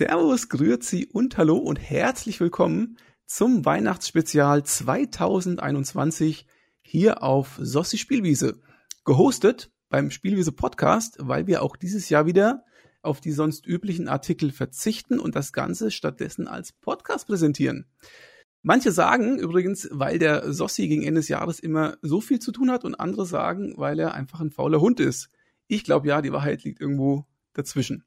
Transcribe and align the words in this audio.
Servus, 0.00 0.48
Grüezi 0.48 1.10
und 1.12 1.36
Hallo 1.36 1.58
und 1.58 1.76
herzlich 1.76 2.40
willkommen 2.40 2.96
zum 3.26 3.66
Weihnachtsspezial 3.66 4.64
2021 4.64 6.46
hier 6.80 7.22
auf 7.22 7.58
Sossi 7.60 7.98
Spielwiese. 7.98 8.62
Gehostet 9.04 9.70
beim 9.90 10.10
Spielwiese 10.10 10.52
Podcast, 10.52 11.18
weil 11.20 11.46
wir 11.46 11.62
auch 11.62 11.76
dieses 11.76 12.08
Jahr 12.08 12.24
wieder 12.24 12.64
auf 13.02 13.20
die 13.20 13.32
sonst 13.32 13.66
üblichen 13.66 14.08
Artikel 14.08 14.52
verzichten 14.52 15.20
und 15.20 15.34
das 15.34 15.52
Ganze 15.52 15.90
stattdessen 15.90 16.48
als 16.48 16.72
Podcast 16.72 17.26
präsentieren. 17.26 17.84
Manche 18.62 18.92
sagen 18.92 19.38
übrigens, 19.38 19.86
weil 19.92 20.18
der 20.18 20.50
Sossi 20.50 20.88
gegen 20.88 21.02
Ende 21.02 21.20
des 21.20 21.28
Jahres 21.28 21.60
immer 21.60 21.98
so 22.00 22.22
viel 22.22 22.38
zu 22.38 22.52
tun 22.52 22.70
hat 22.70 22.86
und 22.86 22.94
andere 22.94 23.26
sagen, 23.26 23.74
weil 23.76 23.98
er 23.98 24.14
einfach 24.14 24.40
ein 24.40 24.50
fauler 24.50 24.80
Hund 24.80 24.98
ist. 24.98 25.28
Ich 25.66 25.84
glaube 25.84 26.08
ja, 26.08 26.22
die 26.22 26.32
Wahrheit 26.32 26.64
liegt 26.64 26.80
irgendwo 26.80 27.26
dazwischen. 27.52 28.06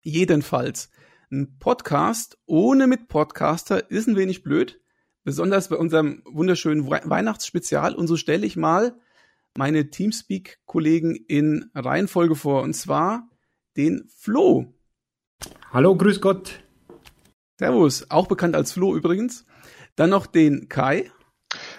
Jedenfalls, 0.00 0.90
ein 1.30 1.58
Podcast 1.58 2.38
ohne 2.46 2.86
mit 2.86 3.08
Podcaster 3.08 3.90
ist 3.90 4.08
ein 4.08 4.16
wenig 4.16 4.42
blöd, 4.42 4.80
besonders 5.24 5.68
bei 5.68 5.76
unserem 5.76 6.22
wunderschönen 6.24 6.88
Weihnachtsspezial. 6.88 7.94
Und 7.94 8.06
so 8.06 8.16
stelle 8.16 8.46
ich 8.46 8.56
mal 8.56 8.98
meine 9.56 9.90
Teamspeak-Kollegen 9.90 11.14
in 11.14 11.70
Reihenfolge 11.74 12.34
vor. 12.34 12.62
Und 12.62 12.74
zwar 12.74 13.28
den 13.76 14.08
Flo. 14.08 14.72
Hallo, 15.70 15.96
grüß 15.96 16.20
Gott. 16.20 16.60
Servus, 17.58 18.10
auch 18.10 18.26
bekannt 18.26 18.56
als 18.56 18.72
Flo 18.72 18.96
übrigens. 18.96 19.44
Dann 19.96 20.10
noch 20.10 20.26
den 20.26 20.68
Kai. 20.68 21.10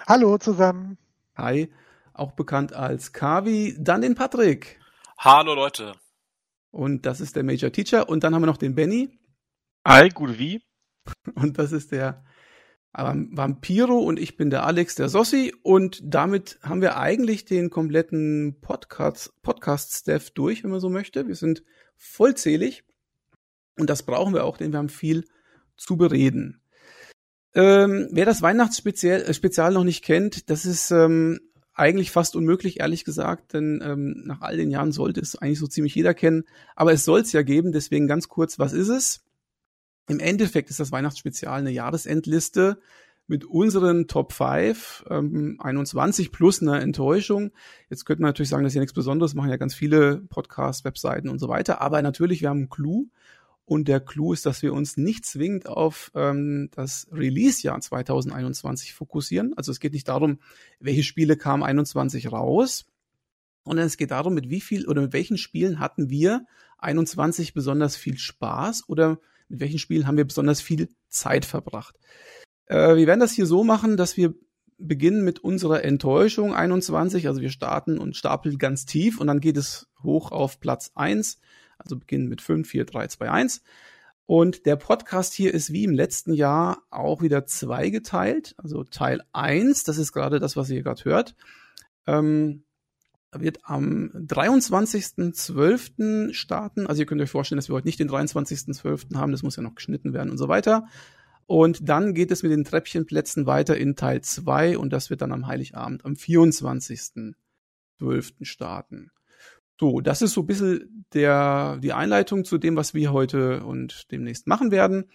Hallo 0.07 0.37
zusammen. 0.37 0.97
Hi, 1.35 1.71
auch 2.13 2.33
bekannt 2.33 2.73
als 2.73 3.13
Kavi. 3.13 3.75
Dann 3.79 4.01
den 4.01 4.15
Patrick. 4.15 4.79
Hallo 5.17 5.55
Leute. 5.55 5.93
Und 6.71 7.05
das 7.05 7.21
ist 7.21 7.35
der 7.35 7.43
Major 7.43 7.71
Teacher. 7.71 8.09
Und 8.09 8.23
dann 8.23 8.35
haben 8.35 8.41
wir 8.43 8.47
noch 8.47 8.57
den 8.57 8.75
Benny. 8.75 9.19
Hi, 9.87 10.09
gut 10.09 10.37
wie? 10.37 10.61
Und 11.35 11.57
das 11.57 11.71
ist 11.71 11.91
der 11.91 12.23
Vampiro 12.91 13.97
und 13.99 14.19
ich 14.19 14.35
bin 14.35 14.49
der 14.49 14.65
Alex, 14.65 14.95
der 14.95 15.07
Sossi. 15.07 15.53
Und 15.63 16.01
damit 16.03 16.59
haben 16.61 16.81
wir 16.81 16.97
eigentlich 16.97 17.45
den 17.45 17.69
kompletten 17.69 18.59
Podcast, 18.61 19.31
Podcast-Staff 19.41 20.31
durch, 20.31 20.63
wenn 20.63 20.71
man 20.71 20.81
so 20.81 20.89
möchte. 20.89 21.27
Wir 21.27 21.35
sind 21.35 21.63
vollzählig. 21.95 22.83
Und 23.77 23.89
das 23.89 24.03
brauchen 24.03 24.33
wir 24.33 24.43
auch, 24.43 24.57
denn 24.57 24.73
wir 24.73 24.79
haben 24.79 24.89
viel 24.89 25.25
zu 25.77 25.95
bereden. 25.95 26.61
Ähm, 27.55 28.09
wer 28.11 28.25
das 28.25 28.41
Weihnachtsspezial 28.41 29.21
äh, 29.21 29.73
noch 29.73 29.85
nicht 29.85 30.03
kennt, 30.03 30.49
das 30.49 30.65
ist 30.65 30.91
ähm, 30.91 31.39
eigentlich 31.73 32.11
fast 32.11 32.35
unmöglich, 32.35 32.81
ehrlich 32.81 33.05
gesagt, 33.05 33.53
denn 33.53 33.81
ähm, 33.81 34.23
nach 34.25 34.41
all 34.41 34.57
den 34.57 34.71
Jahren 34.71 34.91
sollte 34.91 35.21
es 35.21 35.37
eigentlich 35.37 35.59
so 35.59 35.67
ziemlich 35.67 35.95
jeder 35.95 36.13
kennen. 36.13 36.43
Aber 36.75 36.91
es 36.91 37.05
soll 37.05 37.21
es 37.21 37.31
ja 37.31 37.43
geben, 37.43 37.71
deswegen 37.71 38.07
ganz 38.07 38.27
kurz, 38.27 38.59
was 38.59 38.73
ist 38.73 38.89
es? 38.89 39.23
Im 40.09 40.19
Endeffekt 40.19 40.71
ist 40.71 40.79
das 40.79 40.91
Weihnachtsspezial 40.91 41.59
eine 41.59 41.69
Jahresendliste 41.69 42.79
mit 43.27 43.45
unseren 43.45 44.07
Top 44.07 44.33
5, 44.33 45.05
ähm, 45.07 45.57
21 45.59 46.31
plus 46.31 46.63
eine 46.63 46.79
Enttäuschung. 46.79 47.51
Jetzt 47.91 48.05
könnte 48.05 48.23
man 48.23 48.29
natürlich 48.29 48.49
sagen, 48.49 48.63
das 48.63 48.71
ist 48.71 48.75
ja 48.75 48.81
nichts 48.81 48.95
Besonderes, 48.95 49.35
machen 49.35 49.51
ja 49.51 49.57
ganz 49.57 49.75
viele 49.75 50.17
Podcasts, 50.17 50.83
Webseiten 50.83 51.29
und 51.29 51.37
so 51.37 51.47
weiter. 51.47 51.79
Aber 51.79 52.01
natürlich, 52.01 52.41
wir 52.41 52.49
haben 52.49 52.57
einen 52.57 52.69
Clou. 52.69 53.05
Und 53.65 53.87
der 53.87 53.99
Clou 53.99 54.33
ist, 54.33 54.47
dass 54.47 54.63
wir 54.63 54.73
uns 54.73 54.97
nicht 54.97 55.25
zwingend 55.25 55.69
auf 55.69 56.11
ähm, 56.15 56.69
das 56.73 57.07
Release-Jahr 57.11 57.79
2021 57.79 58.95
fokussieren. 58.95 59.53
Also 59.57 59.71
es 59.71 59.79
geht 59.79 59.93
nicht 59.93 60.07
darum, 60.07 60.39
welche 60.79 61.03
Spiele 61.03 61.37
kamen 61.37 61.61
21 61.61 62.31
raus, 62.31 62.87
sondern 63.63 63.85
es 63.85 63.97
geht 63.97 64.09
darum, 64.09 64.33
mit 64.33 64.49
wie 64.49 64.61
viel 64.61 64.87
oder 64.87 65.03
mit 65.03 65.13
welchen 65.13 65.37
Spielen 65.37 65.79
hatten 65.79 66.09
wir 66.09 66.47
21 66.79 67.53
besonders 67.53 67.95
viel 67.95 68.17
Spaß 68.17 68.85
oder 68.87 69.19
mit 69.49 69.59
welchen 69.59 69.79
Spielen 69.79 70.07
haben 70.07 70.17
wir 70.17 70.25
besonders 70.25 70.61
viel 70.61 70.89
Zeit 71.09 71.45
verbracht. 71.45 71.95
Äh, 72.65 72.95
wir 72.95 73.07
werden 73.07 73.19
das 73.19 73.33
hier 73.33 73.45
so 73.45 73.63
machen, 73.63 73.97
dass 73.97 74.15
wir 74.15 74.33
beginnen 74.77 75.25
mit 75.25 75.39
unserer 75.39 75.83
Enttäuschung 75.83 76.55
21. 76.55 77.27
Also 77.27 77.41
wir 77.41 77.49
starten 77.49 77.97
und 77.97 78.15
stapeln 78.15 78.57
ganz 78.57 78.85
tief 78.85 79.19
und 79.19 79.27
dann 79.27 79.41
geht 79.41 79.57
es 79.57 79.87
hoch 80.01 80.31
auf 80.31 80.59
Platz 80.59 80.91
1 80.95 81.39
also 81.79 81.97
beginnen 81.97 82.27
mit 82.27 82.41
5, 82.41 82.67
4, 82.67 82.85
3, 82.85 83.07
2, 83.07 83.31
1. 83.31 83.63
Und 84.25 84.65
der 84.67 84.75
Podcast 84.75 85.33
hier 85.33 85.53
ist 85.53 85.73
wie 85.73 85.85
im 85.85 85.93
letzten 85.93 86.33
Jahr 86.33 86.83
auch 86.91 87.21
wieder 87.21 87.45
zweigeteilt. 87.45 88.53
Also 88.57 88.83
Teil 88.83 89.23
1, 89.33 89.85
das 89.85 89.97
ist 89.97 90.11
gerade 90.11 90.39
das, 90.39 90.55
was 90.55 90.69
ihr 90.69 90.83
gerade 90.83 91.03
hört, 91.05 91.35
ähm, 92.05 92.63
wird 93.31 93.59
am 93.63 94.11
23.12. 94.13 96.33
starten. 96.33 96.87
Also 96.87 97.01
ihr 97.01 97.05
könnt 97.05 97.21
euch 97.21 97.29
vorstellen, 97.29 97.57
dass 97.57 97.69
wir 97.69 97.75
heute 97.75 97.87
nicht 97.87 97.99
den 97.99 98.09
23.12. 98.09 99.15
haben, 99.15 99.31
das 99.31 99.43
muss 99.43 99.55
ja 99.55 99.61
noch 99.61 99.75
geschnitten 99.75 100.13
werden 100.13 100.31
und 100.31 100.37
so 100.37 100.47
weiter. 100.47 100.87
Und 101.45 101.89
dann 101.89 102.13
geht 102.13 102.31
es 102.31 102.43
mit 102.43 102.51
den 102.51 102.63
Treppchenplätzen 102.63 103.47
weiter 103.47 103.77
in 103.77 103.95
Teil 103.95 104.21
2 104.21 104.77
und 104.77 104.93
das 104.93 105.09
wird 105.09 105.21
dann 105.21 105.31
am 105.31 105.47
Heiligabend 105.47 106.05
am 106.05 106.13
24.12. 106.13 107.33
starten. 108.41 109.11
So, 109.79 110.01
das 110.01 110.21
ist 110.21 110.33
so 110.33 110.41
ein 110.41 110.47
bisschen 110.47 111.05
der, 111.13 111.79
die 111.81 111.93
Einleitung 111.93 112.43
zu 112.43 112.57
dem, 112.57 112.75
was 112.75 112.93
wir 112.93 113.13
heute 113.13 113.63
und 113.63 114.11
demnächst 114.11 114.45
machen 114.45 114.71
werden. 114.71 115.05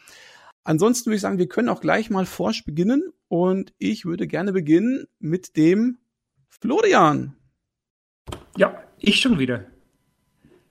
Ansonsten 0.65 1.07
würde 1.07 1.17
ich 1.17 1.23
sagen, 1.23 1.39
wir 1.39 1.49
können 1.49 1.69
auch 1.69 1.83
gleich 1.83 2.09
mal 2.09 2.25
forsch 2.25 2.65
beginnen 2.65 3.13
und 3.29 3.75
ich 3.79 4.07
würde 4.07 4.27
gerne 4.27 4.53
beginnen 4.53 5.05
mit 5.19 5.57
dem 5.57 5.99
Florian. 6.49 7.37
Ja, 8.57 8.83
ich 8.99 9.21
schon 9.21 9.39
wieder. 9.39 9.65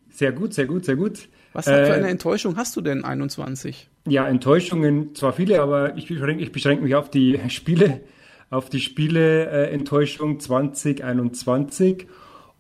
Sehr 0.10 0.32
gut, 0.32 0.54
sehr 0.54 0.66
gut, 0.66 0.86
sehr 0.86 0.96
gut. 0.96 1.28
Was 1.54 1.68
äh, 1.68 1.86
für 1.86 1.94
eine 1.94 2.10
Enttäuschung 2.10 2.56
hast 2.56 2.76
du 2.76 2.82
denn 2.82 3.04
21? 3.04 3.90
Ja, 4.08 4.28
Enttäuschungen 4.28 5.16
zwar 5.16 5.34
viele, 5.34 5.62
aber 5.62 5.98
ich 5.98 6.08
beschränke, 6.08 6.44
ich 6.44 6.52
beschränke 6.52 6.84
mich 6.84 6.96
auf 6.96 7.10
die 7.10 7.40
Spiele, 7.50 8.02
auf 8.50 8.70
die 8.70 8.80
Spiele 8.80 9.50
äh, 9.50 9.72
Enttäuschung 9.72 10.40
2021 10.40 12.08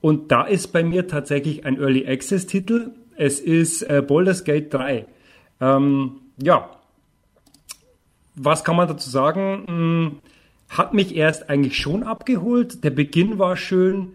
und 0.01 0.31
da 0.31 0.43
ist 0.43 0.67
bei 0.73 0.83
mir 0.83 1.07
tatsächlich 1.07 1.65
ein 1.65 1.79
Early 1.79 2.07
Access 2.07 2.45
Titel. 2.45 2.91
Es 3.15 3.39
ist 3.39 3.83
äh, 3.83 4.03
Baldur's 4.05 4.43
Gate 4.43 4.73
3. 4.73 5.05
Ähm, 5.61 6.21
ja, 6.41 6.69
was 8.35 8.63
kann 8.63 8.75
man 8.75 8.87
dazu 8.87 9.09
sagen? 9.09 9.63
Hm, 9.67 10.19
hat 10.69 10.93
mich 10.93 11.15
erst 11.15 11.49
eigentlich 11.49 11.77
schon 11.77 12.03
abgeholt. 12.03 12.83
Der 12.83 12.89
Beginn 12.89 13.39
war 13.39 13.55
schön. 13.55 14.09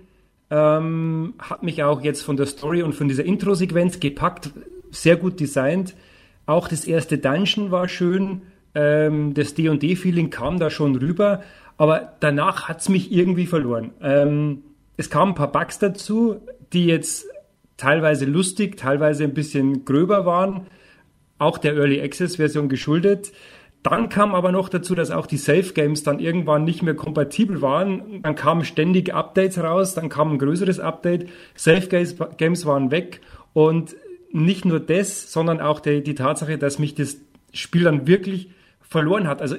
Ähm, 0.50 1.34
hat 1.38 1.62
mich 1.62 1.82
auch 1.82 2.02
jetzt 2.02 2.22
von 2.22 2.36
der 2.36 2.46
Story 2.46 2.82
und 2.82 2.94
von 2.94 3.08
dieser 3.08 3.24
Intro-Sequenz 3.24 4.00
gepackt. 4.00 4.50
Sehr 4.90 5.16
gut 5.16 5.40
designt. 5.40 5.94
Auch 6.46 6.68
das 6.68 6.84
erste 6.84 7.18
Dungeon 7.18 7.70
war 7.70 7.88
schön. 7.88 8.42
Ähm, 8.74 9.34
das 9.34 9.54
D&D-Feeling 9.54 10.30
kam 10.30 10.58
da 10.58 10.70
schon 10.70 10.96
rüber. 10.96 11.42
Aber 11.76 12.14
danach 12.20 12.68
hat's 12.68 12.88
mich 12.88 13.12
irgendwie 13.12 13.46
verloren. 13.46 13.92
Ähm, 14.00 14.62
es 14.96 15.10
kamen 15.10 15.32
ein 15.32 15.34
paar 15.36 15.52
Bugs 15.52 15.78
dazu, 15.78 16.40
die 16.72 16.86
jetzt 16.86 17.26
teilweise 17.76 18.24
lustig, 18.24 18.76
teilweise 18.76 19.24
ein 19.24 19.32
bisschen 19.32 19.84
gröber 19.84 20.26
waren, 20.26 20.66
auch 21.38 21.56
der 21.56 21.76
Early 21.76 22.02
Access 22.02 22.36
Version 22.36 22.68
geschuldet. 22.68 23.32
Dann 23.82 24.08
kam 24.08 24.34
aber 24.34 24.50
noch 24.52 24.68
dazu, 24.68 24.94
dass 24.94 25.10
auch 25.10 25.26
die 25.26 25.36
Safe 25.36 25.72
Games 25.72 26.02
dann 26.02 26.18
irgendwann 26.18 26.64
nicht 26.64 26.82
mehr 26.82 26.94
kompatibel 26.94 27.62
waren. 27.62 28.22
Dann 28.22 28.34
kamen 28.34 28.64
ständig 28.64 29.14
Updates 29.14 29.58
raus, 29.58 29.94
dann 29.94 30.08
kam 30.08 30.32
ein 30.32 30.38
größeres 30.38 30.80
Update. 30.80 31.28
Safe 31.54 31.86
Games 32.36 32.66
waren 32.66 32.90
weg 32.90 33.20
und 33.52 33.96
nicht 34.30 34.64
nur 34.64 34.80
das, 34.80 35.32
sondern 35.32 35.60
auch 35.60 35.80
die, 35.80 36.02
die 36.02 36.14
Tatsache, 36.14 36.58
dass 36.58 36.78
mich 36.78 36.94
das 36.94 37.18
Spiel 37.52 37.84
dann 37.84 38.06
wirklich 38.06 38.50
verloren 38.80 39.26
hat. 39.26 39.40
Also 39.40 39.56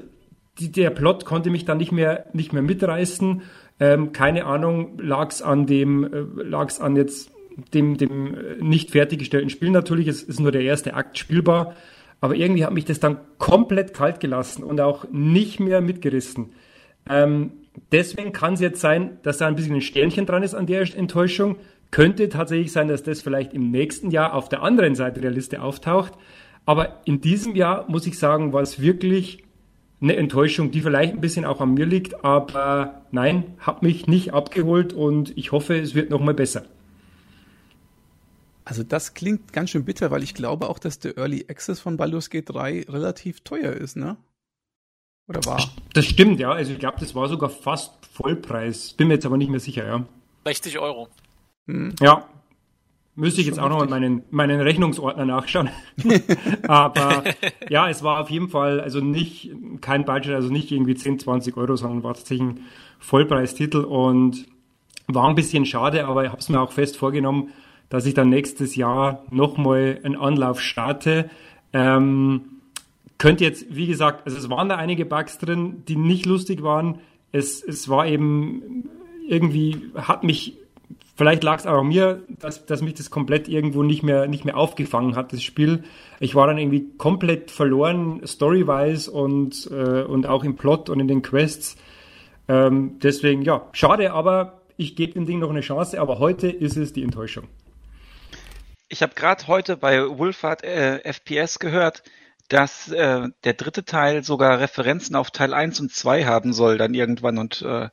die, 0.60 0.72
der 0.72 0.90
Plot 0.90 1.26
konnte 1.26 1.50
mich 1.50 1.66
dann 1.66 1.78
nicht 1.78 1.92
mehr, 1.92 2.26
nicht 2.34 2.54
mehr 2.54 2.62
mitreißen. 2.62 3.42
Ähm, 3.80 4.12
keine 4.12 4.46
Ahnung, 4.46 5.00
lag 5.00 5.30
es 5.30 5.42
an 5.42 5.66
dem, 5.66 6.04
äh, 6.04 6.44
lag 6.44 6.68
es 6.68 6.80
an 6.80 6.96
jetzt 6.96 7.32
dem, 7.74 7.98
dem 7.98 8.36
äh, 8.36 8.56
nicht 8.60 8.92
fertiggestellten 8.92 9.50
Spiel 9.50 9.70
natürlich. 9.72 10.08
Es 10.08 10.22
ist 10.22 10.40
nur 10.40 10.52
der 10.52 10.62
erste 10.62 10.94
Akt 10.94 11.18
spielbar. 11.18 11.76
Aber 12.22 12.36
irgendwie 12.36 12.66
hat 12.66 12.74
mich 12.74 12.86
das 12.86 13.00
dann 13.00 13.18
komplett 13.38 13.94
kalt 13.94 14.20
gelassen 14.20 14.64
und 14.64 14.82
auch 14.82 15.06
nicht 15.12 15.60
mehr 15.60 15.82
mitgerissen. 15.82 16.52
Ähm, 17.10 17.52
deswegen 17.92 18.34
kann 18.34 18.54
es 18.54 18.60
jetzt 18.60 18.82
sein, 18.82 19.18
dass 19.24 19.38
da 19.38 19.48
ein 19.48 19.56
bisschen 19.56 19.76
ein 19.76 19.82
Sternchen 19.82 20.26
dran 20.26 20.44
ist 20.44 20.54
an 20.54 20.66
der 20.66 20.82
Enttäuschung. 20.96 21.58
Könnte 21.92 22.30
tatsächlich 22.30 22.72
sein, 22.72 22.88
dass 22.88 23.04
das 23.04 23.22
vielleicht 23.22 23.54
im 23.54 23.72
nächsten 23.72 24.12
Jahr 24.12 24.34
auf 24.34 24.50
der 24.50 24.62
anderen 24.62 24.96
Seite 24.96 25.22
der 25.22 25.32
Liste 25.32 25.62
auftaucht. 25.62 26.14
Aber 26.66 27.02
in 27.06 27.22
diesem 27.22 27.56
Jahr 27.56 27.86
muss 27.90 28.06
ich 28.06 28.20
sagen, 28.20 28.54
war 28.54 28.62
es 28.62 28.82
wirklich 28.82 29.44
eine 30.02 30.16
Enttäuschung, 30.16 30.72
die 30.72 30.82
vielleicht 30.82 31.14
ein 31.14 31.22
bisschen 31.22 31.46
auch 31.46 31.62
an 31.62 31.74
mir 31.74 31.86
liegt, 31.86 32.24
aber 32.24 33.02
nein, 33.12 33.44
hat 33.60 33.82
mich 33.82 34.08
nicht 34.08 34.34
abgeholt 34.34 34.94
und 34.94 35.38
ich 35.38 35.52
hoffe, 35.52 35.78
es 35.78 35.96
wird 35.96 36.10
noch 36.10 36.22
mal 36.22 36.34
besser. 36.34 36.64
Also 38.70 38.84
das 38.84 39.16
klingt 39.16 39.52
ganz 39.52 39.72
schön 39.72 39.84
bitter, 39.84 40.12
weil 40.12 40.22
ich 40.22 40.36
glaube 40.36 40.70
auch, 40.70 40.78
dass 40.78 41.00
der 41.00 41.18
Early 41.18 41.48
Access 41.50 41.80
von 41.80 41.98
Baldur's 41.98 42.30
Gate 42.30 42.48
3 42.50 42.86
relativ 42.88 43.42
teuer 43.42 43.74
ist, 43.74 43.98
ne? 43.98 44.16
Oder 45.28 45.44
war? 45.46 45.72
Das 45.94 46.06
stimmt, 46.06 46.40
ja. 46.40 46.52
Also 46.52 46.74
ich 46.74 46.78
glaube, 46.78 46.98
das 47.00 47.16
war 47.16 47.28
sogar 47.28 47.50
fast 47.50 48.06
Vollpreis. 48.14 48.94
Bin 48.94 49.08
mir 49.08 49.16
jetzt 49.16 49.26
aber 49.26 49.38
nicht 49.38 49.50
mehr 49.50 49.60
sicher, 49.60 49.88
ja. 49.88 50.06
60 50.46 50.78
Euro. 50.78 51.08
Hm. 51.68 51.96
Ja. 52.00 52.30
Müsste 53.16 53.42
ich 53.42 53.48
jetzt 53.48 53.60
auch 53.60 53.70
noch 53.70 53.80
mal 53.80 53.88
meinen, 53.88 54.22
meinen 54.30 54.62
Rechnungsordner 54.62 55.26
nachschauen. 55.26 55.70
Aber 56.68 57.24
ja, 57.70 57.90
es 57.90 58.02
war 58.02 58.22
auf 58.22 58.30
jeden 58.30 58.50
Fall, 58.50 58.80
also 58.80 59.02
nicht, 59.02 59.52
kein 59.82 60.06
Budget, 60.06 60.36
also 60.36 60.50
nicht 60.50 60.72
irgendwie 60.72 60.96
10, 60.96 61.20
20 61.20 61.58
Euro, 61.58 61.76
sondern 61.76 62.04
war 62.04 62.14
tatsächlich 62.14 62.48
ein 62.48 62.60
Vollpreistitel 63.00 63.84
und 63.84 64.46
war 65.08 65.28
ein 65.28 65.36
bisschen 65.36 65.66
schade, 65.66 66.06
aber 66.06 66.24
ich 66.24 66.30
habe 66.30 66.40
es 66.40 66.48
mir 66.48 66.62
auch 66.62 66.72
fest 66.72 66.96
vorgenommen, 66.96 67.50
dass 67.90 68.06
ich 68.06 68.14
dann 68.14 68.30
nächstes 68.30 68.76
Jahr 68.76 69.24
nochmal 69.32 70.00
einen 70.04 70.16
Anlauf 70.16 70.62
starte. 70.62 71.30
Ähm, 71.74 72.42
könnte 73.18 73.44
jetzt, 73.44 73.66
wie 73.70 73.88
gesagt, 73.88 74.26
also 74.26 74.38
es 74.38 74.50
waren 74.50 74.70
da 74.70 74.78
einige 74.78 75.06
Bugs 75.06 75.38
drin, 75.38 75.84
die 75.88 75.96
nicht 75.96 76.26
lustig 76.26 76.64
waren. 76.64 77.00
Es, 77.32 77.64
es 77.64 77.90
war 77.90 78.08
eben 78.08 78.90
irgendwie, 79.28 79.92
hat 79.96 80.24
mich 80.24 80.58
Vielleicht 81.20 81.44
lag 81.44 81.60
es 81.60 81.68
auch 81.68 81.84
mir, 81.84 82.24
dass, 82.40 82.66
dass 82.66 82.82
mich 82.82 82.94
das 82.94 83.12
komplett 83.12 83.50
irgendwo 83.50 83.84
nicht 83.84 84.04
mehr, 84.04 84.28
nicht 84.28 84.46
mehr 84.46 84.56
aufgefangen 84.56 85.18
hat, 85.18 85.34
das 85.34 85.44
Spiel. 85.44 85.84
Ich 86.22 86.34
war 86.34 86.48
dann 86.48 86.58
irgendwie 86.58 86.92
komplett 86.98 87.52
verloren, 87.52 88.22
story-wise 88.26 89.12
und, 89.12 89.70
äh, 89.70 90.04
und 90.04 90.28
auch 90.28 90.46
im 90.46 90.56
Plot 90.56 90.90
und 90.90 91.02
in 91.02 91.10
den 91.10 91.22
Quests. 91.22 91.76
Ähm, 92.48 93.00
deswegen, 93.04 93.42
ja, 93.42 93.68
schade, 93.74 94.14
aber 94.14 94.62
ich 94.78 94.96
gebe 94.96 95.12
dem 95.12 95.26
Ding 95.26 95.40
noch 95.40 95.50
eine 95.50 95.60
Chance, 95.60 96.00
aber 96.00 96.20
heute 96.20 96.48
ist 96.48 96.78
es 96.78 96.94
die 96.94 97.04
Enttäuschung. 97.04 97.50
Ich 98.92 99.04
habe 99.04 99.14
gerade 99.14 99.46
heute 99.46 99.78
bei 99.78 100.02
Wolfhard 100.18 100.64
äh, 100.64 101.00
FPS 101.04 101.60
gehört, 101.60 102.02
dass 102.48 102.90
äh, 102.90 103.28
der 103.44 103.54
dritte 103.54 103.86
Teil 103.86 104.24
sogar 104.24 104.60
Referenzen 104.60 105.16
auf 105.16 105.30
Teil 105.30 105.54
1 105.54 105.80
und 105.80 105.94
2 105.94 106.26
haben 106.26 106.54
soll 106.54 106.80
dann 106.80 106.96
irgendwann 106.96 107.38
und, 107.38 107.62
äh, 107.62 107.90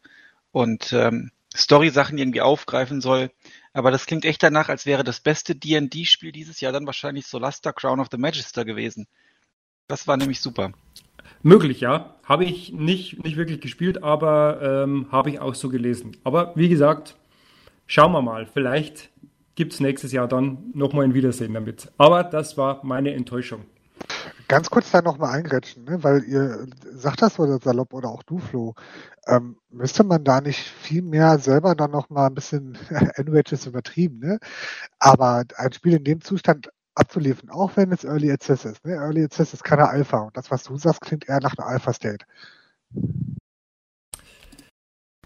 und 0.53 0.95
ähm, 0.95 1.33
Story-Sachen 1.55 2.17
irgendwie 2.17 2.41
aufgreifen 2.41 3.03
soll. 3.03 3.31
Aber 3.75 3.91
das 3.91 4.07
klingt 4.07 4.25
echt 4.25 4.43
danach, 4.43 4.71
als 4.71 4.87
wäre 4.87 5.05
das 5.05 5.21
beste 5.21 5.55
D&D-Spiel 5.55 6.33
dieses 6.33 6.63
Jahr 6.63 6.73
dann 6.73 6.87
wahrscheinlich 6.87 7.27
Solasta 7.27 7.73
Crown 7.73 8.01
of 8.01 8.09
the 8.11 8.17
Magister 8.17 8.65
gewesen. 8.65 9.07
Das 9.89 10.09
war 10.09 10.17
nämlich 10.17 10.41
super. 10.41 10.73
Möglich, 11.43 11.81
ja. 11.81 12.17
Habe 12.25 12.47
ich 12.47 12.73
nicht, 12.73 13.23
nicht 13.23 13.37
wirklich 13.37 13.61
gespielt, 13.61 14.03
aber 14.03 14.85
ähm, 14.85 15.09
habe 15.13 15.29
ich 15.29 15.41
auch 15.41 15.55
so 15.55 15.69
gelesen. 15.69 16.17
Aber 16.25 16.53
wie 16.57 16.71
gesagt, 16.71 17.17
schauen 17.87 18.13
wir 18.13 18.23
mal. 18.23 18.47
Vielleicht 18.47 19.11
gibt 19.57 19.73
es 19.73 19.81
nächstes 19.81 20.13
Jahr 20.13 20.29
dann 20.29 20.71
nochmal 20.75 21.05
ein 21.05 21.15
Wiedersehen 21.15 21.55
damit. 21.55 21.91
Aber 21.99 22.23
das 22.23 22.57
war 22.57 22.85
meine 22.85 23.13
Enttäuschung. 23.15 23.63
Ganz 24.49 24.71
kurz 24.71 24.93
da 24.93 25.03
nochmal 25.03 25.37
eingrätschen, 25.37 25.85
ne? 25.85 26.05
weil 26.05 26.23
ihr 26.23 26.69
sagt 26.93 27.23
das 27.23 27.39
oder 27.41 27.59
salopp 27.59 27.93
oder 27.93 28.11
auch 28.11 28.23
du, 28.23 28.39
Flo. 28.39 28.75
Ähm, 29.27 29.57
müsste 29.71 30.05
man 30.05 30.23
da 30.23 30.41
nicht 30.41 30.61
viel 30.61 31.03
mehr 31.03 31.39
selber 31.39 31.75
dann 31.75 31.91
nochmal 31.91 32.29
ein 32.29 32.35
bisschen 32.35 32.79
Enrage 33.17 33.55
ist 33.55 33.67
übertrieben, 33.67 34.21
ne? 34.21 34.39
Aber 35.01 35.43
ein 35.57 35.73
Spiel 35.73 35.95
in 35.95 36.05
dem 36.05 36.21
Zustand 36.21 36.71
abzuliefern, 36.95 37.51
auch 37.51 37.77
wenn 37.77 37.91
es 37.91 38.05
Early 38.05 38.31
Access 38.31 38.65
ist. 38.65 38.85
Ne? 38.85 38.93
Early 38.93 39.25
Access 39.25 39.53
ist 39.53 39.65
keine 39.65 39.89
Alpha 39.89 40.19
und 40.19 40.37
das, 40.37 40.51
was 40.51 40.63
du 40.63 40.77
sagst, 40.77 41.01
klingt 41.01 41.29
eher 41.29 41.41
nach 41.41 41.57
einer 41.59 41.67
Alpha-State. 41.67 42.25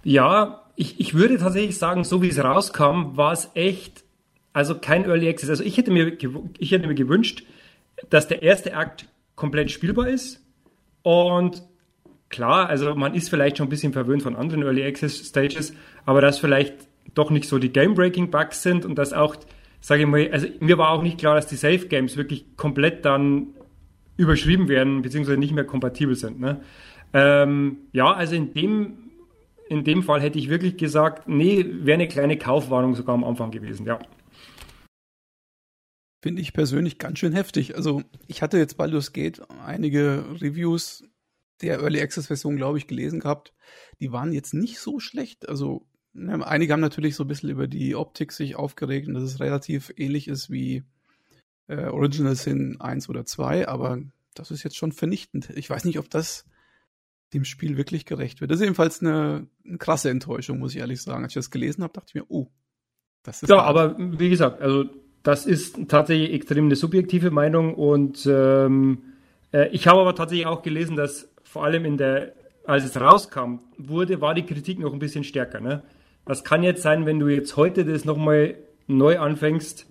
Ja, 0.03 0.63
ich, 0.77 0.99
ich 0.99 1.15
würde 1.15 1.39
tatsächlich 1.39 1.79
sagen, 1.79 2.05
so 2.05 2.23
wie 2.23 2.29
es 2.29 2.43
rauskam, 2.43 3.17
war 3.17 3.33
es 3.33 3.51
echt, 3.55 4.05
also 4.53 4.79
kein 4.79 5.05
Early 5.05 5.29
Access. 5.29 5.51
Also 5.51 5.65
ich 5.65 5.77
hätte 5.77 5.91
mir, 5.91 6.17
ich 6.59 6.73
hätte 6.73 6.87
mir 6.87 6.95
gewünscht, 6.95 7.45
dass 8.09 8.29
der 8.29 8.43
erste 8.43 8.75
Akt 8.75 9.07
komplett 9.37 9.71
spielbar 9.71 10.09
ist. 10.09 10.45
Und 11.03 11.63
klar, 12.29 12.69
also 12.69 12.95
man 12.95 13.15
ist 13.15 13.31
vielleicht 13.31 13.59
schon 13.59 13.67
ein 13.67 13.71
bisschen 13.71 13.93
verwöhnt 13.93 14.23
von 14.23 14.37
anderen 14.37 14.63
Early 14.63 14.85
Access 14.85 15.27
Stages, 15.27 15.75
aber 16.05 16.21
dass 16.21 16.39
vielleicht 16.39 16.75
doch 17.15 17.31
nicht 17.31 17.47
so 17.47 17.59
die 17.59 17.73
Game-Breaking-Bugs 17.73 18.63
sind 18.63 18.85
und 18.85 18.97
dass 18.97 19.13
auch, 19.13 19.37
sage 19.81 20.03
ich 20.03 20.09
mal, 20.09 20.31
also 20.31 20.47
mir 20.61 20.79
war 20.79 20.91
auch 20.91 21.03
nicht 21.03 21.19
klar, 21.19 21.35
dass 21.35 21.47
die 21.47 21.57
Safe 21.57 21.87
Games 21.89 22.17
wirklich 22.17 22.57
komplett 22.57 23.05
dann 23.05 23.49
überschrieben 24.17 24.69
werden, 24.69 25.03
beziehungsweise 25.03 25.39
nicht 25.39 25.55
mehr 25.55 25.65
kompatibel 25.65 26.15
sind. 26.15 26.41
Ne? 26.41 26.61
Ähm, 27.13 27.79
ja, 27.93 28.13
also 28.13 28.37
in 28.37 28.53
dem, 28.53 28.99
in 29.69 29.83
dem 29.83 30.03
Fall 30.03 30.21
hätte 30.21 30.39
ich 30.39 30.51
wirklich 30.51 30.77
gesagt, 30.77 31.29
nee, 31.29 31.65
wäre 31.67 31.95
eine 31.95 32.09
kleine 32.09 32.37
Kaufwarnung 32.37 32.95
sogar 32.95 33.15
am 33.15 33.25
Anfang 33.25 33.51
gewesen, 33.51 33.87
ja. 33.87 33.99
Finde 36.23 36.43
ich 36.43 36.53
persönlich 36.53 36.99
ganz 36.99 37.19
schön 37.19 37.33
heftig. 37.33 37.77
Also 37.77 38.03
ich 38.27 38.43
hatte 38.43 38.59
jetzt 38.59 38.77
Baldur's 38.77 39.13
Gate 39.13 39.41
einige 39.65 40.25
Reviews 40.41 41.05
der 41.63 41.81
Early 41.81 42.01
Access 42.01 42.27
Version, 42.27 42.57
glaube 42.57 42.79
ich, 42.79 42.87
gelesen 42.87 43.21
gehabt. 43.21 43.55
Die 44.01 44.13
waren 44.13 44.33
jetzt 44.33 44.55
nicht 44.55 44.79
so 44.79 45.01
schlecht. 45.01 45.49
Also 45.49 45.87
ne, 46.13 46.47
einige 46.47 46.73
haben 46.73 46.81
natürlich 46.81 47.17
so 47.17 47.25
ein 47.25 47.29
bisschen 47.29 47.51
über 47.51 47.69
die 47.69 47.95
Optik 47.95 48.33
sich 48.33 48.57
aufgeregt 48.57 49.09
und 49.09 49.15
dass 49.15 49.23
es 49.23 49.41
relativ 49.41 49.93
ähnlich 49.97 50.29
ist 50.29 50.51
wie 50.51 50.85
äh, 51.69 51.87
Original 51.87 52.35
Sin 52.35 52.81
1 52.81 53.09
oder 53.09 53.25
2, 53.25 53.69
aber 53.69 54.03
das 54.35 54.51
ist 54.51 54.63
jetzt 54.63 54.77
schon 54.77 54.93
vernichtend. 54.93 55.51
Ich 55.51 55.71
weiß 55.71 55.85
nicht, 55.85 55.99
ob 55.99 56.11
das 56.11 56.45
dem 57.33 57.45
Spiel 57.45 57.77
wirklich 57.77 58.07
gerecht 58.07 58.41
wird. 58.41 58.51
Das 58.51 58.59
ist 58.59 58.65
jedenfalls 58.65 59.01
eine, 59.01 59.47
eine 59.65 59.79
krasse 59.79 60.11
Enttäuschung, 60.11 60.59
muss 60.59 60.75
ich 60.75 60.81
ehrlich 60.81 61.01
sagen. 61.01 61.23
Als 61.23 61.33
ich 61.33 61.37
das 61.37 61.51
gelesen 61.51 61.85
habe, 61.85 61.93
dachte 61.93 62.09
ich 62.09 62.15
mir, 62.15 62.27
oh, 62.29 62.51
das 63.23 63.43
ist. 63.43 63.49
Ja, 63.49 63.59
hart. 63.59 63.69
aber 63.69 64.19
wie 64.19 64.31
gesagt, 64.31 64.61
also 64.61 64.87
das 65.23 65.47
ist 65.47 65.89
tatsächlich 65.89 66.33
extrem 66.33 66.67
eine 66.67 66.77
subjektive 66.77 67.31
Meinung 67.31 67.75
und 67.75 68.27
ähm, 68.27 68.99
äh, 69.53 69.69
ich 69.69 69.87
habe 69.87 70.01
aber 70.01 70.15
tatsächlich 70.15 70.47
auch 70.47 70.63
gelesen, 70.63 70.97
dass 70.97 71.29
vor 71.43 71.65
allem 71.65 71.85
in 71.85 71.97
der, 71.97 72.33
als 72.65 72.85
es 72.85 73.01
rauskam, 73.01 73.59
wurde, 73.77 74.21
war 74.21 74.35
die 74.35 74.47
Kritik 74.47 74.79
noch 74.79 74.93
ein 74.93 74.99
bisschen 74.99 75.25
stärker. 75.25 75.61
Ne? 75.61 75.83
Das 76.25 76.45
kann 76.45 76.63
jetzt 76.63 76.83
sein, 76.83 77.07
wenn 77.07 77.19
du 77.19 77.29
jetzt 77.29 77.57
heute 77.57 77.85
das 77.85 78.05
nochmal 78.05 78.55
neu 78.87 79.19
anfängst, 79.19 79.87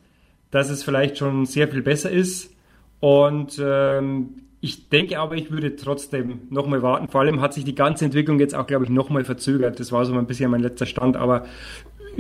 dass 0.52 0.70
es 0.70 0.84
vielleicht 0.84 1.18
schon 1.18 1.46
sehr 1.46 1.68
viel 1.68 1.82
besser 1.82 2.10
ist. 2.10 2.56
Und 3.00 3.62
ähm, 3.64 4.44
ich 4.62 4.90
denke 4.90 5.20
aber, 5.20 5.36
ich 5.36 5.52
würde 5.52 5.76
trotzdem 5.76 6.42
nochmal 6.50 6.82
warten. 6.82 7.08
Vor 7.08 7.22
allem 7.22 7.40
hat 7.40 7.54
sich 7.54 7.64
die 7.64 7.76
ganze 7.76 8.06
Entwicklung 8.06 8.40
jetzt 8.40 8.56
auch, 8.56 8.68
glaube 8.68 8.86
ich, 8.86 8.90
nochmal 8.90 9.24
verzögert. 9.24 9.80
Das 9.80 9.92
war 9.92 10.06
so 10.06 10.14
ein 10.14 10.28
bisschen 10.28 10.52
mein 10.52 10.62
letzter 10.62 10.86
Stand. 10.86 11.16
Aber 11.16 11.46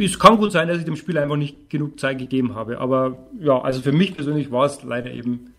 es 0.05 0.19
kann 0.19 0.37
gut 0.37 0.51
sein, 0.51 0.67
dass 0.67 0.77
ich 0.77 0.85
dem 0.85 0.95
Spiel 0.95 1.17
einfach 1.17 1.35
nicht 1.35 1.69
genug 1.69 1.99
Zeit 1.99 2.17
gegeben 2.19 2.55
habe. 2.55 2.79
Aber 2.79 3.17
ja, 3.39 3.59
also 3.61 3.81
für 3.81 3.91
mich 3.91 4.15
persönlich 4.15 4.51
war 4.51 4.65
es 4.65 4.83
leider 4.83 5.11
eben 5.11 5.53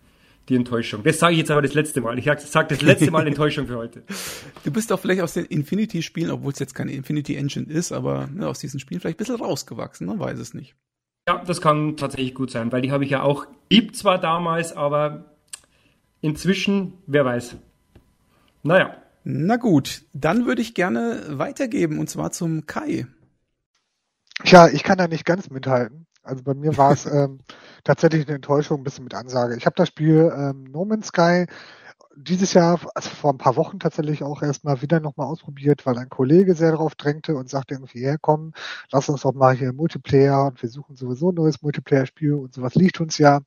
die 0.49 0.55
Enttäuschung. 0.55 1.03
Das 1.03 1.19
sage 1.19 1.33
ich 1.33 1.39
jetzt 1.39 1.51
aber 1.51 1.61
das 1.61 1.73
letzte 1.73 2.01
Mal. 2.01 2.17
Ich 2.19 2.25
sage 2.25 2.67
das 2.69 2.81
letzte 2.81 3.11
Mal 3.11 3.27
Enttäuschung 3.27 3.67
für 3.67 3.77
heute. 3.77 4.03
Du 4.63 4.71
bist 4.71 4.91
doch 4.91 4.99
vielleicht 4.99 5.21
aus 5.21 5.33
den 5.33 5.45
Infinity-Spielen, 5.45 6.31
obwohl 6.31 6.51
es 6.51 6.59
jetzt 6.59 6.75
keine 6.75 6.91
Infinity 6.91 7.35
Engine 7.35 7.67
ist, 7.67 7.91
aber 7.91 8.27
ne, 8.27 8.47
aus 8.47 8.59
diesen 8.59 8.79
Spielen 8.79 8.99
vielleicht 8.99 9.17
ein 9.17 9.23
bisschen 9.25 9.35
rausgewachsen, 9.35 10.07
man 10.07 10.19
weiß 10.19 10.39
es 10.39 10.53
nicht. 10.53 10.75
Ja, 11.27 11.43
das 11.45 11.61
kann 11.61 11.97
tatsächlich 11.97 12.33
gut 12.33 12.51
sein, 12.51 12.71
weil 12.71 12.81
die 12.81 12.91
habe 12.91 13.03
ich 13.03 13.11
ja 13.11 13.21
auch 13.21 13.45
lieb 13.69 13.95
zwar 13.95 14.19
damals, 14.19 14.75
aber 14.75 15.25
inzwischen, 16.21 16.93
wer 17.05 17.25
weiß. 17.25 17.57
Naja. 18.63 18.95
Na 19.23 19.57
gut, 19.57 20.03
dann 20.13 20.47
würde 20.47 20.63
ich 20.63 20.73
gerne 20.73 21.21
weitergeben 21.29 21.99
und 21.99 22.09
zwar 22.09 22.31
zum 22.31 22.65
Kai. 22.65 23.05
Tja, 24.43 24.67
ich 24.67 24.83
kann 24.83 24.97
da 24.97 25.07
nicht 25.07 25.25
ganz 25.25 25.49
mithalten. 25.49 26.07
Also 26.23 26.43
bei 26.43 26.53
mir 26.53 26.77
war 26.77 26.91
es 26.91 27.05
ähm, 27.11 27.39
tatsächlich 27.83 28.27
eine 28.27 28.35
Enttäuschung, 28.35 28.81
ein 28.81 28.83
bisschen 28.83 29.03
mit 29.03 29.13
Ansage. 29.13 29.55
Ich 29.55 29.65
habe 29.65 29.75
das 29.75 29.87
Spiel 29.87 30.31
ähm, 30.35 30.63
No 30.65 30.85
Man's 30.85 31.07
Sky 31.07 31.45
dieses 32.15 32.53
Jahr, 32.53 32.79
also 32.93 33.09
vor 33.09 33.31
ein 33.33 33.37
paar 33.37 33.55
Wochen 33.55 33.79
tatsächlich 33.79 34.23
auch 34.23 34.41
erstmal 34.41 34.81
wieder 34.81 34.99
nochmal 34.99 35.27
ausprobiert, 35.27 35.85
weil 35.85 35.97
ein 35.97 36.09
Kollege 36.09 36.55
sehr 36.55 36.71
darauf 36.71 36.95
drängte 36.95 37.35
und 37.35 37.49
sagte 37.49 37.73
irgendwie, 37.75 38.15
komm, 38.21 38.53
lass 38.91 39.09
uns 39.09 39.21
doch 39.21 39.33
mal 39.33 39.55
hier 39.55 39.73
Multiplayer 39.73 40.47
und 40.47 40.61
wir 40.61 40.69
suchen 40.69 40.95
sowieso 40.95 41.31
ein 41.31 41.35
neues 41.35 41.61
Multiplayer-Spiel 41.61 42.33
und 42.33 42.53
sowas 42.53 42.75
liegt 42.75 42.99
uns 42.99 43.17
ja. 43.17 43.41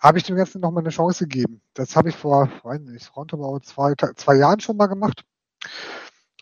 Habe 0.00 0.18
ich 0.18 0.24
dem 0.24 0.36
Ganzen 0.36 0.60
nochmal 0.60 0.82
eine 0.82 0.90
Chance 0.90 1.26
gegeben. 1.26 1.60
Das 1.74 1.96
habe 1.96 2.08
ich 2.08 2.16
vor, 2.16 2.50
weiß 2.62 2.80
nicht, 2.80 3.16
roundabout 3.16 3.60
zwei, 3.60 3.94
zwei 4.16 4.36
Jahren 4.36 4.60
schon 4.60 4.76
mal 4.76 4.86
gemacht. 4.86 5.24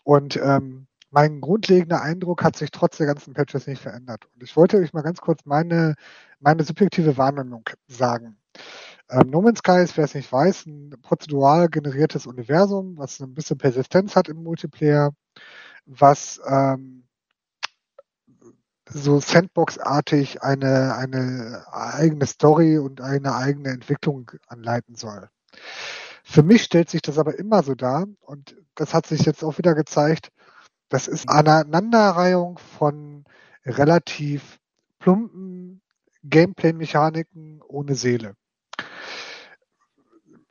Und 0.04 0.36
ähm, 0.36 0.86
mein 1.12 1.42
grundlegender 1.42 2.00
Eindruck 2.00 2.42
hat 2.42 2.56
sich 2.56 2.70
trotz 2.70 2.96
der 2.96 3.06
ganzen 3.06 3.34
Patches 3.34 3.66
nicht 3.66 3.82
verändert. 3.82 4.24
Und 4.34 4.42
ich 4.42 4.56
wollte 4.56 4.78
euch 4.78 4.94
mal 4.94 5.02
ganz 5.02 5.20
kurz 5.20 5.44
meine, 5.44 5.94
meine 6.40 6.64
subjektive 6.64 7.18
Wahrnehmung 7.18 7.64
sagen. 7.86 8.38
Ähm, 9.10 9.28
no 9.28 9.42
Man's 9.42 9.58
Sky 9.58 9.82
ist, 9.82 9.96
wer 9.98 10.06
es 10.06 10.14
nicht 10.14 10.32
weiß, 10.32 10.66
ein 10.66 10.94
prozedural 11.02 11.68
generiertes 11.68 12.26
Universum, 12.26 12.96
was 12.96 13.20
ein 13.20 13.34
bisschen 13.34 13.58
Persistenz 13.58 14.16
hat 14.16 14.28
im 14.28 14.42
Multiplayer, 14.42 15.10
was 15.84 16.40
ähm, 16.46 17.04
so 18.88 19.20
Sandbox-artig 19.20 20.42
eine, 20.42 20.94
eine 20.96 21.66
eigene 21.72 22.24
Story 22.26 22.78
und 22.78 23.02
eine 23.02 23.34
eigene 23.34 23.68
Entwicklung 23.68 24.30
anleiten 24.46 24.94
soll. 24.94 25.28
Für 26.24 26.42
mich 26.42 26.62
stellt 26.62 26.88
sich 26.88 27.02
das 27.02 27.18
aber 27.18 27.38
immer 27.38 27.62
so 27.62 27.74
dar, 27.74 28.06
und 28.20 28.56
das 28.74 28.94
hat 28.94 29.06
sich 29.06 29.26
jetzt 29.26 29.44
auch 29.44 29.58
wieder 29.58 29.74
gezeigt, 29.74 30.30
das 30.92 31.08
ist 31.08 31.28
Aneinanderreihung 31.28 32.58
von 32.58 33.24
relativ 33.64 34.58
plumpen 34.98 35.80
Gameplay-Mechaniken 36.22 37.62
ohne 37.62 37.94
Seele. 37.94 38.36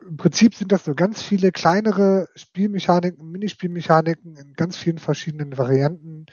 Im 0.01 0.17
Prinzip 0.17 0.55
sind 0.55 0.71
das 0.71 0.87
nur 0.87 0.95
ganz 0.95 1.21
viele 1.21 1.51
kleinere 1.51 2.27
Spielmechaniken, 2.35 3.29
Minispielmechaniken 3.29 4.35
in 4.35 4.53
ganz 4.53 4.77
vielen 4.77 4.97
verschiedenen 4.97 5.59
Varianten, 5.59 6.25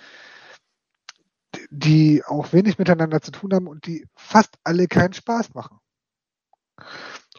die 1.69 2.23
auch 2.25 2.55
wenig 2.55 2.79
miteinander 2.79 3.21
zu 3.21 3.31
tun 3.31 3.53
haben 3.53 3.69
und 3.69 3.87
die 3.87 4.07
fast 4.17 4.57
alle 4.65 4.89
keinen 4.89 5.13
Spaß 5.13 5.53
machen. 5.53 5.79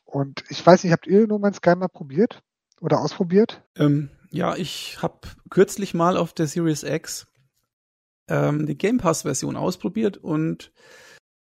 Und 0.06 0.44
ich 0.50 0.64
weiß 0.64 0.84
nicht, 0.84 0.94
habt 0.94 1.08
ihr 1.08 1.26
No 1.26 1.40
Man's 1.40 1.58
Sky 1.58 1.76
mal 1.76 1.88
probiert 1.88 2.44
oder 2.80 3.00
ausprobiert? 3.00 3.64
Ähm, 3.76 4.12
ja, 4.32 4.56
ich 4.56 5.02
habe 5.02 5.28
kürzlich 5.50 5.94
mal 5.94 6.18
auf 6.18 6.34
der 6.34 6.48
Series 6.48 6.84
X 6.84 7.28
ähm, 8.28 8.66
die 8.66 8.78
Game 8.78 8.98
Pass-Version 8.98 9.56
ausprobiert 9.56 10.18
und 10.18 10.72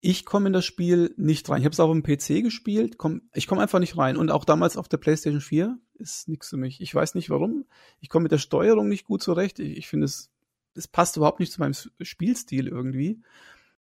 ich 0.02 0.24
komme 0.24 0.48
in 0.48 0.54
das 0.54 0.66
Spiel 0.66 1.16
nicht 1.18 1.50
rein. 1.50 1.62
Ich 1.62 1.66
habe 1.66 1.74
es 1.74 1.80
auf 1.80 1.92
dem 1.92 2.04
PC 2.04 2.44
gespielt, 2.44 3.00
komm, 3.00 3.24
ich 3.34 3.48
komme 3.48 3.64
einfach 3.64 3.80
nicht 3.80 3.98
rein. 3.98 4.18
Und 4.18 4.30
auch 4.30 4.46
damals 4.46 4.78
auf 4.78 4.88
der 4.88 4.98
PlayStation 4.98 5.42
4 5.42 5.80
ist 5.96 6.28
nichts 6.28 6.50
für 6.50 6.58
mich. 6.58 6.80
Ich 6.80 6.94
weiß 6.94 7.16
nicht 7.16 7.32
warum. 7.32 7.66
Ich 8.02 8.10
komme 8.10 8.24
mit 8.24 8.32
der 8.32 8.38
Steuerung 8.38 8.88
nicht 8.88 9.06
gut 9.06 9.24
zurecht. 9.24 9.58
Ich, 9.58 9.78
ich 9.78 9.88
finde 9.88 10.06
es, 10.06 10.30
es 10.76 10.88
passt 10.88 11.18
überhaupt 11.18 11.40
nicht 11.40 11.52
zu 11.52 11.60
meinem 11.60 11.74
Spielstil 12.02 12.68
irgendwie. 12.68 13.24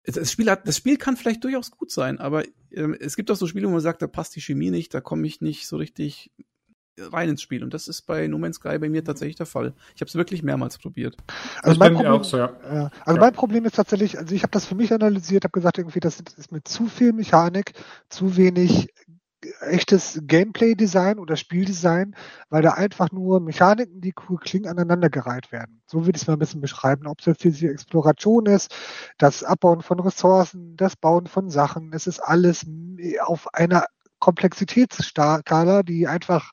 Das 0.05 0.31
Spiel, 0.31 0.49
hat, 0.49 0.67
das 0.67 0.77
Spiel 0.77 0.97
kann 0.97 1.17
vielleicht 1.17 1.43
durchaus 1.43 1.69
gut 1.69 1.91
sein, 1.91 2.17
aber 2.17 2.45
äh, 2.71 2.97
es 2.99 3.15
gibt 3.15 3.29
auch 3.29 3.35
so 3.35 3.45
Spiele, 3.45 3.67
wo 3.67 3.73
man 3.73 3.81
sagt, 3.81 4.01
da 4.01 4.07
passt 4.07 4.35
die 4.35 4.41
Chemie 4.41 4.71
nicht, 4.71 4.93
da 4.93 5.01
komme 5.01 5.27
ich 5.27 5.41
nicht 5.41 5.67
so 5.67 5.77
richtig 5.77 6.31
rein 6.99 7.29
ins 7.29 7.41
Spiel. 7.41 7.63
Und 7.63 7.73
das 7.73 7.87
ist 7.87 8.03
bei 8.03 8.27
No 8.27 8.37
Man's 8.37 8.57
Sky 8.57 8.77
bei 8.77 8.89
mir 8.89 9.03
tatsächlich 9.03 9.35
der 9.35 9.45
Fall. 9.45 9.73
Ich 9.95 10.01
habe 10.01 10.09
es 10.09 10.15
wirklich 10.15 10.43
mehrmals 10.43 10.77
probiert. 10.77 11.17
Also, 11.61 11.79
mein 11.79 11.93
Problem, 11.93 12.23
so, 12.23 12.37
ja. 12.37 12.51
also 12.63 12.89
ja. 13.05 13.19
mein 13.19 13.33
Problem 13.33 13.65
ist 13.65 13.75
tatsächlich, 13.75 14.17
also 14.17 14.33
ich 14.33 14.43
habe 14.43 14.51
das 14.51 14.65
für 14.65 14.75
mich 14.75 14.93
analysiert, 14.93 15.43
habe 15.43 15.51
gesagt, 15.51 15.77
irgendwie, 15.77 15.99
das 15.99 16.19
ist 16.19 16.51
mit 16.51 16.67
zu 16.67 16.87
viel 16.87 17.13
Mechanik, 17.13 17.73
zu 18.09 18.37
wenig 18.37 18.89
echtes 19.61 20.19
Gameplay-Design 20.23 21.19
oder 21.19 21.35
Spieldesign, 21.35 22.15
weil 22.49 22.63
da 22.63 22.71
einfach 22.71 23.11
nur 23.11 23.39
Mechaniken, 23.39 24.01
die 24.01 24.13
cool 24.27 24.37
klingen, 24.37 24.67
aneinandergereiht 24.67 25.51
werden. 25.51 25.81
So 25.85 26.05
würde 26.05 26.15
ich 26.15 26.23
es 26.23 26.27
mal 26.27 26.33
ein 26.33 26.39
bisschen 26.39 26.61
beschreiben. 26.61 27.07
Ob 27.07 27.19
es 27.19 27.25
jetzt 27.25 27.43
diese 27.43 27.69
Exploration 27.69 28.45
ist, 28.47 28.75
das 29.17 29.43
Abbauen 29.43 29.81
von 29.81 29.99
Ressourcen, 29.99 30.75
das 30.75 30.95
Bauen 30.95 31.27
von 31.27 31.49
Sachen, 31.49 31.93
es 31.93 32.07
ist 32.07 32.19
alles 32.19 32.65
auf 33.21 33.53
einer 33.53 33.85
Komplexitätsskala, 34.19 35.83
die 35.83 36.07
einfach 36.07 36.51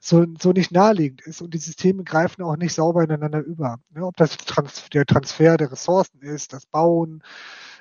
so, 0.00 0.24
so 0.40 0.52
nicht 0.52 0.72
naheliegend 0.72 1.20
ist 1.22 1.42
und 1.42 1.52
die 1.52 1.58
Systeme 1.58 2.04
greifen 2.04 2.42
auch 2.42 2.56
nicht 2.56 2.74
sauber 2.74 3.04
ineinander 3.04 3.40
über. 3.40 3.78
Ne? 3.90 4.04
Ob 4.04 4.16
das 4.16 4.36
Trans 4.38 4.88
der 4.92 5.04
Transfer 5.04 5.56
der 5.56 5.70
Ressourcen 5.70 6.20
ist, 6.20 6.52
das 6.52 6.66
Bauen, 6.66 7.22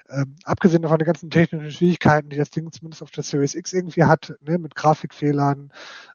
ähm, 0.09 0.35
abgesehen 0.43 0.87
von 0.87 0.97
den 0.97 1.05
ganzen 1.05 1.29
technischen 1.29 1.71
Schwierigkeiten, 1.71 2.29
die 2.29 2.37
das 2.37 2.49
Ding 2.49 2.71
zumindest 2.71 3.03
auf 3.03 3.11
der 3.11 3.23
Series 3.23 3.55
X 3.55 3.73
irgendwie 3.73 4.03
hat, 4.03 4.35
ne? 4.41 4.57
mit 4.57 4.75
Grafikfehlern, 4.75 5.71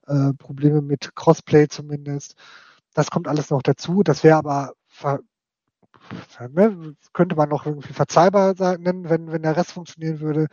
äh, 0.07 0.33
Probleme 0.35 0.83
mit 0.83 1.14
Crossplay 1.14 1.69
zumindest, 1.69 2.37
das 2.93 3.11
kommt 3.11 3.29
alles 3.29 3.50
noch 3.50 3.62
dazu. 3.62 4.03
Das 4.03 4.25
wäre 4.25 4.37
aber 4.37 4.75
ne? 6.50 6.97
könnte 7.12 7.37
man 7.37 7.49
noch 7.49 7.67
irgendwie 7.67 7.93
verzeihbar 7.93 8.55
nennen, 8.79 9.09
wenn, 9.09 9.33
wenn 9.33 9.43
der 9.43 9.57
Rest 9.57 9.73
funktionieren 9.73 10.21
würde. 10.21 10.49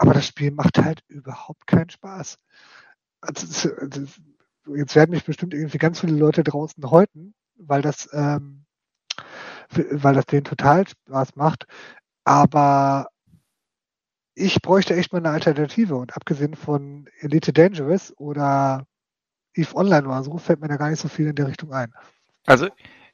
Aber 0.00 0.14
das 0.14 0.26
Spiel 0.26 0.50
macht 0.50 0.78
halt 0.78 1.04
überhaupt 1.08 1.66
keinen 1.66 1.90
Spaß. 1.90 2.38
Also, 3.20 3.68
jetzt 4.74 4.96
werden 4.96 5.10
mich 5.10 5.26
bestimmt 5.26 5.52
irgendwie 5.52 5.76
ganz 5.76 6.00
viele 6.00 6.16
Leute 6.16 6.42
draußen 6.42 6.90
häuten, 6.90 7.34
weil 7.56 7.82
das, 7.82 8.08
ähm, 8.14 8.64
weil 9.68 10.14
das 10.14 10.24
denen 10.24 10.44
total 10.44 10.88
Spaß 10.88 11.36
macht. 11.36 11.66
Aber 12.24 13.08
ich 14.34 14.62
bräuchte 14.62 14.96
echt 14.96 15.12
mal 15.12 15.18
eine 15.18 15.32
Alternative. 15.32 15.96
Und 15.96 16.16
abgesehen 16.16 16.54
von 16.54 17.06
Elite 17.18 17.52
Dangerous 17.52 18.14
oder 18.16 18.86
Eve 19.52 19.76
Online 19.76 20.08
oder 20.08 20.24
so, 20.24 20.38
fällt 20.38 20.62
mir 20.62 20.68
da 20.68 20.78
gar 20.78 20.88
nicht 20.88 21.00
so 21.00 21.08
viel 21.08 21.26
in 21.26 21.36
der 21.36 21.48
Richtung 21.48 21.74
ein. 21.74 21.92
Also 22.46 22.68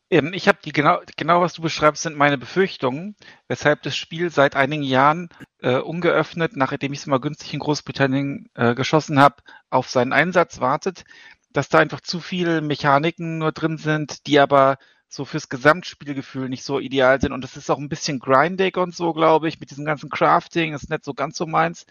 ich 0.09 0.47
habe 0.47 0.59
die 0.65 0.73
genau, 0.73 1.01
genau 1.17 1.41
was 1.41 1.55
du 1.55 1.63
beschreibst, 1.63 2.03
sind 2.03 2.17
meine 2.17 2.39
Befürchtungen, 2.39 3.17
weshalb 3.49 3.83
das 3.83 3.97
Spiel 3.97 4.31
seit 4.31 4.55
einigen 4.55 4.85
Jahren 4.85 5.29
äh, 5.61 5.79
ungeöffnet, 5.79 6.57
nachdem 6.57 6.93
ich 6.93 7.01
es 7.01 7.07
mal 7.07 7.19
günstig 7.19 7.53
in 7.55 7.61
Großbritannien 7.61 8.49
äh, 8.55 8.75
geschossen 8.75 9.19
habe, 9.21 9.37
auf 9.69 9.91
seinen 9.91 10.13
Einsatz 10.13 10.61
wartet, 10.61 11.05
dass 11.53 11.69
da 11.69 11.79
einfach 11.79 12.01
zu 12.01 12.21
viele 12.21 12.61
Mechaniken 12.61 13.39
nur 13.39 13.51
drin 13.53 13.79
sind, 13.79 14.27
die 14.27 14.39
aber 14.39 14.79
so 15.09 15.25
fürs 15.25 15.49
Gesamtspielgefühl 15.49 16.49
nicht 16.49 16.65
so 16.65 16.79
ideal 16.79 17.21
sind. 17.21 17.33
Und 17.33 17.43
das 17.43 17.57
ist 17.57 17.71
auch 17.71 17.79
ein 17.79 17.89
bisschen 17.89 18.19
grindig 18.21 18.77
und 18.77 18.95
so, 18.95 19.13
glaube 19.13 19.49
ich, 19.49 19.59
mit 19.61 19.71
diesem 19.71 19.85
ganzen 19.85 20.11
Crafting, 20.11 20.75
ist 20.75 20.91
nicht 20.91 21.05
so 21.05 21.15
ganz 21.15 21.37
so 21.37 21.47
meins. 21.47 21.87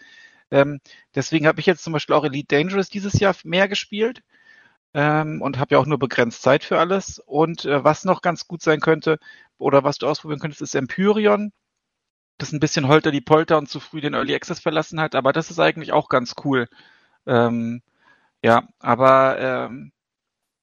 Ähm, 0.50 0.80
deswegen 1.14 1.46
habe 1.46 1.60
ich 1.60 1.66
jetzt 1.66 1.82
zum 1.84 1.92
Beispiel 1.92 2.14
auch 2.14 2.24
Elite 2.24 2.56
Dangerous 2.56 2.88
dieses 2.88 3.18
Jahr 3.18 3.34
mehr 3.44 3.68
gespielt 3.68 4.22
ähm, 4.96 5.42
und 5.42 5.58
habe 5.58 5.74
ja 5.74 5.78
auch 5.78 5.84
nur 5.86 5.98
begrenzt 5.98 6.40
Zeit 6.40 6.64
für 6.64 6.78
alles. 6.78 7.18
Und 7.18 7.66
äh, 7.66 7.84
was 7.84 8.06
noch 8.06 8.22
ganz 8.22 8.48
gut 8.48 8.62
sein 8.62 8.80
könnte 8.80 9.18
oder 9.58 9.84
was 9.84 9.98
du 9.98 10.08
ausprobieren 10.08 10.40
könntest, 10.40 10.62
ist 10.62 10.74
Empyreon. 10.74 11.52
Das 12.38 12.52
ein 12.52 12.60
bisschen 12.60 12.88
holter 12.88 13.10
die 13.10 13.20
Polter 13.20 13.58
und 13.58 13.68
zu 13.68 13.78
früh 13.78 14.00
den 14.00 14.14
Early 14.14 14.34
Access 14.34 14.60
verlassen 14.60 15.00
hat, 15.00 15.14
aber 15.14 15.32
das 15.32 15.50
ist 15.50 15.60
eigentlich 15.60 15.92
auch 15.92 16.08
ganz 16.08 16.34
cool. 16.44 16.66
Ähm, 17.26 17.82
ja, 18.42 18.68
aber 18.78 19.38
ähm, 19.38 19.92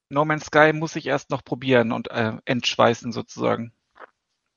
No 0.08 0.24
Man's 0.24 0.46
Sky 0.46 0.72
muss 0.72 0.96
ich 0.96 1.06
erst 1.06 1.30
noch 1.30 1.44
probieren 1.44 1.92
und 1.92 2.10
äh, 2.10 2.32
entschweißen 2.44 3.12
sozusagen. 3.12 3.72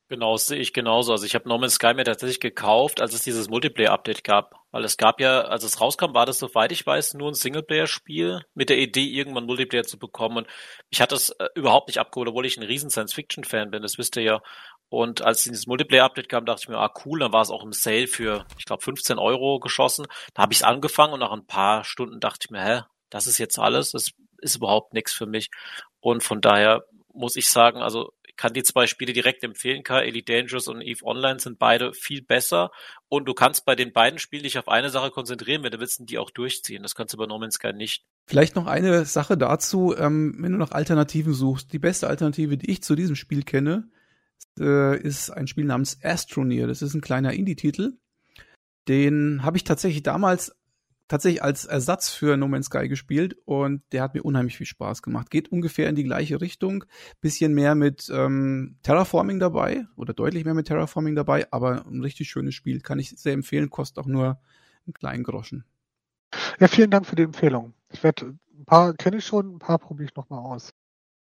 Genau, 0.09 0.33
das 0.33 0.47
sehe 0.47 0.59
ich 0.59 0.73
genauso. 0.73 1.11
Also 1.11 1.25
ich 1.25 1.35
habe 1.35 1.47
No 1.47 1.57
Man's 1.59 1.75
Sky 1.75 1.93
mir 1.93 2.03
tatsächlich 2.03 2.39
gekauft, 2.39 2.99
als 3.01 3.13
es 3.13 3.21
dieses 3.21 3.49
Multiplayer-Update 3.49 4.23
gab. 4.23 4.56
Weil 4.71 4.83
es 4.83 4.97
gab 4.97 5.21
ja, 5.21 5.41
als 5.41 5.63
es 5.63 5.79
rauskam, 5.79 6.13
war 6.13 6.25
das, 6.25 6.39
soweit 6.39 6.71
ich 6.71 6.85
weiß, 6.85 7.13
nur 7.13 7.29
ein 7.29 7.35
Singleplayer-Spiel 7.35 8.41
mit 8.53 8.69
der 8.69 8.77
Idee, 8.77 9.05
irgendwann 9.05 9.45
Multiplayer 9.45 9.83
zu 9.83 9.97
bekommen. 9.97 10.37
Und 10.37 10.47
ich 10.89 11.01
hatte 11.01 11.15
es 11.15 11.29
äh, 11.31 11.47
überhaupt 11.55 11.87
nicht 11.87 11.99
abgeholt, 11.99 12.29
obwohl 12.29 12.45
ich 12.45 12.57
ein 12.57 12.63
riesen 12.63 12.89
Science-Fiction-Fan 12.89 13.71
bin, 13.71 13.81
das 13.81 13.97
wisst 13.97 14.17
ihr 14.17 14.23
ja. 14.23 14.41
Und 14.89 15.21
als 15.21 15.43
dieses 15.43 15.67
Multiplayer-Update 15.67 16.29
kam, 16.29 16.45
dachte 16.45 16.61
ich 16.63 16.69
mir, 16.69 16.77
ah 16.77 16.93
cool, 17.05 17.19
dann 17.19 17.33
war 17.33 17.41
es 17.41 17.49
auch 17.49 17.63
im 17.63 17.73
Sale 17.73 18.07
für, 18.07 18.45
ich 18.57 18.65
glaube, 18.65 18.83
15 18.83 19.19
Euro 19.19 19.59
geschossen. 19.59 20.05
Da 20.33 20.43
habe 20.43 20.53
ich 20.53 20.59
es 20.59 20.63
angefangen 20.63 21.13
und 21.13 21.19
nach 21.19 21.31
ein 21.31 21.45
paar 21.45 21.83
Stunden 21.83 22.19
dachte 22.19 22.45
ich 22.45 22.49
mir, 22.51 22.63
hä, 22.63 22.81
das 23.09 23.27
ist 23.27 23.37
jetzt 23.37 23.59
alles, 23.59 23.91
das 23.91 24.11
ist 24.39 24.55
überhaupt 24.55 24.93
nichts 24.93 25.13
für 25.13 25.25
mich. 25.25 25.49
Und 25.99 26.23
von 26.23 26.41
daher 26.41 26.83
muss 27.13 27.35
ich 27.35 27.49
sagen, 27.49 27.81
also 27.81 28.13
kann 28.37 28.53
die 28.53 28.63
zwei 28.63 28.87
Spiele 28.87 29.13
direkt 29.13 29.43
empfehlen. 29.43 29.83
K, 29.83 30.01
Elite 30.01 30.31
Dangerous 30.31 30.67
und 30.67 30.81
Eve 30.81 31.03
Online 31.03 31.39
sind 31.39 31.59
beide 31.59 31.93
viel 31.93 32.21
besser. 32.21 32.71
Und 33.09 33.25
du 33.25 33.33
kannst 33.33 33.65
bei 33.65 33.75
den 33.75 33.91
beiden 33.91 34.19
Spielen 34.19 34.43
dich 34.43 34.57
auf 34.57 34.67
eine 34.67 34.89
Sache 34.89 35.11
konzentrieren, 35.11 35.63
wenn 35.63 35.71
du 35.71 35.79
willst, 35.79 35.99
die 36.07 36.17
auch 36.17 36.29
durchziehen. 36.29 36.83
Das 36.83 36.95
kannst 36.95 37.13
du 37.13 37.17
bei 37.17 37.25
No 37.25 37.39
Man's 37.39 37.55
Sky 37.55 37.73
nicht. 37.73 38.05
Vielleicht 38.27 38.55
noch 38.55 38.67
eine 38.67 39.05
Sache 39.05 39.37
dazu, 39.37 39.95
ähm, 39.97 40.35
wenn 40.39 40.51
du 40.51 40.57
nach 40.57 40.71
Alternativen 40.71 41.33
suchst. 41.33 41.73
Die 41.73 41.79
beste 41.79 42.07
Alternative, 42.07 42.57
die 42.57 42.69
ich 42.69 42.83
zu 42.83 42.95
diesem 42.95 43.15
Spiel 43.15 43.43
kenne, 43.43 43.89
äh, 44.59 44.99
ist 45.01 45.29
ein 45.29 45.47
Spiel 45.47 45.65
namens 45.65 45.99
Astroneer. 46.03 46.67
Das 46.67 46.81
ist 46.81 46.93
ein 46.93 47.01
kleiner 47.01 47.33
Indie-Titel. 47.33 47.93
Den 48.87 49.43
habe 49.43 49.57
ich 49.57 49.63
tatsächlich 49.63 50.03
damals 50.03 50.55
tatsächlich 51.07 51.43
als 51.43 51.65
Ersatz 51.65 52.09
für 52.09 52.37
No 52.37 52.47
Man's 52.47 52.67
Sky 52.67 52.87
gespielt 52.87 53.37
und 53.45 53.81
der 53.91 54.03
hat 54.03 54.13
mir 54.13 54.23
unheimlich 54.23 54.57
viel 54.57 54.65
Spaß 54.65 55.01
gemacht. 55.01 55.29
Geht 55.29 55.51
ungefähr 55.51 55.89
in 55.89 55.95
die 55.95 56.03
gleiche 56.03 56.41
Richtung, 56.41 56.85
bisschen 57.21 57.53
mehr 57.53 57.75
mit 57.75 58.09
ähm, 58.13 58.77
Terraforming 58.83 59.39
dabei 59.39 59.85
oder 59.95 60.13
deutlich 60.13 60.45
mehr 60.45 60.53
mit 60.53 60.67
Terraforming 60.67 61.15
dabei, 61.15 61.47
aber 61.51 61.85
ein 61.85 62.01
richtig 62.01 62.29
schönes 62.29 62.55
Spiel, 62.55 62.81
kann 62.81 62.99
ich 62.99 63.09
sehr 63.09 63.33
empfehlen, 63.33 63.69
kostet 63.69 63.99
auch 63.99 64.07
nur 64.07 64.39
einen 64.85 64.93
kleinen 64.93 65.23
Groschen. 65.23 65.65
Ja, 66.59 66.67
vielen 66.67 66.91
Dank 66.91 67.05
für 67.05 67.15
die 67.15 67.23
Empfehlung. 67.23 67.73
Ich 67.91 68.03
werde 68.03 68.37
ein 68.57 68.65
paar 68.65 68.93
kenne 68.93 69.17
ich 69.17 69.25
schon, 69.25 69.55
ein 69.55 69.59
paar 69.59 69.79
probiere 69.79 70.09
ich 70.09 70.15
noch 70.15 70.29
mal 70.29 70.39
aus. 70.39 70.73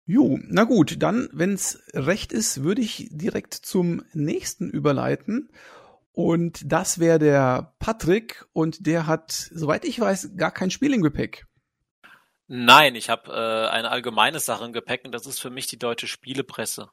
Jo, 0.07 0.39
na 0.49 0.65
gut, 0.65 1.03
dann, 1.03 1.29
wenn's 1.33 1.83
recht 1.95 2.33
ist, 2.33 2.63
würde 2.63 2.83
ich 2.83 3.09
direkt 3.11 3.55
zum 3.55 4.03
nächsten 4.13 4.69
überleiten. 4.69 5.49
Und 6.15 6.61
das 6.65 7.01
wäre 7.01 7.19
der 7.19 7.75
Patrick 7.81 8.47
und 8.53 8.87
der 8.87 9.09
hat, 9.09 9.33
soweit 9.33 9.85
ich 9.85 9.99
weiß, 9.99 10.37
gar 10.37 10.53
kein 10.53 10.71
Spiel 10.71 10.95
im 10.95 11.03
Gepäck. 11.03 11.45
Nein, 12.47 12.95
ich 12.95 13.11
habe 13.11 13.33
äh, 13.33 13.69
eine 13.69 13.91
allgemeine 13.91 14.39
Sache 14.39 14.65
im 14.65 14.73
Gepäck 14.73 15.05
und 15.05 15.13
das 15.13 15.27
ist 15.27 15.41
für 15.41 15.51
mich 15.51 15.67
die 15.67 15.79
deutsche 15.79 16.07
Spielepresse. 16.07 16.89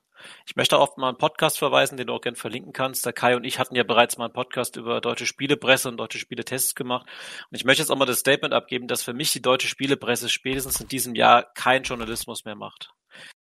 Ich 0.48 0.56
möchte 0.56 0.80
auch 0.80 0.98
mal 0.98 1.10
einen 1.10 1.20
Podcast 1.20 1.60
verweisen, 1.60 1.98
den 1.98 2.08
du 2.08 2.14
auch 2.14 2.22
gerne 2.22 2.36
verlinken 2.36 2.74
kannst. 2.74 3.06
Der 3.06 3.14
Kai 3.14 3.36
und 3.36 3.44
ich 3.44 3.60
hatten 3.60 3.76
ja 3.76 3.84
bereits 3.84 4.18
mal 4.18 4.26
einen 4.26 4.34
Podcast 4.34 4.76
über 4.76 5.02
deutsche 5.02 5.28
Spielepresse 5.28 5.90
und 5.90 5.98
deutsche 5.98 6.18
Spieletests 6.18 6.74
gemacht. 6.74 7.06
Und 7.52 7.56
ich 7.56 7.64
möchte 7.64 7.84
jetzt 7.84 7.92
auch 7.92 7.98
mal 7.98 8.06
das 8.06 8.20
Statement 8.20 8.56
abgeben, 8.56 8.88
dass 8.88 9.04
für 9.04 9.14
mich 9.14 9.32
die 9.34 9.42
deutsche 9.42 9.68
Spielepresse 9.68 10.30
spätestens 10.30 10.82
in 10.82 10.88
diesem 10.88 11.14
Jahr 11.14 11.46
kein 11.54 11.84
Journalismus 11.84 12.44
mehr 12.44 12.56
macht. 12.56 12.92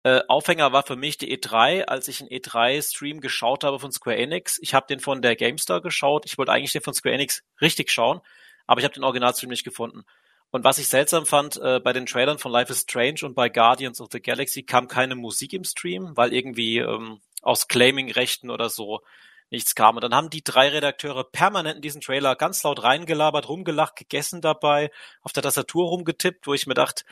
Äh, 0.06 0.22
Aufhänger 0.28 0.72
war 0.72 0.84
für 0.84 0.96
mich 0.96 1.18
die 1.18 1.36
E3, 1.36 1.86
als 1.86 2.08
ich 2.08 2.22
einen 2.22 2.30
E3-Stream 2.30 3.22
geschaut 3.22 3.64
habe 3.64 3.80
von 3.80 3.92
Square 3.92 4.18
Enix. 4.18 4.60
Ich 4.62 4.76
habe 4.76 4.86
den 4.86 5.00
von 5.00 5.24
der 5.24 5.36
GameStar 5.36 5.82
geschaut. 5.82 6.28
Ich 6.28 6.38
wollte 6.38 6.52
eigentlich 6.52 6.74
den 6.74 6.84
von 6.84 6.94
Square 6.94 7.16
Enix 7.16 7.42
richtig 7.60 7.90
schauen, 7.90 8.22
aber 8.68 8.80
ich 8.80 8.86
habe 8.86 8.94
den 8.94 9.04
Originalstream 9.04 9.50
nicht 9.50 9.64
gefunden. 9.64 10.06
Und 10.52 10.64
was 10.64 10.78
ich 10.78 10.90
seltsam 10.90 11.26
fand, 11.26 11.58
äh, 11.58 11.80
bei 11.80 11.92
den 11.92 12.06
Trailern 12.06 12.38
von 12.38 12.52
Life 12.52 12.72
is 12.72 12.82
Strange 12.82 13.22
und 13.24 13.34
bei 13.34 13.50
Guardians 13.50 14.00
of 14.00 14.10
the 14.12 14.22
Galaxy 14.22 14.62
kam 14.62 14.88
keine 14.88 15.16
Musik 15.16 15.54
im 15.54 15.64
Stream, 15.64 16.16
weil 16.16 16.34
irgendwie 16.34 16.78
ähm, 16.78 17.20
aus 17.42 17.68
Claiming-Rechten 17.68 18.52
oder 18.52 18.70
so 18.70 19.02
nichts 19.50 19.74
kam. 19.74 19.96
Und 19.96 20.04
dann 20.04 20.14
haben 20.14 20.30
die 20.30 20.44
drei 20.44 20.70
Redakteure 20.70 21.24
permanent 21.24 21.78
in 21.78 21.82
diesen 21.82 22.02
Trailer 22.02 22.36
ganz 22.36 22.62
laut 22.62 22.84
reingelabert, 22.84 23.50
rumgelacht, 23.50 23.96
gegessen 23.96 24.42
dabei, 24.42 24.92
auf 25.24 25.34
der 25.34 25.42
Tastatur 25.42 25.88
rumgetippt, 25.88 26.46
wo 26.46 26.54
ich 26.54 26.68
mir 26.68 26.76
dachte, 26.76 27.06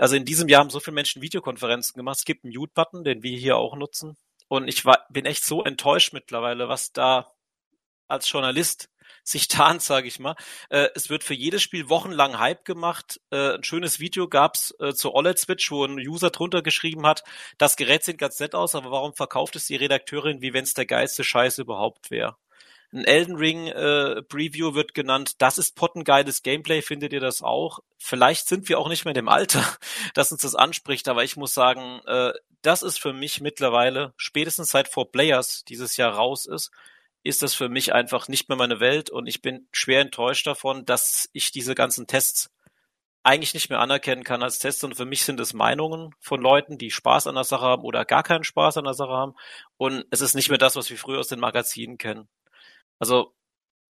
also 0.00 0.16
in 0.16 0.24
diesem 0.24 0.48
Jahr 0.48 0.60
haben 0.60 0.70
so 0.70 0.80
viele 0.80 0.94
Menschen 0.94 1.20
Videokonferenzen 1.20 1.94
gemacht. 1.94 2.16
Es 2.18 2.24
gibt 2.24 2.44
einen 2.44 2.54
Mute-Button, 2.54 3.04
den 3.04 3.22
wir 3.22 3.36
hier 3.36 3.58
auch 3.58 3.76
nutzen. 3.76 4.16
Und 4.48 4.66
ich 4.66 4.86
war, 4.86 5.06
bin 5.10 5.26
echt 5.26 5.44
so 5.44 5.62
enttäuscht 5.62 6.14
mittlerweile, 6.14 6.70
was 6.70 6.92
da 6.92 7.34
als 8.08 8.30
Journalist 8.32 8.88
sich 9.24 9.46
tarnt, 9.48 9.82
sage 9.82 10.08
ich 10.08 10.18
mal. 10.18 10.36
Äh, 10.70 10.88
es 10.94 11.10
wird 11.10 11.22
für 11.22 11.34
jedes 11.34 11.60
Spiel 11.60 11.90
wochenlang 11.90 12.38
Hype 12.38 12.64
gemacht. 12.64 13.20
Äh, 13.30 13.56
ein 13.56 13.62
schönes 13.62 14.00
Video 14.00 14.26
gab's 14.26 14.74
äh, 14.80 14.94
zur 14.94 15.14
OLED-Switch, 15.14 15.70
wo 15.70 15.84
ein 15.84 15.98
User 15.98 16.30
drunter 16.30 16.62
geschrieben 16.62 17.06
hat, 17.06 17.22
das 17.58 17.76
Gerät 17.76 18.02
sieht 18.02 18.16
ganz 18.16 18.40
nett 18.40 18.54
aus, 18.54 18.74
aber 18.74 18.90
warum 18.90 19.14
verkauft 19.14 19.54
es 19.56 19.66
die 19.66 19.76
Redakteurin, 19.76 20.40
wie 20.40 20.54
wenn 20.54 20.64
es 20.64 20.72
der 20.72 20.86
geilste 20.86 21.24
Scheiß 21.24 21.58
überhaupt 21.58 22.10
wäre? 22.10 22.36
Ein 22.92 23.04
Elden 23.04 23.36
Ring 23.36 23.68
äh, 23.68 24.22
Preview 24.22 24.74
wird 24.74 24.94
genannt. 24.94 25.40
Das 25.40 25.58
ist 25.58 25.76
pottengeiles 25.76 26.42
Gameplay. 26.42 26.82
Findet 26.82 27.12
ihr 27.12 27.20
das 27.20 27.40
auch? 27.40 27.78
Vielleicht 27.98 28.48
sind 28.48 28.68
wir 28.68 28.80
auch 28.80 28.88
nicht 28.88 29.04
mehr 29.04 29.12
in 29.12 29.22
dem 29.22 29.28
Alter, 29.28 29.64
dass 30.14 30.32
uns 30.32 30.42
das 30.42 30.56
anspricht, 30.56 31.08
aber 31.08 31.22
ich 31.22 31.36
muss 31.36 31.54
sagen, 31.54 32.00
äh, 32.06 32.32
das 32.62 32.82
ist 32.82 32.98
für 32.98 33.12
mich 33.12 33.40
mittlerweile 33.40 34.12
spätestens 34.16 34.70
seit 34.70 34.88
Four 34.88 35.12
Players 35.12 35.64
dieses 35.64 35.96
Jahr 35.96 36.14
raus 36.14 36.46
ist, 36.46 36.70
ist 37.22 37.42
das 37.42 37.54
für 37.54 37.68
mich 37.68 37.92
einfach 37.92 38.28
nicht 38.28 38.48
mehr 38.48 38.58
meine 38.58 38.80
Welt 38.80 39.10
und 39.10 39.26
ich 39.26 39.42
bin 39.42 39.68
schwer 39.72 40.00
enttäuscht 40.00 40.46
davon, 40.46 40.84
dass 40.84 41.28
ich 41.32 41.52
diese 41.52 41.74
ganzen 41.74 42.06
Tests 42.06 42.50
eigentlich 43.22 43.52
nicht 43.52 43.68
mehr 43.68 43.80
anerkennen 43.80 44.24
kann 44.24 44.42
als 44.42 44.58
Tests 44.58 44.82
und 44.82 44.94
für 44.94 45.04
mich 45.04 45.24
sind 45.24 45.38
es 45.40 45.52
Meinungen 45.52 46.14
von 46.18 46.40
Leuten, 46.40 46.78
die 46.78 46.90
Spaß 46.90 47.26
an 47.26 47.34
der 47.34 47.44
Sache 47.44 47.64
haben 47.64 47.82
oder 47.82 48.06
gar 48.06 48.22
keinen 48.22 48.44
Spaß 48.44 48.78
an 48.78 48.84
der 48.84 48.94
Sache 48.94 49.12
haben 49.12 49.34
und 49.76 50.06
es 50.10 50.22
ist 50.22 50.34
nicht 50.34 50.48
mehr 50.48 50.58
das, 50.58 50.76
was 50.76 50.88
wir 50.88 50.96
früher 50.96 51.20
aus 51.20 51.28
den 51.28 51.40
Magazinen 51.40 51.98
kennen. 51.98 52.28
Also 53.00 53.34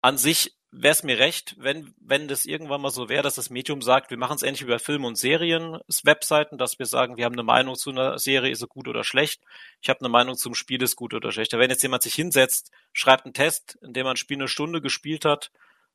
an 0.01 0.17
sich 0.17 0.55
wäre 0.71 0.91
es 0.91 1.03
mir 1.03 1.17
recht, 1.19 1.55
wenn, 1.57 1.93
wenn 1.99 2.27
das 2.27 2.45
irgendwann 2.45 2.81
mal 2.81 2.89
so 2.89 3.07
wäre, 3.07 3.23
dass 3.23 3.35
das 3.35 3.49
Medium 3.49 3.81
sagt, 3.81 4.09
wir 4.09 4.17
machen 4.17 4.35
es 4.35 4.43
endlich 4.43 4.63
über 4.63 4.77
Filme 4.79 5.07
und 5.07 5.17
Serien, 5.17 5.79
Webseiten, 6.03 6.57
dass 6.57 6.79
wir 6.79 6.85
sagen, 6.85 7.15
wir 7.15 7.25
haben 7.25 7.33
eine 7.33 7.43
Meinung 7.43 7.75
zu 7.75 7.91
einer 7.91 8.19
Serie, 8.19 8.51
ist 8.51 8.59
sie 8.59 8.67
gut 8.67 8.87
oder 8.87 9.03
schlecht. 9.03 9.41
Ich 9.81 9.89
habe 9.89 10.01
eine 10.01 10.09
Meinung 10.09 10.35
zum 10.35 10.53
Spiel, 10.53 10.81
ist 10.81 10.97
gut 10.97 11.13
oder 11.13 11.31
schlecht. 11.31 11.53
Wenn 11.53 11.69
jetzt 11.69 11.83
jemand 11.83 12.03
sich 12.03 12.13
hinsetzt, 12.13 12.71
schreibt 12.91 13.25
einen 13.25 13.33
Test, 13.33 13.77
in 13.81 13.93
dem 13.93 14.03
man 14.03 14.13
ein 14.13 14.17
Spiel 14.17 14.37
eine 14.37 14.49
Stunde 14.49 14.81
gespielt 14.81 15.23
hat, 15.23 15.51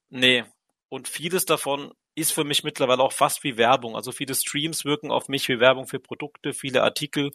nee. 0.08 0.44
Und 0.88 1.08
vieles 1.08 1.44
davon 1.44 1.92
ist 2.14 2.32
für 2.32 2.44
mich 2.44 2.64
mittlerweile 2.64 3.02
auch 3.02 3.12
fast 3.12 3.44
wie 3.44 3.56
Werbung. 3.56 3.94
Also 3.94 4.12
viele 4.12 4.34
Streams 4.34 4.84
wirken 4.84 5.10
auf 5.10 5.28
mich 5.28 5.48
wie 5.48 5.60
Werbung 5.60 5.86
für 5.86 6.00
Produkte, 6.00 6.52
viele 6.52 6.82
Artikel. 6.82 7.30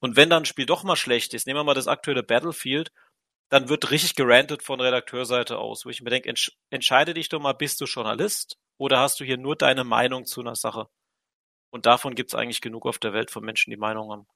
Und 0.00 0.16
wenn 0.16 0.30
dann 0.30 0.42
ein 0.42 0.46
Spiel 0.46 0.66
doch 0.66 0.84
mal 0.84 0.96
schlecht 0.96 1.34
ist, 1.34 1.46
nehmen 1.46 1.58
wir 1.58 1.64
mal 1.64 1.74
das 1.74 1.88
aktuelle 1.88 2.22
Battlefield, 2.22 2.92
dann 3.50 3.68
wird 3.68 3.90
richtig 3.90 4.14
gerantet 4.14 4.62
von 4.62 4.80
Redakteurseite 4.80 5.58
aus, 5.58 5.84
wo 5.84 5.90
ich 5.90 6.02
mir 6.02 6.10
denke, 6.10 6.28
entsch 6.28 6.52
entscheide 6.70 7.14
dich 7.14 7.28
doch 7.28 7.40
mal, 7.40 7.52
bist 7.52 7.80
du 7.80 7.84
Journalist 7.84 8.56
oder 8.78 8.98
hast 8.98 9.20
du 9.20 9.24
hier 9.24 9.38
nur 9.38 9.56
deine 9.56 9.84
Meinung 9.84 10.24
zu 10.24 10.40
einer 10.40 10.56
Sache? 10.56 10.88
Und 11.70 11.86
davon 11.86 12.14
gibt 12.14 12.30
es 12.30 12.38
eigentlich 12.38 12.60
genug 12.60 12.86
auf 12.86 12.98
der 12.98 13.12
Welt 13.12 13.30
von 13.30 13.44
Menschen, 13.44 13.70
die 13.70 13.76
Meinung 13.76 14.10
haben. 14.10 14.26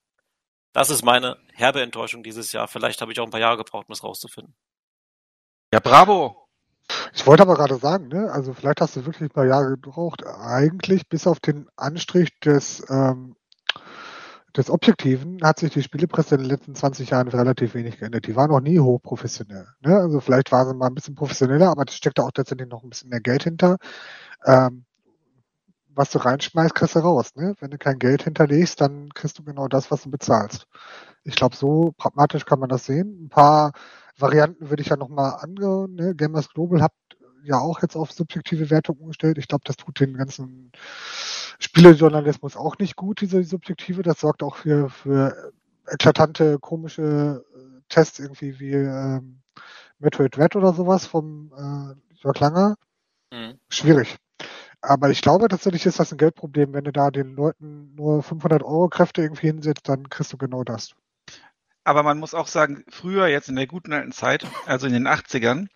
Das 0.73 0.91
ist 0.91 1.05
meine 1.05 1.39
herbe 1.53 1.83
Enttäuschung 1.83 2.23
dieses 2.23 2.53
Jahr. 2.53 2.69
Vielleicht 2.69 3.01
habe 3.01 3.13
ich 3.13 3.21
auch 3.21 3.25
ein 3.25 3.31
paar 3.31 3.41
Jahre 3.41 3.57
gebraucht, 3.57 3.89
um 3.89 3.93
es 3.93 4.05
rauszufinden. 4.05 4.55
Ja, 5.73 5.81
bravo. 5.81 6.49
Ich 7.15 7.27
wollte 7.27 7.43
aber 7.43 7.55
gerade 7.55 7.77
sagen, 7.77 8.09
ne, 8.09 8.31
also 8.33 8.55
vielleicht 8.55 8.81
hast 8.81 8.97
du 8.97 9.05
wirklich 9.05 9.31
ein 9.31 9.35
paar 9.35 9.47
Jahre 9.47 9.71
gebraucht. 9.71 10.25
Eigentlich 10.27 11.09
bis 11.09 11.27
auf 11.27 11.41
den 11.41 11.69
Anstrich 11.77 12.31
des 12.41 12.85
ähm, 12.89 13.37
des 14.57 14.71
Objektiven 14.71 15.39
hat 15.43 15.59
sich 15.59 15.73
die 15.73 15.83
Spielepresse 15.83 16.35
in 16.35 16.43
den 16.43 16.51
letzten 16.51 16.75
20 16.75 17.11
Jahren 17.11 17.29
relativ 17.29 17.75
wenig 17.75 17.99
geändert. 17.99 18.27
Die 18.27 18.37
war 18.37 18.49
noch 18.49 18.61
nie 18.61 18.81
hochprofessionell. 18.81 19.67
Ne? 19.81 19.97
Also 19.97 20.21
vielleicht 20.21 20.53
war 20.53 20.67
sie 20.67 20.75
mal 20.75 20.87
ein 20.87 20.95
bisschen 20.95 21.15
professioneller, 21.15 21.71
aber 21.71 21.85
es 21.87 21.95
steckt 21.95 22.19
da 22.19 22.23
auch 22.23 22.33
tatsächlich 22.33 22.69
noch 22.69 22.83
ein 22.83 22.91
bisschen 22.91 23.11
mehr 23.11 23.21
Geld 23.21 23.45
hinter. 23.45 23.77
Ähm, 24.45 24.85
was 25.95 26.11
du 26.11 26.19
reinschmeißt, 26.19 26.75
kriegst 26.75 26.95
du 26.95 27.01
raus. 27.01 27.35
Ne? 27.35 27.55
Wenn 27.61 27.71
du 27.71 27.79
kein 27.79 27.99
Geld 27.99 28.23
hinterlegst, 28.23 28.81
dann 28.81 29.11
kriegst 29.11 29.39
du 29.39 29.43
genau 29.43 29.69
das, 29.69 29.91
was 29.91 30.03
du 30.03 30.11
bezahlst. 30.11 30.67
Ich 31.25 31.35
glaube, 31.35 31.57
so 31.57 31.93
pragmatisch 31.97 32.47
kann 32.47 32.61
man 32.61 32.69
das 32.69 32.87
sehen. 32.87 33.25
Ein 33.25 33.29
paar 33.29 33.73
Varianten 34.17 34.71
würde 34.71 34.83
ich 34.83 34.89
ja 34.89 34.97
nochmal 34.97 35.35
angehen. 35.41 35.95
Ne? 35.95 36.15
Gamers 36.15 36.49
Global 36.51 36.83
habt 36.83 36.95
ja 37.49 37.59
auch 37.59 37.83
jetzt 37.83 37.97
auf 37.97 38.13
subjektive 38.13 38.71
Wertung 38.71 38.99
umgestellt. 38.99 39.39
Ich 39.39 39.49
glaube, 39.49 39.63
das 39.65 39.77
tut 39.77 39.99
den 40.01 40.17
ganzen 40.17 40.71
Spielejournalismus 41.59 42.57
auch 42.57 42.79
nicht 42.79 42.97
gut, 42.97 43.21
diese 43.21 43.43
Subjektive. 43.43 44.03
Das 44.03 44.21
sorgt 44.21 44.43
auch 44.43 44.57
für, 44.57 44.91
für 44.91 45.53
eklatante, 45.87 46.59
komische 46.59 47.45
äh, 47.55 47.81
Tests 47.89 48.19
irgendwie 48.19 48.61
wie 48.61 48.73
ähm, 48.75 49.41
Metroid 49.99 50.39
Red 50.39 50.57
oder 50.57 50.73
sowas 50.73 51.07
vom 51.07 51.53
äh, 51.57 52.15
Jörg 52.23 52.39
Langer. 52.39 52.77
Mhm. 53.33 53.59
Schwierig. 53.71 54.17
Aber 54.81 55.11
ich 55.11 55.23
glaube 55.23 55.49
tatsächlich 55.49 55.87
ist 55.87 55.99
das 55.99 56.13
ein 56.13 56.19
Geldproblem. 56.19 56.73
Wenn 56.75 56.85
du 56.85 56.93
da 56.93 57.11
den 57.11 57.35
Leuten 57.35 57.95
nur 57.95 58.23
500 58.23 58.63
Euro 58.63 58.89
Kräfte 58.89 59.23
irgendwie 59.23 59.49
hinsetzt, 59.49 59.89
dann 59.89 60.09
kriegst 60.09 60.33
du 60.33 60.37
genau 60.37 60.63
das. 60.63 60.95
Aber 61.89 62.03
man 62.03 62.19
muss 62.19 62.35
auch 62.35 62.49
sagen, 62.49 62.85
früher, 62.91 63.29
jetzt 63.29 63.49
in 63.49 63.57
der 63.57 63.67
guten 63.67 63.95
alten 63.95 64.13
Zeit, 64.13 64.45
also 64.67 64.87
in 64.87 64.93
den 64.93 65.09
80ern, 65.09 65.69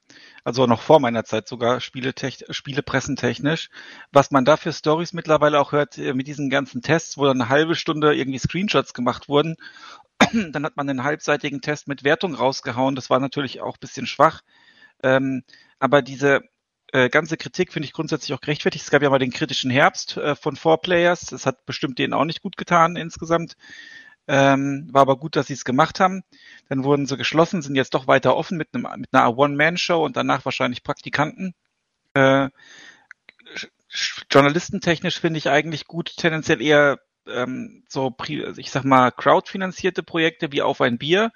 also 0.44 0.66
noch 0.66 0.82
vor 0.82 1.00
meiner 1.00 1.24
Zeit 1.24 1.48
sogar 1.48 1.80
Spielepressentechnisch, 1.80 3.70
was 4.12 4.30
man 4.30 4.44
da 4.44 4.58
für 4.58 4.74
Stories 4.74 5.14
mittlerweile 5.14 5.58
auch 5.58 5.72
hört 5.72 5.96
äh, 5.96 6.12
mit 6.12 6.26
diesen 6.26 6.50
ganzen 6.50 6.82
Tests, 6.82 7.16
wo 7.16 7.24
dann 7.24 7.40
eine 7.40 7.48
halbe 7.48 7.76
Stunde 7.76 8.14
irgendwie 8.14 8.38
Screenshots 8.38 8.92
gemacht 8.92 9.30
wurden. 9.30 9.56
Dann 10.52 10.66
hat 10.66 10.76
man 10.76 10.86
einen 10.86 11.02
halbseitigen 11.02 11.62
Test 11.62 11.88
mit 11.88 12.04
Wertung 12.04 12.34
rausgehauen. 12.34 12.94
Das 12.94 13.08
war 13.08 13.18
natürlich 13.18 13.62
auch 13.62 13.78
bisschen 13.78 14.06
schwach. 14.06 14.42
Ähm, 15.02 15.44
aber 15.78 16.02
diese 16.02 16.42
äh, 16.92 17.08
ganze 17.08 17.38
Kritik 17.38 17.72
finde 17.72 17.86
ich 17.86 17.94
grundsätzlich 17.94 18.34
auch 18.34 18.42
gerechtfertigt. 18.42 18.84
Es 18.84 18.90
gab 18.90 19.02
ja 19.02 19.08
mal 19.08 19.18
den 19.18 19.32
kritischen 19.32 19.70
Herbst 19.70 20.18
äh, 20.18 20.36
von 20.36 20.56
Four 20.56 20.82
Players. 20.82 21.22
Das 21.22 21.46
hat 21.46 21.64
bestimmt 21.64 21.98
denen 21.98 22.12
auch 22.12 22.26
nicht 22.26 22.42
gut 22.42 22.58
getan 22.58 22.96
insgesamt. 22.96 23.56
Ähm, 24.28 24.88
war 24.92 25.02
aber 25.02 25.16
gut, 25.16 25.36
dass 25.36 25.48
sie 25.48 25.54
es 25.54 25.64
gemacht 25.64 25.98
haben. 26.00 26.22
Dann 26.68 26.84
wurden 26.84 27.06
sie 27.06 27.16
geschlossen, 27.16 27.62
sind 27.62 27.74
jetzt 27.74 27.94
doch 27.94 28.06
weiter 28.06 28.36
offen 28.36 28.56
mit, 28.56 28.68
einem, 28.72 28.86
mit 28.96 29.12
einer 29.12 29.36
One-Man-Show 29.36 30.04
und 30.04 30.16
danach 30.16 30.44
wahrscheinlich 30.44 30.84
Praktikanten. 30.84 31.54
Äh, 32.14 32.50
journalistentechnisch 34.30 35.20
finde 35.20 35.38
ich 35.38 35.48
eigentlich 35.50 35.86
gut, 35.86 36.16
tendenziell 36.16 36.62
eher 36.62 37.00
ähm, 37.26 37.84
so, 37.88 38.14
ich 38.56 38.70
sag 38.70 38.84
mal, 38.84 39.10
crowdfinanzierte 39.10 40.02
Projekte 40.02 40.52
wie 40.52 40.62
Auf 40.62 40.80
ein 40.80 40.98
Bier, 40.98 41.32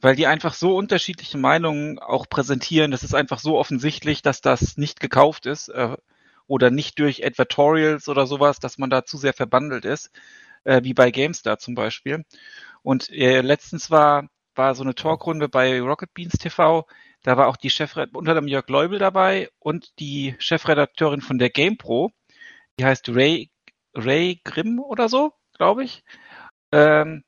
weil 0.00 0.16
die 0.16 0.26
einfach 0.26 0.54
so 0.54 0.76
unterschiedliche 0.76 1.38
Meinungen 1.38 1.98
auch 1.98 2.28
präsentieren. 2.28 2.90
Das 2.90 3.02
ist 3.02 3.14
einfach 3.14 3.38
so 3.38 3.56
offensichtlich, 3.56 4.22
dass 4.22 4.40
das 4.40 4.76
nicht 4.76 5.00
gekauft 5.00 5.46
ist 5.46 5.68
äh, 5.68 5.96
oder 6.48 6.70
nicht 6.70 6.98
durch 6.98 7.24
Advertorials 7.24 8.08
oder 8.08 8.26
sowas, 8.26 8.58
dass 8.60 8.78
man 8.78 8.90
da 8.90 9.04
zu 9.04 9.16
sehr 9.16 9.32
verbandelt 9.32 9.84
ist 9.84 10.10
äh, 10.66 10.82
wie 10.84 10.94
bei 10.94 11.10
GameStar 11.10 11.58
zum 11.58 11.74
Beispiel. 11.74 12.24
Und 12.82 13.10
äh, 13.10 13.40
letztens 13.40 13.90
war, 13.90 14.28
war 14.54 14.74
so 14.74 14.82
eine 14.82 14.94
Talkrunde 14.94 15.48
bei 15.48 15.80
Rocket 15.80 16.12
Beans 16.12 16.34
TV. 16.34 16.86
Da 17.22 17.36
war 17.36 17.48
auch 17.48 17.56
die 17.56 17.70
Chefredakteurin, 17.70 18.18
unter 18.18 18.34
dem 18.34 18.48
Jörg 18.48 18.68
Leubel 18.68 18.98
dabei 18.98 19.48
und 19.58 19.98
die 19.98 20.34
Chefredakteurin 20.38 21.20
von 21.20 21.38
der 21.38 21.50
GamePro. 21.50 22.12
Die 22.78 22.84
heißt 22.84 23.08
Ray, 23.10 23.50
Ray 23.94 24.40
Grimm 24.44 24.80
oder 24.80 25.08
so, 25.08 25.32
glaube 25.56 25.84
ich. 25.84 26.04
Ähm, 26.72 27.24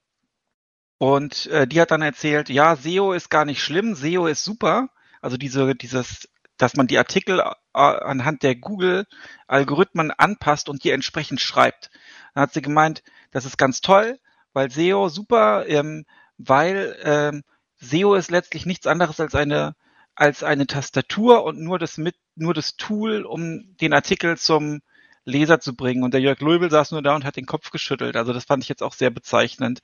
und 0.98 1.46
äh, 1.46 1.66
die 1.66 1.80
hat 1.80 1.92
dann 1.92 2.02
erzählt, 2.02 2.48
ja, 2.48 2.76
SEO 2.76 3.12
ist 3.12 3.30
gar 3.30 3.44
nicht 3.44 3.62
schlimm, 3.62 3.94
SEO 3.94 4.26
ist 4.26 4.44
super. 4.44 4.88
Also 5.20 5.36
diese, 5.36 5.74
dieses, 5.74 6.28
dass 6.58 6.76
man 6.76 6.86
die 6.86 6.98
Artikel 6.98 7.40
äh, 7.40 7.78
anhand 7.78 8.42
der 8.42 8.56
Google-Algorithmen 8.56 10.10
anpasst 10.10 10.68
und 10.68 10.84
die 10.84 10.90
entsprechend 10.90 11.40
schreibt. 11.40 11.90
Dann 12.34 12.42
hat 12.42 12.52
sie 12.52 12.62
gemeint, 12.62 13.02
das 13.30 13.44
ist 13.44 13.56
ganz 13.56 13.80
toll, 13.80 14.18
weil 14.52 14.70
SEO 14.70 15.08
super, 15.08 15.66
ähm, 15.68 16.04
weil 16.36 16.96
ähm, 17.02 17.42
SEO 17.80 18.14
ist 18.14 18.30
letztlich 18.30 18.66
nichts 18.66 18.86
anderes 18.86 19.20
als 19.20 19.34
eine 19.34 19.74
als 20.14 20.42
eine 20.42 20.66
Tastatur 20.66 21.44
und 21.44 21.60
nur 21.60 21.78
das 21.78 21.96
mit 21.96 22.16
nur 22.34 22.52
das 22.52 22.76
Tool, 22.76 23.24
um 23.24 23.76
den 23.76 23.92
Artikel 23.92 24.36
zum 24.36 24.80
Leser 25.28 25.60
zu 25.60 25.76
bringen. 25.76 26.02
Und 26.02 26.14
der 26.14 26.20
Jörg 26.20 26.40
Löbel 26.40 26.70
saß 26.70 26.92
nur 26.92 27.02
da 27.02 27.14
und 27.14 27.24
hat 27.24 27.36
den 27.36 27.46
Kopf 27.46 27.70
geschüttelt. 27.70 28.16
Also 28.16 28.32
das 28.32 28.44
fand 28.44 28.62
ich 28.62 28.68
jetzt 28.68 28.82
auch 28.82 28.94
sehr 28.94 29.10
bezeichnend. 29.10 29.80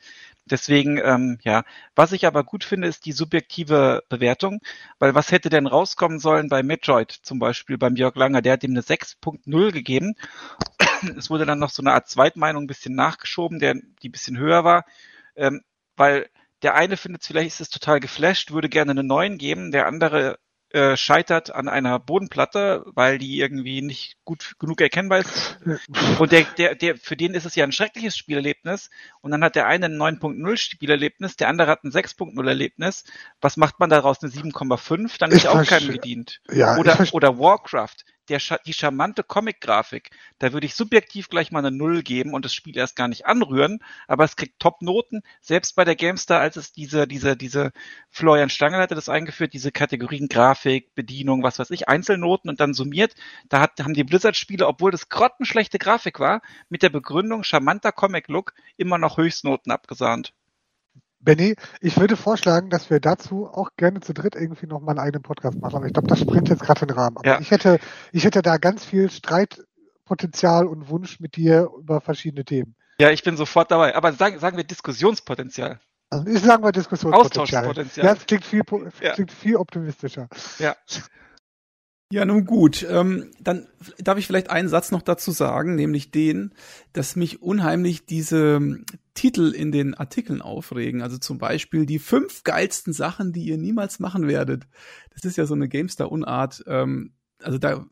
Deswegen, 0.46 0.98
ähm, 0.98 1.38
ja, 1.42 1.64
was 1.94 2.12
ich 2.12 2.26
aber 2.26 2.44
gut 2.44 2.64
finde, 2.64 2.88
ist 2.88 3.06
die 3.06 3.12
subjektive 3.12 4.02
Bewertung, 4.08 4.60
weil 4.98 5.14
was 5.14 5.30
hätte 5.30 5.50
denn 5.50 5.66
rauskommen 5.66 6.18
sollen 6.18 6.48
bei 6.48 6.62
Metroid 6.62 7.12
zum 7.12 7.38
Beispiel, 7.38 7.78
beim 7.78 7.96
Jörg 7.96 8.16
Langer, 8.16 8.42
der 8.42 8.54
hat 8.54 8.64
ihm 8.64 8.72
eine 8.72 8.82
6.0 8.82 9.72
gegeben. 9.72 10.14
Es 11.18 11.28
wurde 11.28 11.44
dann 11.44 11.58
noch 11.58 11.70
so 11.70 11.82
eine 11.82 11.92
Art 11.92 12.08
Zweitmeinung 12.08 12.64
ein 12.64 12.68
bisschen 12.68 12.94
nachgeschoben, 12.94 13.58
der, 13.58 13.74
die 13.74 14.08
ein 14.08 14.12
bisschen 14.12 14.38
höher 14.38 14.64
war, 14.64 14.84
ähm, 15.36 15.62
weil 15.96 16.30
der 16.62 16.74
eine 16.74 16.96
findet, 16.96 17.24
vielleicht 17.24 17.48
ist 17.48 17.60
es 17.60 17.68
total 17.68 18.00
geflasht, 18.00 18.52
würde 18.52 18.70
gerne 18.70 18.92
eine 18.92 19.04
9 19.04 19.36
geben, 19.36 19.70
der 19.70 19.86
andere 19.86 20.38
äh, 20.74 20.96
scheitert 20.96 21.54
an 21.54 21.68
einer 21.68 22.00
Bodenplatte, 22.00 22.84
weil 22.94 23.18
die 23.18 23.38
irgendwie 23.38 23.80
nicht 23.80 24.16
gut 24.24 24.56
genug 24.58 24.80
erkennbar 24.80 25.20
ist. 25.20 25.60
Und 26.18 26.32
der, 26.32 26.42
der, 26.58 26.74
der, 26.74 26.96
für 26.96 27.16
den 27.16 27.34
ist 27.34 27.46
es 27.46 27.54
ja 27.54 27.62
ein 27.62 27.70
schreckliches 27.70 28.16
Spielerlebnis. 28.16 28.90
Und 29.20 29.30
dann 29.30 29.44
hat 29.44 29.54
der 29.54 29.68
eine 29.68 29.86
ein 29.86 29.96
9.0 29.96 30.56
Spielerlebnis, 30.56 31.36
der 31.36 31.48
andere 31.48 31.68
hat 31.68 31.84
ein 31.84 31.92
6.0 31.92 32.44
Erlebnis. 32.48 33.04
Was 33.40 33.56
macht 33.56 33.78
man 33.78 33.88
daraus? 33.88 34.20
Eine 34.20 34.32
7,5? 34.32 35.16
Dann 35.20 35.30
ist 35.30 35.46
auch 35.46 35.64
keinem 35.64 35.92
gedient. 35.92 36.40
Ja, 36.50 36.76
oder, 36.76 36.98
oder 37.12 37.38
Warcraft. 37.38 38.04
Der, 38.28 38.40
die 38.66 38.72
charmante 38.72 39.22
Comic-Grafik, 39.22 40.10
da 40.38 40.52
würde 40.52 40.66
ich 40.66 40.74
subjektiv 40.74 41.28
gleich 41.28 41.52
mal 41.52 41.60
eine 41.60 41.70
Null 41.70 42.02
geben 42.02 42.34
und 42.34 42.44
das 42.44 42.54
Spiel 42.54 42.76
erst 42.76 42.96
gar 42.96 43.08
nicht 43.08 43.26
anrühren, 43.26 43.80
aber 44.08 44.24
es 44.24 44.36
kriegt 44.36 44.58
Top-Noten, 44.60 45.22
selbst 45.40 45.76
bei 45.76 45.84
der 45.84 45.96
GameStar, 45.96 46.40
als 46.40 46.56
es 46.56 46.72
diese, 46.72 47.06
diese, 47.06 47.36
diese, 47.36 47.72
Florian 48.10 48.50
Stangel 48.50 48.80
hatte 48.80 48.94
das 48.94 49.08
eingeführt, 49.08 49.52
diese 49.52 49.72
Kategorien 49.72 50.28
Grafik, 50.28 50.94
Bedienung, 50.94 51.42
was 51.42 51.58
weiß 51.58 51.70
ich, 51.70 51.88
Einzelnoten 51.88 52.50
und 52.50 52.60
dann 52.60 52.74
summiert, 52.74 53.14
da 53.48 53.60
hat, 53.60 53.80
haben 53.80 53.94
die 53.94 54.04
Blizzard-Spiele, 54.04 54.66
obwohl 54.66 54.90
das 54.90 55.08
grottenschlechte 55.08 55.78
Grafik 55.78 56.20
war, 56.20 56.42
mit 56.68 56.82
der 56.82 56.90
Begründung 56.90 57.44
charmanter 57.44 57.92
Comic-Look 57.92 58.54
immer 58.76 58.98
noch 58.98 59.16
Höchstnoten 59.16 59.72
abgesahnt. 59.72 60.32
Benny, 61.24 61.56
ich 61.80 61.98
würde 61.98 62.16
vorschlagen, 62.16 62.70
dass 62.70 62.90
wir 62.90 63.00
dazu 63.00 63.46
auch 63.46 63.70
gerne 63.76 64.00
zu 64.00 64.12
dritt 64.12 64.34
irgendwie 64.34 64.66
noch 64.66 64.80
mal 64.80 64.92
einen 64.92 65.00
eigenen 65.00 65.22
Podcast 65.22 65.58
machen. 65.60 65.76
Aber 65.76 65.86
ich 65.86 65.92
glaube, 65.92 66.08
das 66.08 66.20
springt 66.20 66.48
jetzt 66.48 66.62
gerade 66.62 66.86
den 66.86 66.96
Rahmen. 66.96 67.16
Aber 67.16 67.26
ja. 67.26 67.40
ich 67.40 67.50
hätte, 67.50 67.78
ich 68.12 68.24
hätte 68.24 68.42
da 68.42 68.58
ganz 68.58 68.84
viel 68.84 69.10
Streitpotenzial 69.10 70.66
und 70.66 70.88
Wunsch 70.88 71.20
mit 71.20 71.36
dir 71.36 71.70
über 71.78 72.00
verschiedene 72.00 72.44
Themen. 72.44 72.76
Ja, 73.00 73.10
ich 73.10 73.22
bin 73.22 73.36
sofort 73.36 73.70
dabei. 73.70 73.96
Aber 73.96 74.12
sagen, 74.12 74.38
sagen 74.38 74.56
wir 74.56 74.64
Diskussionspotenzial. 74.64 75.80
Also 76.10 76.26
ich 76.26 76.40
sage 76.40 76.62
mal 76.62 76.72
Diskussionspotenzial. 76.72 77.42
Austauschpotenzial. 77.42 78.06
Ja, 78.06 78.14
das 78.14 78.26
klingt 78.26 78.44
viel, 78.44 78.62
ja. 79.00 79.12
klingt 79.14 79.32
viel 79.32 79.56
optimistischer. 79.56 80.28
Ja. 80.58 80.76
Ja, 82.14 82.24
nun 82.24 82.44
gut. 82.44 82.86
Ähm, 82.88 83.32
dann 83.40 83.66
darf 83.98 84.18
ich 84.18 84.28
vielleicht 84.28 84.48
einen 84.48 84.68
Satz 84.68 84.92
noch 84.92 85.02
dazu 85.02 85.32
sagen, 85.32 85.74
nämlich 85.74 86.12
den, 86.12 86.52
dass 86.92 87.16
mich 87.16 87.42
unheimlich 87.42 88.06
diese 88.06 88.54
ähm, 88.54 88.84
Titel 89.14 89.50
in 89.50 89.72
den 89.72 89.94
Artikeln 89.94 90.40
aufregen. 90.40 91.02
Also 91.02 91.18
zum 91.18 91.38
Beispiel 91.38 91.86
die 91.86 91.98
fünf 91.98 92.44
geilsten 92.44 92.92
Sachen, 92.92 93.32
die 93.32 93.42
ihr 93.42 93.58
niemals 93.58 93.98
machen 93.98 94.28
werdet. 94.28 94.68
Das 95.12 95.24
ist 95.24 95.36
ja 95.36 95.44
so 95.44 95.54
eine 95.54 95.68
GameStar-Unart. 95.68 96.62
Ähm, 96.68 97.14
also 97.42 97.58
da 97.58 97.84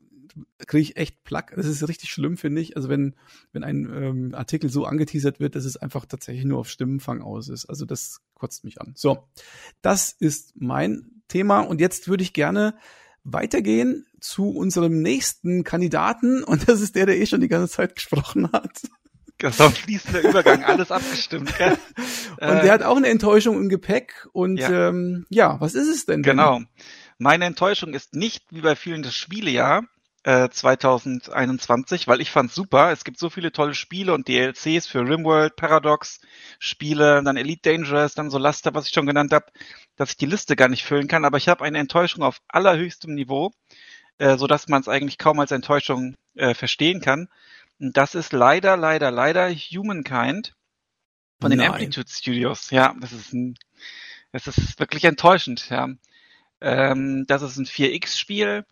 kriege 0.69 0.83
ich 0.83 0.97
echt 0.97 1.25
Plack. 1.25 1.55
Das 1.57 1.67
ist 1.67 1.89
richtig 1.89 2.11
schlimm, 2.11 2.37
finde 2.37 2.61
ich. 2.61 2.77
Also 2.77 2.89
wenn, 2.89 3.17
wenn 3.51 3.65
ein 3.65 3.91
ähm, 3.93 4.35
Artikel 4.37 4.71
so 4.71 4.85
angeteasert 4.85 5.41
wird, 5.41 5.57
dass 5.57 5.65
es 5.65 5.77
einfach 5.77 6.07
tatsächlich 6.07 6.45
nur 6.45 6.61
auf 6.61 6.71
Stimmenfang 6.71 7.23
aus 7.23 7.49
ist. 7.49 7.67
Also 7.67 7.87
das 7.87 8.21
kotzt 8.35 8.63
mich 8.63 8.81
an. 8.81 8.93
So, 8.95 9.27
das 9.81 10.13
ist 10.13 10.53
mein 10.55 11.23
Thema. 11.27 11.59
Und 11.59 11.81
jetzt 11.81 12.07
würde 12.07 12.23
ich 12.23 12.33
gerne 12.33 12.77
weitergehen 13.25 14.07
zu 14.21 14.51
unserem 14.51 15.03
nächsten 15.03 15.65
Kandidaten 15.65 16.43
und 16.43 16.69
das 16.69 16.81
ist 16.81 16.95
der, 16.97 17.07
der 17.07 17.19
eh 17.19 17.27
schon 17.27 17.41
die 17.41 17.49
ganze 17.49 17.73
Zeit 17.73 17.95
gesprochen 17.95 18.51
hat. 18.53 18.83
Das 19.39 19.59
war 19.59 19.67
ein 19.69 19.73
fließender 19.73 20.23
Übergang, 20.23 20.63
alles 20.63 20.93
abgestimmt. 20.93 21.57
Gell? 21.59 21.77
und 22.41 22.49
äh, 22.49 22.63
der 22.63 22.73
hat 22.73 22.83
auch 22.83 22.97
eine 22.97 23.09
Enttäuschung 23.09 23.57
im 23.57 23.69
Gepäck 23.69 24.29
und 24.33 24.59
ja. 24.59 24.89
Ähm, 24.89 25.27
ja, 25.31 25.61
was 25.61 25.75
ist 25.75 25.89
es 25.89 26.07
denn? 26.07 26.23
Genau. 26.23 26.61
Meine 27.19 27.47
Enttäuschung 27.47 27.93
ist 27.93 28.15
nicht 28.15 28.45
wie 28.51 28.61
bei 28.61 28.77
vielen 28.77 29.03
das 29.03 29.15
Spielejahr, 29.15 29.85
2021, 30.25 32.03
äh, 32.03 32.07
weil 32.07 32.21
ich 32.21 32.31
fand's 32.31 32.55
super. 32.55 32.93
Es 32.93 33.05
gibt 33.05 33.19
so 33.19 33.29
viele 33.29 33.51
tolle 33.51 33.75
Spiele 33.75 34.15
und 34.15 34.29
DLCs 34.29 34.87
für 34.87 35.01
Rimworld, 35.01 35.57
Paradox, 35.57 36.21
Spiele, 36.61 37.23
dann 37.25 37.37
Elite 37.37 37.71
Dangerous, 37.71 38.15
dann 38.15 38.31
so 38.31 38.39
Laster, 38.39 38.73
was 38.75 38.87
ich 38.87 38.93
schon 38.93 39.07
genannt 39.07 39.33
habe, 39.33 39.47
dass 39.97 40.11
ich 40.11 40.17
die 40.17 40.27
Liste 40.27 40.55
gar 40.55 40.69
nicht 40.69 40.85
füllen 40.85 41.09
kann. 41.09 41.25
Aber 41.25 41.39
ich 41.39 41.49
habe 41.49 41.65
eine 41.65 41.79
Enttäuschung 41.79 42.23
auf 42.23 42.41
allerhöchstem 42.49 43.15
Niveau, 43.15 43.53
äh, 44.19 44.37
so 44.37 44.47
dass 44.47 44.69
man 44.69 44.81
es 44.81 44.89
eigentlich 44.89 45.19
kaum 45.19 45.41
als 45.41 45.51
Enttäuschung 45.51 46.15
äh, 46.37 46.55
verstehen 46.55 47.01
kann. 47.01 47.29
Und 47.81 47.97
das 47.97 48.15
ist 48.15 48.33
leider, 48.33 48.77
leider, 48.77 49.11
leider 49.11 49.51
Humankind 49.51 50.55
von 51.41 51.51
den 51.51 51.59
Nein. 51.59 51.71
Amplitude 51.71 52.09
Studios. 52.09 52.71
Ja, 52.71 52.95
das 53.01 53.13
ist 53.13 53.33
ein, 53.33 53.59
das 54.31 54.47
ist 54.47 54.79
wirklich 54.79 55.03
enttäuschend. 55.03 55.69
Ja, 55.69 55.89
ähm, 56.61 57.25
das 57.27 57.43
ist 57.43 57.57
ein 57.57 57.67
4X-Spiel 57.67 58.65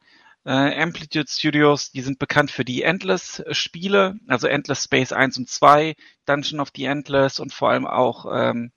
äh, 0.45 0.83
Amplitude 0.83 1.29
Studios, 1.29 1.91
die 1.91 2.03
sind 2.03 2.19
bekannt 2.19 2.51
für 2.51 2.65
die 2.65 2.83
Endless-Spiele, 2.83 4.17
also 4.27 4.47
Endless 4.47 4.85
Space 4.85 5.13
1 5.13 5.39
und 5.39 5.49
2, 5.49 5.95
Dungeon 6.27 6.61
of 6.61 6.71
the 6.75 6.85
Endless 6.85 7.41
und 7.41 7.53
vor 7.53 7.71
allem 7.71 7.87
auch 7.87 8.27
ähm, 8.33 8.73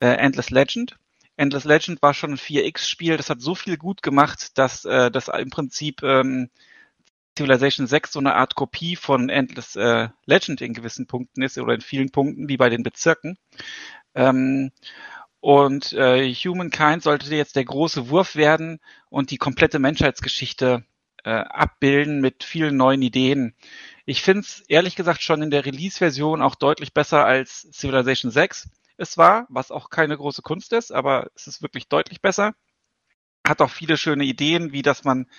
äh, 0.00 0.08
Endless 0.08 0.50
Legend. 0.50 0.96
Endless 1.36 1.64
Legend 1.64 2.02
war 2.02 2.14
schon 2.14 2.32
ein 2.32 2.38
4X-Spiel, 2.38 3.16
das 3.16 3.30
hat 3.30 3.40
so 3.40 3.54
viel 3.54 3.76
gut 3.76 4.02
gemacht, 4.02 4.58
dass 4.58 4.84
äh, 4.84 5.10
das 5.10 5.28
im 5.28 5.50
Prinzip 5.50 6.02
ähm, 6.02 6.50
Civilization 7.38 7.86
6 7.86 8.12
so 8.12 8.18
eine 8.18 8.34
Art 8.34 8.56
Kopie 8.56 8.96
von 8.96 9.28
Endless 9.28 9.76
äh, 9.76 10.08
Legend 10.26 10.60
in 10.60 10.74
gewissen 10.74 11.06
Punkten 11.06 11.42
ist 11.42 11.56
oder 11.58 11.74
in 11.74 11.80
vielen 11.80 12.10
Punkten, 12.10 12.48
wie 12.48 12.56
bei 12.56 12.68
den 12.68 12.82
Bezirken. 12.82 13.38
Ähm, 14.16 14.72
und 15.40 15.92
äh, 15.92 16.32
Humankind 16.32 17.02
sollte 17.02 17.34
jetzt 17.34 17.56
der 17.56 17.64
große 17.64 18.10
Wurf 18.10 18.36
werden 18.36 18.80
und 19.08 19.30
die 19.30 19.38
komplette 19.38 19.78
Menschheitsgeschichte 19.78 20.84
äh, 21.24 21.30
abbilden 21.30 22.20
mit 22.20 22.44
vielen 22.44 22.76
neuen 22.76 23.02
Ideen. 23.02 23.54
Ich 24.06 24.22
finde 24.22 24.40
es 24.40 24.60
ehrlich 24.68 24.96
gesagt 24.96 25.22
schon 25.22 25.42
in 25.42 25.50
der 25.50 25.64
Release-Version 25.64 26.42
auch 26.42 26.54
deutlich 26.54 26.94
besser 26.94 27.24
als 27.24 27.68
Civilization 27.72 28.30
6 28.30 28.68
es 28.98 29.16
war, 29.16 29.46
was 29.48 29.70
auch 29.70 29.90
keine 29.90 30.16
große 30.16 30.42
Kunst 30.42 30.72
ist, 30.72 30.92
aber 30.92 31.30
es 31.34 31.46
ist 31.46 31.62
wirklich 31.62 31.88
deutlich 31.88 32.20
besser. 32.20 32.54
Hat 33.46 33.62
auch 33.62 33.70
viele 33.70 33.96
schöne 33.96 34.24
Ideen, 34.24 34.72
wie 34.72 34.82
dass 34.82 35.04
man 35.04 35.30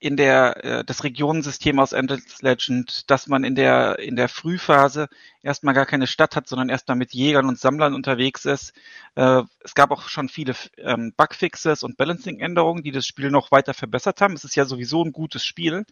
in 0.00 0.16
der 0.16 0.64
äh, 0.64 0.84
das 0.84 1.02
Regionensystem 1.02 1.78
aus 1.80 1.92
Endless 1.92 2.40
Legend, 2.40 3.10
dass 3.10 3.26
man 3.26 3.42
in 3.42 3.54
der 3.56 3.98
in 3.98 4.14
der 4.14 4.28
Frühphase 4.28 5.08
erstmal 5.42 5.74
gar 5.74 5.86
keine 5.86 6.06
Stadt 6.06 6.36
hat, 6.36 6.46
sondern 6.46 6.68
erstmal 6.68 6.96
mit 6.96 7.12
Jägern 7.12 7.46
und 7.46 7.58
Sammlern 7.58 7.94
unterwegs 7.94 8.44
ist. 8.44 8.72
Äh, 9.16 9.42
es 9.60 9.74
gab 9.74 9.90
auch 9.90 10.08
schon 10.08 10.28
viele 10.28 10.54
ähm, 10.76 11.12
Bugfixes 11.16 11.82
und 11.82 11.96
Balancing-Änderungen, 11.96 12.82
die 12.82 12.92
das 12.92 13.06
Spiel 13.06 13.30
noch 13.30 13.50
weiter 13.50 13.74
verbessert 13.74 14.20
haben. 14.20 14.34
Es 14.34 14.44
ist 14.44 14.54
ja 14.54 14.66
sowieso 14.66 15.04
ein 15.04 15.12
gutes 15.12 15.44
Spiel, 15.44 15.84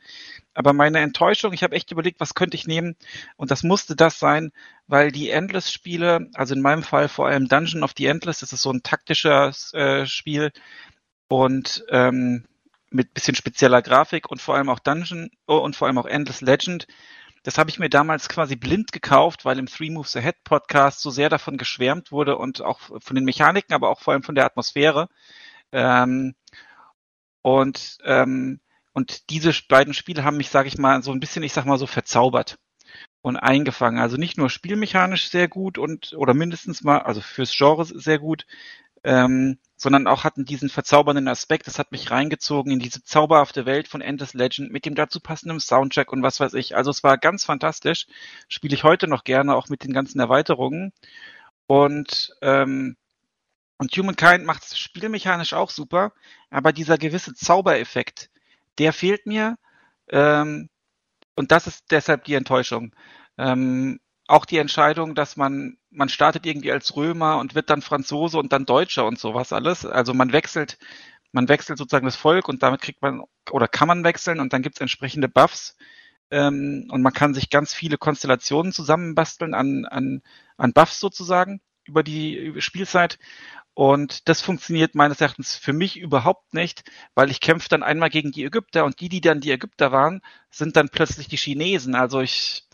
aber 0.55 0.73
meine 0.73 1.01
Enttäuschung, 1.01 1.53
ich 1.53 1.65
habe 1.65 1.75
echt 1.75 1.91
überlegt, 1.91 2.21
was 2.21 2.35
könnte 2.35 2.57
ich 2.57 2.67
nehmen 2.67 2.97
und 3.37 3.51
das 3.51 3.65
musste 3.65 3.97
das 3.97 4.21
sein, 4.21 4.53
weil 4.87 5.11
die 5.11 5.31
Endless-Spiele, 5.31 6.31
also 6.35 6.55
in 6.55 6.63
meinem 6.63 6.85
Fall 6.85 7.09
vor 7.09 7.27
allem 7.27 7.49
Dungeon 7.49 7.83
of 7.83 7.95
the 7.97 8.07
Endless, 8.07 8.41
das 8.41 8.53
ist 8.53 8.63
so 8.63 8.71
ein 8.71 8.85
taktisches 8.85 9.75
äh, 9.75 10.07
Spiel 10.07 10.53
und 11.29 11.85
ähm, 11.91 12.45
mit 12.91 13.15
bisschen 13.15 13.35
spezieller 13.35 13.83
Grafik 13.83 14.31
und 14.31 14.41
vor 14.41 14.55
allem 14.55 14.69
auch 14.69 14.79
Dungeon 14.79 15.31
oh, 15.47 15.59
und 15.59 15.77
vor 15.77 15.89
allem 15.89 15.99
auch 15.99 16.07
Endless 16.07 16.41
Legend. 16.41 16.87
Das 17.43 17.59
habe 17.59 17.71
ich 17.71 17.79
mir 17.79 17.89
damals 17.89 18.29
quasi 18.29 18.57
blind 18.57 18.93
gekauft, 18.93 19.45
weil 19.45 19.59
im 19.59 19.67
Three 19.67 19.91
Moves 19.91 20.17
Ahead 20.17 20.43
Podcast 20.45 21.01
so 21.01 21.11
sehr 21.11 21.29
davon 21.29 21.59
geschwärmt 21.59 22.11
wurde 22.11 22.37
und 22.37 22.61
auch 22.63 22.81
von 22.81 23.15
den 23.15 23.25
Mechaniken, 23.25 23.75
aber 23.75 23.89
auch 23.89 24.01
vor 24.01 24.15
allem 24.15 24.23
von 24.23 24.35
der 24.35 24.47
Atmosphäre. 24.47 25.09
Ähm, 25.73 26.35
und 27.43 27.99
ähm, 28.05 28.61
und 28.93 29.29
diese 29.29 29.53
beiden 29.69 29.93
Spiele 29.93 30.25
haben 30.25 30.39
mich, 30.39 30.49
sage 30.49 30.69
ich 30.69 30.79
mal, 30.79 31.03
so 31.03 31.13
ein 31.13 31.21
bisschen, 31.21 31.43
ich 31.43 31.53
sag 31.53 31.67
mal 31.67 31.79
so 31.79 31.87
verzaubert 31.87 32.59
und 33.21 33.37
eingefangen. 33.37 34.01
Also 34.01 34.17
nicht 34.17 34.39
nur 34.39 34.49
spielmechanisch 34.49 35.29
sehr 35.29 35.49
gut 35.49 35.79
und 35.79 36.15
oder 36.17 36.33
mindestens 36.33 36.83
mal, 36.83 37.01
also 37.01 37.21
fürs 37.21 37.55
Genre 37.55 37.85
sehr 37.85 38.19
gut, 38.19 38.47
ähm, 39.05 39.59
sondern 39.77 40.07
auch 40.07 40.25
hatten 40.25 40.45
diesen 40.45 40.69
verzaubernden 40.69 41.29
Aspekt. 41.29 41.67
Das 41.67 41.79
hat 41.79 41.93
mich 41.93 42.11
reingezogen 42.11 42.73
in 42.73 42.79
diese 42.79 43.03
zauberhafte 43.03 43.67
Welt 43.67 43.89
von 43.89 44.01
Endless 44.01 44.35
Legend 44.35 44.73
mit 44.73 44.87
dem 44.87 44.95
dazu 44.95 45.21
passenden 45.21 45.61
Soundtrack 45.61 46.13
und 46.13 46.23
was 46.23 46.41
weiß 46.41 46.55
ich. 46.55 46.77
Also 46.77 46.91
es 46.91 47.05
war 47.05 47.19
ganz 47.19 47.45
fantastisch. 47.45 48.07
Spiele 48.49 48.75
ich 48.75 48.85
heute 48.85 49.07
noch 49.09 49.25
gerne, 49.25 49.55
auch 49.55 49.69
mit 49.69 49.85
den 49.85 49.93
ganzen 49.93 50.21
Erweiterungen. 50.21 50.93
Und 51.67 52.35
ähm, 52.43 52.97
und 53.79 53.95
Humankind 53.97 54.45
macht 54.47 54.65
es 54.65 54.79
spielmechanisch 54.79 55.53
auch 55.53 55.71
super, 55.71 56.13
aber 56.51 56.73
dieser 56.73 56.97
gewisse 56.99 57.35
Zaubereffekt, 57.35 58.31
der 58.79 58.93
fehlt 58.93 59.27
mir. 59.27 59.57
Ähm, 60.09 60.71
und 61.35 61.53
das 61.53 61.67
ist 61.67 61.85
deshalb 61.91 62.25
die 62.25 62.35
Enttäuschung. 62.35 62.95
Ähm, 63.37 64.01
auch 64.29 64.45
die 64.45 64.59
Entscheidung, 64.59 65.15
dass 65.15 65.37
man, 65.37 65.79
man 65.91 66.09
startet 66.09 66.47
irgendwie 66.47 66.73
als 66.73 66.97
Römer 66.97 67.39
und 67.39 67.55
wird 67.55 67.71
dann 67.71 67.83
Franzose 67.83 68.39
und 68.39 68.53
dann 68.53 68.67
Deutscher 68.67 69.07
und 69.07 69.19
sowas 69.19 69.53
alles. 69.53 69.87
Also 69.87 70.15
man 70.15 70.33
wechselt, 70.33 70.79
man 71.33 71.49
wechselt 71.49 71.79
sozusagen 71.79 72.07
das 72.07 72.17
Volk 72.17 72.49
und 72.49 72.63
damit 72.63 72.81
kriegt 72.81 73.03
man 73.03 73.23
oder 73.51 73.69
kann 73.69 73.89
man 73.89 74.05
wechseln 74.05 74.41
und 74.41 74.53
dann 74.53 74.63
gibt's 74.63 74.81
entsprechende 74.81 75.29
Buffs. 75.29 75.77
Ähm, 76.31 76.89
und 76.91 77.03
man 77.03 77.13
kann 77.13 77.35
sich 77.35 77.51
ganz 77.51 77.73
viele 77.73 77.99
Konstellationen 77.99 78.73
zusammenbasteln 78.73 79.55
an, 79.55 79.85
an, 79.85 80.23
an 80.57 80.73
Buffs 80.73 80.99
sozusagen 81.01 81.61
über 81.85 82.03
die 82.03 82.55
Spielzeit. 82.59 83.19
Und 83.75 84.29
das 84.29 84.41
funktioniert 84.41 84.95
meines 84.95 85.21
Erachtens 85.21 85.55
für 85.55 85.75
mich 85.75 85.99
überhaupt 85.99 86.55
nicht, 86.55 86.83
weil 87.15 87.31
ich 87.31 87.41
kämpfe 87.41 87.69
dann 87.69 87.83
einmal 87.83 88.09
gegen 88.09 88.33
die 88.33 88.45
Ägypter 88.45 88.87
und 88.87 89.01
die, 89.01 89.11
die 89.11 89.21
dann 89.21 89.41
die 89.41 89.53
Ägypter 89.53 89.93
waren, 89.93 90.23
sind 90.51 90.77
dann 90.77 90.89
plötzlich 90.89 91.29
die 91.29 91.37
Chinesen. 91.37 91.95
Also 91.95 92.23
ich, 92.23 92.66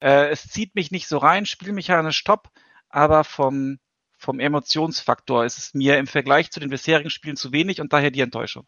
äh, 0.00 0.28
es 0.28 0.48
zieht 0.48 0.74
mich 0.74 0.90
nicht 0.90 1.08
so 1.08 1.18
rein, 1.18 1.46
spielmechanisch 1.46 2.22
top, 2.24 2.50
aber 2.88 3.24
vom, 3.24 3.78
vom 4.16 4.40
Emotionsfaktor 4.40 5.44
ist 5.44 5.58
es 5.58 5.74
mir 5.74 5.98
im 5.98 6.06
Vergleich 6.06 6.50
zu 6.50 6.60
den 6.60 6.70
bisherigen 6.70 7.10
Spielen 7.10 7.36
zu 7.36 7.52
wenig 7.52 7.80
und 7.80 7.92
daher 7.92 8.10
die 8.10 8.20
Enttäuschung. 8.20 8.66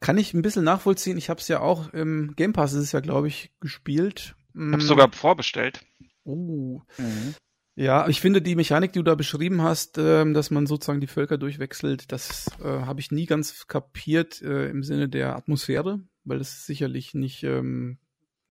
Kann 0.00 0.18
ich 0.18 0.34
ein 0.34 0.42
bisschen 0.42 0.64
nachvollziehen. 0.64 1.16
Ich 1.16 1.30
habe 1.30 1.40
es 1.40 1.46
ja 1.46 1.60
auch 1.60 1.92
im 1.92 2.34
Game 2.34 2.52
Pass, 2.52 2.72
ist 2.72 2.82
es 2.82 2.92
ja, 2.92 3.00
glaube 3.00 3.28
ich, 3.28 3.52
gespielt. 3.60 4.34
Ich 4.54 4.60
habe 4.60 4.82
sogar 4.82 5.12
vorbestellt. 5.12 5.84
Oh. 6.24 6.80
Mhm. 6.98 7.34
Ja, 7.74 8.06
ich 8.08 8.20
finde 8.20 8.42
die 8.42 8.54
Mechanik, 8.54 8.92
die 8.92 8.98
du 8.98 9.04
da 9.04 9.14
beschrieben 9.14 9.62
hast, 9.62 9.96
äh, 9.96 10.30
dass 10.32 10.50
man 10.50 10.66
sozusagen 10.66 11.00
die 11.00 11.06
Völker 11.06 11.38
durchwechselt, 11.38 12.12
das 12.12 12.50
äh, 12.60 12.64
habe 12.64 13.00
ich 13.00 13.10
nie 13.10 13.24
ganz 13.24 13.66
kapiert 13.66 14.42
äh, 14.42 14.68
im 14.68 14.82
Sinne 14.82 15.08
der 15.08 15.36
Atmosphäre. 15.36 16.00
weil 16.24 16.40
es 16.40 16.66
sicherlich 16.66 17.14
nicht, 17.14 17.42
ähm, 17.44 17.98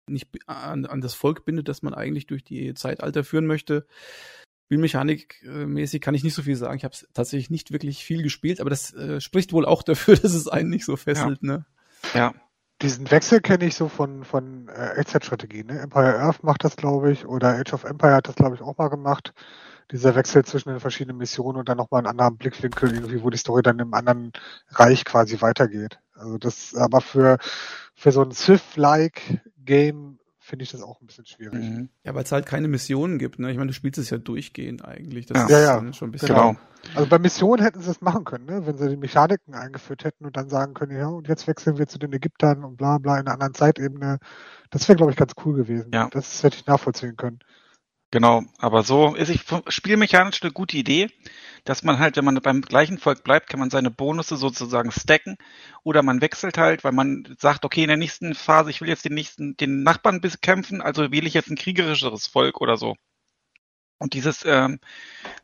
nicht 0.09 0.29
an, 0.47 0.87
an 0.87 1.01
das 1.01 1.15
Volk 1.15 1.45
bindet, 1.45 1.69
das 1.69 1.83
man 1.83 1.95
eigentlich 1.95 2.27
durch 2.27 2.45
die 2.45 2.75
Zeitalter 2.75 3.25
führen 3.25 3.47
möchte. 3.47 3.87
Spielmechanik-mäßig 4.67 6.01
kann 6.01 6.15
ich 6.15 6.25
nicht 6.25 6.35
so 6.35 6.43
viel 6.43 6.57
sagen. 6.57 6.77
Ich 6.77 6.85
habe 6.85 6.97
tatsächlich 7.13 7.51
nicht 7.51 7.71
wirklich 7.71 8.05
viel 8.05 8.23
gespielt, 8.23 8.61
aber 8.61 8.71
das 8.71 8.95
äh, 8.95 9.21
spricht 9.21 9.53
wohl 9.53 9.67
auch 9.67 9.83
dafür, 9.83 10.17
dass 10.23 10.35
es 10.35 10.49
einen 10.49 10.71
nicht 10.71 10.85
so 10.85 10.97
fesselt. 10.97 11.41
Ja. 11.43 11.49
Ne? 11.49 11.67
ja. 12.15 12.35
Diesen 12.83 13.11
Wechsel 13.11 13.41
kenne 13.41 13.67
ich 13.67 13.77
so 13.77 13.89
von, 13.89 14.25
von 14.25 14.69
äh, 14.69 14.97
Echtzeitstrategien. 14.97 15.69
Ne? 15.69 15.79
Empire 15.79 16.19
Earth 16.19 16.43
macht 16.43 16.65
das, 16.65 16.77
glaube 16.77 17.13
ich, 17.13 17.25
oder 17.25 17.57
Age 17.57 17.73
of 17.73 17.85
Empire 17.85 18.15
hat 18.15 18.29
das, 18.29 18.35
glaube 18.35 18.57
ich, 18.57 18.63
auch 18.63 18.77
mal 18.77 18.89
gemacht. 18.89 19.33
Dieser 19.93 20.15
Wechsel 20.17 20.45
zwischen 20.45 20.71
den 20.71 20.81
verschiedenen 20.81 21.19
Missionen 21.19 21.59
und 21.59 21.69
dann 21.69 21.77
nochmal 21.77 22.01
einen 22.01 22.09
anderen 22.09 22.37
Blickwinkel, 22.37 22.93
irgendwie, 22.93 23.23
wo 23.23 23.31
die 23.31 23.39
Story 23.39 23.63
dann 23.63 23.79
im 23.79 23.95
anderen 23.95 24.33
Reich 24.71 25.05
quasi 25.05 25.41
weitergeht. 25.41 26.01
Also 26.15 26.39
das, 26.39 26.75
aber 26.75 27.01
für, 27.01 27.39
für 27.95 28.11
so 28.11 28.23
ein 28.23 28.33
Sith-like 28.33 29.41
Game 29.65 30.19
finde 30.45 30.65
ich 30.65 30.71
das 30.71 30.83
auch 30.83 31.01
ein 31.01 31.07
bisschen 31.07 31.25
schwierig. 31.25 31.55
Mhm. 31.55 31.89
Ja, 32.05 32.15
weil 32.15 32.25
es 32.25 32.31
halt 32.31 32.45
keine 32.45 32.69
Missionen 32.69 33.19
gibt. 33.19 33.39
Ne? 33.39 33.51
Ich 33.51 33.57
meine, 33.57 33.69
du 33.69 33.73
spielst 33.73 33.99
es 33.99 34.11
ja 34.11 34.19
durchgehend 34.19 34.85
eigentlich. 34.85 35.25
Das 35.25 35.49
ja, 35.49 35.59
ja, 35.59 35.83
ja. 35.83 35.93
schon 35.95 36.09
ein 36.09 36.13
bisschen. 36.13 36.29
Genau. 36.29 36.57
Also 36.95 37.09
bei 37.09 37.19
Missionen 37.19 37.63
hätten 37.63 37.81
sie 37.81 37.91
es 37.91 38.03
machen 38.03 38.25
können, 38.25 38.45
ne? 38.45 38.67
wenn 38.67 38.77
sie 38.77 38.91
die 38.91 38.99
Mechaniken 38.99 39.55
eingeführt 39.55 40.05
hätten 40.05 40.27
und 40.27 40.37
dann 40.37 40.51
sagen 40.51 40.75
können, 40.75 40.95
ja, 40.95 41.09
und 41.09 41.29
jetzt 41.29 41.49
wechseln 41.49 41.79
wir 41.79 41.87
zu 41.87 41.99
den 41.99 42.13
Ägyptern 42.13 42.63
und 42.63 42.77
bla 42.77 42.99
bla 42.99 43.15
in 43.15 43.27
einer 43.27 43.33
anderen 43.33 43.55
Zeitebene. 43.55 44.19
Das 44.69 44.87
wäre, 44.87 44.97
glaube 44.97 45.13
ich, 45.13 45.17
ganz 45.17 45.33
cool 45.47 45.55
gewesen. 45.55 45.91
Ja. 45.95 46.09
Das 46.11 46.43
hätte 46.43 46.59
ich 46.59 46.67
nachvollziehen 46.67 47.17
können. 47.17 47.39
Genau, 48.11 48.43
aber 48.59 48.83
so 48.83 49.15
ist 49.15 49.31
ich 49.31 49.45
spielmechanisch 49.69 50.43
eine 50.43 50.53
gute 50.53 50.77
Idee, 50.77 51.11
dass 51.65 51.83
man 51.83 51.99
halt, 51.99 52.17
wenn 52.17 52.25
man 52.25 52.37
beim 52.43 52.63
gleichen 52.63 52.99
Volk 52.99 53.25
bleibt, 53.25 53.49
kann 53.49 53.61
man 53.61 53.71
seine 53.71 53.91
Bonusse 53.91 54.37
sozusagen 54.37 54.93
stacken 54.93 55.37
oder 55.83 56.03
man 56.03 56.21
wechselt 56.21 56.59
halt, 56.59 56.85
weil 56.85 56.93
man 56.93 57.37
sagt, 57.39 57.65
okay, 57.65 57.83
in 57.83 57.89
der 57.89 57.97
nächsten 57.97 58.35
Phase, 58.35 58.71
ich 58.71 58.81
will 58.81 58.89
jetzt 58.89 59.05
den 59.05 59.15
nächsten, 59.15 59.57
den 59.57 59.83
Nachbarn 59.83 60.21
bekämpfen, 60.21 60.83
also 60.83 61.11
wähle 61.11 61.27
ich 61.27 61.35
jetzt 61.35 61.51
ein 61.51 61.57
kriegerischeres 61.57 62.27
Volk 62.27 62.61
oder 62.61 62.77
so. 62.77 62.97
Und 63.99 64.13
dieses, 64.13 64.45
ähm, 64.45 64.81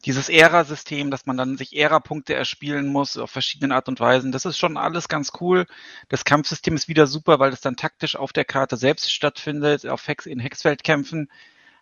dieses 0.04 0.28
Ära-System, 0.28 1.10
dass 1.10 1.24
man 1.24 1.36
dann 1.36 1.56
sich 1.56 1.74
Ära-Punkte 1.76 2.34
erspielen 2.34 2.88
muss 2.88 3.16
auf 3.16 3.30
verschiedenen 3.30 3.72
Art 3.72 3.88
und 3.88 4.00
Weisen, 4.00 4.32
das 4.32 4.44
ist 4.44 4.58
schon 4.58 4.76
alles 4.76 5.08
ganz 5.08 5.32
cool. 5.40 5.66
Das 6.08 6.24
Kampfsystem 6.24 6.74
ist 6.74 6.88
wieder 6.88 7.06
super, 7.06 7.38
weil 7.38 7.52
es 7.52 7.60
dann 7.62 7.76
taktisch 7.76 8.16
auf 8.16 8.32
der 8.32 8.44
Karte 8.44 8.76
selbst 8.76 9.10
stattfindet, 9.12 9.86
auf 9.86 10.06
Hex, 10.08 10.26
in 10.26 10.40
Hexfeldkämpfen. 10.40 11.30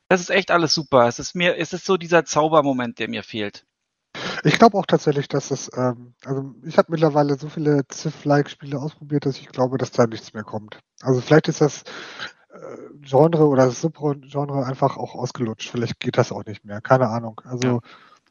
Das 0.09 0.20
ist 0.20 0.31
echt 0.31 0.51
alles 0.51 0.74
super. 0.74 1.09
Es 1.09 1.18
ist 1.18 1.35
mir, 1.35 1.57
es 1.59 1.72
ist 1.72 1.85
so 1.87 1.96
dieser 1.96 2.24
Zaubermoment, 2.24 2.98
der 2.98 3.09
mir 3.09 3.22
fehlt. 3.24 3.66
Ich 4.44 4.59
glaube 4.59 4.77
auch 4.79 4.87
tatsächlich, 4.87 5.29
dass 5.29 5.51
es, 5.51 5.70
ähm, 5.77 6.14
also 6.24 6.55
ich 6.64 6.79
habe 6.79 6.92
mittlerweile 6.92 7.38
so 7.38 7.48
viele 7.48 7.83
Civ-like-Spiele 7.90 8.79
ausprobiert, 8.79 9.27
dass 9.27 9.38
ich 9.38 9.48
glaube, 9.48 9.79
dass 9.79 9.90
da 9.90 10.07
nichts 10.07 10.35
mehr 10.35 10.44
kommt. 10.44 10.81
Also 11.03 11.20
vielleicht 11.20 11.48
ist 11.48 11.61
das 11.61 11.83
äh, 12.51 12.77
Genre 13.01 13.46
oder 13.46 13.66
das 13.66 13.81
Subgenre 13.81 14.64
einfach 14.64 14.96
auch 14.96 15.14
ausgelutscht. 15.14 15.70
Vielleicht 15.70 16.01
geht 16.01 16.18
das 16.18 16.33
auch 16.33 16.44
nicht 16.44 16.64
mehr. 16.64 16.81
Keine 16.81 17.09
Ahnung. 17.09 17.40
Also 17.44 17.68
ja. 17.68 17.81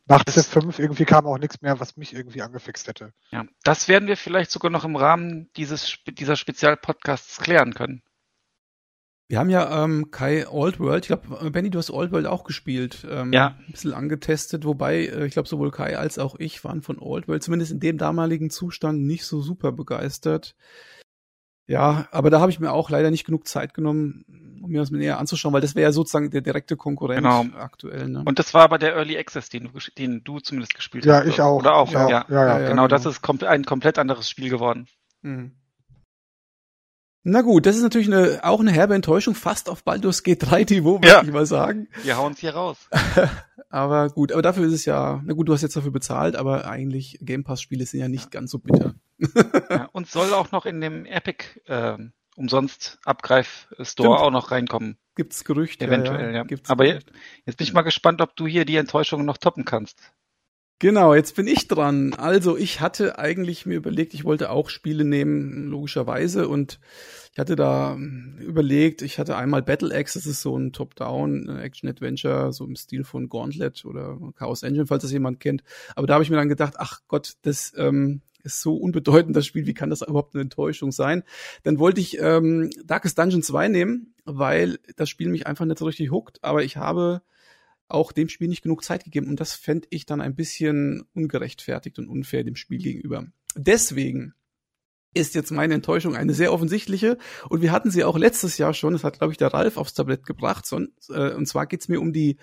nach 0.08 0.24
Civ 0.30 0.48
5 0.48 0.80
irgendwie 0.80 1.06
kam 1.06 1.26
auch 1.26 1.38
nichts 1.38 1.62
mehr, 1.62 1.80
was 1.80 1.98
mich 1.98 2.14
irgendwie 2.14 2.42
angefixt 2.42 2.88
hätte. 2.88 3.14
Ja, 3.32 3.46
das 3.64 3.88
werden 3.88 4.08
wir 4.08 4.18
vielleicht 4.18 4.52
sogar 4.52 4.72
noch 4.72 4.86
im 4.86 4.96
Rahmen 4.96 5.50
dieses, 5.56 5.98
dieser 6.08 6.36
Spezialpodcasts 6.36 7.38
klären 7.40 7.74
können. 7.74 8.02
Wir 9.30 9.40
haben 9.40 9.50
ja 9.50 9.84
ähm, 9.84 10.10
Kai 10.10 10.48
Oldworld, 10.48 11.04
ich 11.04 11.08
glaube, 11.08 11.52
Benny, 11.52 11.70
du 11.70 11.80
hast 11.80 11.92
Oldworld 11.92 12.28
auch 12.28 12.46
gespielt. 12.46 13.06
Ähm, 13.10 13.34
ja. 13.34 13.58
Ein 13.68 13.72
bisschen 13.72 13.94
angetestet, 13.94 14.64
wobei 14.64 15.06
äh, 15.06 15.26
ich 15.26 15.34
glaube, 15.34 15.50
sowohl 15.50 15.70
Kai 15.70 15.98
als 15.98 16.18
auch 16.18 16.36
ich 16.40 16.64
waren 16.64 16.82
von 16.82 16.98
Oldworld, 16.98 17.44
zumindest 17.44 17.72
in 17.72 17.82
dem 17.82 17.98
damaligen 17.98 18.50
Zustand, 18.50 19.02
nicht 19.02 19.26
so 19.26 19.42
super 19.42 19.74
begeistert. 19.74 20.56
Ja, 21.70 22.08
aber 22.12 22.30
da 22.30 22.40
habe 22.40 22.50
ich 22.50 22.62
mir 22.62 22.72
auch 22.72 22.90
leider 22.90 23.12
nicht 23.12 23.26
genug 23.26 23.46
Zeit 23.46 23.74
genommen, 23.74 24.24
um 24.64 24.72
mir 24.72 24.80
das 24.80 24.90
näher 24.90 25.20
anzuschauen, 25.20 25.54
weil 25.54 25.60
das 25.60 25.76
wäre 25.76 25.84
ja 25.84 25.92
sozusagen 25.92 26.32
der 26.32 26.40
direkte 26.40 26.78
Konkurrent 26.78 27.24
genau. 27.24 27.46
aktuell. 27.58 28.08
Ne? 28.08 28.24
Und 28.26 28.40
das 28.40 28.54
war 28.54 28.64
aber 28.64 28.78
der 28.78 28.96
Early 28.96 29.18
Access, 29.18 29.50
den 29.50 29.66
du, 29.66 29.72
den 29.98 30.24
du 30.24 30.40
zumindest 30.40 30.74
gespielt 30.74 31.04
ja, 31.04 31.16
hast. 31.16 31.26
Ja, 31.26 31.30
ich 31.30 31.42
auch. 31.42 31.60
Oder 31.60 31.76
auch, 31.76 31.92
ja. 31.92 32.08
Ja, 32.08 32.26
ja, 32.30 32.36
ja, 32.36 32.48
ja 32.48 32.58
genau, 32.60 32.70
genau, 32.70 32.88
das 32.88 33.06
ist 33.06 33.22
ein 33.44 33.66
komplett 33.66 34.00
anderes 34.00 34.30
Spiel 34.30 34.50
geworden. 34.50 34.88
Mhm. 35.22 35.58
Na 37.30 37.42
gut, 37.42 37.66
das 37.66 37.76
ist 37.76 37.82
natürlich 37.82 38.08
eine, 38.08 38.40
auch 38.44 38.62
eine 38.62 38.72
herbe 38.72 38.96
Enttäuschung, 38.96 39.36
fast 39.36 39.70
auf 39.70 39.84
Baldur's 39.84 40.24
G3 40.24 40.74
Niveau, 40.74 40.94
würde 40.94 41.10
ja. 41.10 41.22
ich 41.22 41.32
mal 41.34 41.46
sagen. 41.46 41.90
Wir 42.04 42.16
hauen's 42.16 42.40
hier 42.40 42.56
raus. 42.56 42.78
aber 43.70 44.08
gut, 44.12 44.32
aber 44.32 44.42
dafür 44.42 44.66
ist 44.66 44.72
es 44.72 44.86
ja, 44.86 45.22
na 45.26 45.34
gut, 45.34 45.50
du 45.50 45.54
hast 45.54 45.62
jetzt 45.62 45.76
dafür 45.76 45.92
bezahlt, 45.92 46.38
aber 46.38 46.70
eigentlich 46.70 47.18
Game 47.20 47.44
Pass 47.44 47.62
Spiele 47.62 47.86
sind 47.86 48.00
ja 48.00 48.08
nicht 48.08 48.24
ja. 48.24 48.30
ganz 48.30 48.52
so 48.52 48.60
bitter. 48.60 48.96
ja, 49.70 49.90
und 49.92 50.08
soll 50.08 50.34
auch 50.34 50.54
noch 50.54 50.66
in 50.66 50.80
dem 50.80 51.06
Epic 51.06 51.44
äh, 51.66 51.98
umsonst 52.38 52.98
Abgreif 53.04 53.68
Store 53.74 53.86
Stimmt. 53.86 54.08
auch 54.08 54.32
noch 54.32 54.52
reinkommen. 54.52 54.98
Gibt's 55.18 55.44
Gerüchte? 55.44 55.84
Eventuell, 55.84 56.30
ja. 56.30 56.38
ja. 56.38 56.44
Gibt's 56.44 56.70
aber 56.70 56.86
Gerüchte. 56.86 57.12
jetzt 57.46 57.58
bin 57.58 57.68
ich 57.68 57.74
mal 57.74 57.82
gespannt, 57.82 58.22
ob 58.22 58.38
du 58.38 58.48
hier 58.48 58.64
die 58.64 58.78
Enttäuschung 58.78 59.26
noch 59.26 59.38
toppen 59.38 59.66
kannst. 59.66 60.14
Genau, 60.80 61.16
jetzt 61.16 61.36
bin 61.36 61.48
ich 61.48 61.68
dran. 61.68 62.14
Also 62.14 62.56
ich 62.56 62.82
hatte 62.82 63.18
eigentlich 63.18 63.66
mir 63.66 63.78
überlegt, 63.78 64.14
ich 64.14 64.26
wollte 64.26 64.52
auch 64.52 64.70
Spiele 64.70 65.04
nehmen, 65.04 65.66
logischerweise. 65.66 66.48
Und 66.48 66.80
ich 67.34 67.40
hatte 67.40 67.56
da 67.56 67.96
hm, 67.96 68.38
überlegt, 68.40 69.02
ich 69.02 69.18
hatte 69.18 69.36
einmal 69.36 69.64
Battle 69.64 69.94
Axe, 69.94 70.20
das 70.20 70.28
ist 70.28 70.42
so 70.42 70.56
ein 70.56 70.74
Top-Down-Action-Adventure, 70.74 72.54
so 72.54 72.64
im 72.66 72.76
Stil 72.76 73.04
von 73.04 73.28
Gauntlet 73.28 73.86
oder 73.86 74.20
Chaos 74.36 74.62
Engine, 74.62 74.86
falls 74.86 75.02
das 75.02 75.12
jemand 75.12 75.40
kennt. 75.40 75.64
Aber 75.96 76.06
da 76.06 76.14
habe 76.14 76.24
ich 76.24 76.30
mir 76.30 76.36
dann 76.36 76.50
gedacht, 76.50 76.76
ach 76.78 77.00
Gott, 77.08 77.38
das 77.42 77.74
ähm, 77.76 78.22
ist 78.44 78.62
so 78.62 78.76
unbedeutend, 78.78 79.36
das 79.36 79.48
Spiel, 79.48 79.66
wie 79.66 79.74
kann 79.74 79.90
das 79.90 80.04
überhaupt 80.04 80.36
eine 80.36 80.44
Enttäuschung 80.44 80.92
sein? 80.92 81.24
Dann 81.64 81.80
wollte 81.80 82.02
ich 82.02 82.20
ähm, 82.20 82.70
Darkest 82.86 83.18
Dungeon 83.18 83.42
2 83.42 83.68
nehmen, 83.70 84.14
weil 84.26 84.78
das 84.96 85.10
Spiel 85.10 85.30
mich 85.30 85.48
einfach 85.48 85.66
nicht 85.66 85.80
so 85.80 85.86
richtig 85.86 86.12
huckt. 86.12 86.44
Aber 86.44 86.64
ich 86.64 86.78
habe 86.78 87.24
auch 87.90 88.12
dem 88.12 88.30
Spiel 88.30 88.48
nicht 88.48 88.64
genug 88.64 88.84
Zeit 88.84 89.04
gegeben 89.04 89.28
und 89.28 89.40
das 89.40 89.54
fände 89.54 89.88
ich 89.92 90.06
dann 90.06 90.22
ein 90.22 90.36
bisschen 90.36 91.06
ungerechtfertigt 91.14 92.00
und 92.00 92.08
unfair 92.08 92.44
dem 92.44 92.56
Spiel 92.56 92.80
gegenüber. 92.80 93.28
Deswegen 93.56 94.34
ist 95.14 95.36
jetzt 95.36 95.52
meine 95.52 95.74
Enttäuschung 95.74 96.16
eine 96.16 96.34
sehr 96.34 96.54
offensichtliche 96.54 97.18
und 97.50 97.62
wir 97.62 97.72
hatten 97.72 97.90
sie 97.90 98.04
auch 98.04 98.18
letztes 98.18 98.58
Jahr 98.58 98.74
schon, 98.74 98.94
das 98.94 99.04
hat 99.04 99.20
glaube 99.20 99.34
ich 99.34 99.38
der 99.38 99.54
Ralf 99.54 99.78
aufs 99.78 99.94
Tablett 99.94 100.26
gebracht, 100.26 100.66
so, 100.66 100.80
äh, 101.10 101.34
und 101.34 101.48
zwar 101.48 101.66
geht's 101.66 101.88
mir 101.88 102.00
um 102.00 102.14
die 102.14 102.38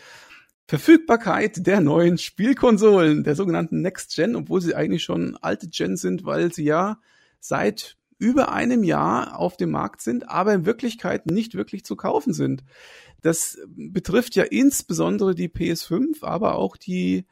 Verfügbarkeit 0.66 1.66
der 1.66 1.80
neuen 1.80 2.16
Spielkonsolen, 2.16 3.22
der 3.22 3.36
sogenannten 3.36 3.82
Next 3.82 4.14
Gen, 4.14 4.34
obwohl 4.34 4.62
sie 4.62 4.74
eigentlich 4.74 5.02
schon 5.02 5.36
alte 5.36 5.68
Gen 5.68 5.96
sind, 5.96 6.24
weil 6.24 6.52
sie 6.54 6.64
ja 6.64 6.98
seit 7.38 7.98
über 8.18 8.52
einem 8.52 8.84
Jahr 8.84 9.38
auf 9.38 9.56
dem 9.56 9.70
Markt 9.70 10.00
sind, 10.00 10.28
aber 10.28 10.54
in 10.54 10.66
Wirklichkeit 10.66 11.26
nicht 11.26 11.54
wirklich 11.54 11.84
zu 11.84 11.96
kaufen 11.96 12.32
sind. 12.32 12.64
Das 13.22 13.58
betrifft 13.76 14.36
ja 14.36 14.44
insbesondere 14.44 15.34
die 15.34 15.48
PS5, 15.48 16.22
aber 16.22 16.56
auch 16.56 16.76
die 16.76 17.26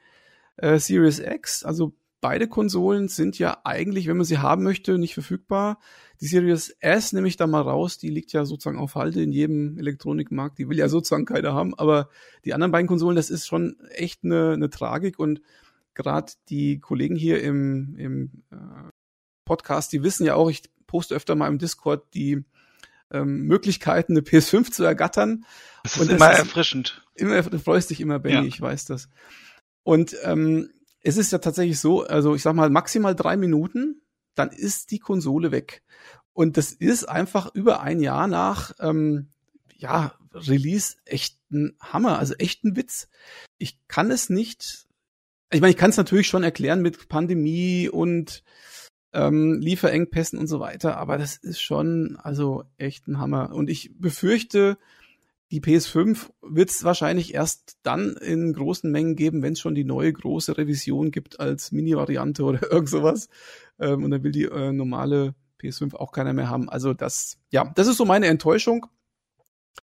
äh, 0.56 0.78
Series 0.78 1.18
X. 1.18 1.64
Also 1.64 1.92
beide 2.22 2.48
Konsolen 2.48 3.08
sind 3.08 3.38
ja 3.38 3.58
eigentlich, 3.64 4.06
wenn 4.06 4.16
man 4.16 4.24
sie 4.24 4.38
haben 4.38 4.62
möchte, 4.62 4.96
nicht 4.96 5.12
verfügbar. 5.12 5.78
Die 6.20 6.26
Series 6.26 6.70
S 6.80 7.12
nehme 7.12 7.28
ich 7.28 7.36
da 7.36 7.46
mal 7.46 7.60
raus, 7.60 7.98
die 7.98 8.08
liegt 8.08 8.32
ja 8.32 8.44
sozusagen 8.44 8.78
auf 8.78 8.94
Halde 8.94 9.22
in 9.22 9.32
jedem 9.32 9.76
Elektronikmarkt, 9.76 10.58
die 10.58 10.68
will 10.68 10.78
ja 10.78 10.88
sozusagen 10.88 11.26
keiner 11.26 11.52
haben, 11.52 11.74
aber 11.74 12.08
die 12.44 12.54
anderen 12.54 12.70
beiden 12.70 12.86
Konsolen, 12.86 13.16
das 13.16 13.28
ist 13.28 13.46
schon 13.46 13.76
echt 13.90 14.24
eine, 14.24 14.52
eine 14.52 14.70
Tragik 14.70 15.18
und 15.18 15.42
gerade 15.94 16.32
die 16.48 16.78
Kollegen 16.78 17.16
hier 17.16 17.42
im, 17.42 17.96
im 17.96 18.30
äh, 18.50 18.90
Podcast, 19.44 19.92
die 19.92 20.02
wissen 20.02 20.26
ja 20.26 20.34
auch, 20.34 20.50
ich 20.50 20.62
poste 20.86 21.14
öfter 21.14 21.34
mal 21.34 21.48
im 21.48 21.58
Discord 21.58 22.14
die 22.14 22.44
ähm, 23.10 23.42
Möglichkeiten, 23.42 24.12
eine 24.12 24.20
PS5 24.20 24.70
zu 24.70 24.84
ergattern. 24.84 25.44
Das 25.82 25.96
ist 25.96 26.02
und 26.02 26.10
immer 26.10 26.30
das 26.30 26.40
erfrischend. 26.40 27.04
Ist 27.14 27.22
immer, 27.22 27.42
du 27.42 27.58
freust 27.58 27.90
dich 27.90 28.00
immer, 28.00 28.18
Benny, 28.18 28.34
ja. 28.34 28.44
ich 28.44 28.60
weiß 28.60 28.86
das. 28.86 29.08
Und 29.82 30.16
ähm, 30.22 30.70
es 31.00 31.16
ist 31.16 31.32
ja 31.32 31.38
tatsächlich 31.38 31.80
so, 31.80 32.04
also 32.04 32.34
ich 32.34 32.42
sag 32.42 32.54
mal 32.54 32.70
maximal 32.70 33.14
drei 33.14 33.36
Minuten, 33.36 34.02
dann 34.34 34.50
ist 34.50 34.90
die 34.90 34.98
Konsole 34.98 35.50
weg. 35.50 35.82
Und 36.32 36.56
das 36.56 36.72
ist 36.72 37.08
einfach 37.08 37.54
über 37.54 37.82
ein 37.82 38.00
Jahr 38.00 38.26
nach 38.26 38.72
ähm, 38.80 39.28
ja, 39.76 40.14
Release 40.32 40.96
echt 41.04 41.38
ein 41.50 41.76
Hammer, 41.80 42.18
also 42.18 42.34
echt 42.34 42.64
ein 42.64 42.76
Witz. 42.76 43.08
Ich 43.58 43.78
kann 43.88 44.10
es 44.10 44.30
nicht, 44.30 44.86
ich 45.52 45.60
meine, 45.60 45.72
ich 45.72 45.76
kann 45.76 45.90
es 45.90 45.96
natürlich 45.96 46.28
schon 46.28 46.42
erklären 46.44 46.80
mit 46.80 47.08
Pandemie 47.08 47.88
und 47.88 48.42
ähm, 49.12 49.60
Lieferengpässen 49.60 50.38
und 50.38 50.46
so 50.46 50.60
weiter, 50.60 50.96
aber 50.96 51.18
das 51.18 51.36
ist 51.36 51.60
schon 51.60 52.16
also 52.22 52.64
echt 52.78 53.08
ein 53.08 53.18
Hammer. 53.18 53.52
Und 53.52 53.68
ich 53.68 53.90
befürchte, 53.98 54.78
die 55.50 55.60
PS5 55.60 56.30
wird 56.40 56.70
es 56.70 56.82
wahrscheinlich 56.82 57.34
erst 57.34 57.76
dann 57.82 58.16
in 58.16 58.54
großen 58.54 58.90
Mengen 58.90 59.16
geben, 59.16 59.42
wenn 59.42 59.52
es 59.52 59.60
schon 59.60 59.74
die 59.74 59.84
neue 59.84 60.12
große 60.12 60.56
Revision 60.56 61.10
gibt 61.10 61.40
als 61.40 61.72
Mini-Variante 61.72 62.42
oder 62.42 62.62
irgend 62.72 62.88
sowas. 62.88 63.28
Ähm, 63.78 64.02
und 64.02 64.10
dann 64.10 64.22
will 64.22 64.32
die 64.32 64.44
äh, 64.44 64.72
normale 64.72 65.34
PS5 65.60 65.94
auch 65.94 66.12
keiner 66.12 66.32
mehr 66.32 66.48
haben. 66.48 66.70
Also 66.70 66.94
das, 66.94 67.38
ja, 67.50 67.70
das 67.74 67.86
ist 67.86 67.98
so 67.98 68.06
meine 68.06 68.28
Enttäuschung. 68.28 68.86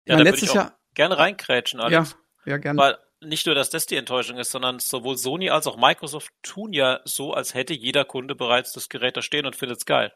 Ja, 0.06 0.16
mein, 0.16 0.24
letztes 0.24 0.54
Jahr 0.54 0.78
gerne 0.94 1.18
reinkrätschen, 1.18 1.78
Alex. 1.78 2.16
Ja, 2.46 2.52
ja 2.52 2.56
gerne. 2.56 2.80
Weil 2.80 2.98
nicht 3.20 3.46
nur, 3.46 3.54
dass 3.54 3.70
das 3.70 3.86
die 3.86 3.96
Enttäuschung 3.96 4.38
ist, 4.38 4.50
sondern 4.50 4.78
sowohl 4.78 5.16
Sony 5.16 5.50
als 5.50 5.66
auch 5.66 5.76
Microsoft 5.76 6.32
tun 6.42 6.72
ja 6.72 7.00
so, 7.04 7.32
als 7.34 7.54
hätte 7.54 7.74
jeder 7.74 8.04
Kunde 8.04 8.34
bereits 8.34 8.72
das 8.72 8.88
Gerät 8.88 9.16
da 9.16 9.22
stehen 9.22 9.46
und 9.46 9.56
findet 9.56 9.78
es 9.78 9.86
geil. 9.86 10.12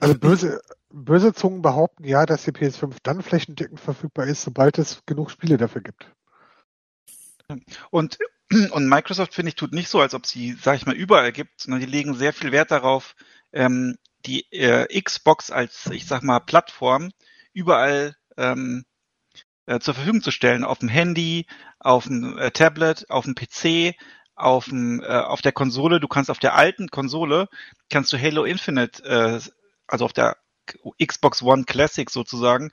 Also 0.00 0.18
böse, 0.18 0.60
böse 0.90 1.32
Zungen 1.32 1.62
behaupten 1.62 2.04
ja, 2.04 2.26
dass 2.26 2.44
die 2.44 2.52
PS5 2.52 2.96
dann 3.02 3.22
flächendeckend 3.22 3.80
verfügbar 3.80 4.26
ist, 4.26 4.42
sobald 4.42 4.78
es 4.78 5.02
genug 5.06 5.30
Spiele 5.30 5.56
dafür 5.56 5.82
gibt. 5.82 6.10
Und, 7.90 8.18
und 8.70 8.88
Microsoft, 8.88 9.34
finde 9.34 9.50
ich, 9.50 9.56
tut 9.56 9.72
nicht 9.72 9.88
so, 9.88 10.00
als 10.00 10.14
ob 10.14 10.26
sie, 10.26 10.52
sag 10.52 10.76
ich 10.76 10.86
mal, 10.86 10.94
überall 10.94 11.32
gibt, 11.32 11.60
sondern 11.60 11.80
die 11.80 11.86
legen 11.86 12.14
sehr 12.14 12.32
viel 12.32 12.52
Wert 12.52 12.70
darauf, 12.70 13.14
ähm, 13.52 13.96
die 14.26 14.50
äh, 14.52 15.00
Xbox 15.00 15.50
als, 15.50 15.86
ich 15.86 16.06
sag 16.06 16.22
mal, 16.22 16.40
Plattform 16.40 17.10
überall 17.52 18.16
ähm, 18.36 18.84
äh, 19.68 19.80
zur 19.80 19.94
Verfügung 19.94 20.22
zu 20.22 20.30
stellen, 20.30 20.64
auf 20.64 20.78
dem 20.78 20.88
Handy, 20.88 21.46
auf 21.78 22.04
dem 22.06 22.38
äh, 22.38 22.50
Tablet, 22.50 23.08
auf 23.10 23.26
dem 23.26 23.34
PC, 23.34 23.94
auf, 24.34 24.66
dem, 24.66 25.02
äh, 25.02 25.06
auf 25.06 25.42
der 25.42 25.52
Konsole. 25.52 26.00
Du 26.00 26.08
kannst 26.08 26.30
auf 26.30 26.38
der 26.38 26.54
alten 26.54 26.88
Konsole, 26.88 27.48
kannst 27.90 28.12
du 28.12 28.18
Halo 28.18 28.44
Infinite, 28.44 29.04
äh, 29.04 29.40
also 29.86 30.04
auf 30.04 30.12
der 30.12 30.36
Xbox 31.04 31.42
One 31.42 31.64
Classic 31.64 32.08
sozusagen, 32.08 32.70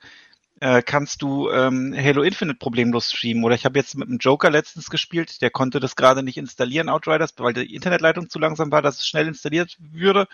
äh, 0.60 0.80
kannst 0.82 1.20
du 1.20 1.50
ähm, 1.50 1.94
Halo 1.94 2.22
Infinite 2.22 2.58
problemlos 2.58 3.12
streamen. 3.12 3.44
Oder 3.44 3.54
ich 3.54 3.66
habe 3.66 3.78
jetzt 3.78 3.96
mit 3.96 4.08
dem 4.08 4.16
Joker 4.16 4.50
letztens 4.50 4.88
gespielt, 4.88 5.42
der 5.42 5.50
konnte 5.50 5.80
das 5.80 5.96
gerade 5.96 6.22
nicht 6.22 6.38
installieren, 6.38 6.88
Outriders, 6.88 7.34
weil 7.36 7.52
die 7.52 7.74
Internetleitung 7.74 8.30
zu 8.30 8.38
langsam 8.38 8.72
war, 8.72 8.80
dass 8.80 9.00
es 9.00 9.06
schnell 9.06 9.28
installiert 9.28 9.76
würde. 9.78 10.28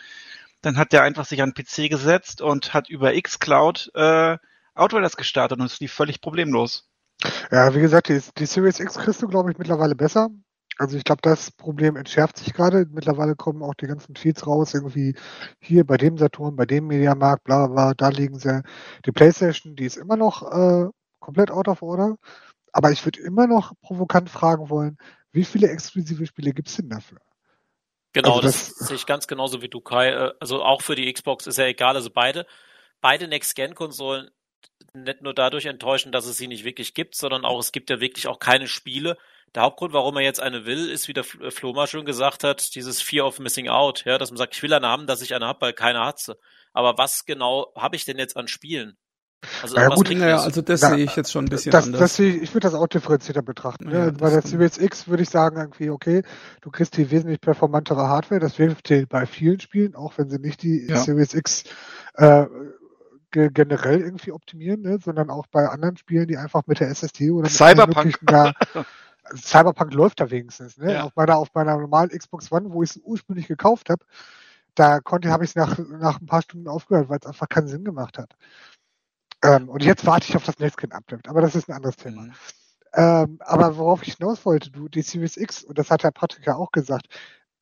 Dann 0.61 0.77
hat 0.77 0.92
der 0.92 1.03
einfach 1.03 1.25
sich 1.25 1.42
an 1.42 1.53
den 1.53 1.64
PC 1.64 1.90
gesetzt 1.90 2.40
und 2.40 2.72
hat 2.72 2.88
über 2.88 3.20
xCloud 3.20 3.90
äh, 3.94 4.38
Outriders 4.74 5.16
gestartet 5.16 5.58
und 5.58 5.66
es 5.66 5.80
lief 5.80 5.92
völlig 5.92 6.20
problemlos. 6.20 6.88
Ja, 7.50 7.74
wie 7.74 7.80
gesagt, 7.80 8.08
die, 8.08 8.20
die 8.38 8.46
Series 8.46 8.80
X 8.80 8.94
kriegst 8.94 9.22
du, 9.22 9.28
glaube 9.28 9.50
ich, 9.52 9.58
mittlerweile 9.58 9.94
besser. 9.94 10.28
Also 10.78 10.96
ich 10.96 11.04
glaube, 11.04 11.20
das 11.22 11.50
Problem 11.50 11.96
entschärft 11.96 12.38
sich 12.38 12.54
gerade. 12.54 12.87
Mittlerweile 12.90 13.37
kommen 13.37 13.62
auch 13.62 13.74
die 13.74 13.87
ganzen 13.87 14.16
Feeds 14.16 14.46
raus, 14.46 14.74
irgendwie 14.74 15.14
hier 15.61 15.85
bei 15.85 15.96
dem 15.96 16.16
Saturn, 16.16 16.56
bei 16.56 16.64
dem 16.64 16.87
Mediamarkt, 16.87 17.44
bla 17.44 17.66
bla 17.66 17.74
bla, 17.74 17.94
da 17.94 18.08
liegen 18.08 18.38
sie. 18.38 18.62
Die 19.04 19.12
Playstation, 19.12 19.76
die 19.76 19.85
ist 19.85 19.96
immer 19.96 20.16
noch 20.16 20.42
äh, 20.42 20.88
komplett 21.20 21.50
out 21.50 21.68
of 21.68 21.82
order. 21.82 22.16
Aber 22.72 22.90
ich 22.90 23.04
würde 23.04 23.20
immer 23.20 23.46
noch 23.46 23.74
provokant 23.82 24.30
fragen 24.30 24.70
wollen, 24.70 24.96
wie 25.30 25.44
viele 25.44 25.68
exklusive 25.68 26.26
Spiele 26.26 26.52
gibt's 26.52 26.76
denn 26.76 26.88
dafür? 26.88 27.18
Genau, 28.14 28.37
also 28.37 28.42
das, 28.42 28.74
das 28.74 28.88
sehe 28.88 28.96
ich 28.96 29.06
ganz 29.06 29.26
genauso 29.26 29.62
wie 29.62 29.68
du, 29.68 29.80
Kai. 29.80 30.11
Äh, 30.11 30.32
also 30.40 30.62
auch 30.62 30.82
für 30.82 30.94
die 30.94 31.11
Xbox 31.12 31.46
ist 31.46 31.58
ja 31.58 31.66
egal. 31.66 31.96
Also 31.96 32.11
beide, 32.11 32.46
beide 33.00 33.28
Next-Gen-Konsolen 33.28 34.30
nicht 34.94 35.22
nur 35.22 35.35
dadurch 35.35 35.66
enttäuschen, 35.66 36.12
dass 36.12 36.26
es 36.26 36.37
sie 36.37 36.48
nicht 36.48 36.64
wirklich 36.64 36.94
gibt, 36.94 37.14
sondern 37.14 37.44
auch, 37.44 37.59
es 37.59 37.72
gibt 37.72 37.90
ja 37.90 38.00
wirklich 38.00 38.26
auch 38.26 38.38
keine 38.38 38.68
Spiele, 38.68 39.16
der 39.55 39.62
Hauptgrund, 39.64 39.92
warum 39.92 40.16
er 40.16 40.22
jetzt 40.22 40.40
eine 40.40 40.64
will, 40.64 40.88
ist, 40.88 41.09
wie 41.09 41.12
der 41.12 41.24
Flo 41.24 41.72
mal 41.74 41.87
schon 41.87 42.07
gesagt 42.07 42.42
hat, 42.42 42.74
dieses 42.74 43.02
Fear 43.02 43.26
of 43.26 43.38
Missing 43.38 43.68
Out, 43.68 44.05
ja, 44.07 44.16
dass 44.16 44.31
man 44.31 44.38
sagt, 44.38 44.55
ich 44.55 44.62
will 44.62 44.72
eine 44.72 44.88
haben, 44.88 45.07
dass 45.07 45.20
ich 45.20 45.35
eine 45.35 45.46
habe, 45.46 45.61
weil 45.61 45.72
keiner 45.74 46.07
hat 46.07 46.20
sie. 46.20 46.37
Aber 46.72 46.96
was 46.96 47.26
genau 47.26 47.72
habe 47.76 47.96
ich 47.96 48.07
denn 48.07 48.18
jetzt 48.18 48.37
an 48.37 48.48
Spielen? 48.48 48.96
Also, 49.61 49.76
ja, 49.76 49.88
gut, 49.88 50.09
naja, 50.11 50.38
also 50.38 50.62
das 50.62 50.83
ja, 50.83 50.90
sehe 50.90 51.05
ich 51.05 51.16
jetzt 51.16 51.33
schon 51.33 51.46
ein 51.46 51.48
bisschen 51.48 51.72
das, 51.72 51.87
anders. 51.87 52.00
Das 52.00 52.14
sehe 52.14 52.37
ich, 52.37 52.42
ich 52.42 52.55
würde 52.55 52.68
das 52.68 52.74
auch 52.74 52.87
differenzierter 52.87 53.42
betrachten. 53.42 53.90
Ja, 53.90 54.07
ne? 54.07 54.12
Bei 54.12 54.31
der 54.31 54.40
Series 54.40 54.78
X 54.78 55.09
würde 55.09 55.24
ich 55.24 55.31
sagen, 55.31 55.59
irgendwie, 55.59 55.90
okay, 55.90 56.22
du 56.61 56.70
kriegst 56.70 56.96
die 56.96 57.11
wesentlich 57.11 57.40
performantere 57.40 58.09
Hardware, 58.09 58.40
das 58.40 58.55
hilft 58.55 58.88
dir 58.88 59.05
bei 59.07 59.26
vielen 59.26 59.59
Spielen, 59.59 59.96
auch 59.96 60.16
wenn 60.16 60.31
sie 60.31 60.38
nicht 60.38 60.62
die 60.62 60.87
ja. 60.88 60.96
Series 60.96 61.35
X 61.35 61.64
äh, 62.14 62.46
generell 63.33 64.01
irgendwie 64.01 64.33
optimieren, 64.33 64.83
ne, 64.83 64.99
sondern 65.03 65.31
auch 65.31 65.47
bei 65.47 65.68
anderen 65.68 65.97
Spielen, 65.97 66.29
die 66.29 66.37
einfach 66.37 66.66
mit 66.66 66.81
der 66.81 66.88
SSD 66.88 67.31
oder 67.31 67.45
mit 67.45 67.53
Cyberpunk. 67.53 68.18
Da, 68.23 68.53
Cyberpunk 69.37 69.95
läuft 69.95 70.21
da 70.21 70.31
wenigstens. 70.31 70.79
Ne? 70.79 70.95
Ja. 70.95 71.05
Auf, 71.05 71.16
meiner, 71.16 71.38
auf 71.38 71.49
meiner 71.55 71.77
normalen 71.77 72.11
Xbox 72.11 72.53
One, 72.53 72.73
wo 72.73 72.83
ich 72.83 72.90
es 72.90 73.01
ursprünglich 73.03 73.49
gekauft 73.49 73.90
habe, 73.90 74.05
da 74.75 75.01
konnte, 75.01 75.31
habe 75.31 75.45
ich 75.45 75.51
es 75.51 75.57
nach, 75.57 75.79
nach 75.79 76.21
ein 76.21 76.27
paar 76.27 76.42
Stunden 76.42 76.68
aufgehört, 76.68 77.09
weil 77.09 77.18
es 77.21 77.27
einfach 77.27 77.49
keinen 77.49 77.68
Sinn 77.68 77.85
gemacht 77.85 78.18
hat. 78.18 78.35
Ähm, 79.42 79.68
und 79.68 79.83
jetzt 79.83 80.07
warte 80.07 80.29
ich 80.29 80.37
auf 80.37 80.45
das 80.45 80.59
Netzkind-Update, 80.59 81.29
aber 81.29 81.40
das 81.40 81.55
ist 81.55 81.68
ein 81.68 81.77
anderes 81.77 81.97
Thema. 81.97 82.23
Mhm. 82.23 82.33
Ähm, 82.95 83.38
aber 83.40 83.77
worauf 83.77 84.07
ich 84.07 84.14
hinaus 84.14 84.45
wollte, 84.45 84.71
du, 84.71 84.88
die 84.88 85.03
Series 85.03 85.37
X, 85.37 85.64
und 85.64 85.79
das 85.79 85.90
hat 85.90 86.03
Herr 86.03 86.12
Patrick 86.12 86.47
ja 86.47 86.57
auch 86.57 86.73
gesagt, 86.73 87.09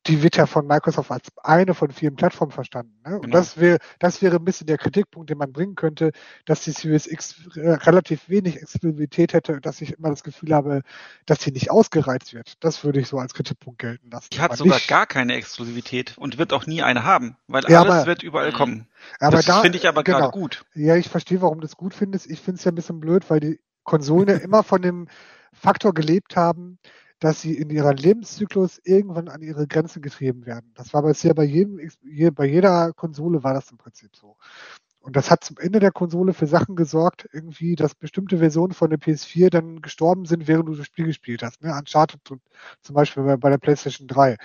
die 0.07 0.23
wird 0.23 0.35
ja 0.35 0.47
von 0.47 0.65
Microsoft 0.65 1.11
als 1.11 1.27
eine 1.43 1.73
von 1.73 1.91
vielen 1.91 2.15
Plattformen 2.15 2.51
verstanden. 2.51 2.93
Ne? 3.05 3.15
Und 3.15 3.23
genau. 3.23 3.37
das 3.37 3.57
wäre, 3.57 3.77
das 3.99 4.21
wäre 4.21 4.37
ein 4.37 4.45
bisschen 4.45 4.67
der 4.67 4.77
Kritikpunkt, 4.77 5.29
den 5.29 5.37
man 5.37 5.53
bringen 5.53 5.75
könnte, 5.75 6.11
dass 6.45 6.63
die 6.63 6.71
Series 6.71 7.05
X 7.05 7.35
relativ 7.55 8.27
wenig 8.27 8.57
Exklusivität 8.57 9.33
hätte, 9.33 9.61
dass 9.61 9.81
ich 9.81 9.93
immer 9.97 10.09
das 10.09 10.23
Gefühl 10.23 10.53
habe, 10.53 10.81
dass 11.25 11.41
sie 11.41 11.51
nicht 11.51 11.69
ausgereizt 11.69 12.33
wird. 12.33 12.55
Das 12.61 12.83
würde 12.83 12.99
ich 12.99 13.07
so 13.07 13.19
als 13.19 13.33
Kritikpunkt 13.33 13.79
gelten 13.79 14.09
lassen. 14.09 14.29
Die 14.33 14.39
hat 14.39 14.57
sogar 14.57 14.77
nicht. 14.77 14.87
gar 14.87 15.05
keine 15.05 15.35
Exklusivität 15.35 16.17
und 16.17 16.37
wird 16.37 16.51
auch 16.53 16.65
nie 16.65 16.81
eine 16.81 17.03
haben, 17.03 17.37
weil 17.47 17.63
ja, 17.67 17.81
alles 17.81 17.93
aber, 17.93 18.05
wird 18.07 18.23
überall 18.23 18.51
kommen. 18.51 18.87
Aber 19.19 19.37
das 19.37 19.45
da, 19.45 19.61
finde 19.61 19.77
ich 19.77 19.87
aber 19.87 20.03
genau. 20.03 20.19
gerade 20.19 20.31
gut. 20.31 20.65
Ja, 20.73 20.95
ich 20.95 21.09
verstehe, 21.09 21.41
warum 21.41 21.59
du 21.59 21.67
es 21.67 21.77
gut 21.77 21.93
findest. 21.93 22.29
Ich 22.29 22.41
finde 22.41 22.57
es 22.57 22.63
ja 22.63 22.71
ein 22.71 22.75
bisschen 22.75 22.99
blöd, 22.99 23.29
weil 23.29 23.39
die 23.39 23.59
Konsolen 23.83 24.39
immer 24.39 24.63
von 24.63 24.81
dem 24.81 25.07
Faktor 25.53 25.93
gelebt 25.93 26.35
haben, 26.35 26.79
dass 27.21 27.39
sie 27.39 27.55
in 27.55 27.69
ihrer 27.69 27.93
Lebenszyklus 27.93 28.81
irgendwann 28.83 29.29
an 29.29 29.41
ihre 29.43 29.67
Grenzen 29.67 30.01
getrieben 30.01 30.47
werden. 30.47 30.71
Das 30.73 30.91
war 30.91 31.03
bisher 31.03 31.35
bei 31.35 31.43
jedem, 31.43 31.79
bei 32.33 32.45
jeder 32.45 32.93
Konsole 32.93 33.43
war 33.43 33.53
das 33.53 33.69
im 33.71 33.77
Prinzip 33.77 34.15
so. 34.15 34.35
Und 34.99 35.15
das 35.15 35.29
hat 35.29 35.43
zum 35.43 35.57
Ende 35.59 35.79
der 35.79 35.91
Konsole 35.91 36.33
für 36.33 36.47
Sachen 36.47 36.75
gesorgt, 36.75 37.29
irgendwie, 37.31 37.75
dass 37.75 37.93
bestimmte 37.93 38.39
Versionen 38.39 38.73
von 38.73 38.89
der 38.89 38.99
PS4 38.99 39.51
dann 39.51 39.81
gestorben 39.83 40.25
sind, 40.25 40.47
während 40.47 40.67
du 40.67 40.75
das 40.75 40.87
Spiel 40.87 41.05
gespielt 41.05 41.43
hast. 41.43 41.61
Ne? 41.61 41.71
Uncharted 41.75 42.21
zum 42.25 42.95
Beispiel 42.95 43.23
bei, 43.23 43.37
bei 43.37 43.49
der 43.51 43.59
PlayStation 43.59 44.07
3. 44.07 44.37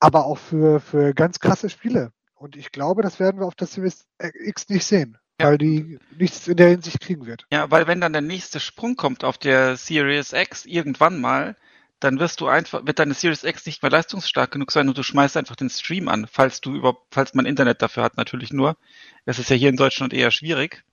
Aber 0.00 0.24
auch 0.24 0.38
für, 0.38 0.80
für 0.80 1.12
ganz 1.12 1.40
krasse 1.40 1.68
Spiele. 1.68 2.10
Und 2.34 2.56
ich 2.56 2.72
glaube, 2.72 3.02
das 3.02 3.20
werden 3.20 3.38
wir 3.40 3.46
auf 3.46 3.54
der 3.54 3.66
Series 3.66 4.06
X 4.18 4.68
nicht 4.70 4.86
sehen. 4.86 5.18
Ja. 5.40 5.48
Weil 5.48 5.58
die 5.58 5.98
nichts 6.16 6.48
in 6.48 6.56
der 6.56 6.68
Hinsicht 6.68 7.00
kriegen 7.00 7.26
wird. 7.26 7.44
Ja, 7.52 7.70
weil 7.70 7.86
wenn 7.86 8.00
dann 8.00 8.12
der 8.12 8.22
nächste 8.22 8.58
Sprung 8.58 8.96
kommt 8.96 9.22
auf 9.22 9.36
der 9.36 9.76
Series 9.76 10.32
X 10.32 10.64
irgendwann 10.64 11.20
mal, 11.20 11.56
dann 12.00 12.18
wirst 12.18 12.40
du 12.40 12.48
einfach, 12.48 12.86
wird 12.86 12.98
deine 12.98 13.14
Series 13.14 13.44
X 13.44 13.66
nicht 13.66 13.82
mehr 13.82 13.90
leistungsstark 13.90 14.50
genug 14.50 14.70
sein 14.70 14.88
und 14.88 14.96
du 14.96 15.02
schmeißt 15.02 15.36
einfach 15.36 15.56
den 15.56 15.70
Stream 15.70 16.08
an, 16.08 16.26
falls 16.30 16.60
du 16.60 16.74
über, 16.74 16.98
falls 17.10 17.34
man 17.34 17.46
Internet 17.46 17.82
dafür 17.82 18.02
hat, 18.02 18.16
natürlich 18.16 18.52
nur. 18.52 18.76
Das 19.24 19.38
ist 19.38 19.50
ja 19.50 19.56
hier 19.56 19.70
in 19.70 19.76
Deutschland 19.76 20.12
eher 20.12 20.30
schwierig. 20.30 20.84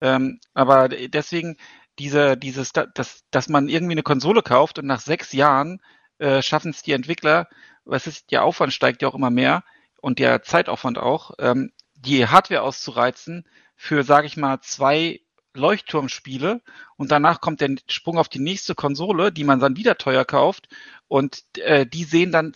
Ähm, 0.00 0.40
aber 0.54 0.88
deswegen 0.88 1.56
diese, 1.98 2.36
dieses, 2.36 2.72
dass, 2.72 3.24
dass 3.30 3.48
man 3.48 3.68
irgendwie 3.68 3.92
eine 3.92 4.02
Konsole 4.02 4.42
kauft 4.42 4.78
und 4.78 4.86
nach 4.86 5.00
sechs 5.00 5.32
Jahren 5.32 5.80
äh, 6.18 6.42
schaffen 6.42 6.70
es 6.70 6.82
die 6.82 6.92
Entwickler, 6.92 7.48
was 7.84 8.06
ist, 8.06 8.30
der 8.30 8.44
Aufwand 8.44 8.72
steigt 8.72 9.02
ja 9.02 9.08
auch 9.08 9.14
immer 9.14 9.30
mehr 9.30 9.64
und 10.00 10.18
der 10.18 10.42
Zeitaufwand 10.42 10.98
auch, 10.98 11.32
ähm, 11.38 11.72
die 11.94 12.26
Hardware 12.26 12.62
auszureizen 12.62 13.46
für, 13.82 14.04
sage 14.04 14.28
ich 14.28 14.36
mal, 14.36 14.60
zwei 14.60 15.20
Leuchtturmspiele 15.54 16.62
und 16.96 17.10
danach 17.10 17.40
kommt 17.40 17.60
der 17.60 17.74
Sprung 17.88 18.16
auf 18.16 18.28
die 18.28 18.38
nächste 18.38 18.76
Konsole, 18.76 19.32
die 19.32 19.42
man 19.42 19.58
dann 19.58 19.76
wieder 19.76 19.98
teuer 19.98 20.24
kauft 20.24 20.68
und 21.08 21.42
äh, 21.58 21.84
die 21.84 22.04
sehen 22.04 22.30
dann 22.30 22.52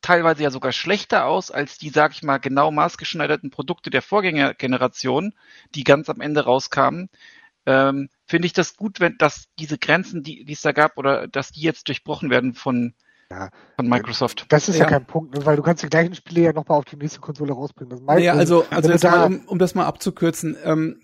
teilweise 0.00 0.42
ja 0.42 0.50
sogar 0.50 0.72
schlechter 0.72 1.26
aus 1.26 1.50
als 1.50 1.76
die, 1.76 1.90
sag 1.90 2.12
ich 2.12 2.22
mal, 2.22 2.38
genau 2.38 2.70
maßgeschneiderten 2.70 3.50
Produkte 3.50 3.90
der 3.90 4.00
Vorgängergeneration, 4.00 5.34
die 5.74 5.84
ganz 5.84 6.08
am 6.08 6.22
Ende 6.22 6.44
rauskamen. 6.44 7.10
Ähm, 7.66 8.08
Finde 8.24 8.46
ich 8.46 8.54
das 8.54 8.74
gut, 8.76 9.00
wenn 9.00 9.18
dass 9.18 9.48
diese 9.58 9.76
Grenzen, 9.76 10.22
die, 10.22 10.46
die 10.46 10.54
es 10.54 10.62
da 10.62 10.72
gab, 10.72 10.96
oder 10.96 11.28
dass 11.28 11.52
die 11.52 11.60
jetzt 11.60 11.88
durchbrochen 11.88 12.30
werden 12.30 12.54
von, 12.54 12.94
ja, 13.30 13.50
von 13.76 13.88
Microsoft. 13.88 14.46
Das 14.48 14.68
ist 14.68 14.76
ja, 14.76 14.84
ja 14.84 14.90
kein 14.90 15.06
Punkt, 15.06 15.34
ne, 15.34 15.46
weil 15.46 15.56
du 15.56 15.62
kannst 15.62 15.82
die 15.82 15.88
gleichen 15.88 16.14
Spiele 16.14 16.42
ja 16.42 16.52
nochmal 16.52 16.78
auf 16.78 16.84
die 16.84 16.96
nächste 16.96 17.20
Konsole 17.20 17.52
rausbringen. 17.52 18.04
Das 18.06 18.22
ja, 18.22 18.34
also, 18.34 18.64
also 18.70 18.90
jetzt 18.90 19.04
mal, 19.04 19.26
um, 19.26 19.40
um 19.46 19.58
das 19.58 19.74
mal 19.74 19.86
abzukürzen, 19.86 20.56
ähm, 20.64 21.00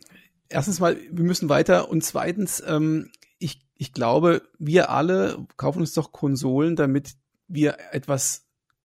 erstens 0.48 0.80
mal, 0.80 0.96
wir 1.10 1.24
müssen 1.24 1.48
weiter 1.48 1.88
und 1.88 2.02
zweitens, 2.02 2.62
ähm, 2.66 3.10
ich, 3.38 3.60
ich 3.76 3.92
glaube, 3.92 4.42
wir 4.58 4.90
alle 4.90 5.46
kaufen 5.56 5.80
uns 5.80 5.94
doch 5.94 6.12
Konsolen, 6.12 6.76
damit 6.76 7.14
wir 7.48 7.76
etwas 7.92 8.46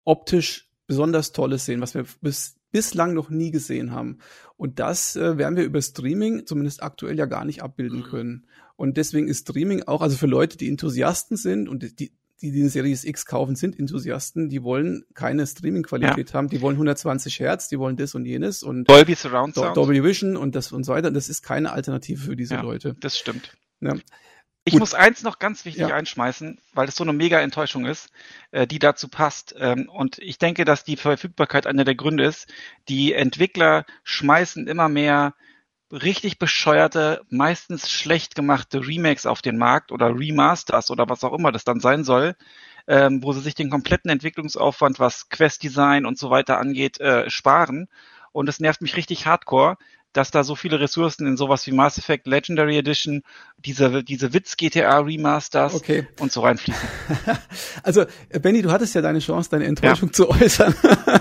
optisch 0.04 0.70
besonders 0.86 1.32
Tolles 1.32 1.66
sehen, 1.66 1.82
was 1.82 1.94
wir 1.94 2.06
bis, 2.22 2.56
bislang 2.70 3.12
noch 3.12 3.28
nie 3.28 3.50
gesehen 3.50 3.92
haben. 3.92 4.18
Und 4.56 4.78
das 4.78 5.16
äh, 5.16 5.36
werden 5.36 5.56
wir 5.56 5.64
über 5.64 5.82
Streaming 5.82 6.46
zumindest 6.46 6.82
aktuell 6.82 7.18
ja 7.18 7.26
gar 7.26 7.44
nicht 7.44 7.62
abbilden 7.62 8.00
mhm. 8.00 8.04
können. 8.04 8.46
Und 8.76 8.96
deswegen 8.96 9.28
ist 9.28 9.40
Streaming 9.40 9.82
auch, 9.82 10.00
also 10.00 10.16
für 10.16 10.26
Leute, 10.26 10.56
die 10.56 10.68
Enthusiasten 10.68 11.36
sind 11.36 11.68
und 11.68 11.98
die, 11.98 12.12
die 12.40 12.52
die 12.52 12.68
Series 12.68 13.04
X 13.04 13.26
kaufen, 13.26 13.56
sind 13.56 13.78
Enthusiasten, 13.78 14.48
die 14.48 14.62
wollen 14.62 15.04
keine 15.14 15.46
Streaming-Qualität 15.46 16.30
ja. 16.30 16.34
haben, 16.34 16.48
die 16.48 16.60
wollen 16.60 16.76
120 16.76 17.40
Hertz, 17.40 17.68
die 17.68 17.78
wollen 17.78 17.96
das 17.96 18.14
und 18.14 18.24
jenes 18.24 18.62
und 18.62 18.88
Dolby 18.88 19.14
Surround 19.14 19.54
Sound. 19.54 19.76
Dolby 19.76 20.02
Vision 20.04 20.36
und 20.36 20.54
das 20.54 20.72
und 20.72 20.84
so 20.84 20.92
weiter. 20.92 21.10
Das 21.10 21.28
ist 21.28 21.42
keine 21.42 21.72
Alternative 21.72 22.20
für 22.20 22.36
diese 22.36 22.54
ja, 22.54 22.62
Leute. 22.62 22.94
Das 23.00 23.18
stimmt. 23.18 23.56
Ja. 23.80 23.94
Ich 24.64 24.72
Gut. 24.72 24.80
muss 24.80 24.92
eins 24.92 25.22
noch 25.22 25.38
ganz 25.38 25.64
wichtig 25.64 25.88
ja. 25.88 25.94
einschmeißen, 25.94 26.60
weil 26.74 26.84
das 26.84 26.94
so 26.94 27.02
eine 27.02 27.14
mega 27.14 27.40
Enttäuschung 27.40 27.86
ist, 27.86 28.10
äh, 28.50 28.66
die 28.66 28.78
dazu 28.78 29.08
passt. 29.08 29.54
Ähm, 29.58 29.88
und 29.88 30.18
ich 30.18 30.36
denke, 30.36 30.66
dass 30.66 30.84
die 30.84 30.98
Verfügbarkeit 30.98 31.66
einer 31.66 31.84
der 31.84 31.94
Gründe 31.94 32.24
ist. 32.24 32.52
Die 32.86 33.14
Entwickler 33.14 33.86
schmeißen 34.04 34.66
immer 34.66 34.90
mehr 34.90 35.34
richtig 35.90 36.38
bescheuerte, 36.38 37.22
meistens 37.30 37.90
schlecht 37.90 38.34
gemachte 38.34 38.86
Remakes 38.86 39.26
auf 39.26 39.42
den 39.42 39.56
Markt 39.56 39.92
oder 39.92 40.08
Remasters 40.14 40.90
oder 40.90 41.08
was 41.08 41.24
auch 41.24 41.32
immer 41.32 41.52
das 41.52 41.64
dann 41.64 41.80
sein 41.80 42.04
soll, 42.04 42.36
ähm, 42.86 43.22
wo 43.22 43.32
sie 43.32 43.40
sich 43.40 43.54
den 43.54 43.70
kompletten 43.70 44.10
Entwicklungsaufwand, 44.10 44.98
was 44.98 45.28
Quest-Design 45.28 46.06
und 46.06 46.18
so 46.18 46.30
weiter 46.30 46.58
angeht, 46.58 47.00
äh, 47.00 47.28
sparen. 47.30 47.88
Und 48.32 48.48
es 48.48 48.60
nervt 48.60 48.82
mich 48.82 48.96
richtig 48.96 49.26
hardcore, 49.26 49.78
dass 50.12 50.30
da 50.30 50.42
so 50.42 50.54
viele 50.54 50.80
Ressourcen 50.80 51.26
in 51.26 51.36
sowas 51.36 51.66
wie 51.66 51.72
Mass 51.72 51.98
Effect 51.98 52.26
Legendary 52.26 52.78
Edition, 52.78 53.22
diese, 53.58 54.02
diese 54.02 54.32
Witz-GTA 54.32 55.00
Remasters 55.00 55.74
okay. 55.74 56.06
und 56.18 56.32
so 56.32 56.40
reinfließen. 56.40 56.88
also, 57.82 58.04
Benny, 58.40 58.62
du 58.62 58.70
hattest 58.70 58.94
ja 58.94 59.02
deine 59.02 59.18
Chance, 59.18 59.50
deine 59.50 59.66
Enttäuschung 59.66 60.08
ja. 60.08 60.12
zu 60.12 60.30
äußern. 60.30 60.74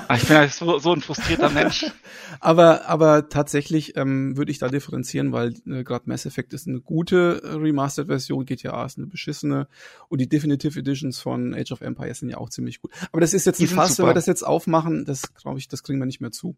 Ah, 0.07 0.15
ich 0.15 0.23
bin 0.23 0.37
ja 0.37 0.47
so, 0.47 0.79
so 0.79 0.93
ein 0.93 1.01
frustrierter 1.01 1.49
Mensch. 1.49 1.85
aber, 2.39 2.87
aber 2.87 3.29
tatsächlich 3.29 3.97
ähm, 3.97 4.37
würde 4.37 4.51
ich 4.51 4.59
da 4.59 4.69
differenzieren, 4.69 5.31
weil 5.31 5.53
äh, 5.65 5.83
gerade 5.83 6.05
Mass 6.07 6.25
Effect 6.25 6.53
ist 6.53 6.67
eine 6.67 6.79
gute 6.79 7.41
äh, 7.43 7.47
Remastered-Version, 7.55 8.45
GTA 8.45 8.85
ist 8.85 8.97
eine 8.97 9.07
beschissene 9.07 9.67
und 10.07 10.21
die 10.21 10.29
Definitive 10.29 10.79
Editions 10.79 11.19
von 11.19 11.53
Age 11.53 11.71
of 11.71 11.81
Empires 11.81 12.19
sind 12.19 12.29
ja 12.29 12.37
auch 12.37 12.49
ziemlich 12.49 12.81
gut. 12.81 12.91
Aber 13.11 13.21
das 13.21 13.33
ist 13.33 13.45
jetzt 13.45 13.59
ein 13.59 13.67
Fass, 13.67 13.99
wenn 13.99 14.05
wir 14.05 14.13
das 14.13 14.27
jetzt 14.27 14.43
aufmachen, 14.43 15.05
das 15.05 15.33
glaube 15.33 15.59
ich, 15.59 15.67
das 15.67 15.83
kriegen 15.83 15.99
wir 15.99 16.05
nicht 16.05 16.21
mehr 16.21 16.31
zu. 16.31 16.55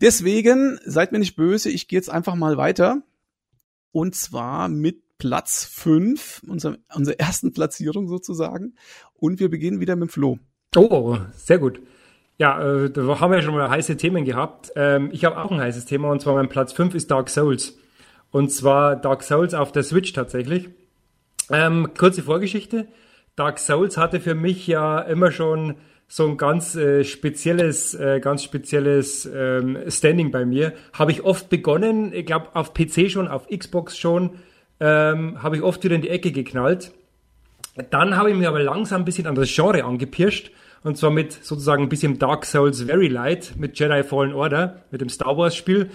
Deswegen, 0.00 0.78
seid 0.84 1.12
mir 1.12 1.18
nicht 1.18 1.36
böse, 1.36 1.70
ich 1.70 1.88
gehe 1.88 1.98
jetzt 1.98 2.10
einfach 2.10 2.34
mal 2.34 2.56
weiter. 2.56 3.02
Und 3.92 4.14
zwar 4.14 4.68
mit 4.68 5.02
Platz 5.18 5.64
5, 5.64 6.42
unserer, 6.48 6.76
unserer 6.94 7.18
ersten 7.20 7.52
Platzierung 7.52 8.08
sozusagen. 8.08 8.74
Und 9.14 9.40
wir 9.40 9.48
beginnen 9.48 9.80
wieder 9.80 9.96
mit 9.96 10.10
Flo. 10.10 10.38
Oh, 10.76 11.16
sehr 11.34 11.58
gut. 11.58 11.80
Ja, 12.36 12.60
äh, 12.60 12.90
da 12.90 13.20
haben 13.20 13.30
wir 13.30 13.38
ja 13.38 13.42
schon 13.42 13.54
mal 13.54 13.70
heiße 13.70 13.96
Themen 13.96 14.24
gehabt. 14.24 14.72
Ähm, 14.74 15.10
ich 15.12 15.24
habe 15.24 15.38
auch 15.38 15.52
ein 15.52 15.60
heißes 15.60 15.84
Thema 15.84 16.10
und 16.10 16.20
zwar 16.20 16.34
mein 16.34 16.48
Platz 16.48 16.72
5 16.72 16.94
ist 16.94 17.10
Dark 17.10 17.28
Souls. 17.30 17.78
Und 18.30 18.50
zwar 18.50 18.96
Dark 18.96 19.22
Souls 19.22 19.54
auf 19.54 19.70
der 19.70 19.84
Switch 19.84 20.12
tatsächlich. 20.12 20.70
Ähm, 21.50 21.94
kurze 21.96 22.22
Vorgeschichte. 22.22 22.88
Dark 23.36 23.60
Souls 23.60 23.96
hatte 23.96 24.20
für 24.20 24.34
mich 24.34 24.66
ja 24.66 24.98
immer 25.00 25.30
schon 25.30 25.76
so 26.14 26.28
ein 26.28 26.36
ganz 26.36 26.76
äh, 26.76 27.02
spezielles, 27.02 27.92
äh, 27.94 28.20
ganz 28.20 28.44
spezielles 28.44 29.26
ähm, 29.26 29.76
Standing 29.88 30.30
bei 30.30 30.44
mir. 30.44 30.72
Habe 30.92 31.10
ich 31.10 31.24
oft 31.24 31.50
begonnen, 31.50 32.12
ich 32.12 32.24
glaube 32.24 32.50
auf 32.54 32.72
PC 32.72 33.10
schon, 33.10 33.26
auf 33.26 33.48
Xbox 33.48 33.98
schon, 33.98 34.30
ähm, 34.78 35.42
habe 35.42 35.56
ich 35.56 35.62
oft 35.62 35.82
wieder 35.82 35.96
in 35.96 36.02
die 36.02 36.10
Ecke 36.10 36.30
geknallt. 36.30 36.92
Dann 37.90 38.16
habe 38.16 38.30
ich 38.30 38.36
mir 38.36 38.46
aber 38.46 38.62
langsam 38.62 39.02
ein 39.02 39.04
bisschen 39.04 39.26
an 39.26 39.34
das 39.34 39.52
Genre 39.52 39.82
angepirscht. 39.82 40.52
Und 40.84 40.96
zwar 40.96 41.10
mit 41.10 41.32
sozusagen 41.32 41.82
ein 41.82 41.88
bisschen 41.88 42.16
Dark 42.20 42.44
Souls 42.44 42.82
Very 42.82 43.08
Light, 43.08 43.54
mit 43.58 43.76
Jedi 43.76 44.04
Fallen 44.04 44.34
Order, 44.34 44.84
mit 44.92 45.00
dem 45.00 45.08
Star 45.08 45.36
Wars 45.36 45.56
Spiel. 45.56 45.90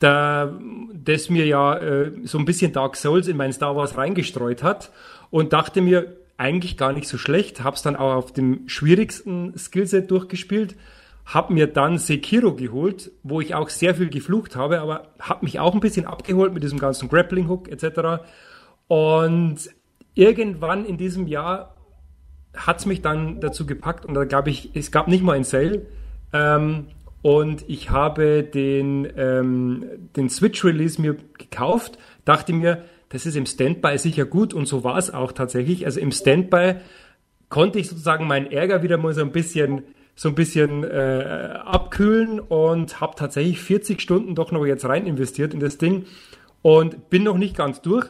Da, 0.00 0.52
das 0.92 1.30
mir 1.30 1.46
ja 1.46 1.78
äh, 1.78 2.12
so 2.24 2.36
ein 2.36 2.44
bisschen 2.44 2.74
Dark 2.74 2.94
Souls 2.94 3.26
in 3.26 3.38
mein 3.38 3.54
Star 3.54 3.74
Wars 3.74 3.96
reingestreut 3.96 4.62
hat. 4.62 4.92
Und 5.30 5.54
dachte 5.54 5.80
mir, 5.80 6.14
eigentlich 6.36 6.76
gar 6.76 6.92
nicht 6.92 7.08
so 7.08 7.18
schlecht, 7.18 7.62
hab's 7.62 7.82
dann 7.82 7.96
auch 7.96 8.14
auf 8.14 8.32
dem 8.32 8.68
schwierigsten 8.68 9.56
Skillset 9.56 10.10
durchgespielt, 10.10 10.76
hab 11.24 11.50
mir 11.50 11.66
dann 11.66 11.98
Sekiro 11.98 12.54
geholt, 12.54 13.12
wo 13.22 13.40
ich 13.40 13.54
auch 13.54 13.68
sehr 13.68 13.94
viel 13.94 14.10
geflucht 14.10 14.56
habe, 14.56 14.80
aber 14.80 15.12
hab 15.20 15.42
mich 15.42 15.60
auch 15.60 15.74
ein 15.74 15.80
bisschen 15.80 16.06
abgeholt 16.06 16.52
mit 16.52 16.62
diesem 16.62 16.78
ganzen 16.78 17.08
Grappling 17.08 17.48
Hook 17.48 17.68
etc. 17.68 18.24
Und 18.88 19.58
irgendwann 20.14 20.84
in 20.84 20.96
diesem 20.96 21.26
Jahr 21.26 21.76
hat's 22.54 22.86
mich 22.86 23.02
dann 23.02 23.40
dazu 23.40 23.66
gepackt 23.66 24.04
und 24.04 24.14
da 24.14 24.24
gab 24.24 24.46
ich, 24.46 24.74
es 24.74 24.90
gab 24.90 25.08
nicht 25.08 25.22
mal 25.22 25.36
ein 25.36 25.44
Sale 25.44 25.86
ähm, 26.32 26.88
und 27.22 27.64
ich 27.68 27.90
habe 27.90 28.42
den, 28.42 29.08
ähm, 29.16 29.86
den 30.16 30.28
Switch 30.28 30.64
Release 30.64 31.00
mir 31.00 31.16
gekauft, 31.38 31.98
dachte 32.24 32.52
mir, 32.52 32.84
das 33.12 33.26
ist 33.26 33.36
im 33.36 33.44
Standby 33.44 33.98
sicher 33.98 34.24
gut 34.24 34.54
und 34.54 34.66
so 34.66 34.84
war 34.84 34.96
es 34.96 35.12
auch 35.12 35.32
tatsächlich. 35.32 35.84
Also 35.84 36.00
im 36.00 36.12
Standby 36.12 36.76
konnte 37.50 37.78
ich 37.78 37.88
sozusagen 37.88 38.26
meinen 38.26 38.50
Ärger 38.50 38.82
wieder 38.82 38.96
mal 38.96 39.12
so 39.12 39.20
ein 39.20 39.32
bisschen 39.32 39.82
so 40.14 40.28
ein 40.28 40.34
bisschen 40.34 40.84
äh, 40.84 41.58
abkühlen 41.64 42.40
und 42.40 43.00
habe 43.00 43.14
tatsächlich 43.16 43.60
40 43.60 44.00
Stunden 44.00 44.34
doch 44.34 44.50
noch 44.52 44.64
jetzt 44.64 44.84
rein 44.84 45.06
investiert 45.06 45.54
in 45.54 45.60
das 45.60 45.78
Ding 45.78 46.04
und 46.60 47.10
bin 47.10 47.22
noch 47.22 47.38
nicht 47.38 47.56
ganz 47.56 47.80
durch, 47.82 48.08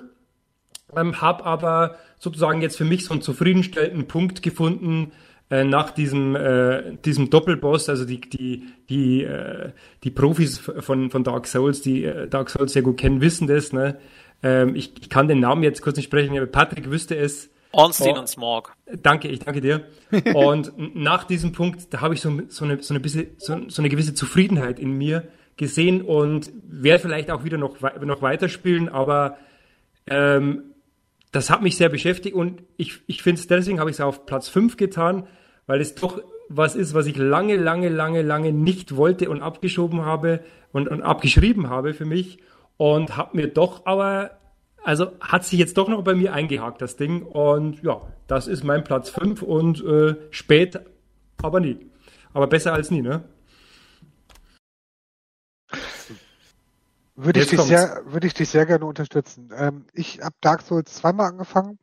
ähm, 0.96 1.20
habe 1.20 1.44
aber 1.44 1.96
sozusagen 2.18 2.61
jetzt 2.61 2.76
für 2.76 2.84
mich 2.84 3.05
so 3.05 3.12
einen 3.12 3.22
zufriedenstellenden 3.22 4.07
Punkt 4.09 4.42
gefunden 4.42 5.12
äh, 5.50 5.64
nach 5.64 5.90
diesem 5.90 6.34
äh, 6.36 6.96
diesem 7.05 7.30
Doppelboss, 7.30 7.88
also 7.88 8.05
die 8.05 8.20
die 8.20 8.68
die 8.88 9.22
äh, 9.22 9.70
die 10.03 10.11
Profis 10.11 10.59
von 10.59 11.11
von 11.11 11.24
Dark 11.24 11.46
Souls, 11.46 11.82
die 11.82 12.05
äh, 12.05 12.28
Dark 12.28 12.50
Souls 12.50 12.72
sehr 12.72 12.82
gut 12.82 12.98
kennen, 12.98 13.20
wissen 13.20 13.46
das, 13.46 13.72
ne? 13.72 13.98
Ähm, 14.43 14.74
ich, 14.74 14.93
ich, 15.01 15.09
kann 15.09 15.28
den 15.28 15.40
Namen 15.40 15.62
jetzt 15.62 15.82
kurz 15.82 15.97
nicht 15.97 16.07
sprechen, 16.07 16.36
aber 16.36 16.47
Patrick 16.47 16.90
wüsste 16.90 17.16
es. 17.16 17.51
Ornstein 17.70 18.16
oh, 18.16 18.20
und 18.20 18.28
Smog. 18.28 18.74
Danke, 19.03 19.28
ich 19.28 19.38
danke 19.38 19.61
dir. 19.61 19.86
und 20.34 20.72
nach 20.95 21.24
diesem 21.24 21.53
Punkt, 21.53 21.93
da 21.95 22.01
habe 22.01 22.14
ich 22.14 22.20
so, 22.20 22.40
so, 22.49 22.64
eine, 22.64 22.82
so, 22.82 22.93
eine 22.93 23.01
bisschen, 23.01 23.28
so, 23.38 23.57
so 23.68 23.80
eine 23.80 23.88
gewisse 23.88 24.14
Zufriedenheit 24.14 24.78
in 24.78 24.93
mir 24.93 25.28
gesehen 25.57 26.03
und 26.03 26.51
werde 26.64 27.03
vielleicht 27.03 27.30
auch 27.30 27.45
wieder 27.45 27.59
noch, 27.59 27.76
noch 27.80 28.20
weiterspielen, 28.20 28.88
aber 28.88 29.38
ähm, 30.07 30.64
das 31.30 31.51
hat 31.51 31.62
mich 31.62 31.76
sehr 31.76 31.88
beschäftigt 31.88 32.34
und 32.34 32.62
ich, 32.76 33.01
ich 33.07 33.22
finde 33.22 33.40
es, 33.40 33.47
deswegen 33.47 33.80
habe 33.80 33.90
ich 33.90 33.97
es 33.97 34.01
auf 34.01 34.26
Platz 34.26 34.49
5 34.49 34.76
getan, 34.76 35.26
weil 35.66 35.80
es 35.80 35.95
doch 35.95 36.20
was 36.49 36.74
ist, 36.74 36.93
was 36.93 37.07
ich 37.07 37.16
lange, 37.16 37.57
lange, 37.57 37.88
lange, 37.88 38.22
lange 38.22 38.53
nicht 38.53 38.97
wollte 38.97 39.30
und 39.30 39.40
abgeschoben 39.40 40.05
habe 40.05 40.40
und, 40.72 40.88
und 40.88 41.03
abgeschrieben 41.03 41.70
habe 41.70 41.95
für 41.95 42.05
mich 42.05 42.38
und 42.83 43.16
habe 43.16 43.37
mir 43.37 43.47
doch 43.47 43.87
aber, 43.87 44.41
also 44.83 45.12
hat 45.20 45.45
sich 45.45 45.57
jetzt 45.57 45.78
doch 45.78 45.87
noch 45.87 46.03
bei 46.03 46.16
mir 46.16 46.33
eingehakt, 46.33 46.83
das 46.83 46.97
Ding. 46.97 47.22
Und 47.22 47.80
ja, 47.85 48.01
das 48.26 48.49
ist 48.49 48.64
mein 48.64 48.83
Platz 48.83 49.09
5 49.09 49.41
und 49.41 49.85
äh, 49.85 50.16
spät, 50.30 50.80
aber 51.41 51.61
nie. 51.61 51.78
Aber 52.33 52.49
besser 52.49 52.72
als 52.72 52.91
nie, 52.91 53.01
ne? 53.01 53.22
Würde 57.14 57.39
ich, 57.39 57.51
dich 57.51 57.61
sehr, 57.61 58.03
würde 58.07 58.26
ich 58.26 58.35
dich 58.35 58.49
sehr 58.49 58.66
gerne 58.66 58.85
unterstützen. 58.85 59.51
Ähm, 59.57 59.85
ich 59.93 60.20
habe 60.20 60.35
Dark 60.41 60.62
Souls 60.62 60.93
zweimal 60.93 61.28
angefangen, 61.28 61.78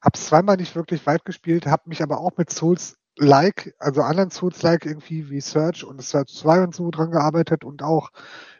habe 0.00 0.18
zweimal 0.18 0.56
nicht 0.56 0.74
wirklich 0.74 1.04
weit 1.06 1.26
gespielt, 1.26 1.66
habe 1.66 1.82
mich 1.90 2.02
aber 2.02 2.20
auch 2.20 2.38
mit 2.38 2.48
Souls 2.48 2.97
like, 3.18 3.74
also 3.78 4.02
anderen 4.02 4.30
Souls-like 4.30 4.86
irgendwie 4.86 5.30
wie 5.30 5.40
Search 5.40 5.84
und 5.84 6.02
Search 6.02 6.28
2 6.34 6.62
und 6.64 6.74
so 6.74 6.90
dran 6.90 7.10
gearbeitet 7.10 7.64
und 7.64 7.82
auch 7.82 8.10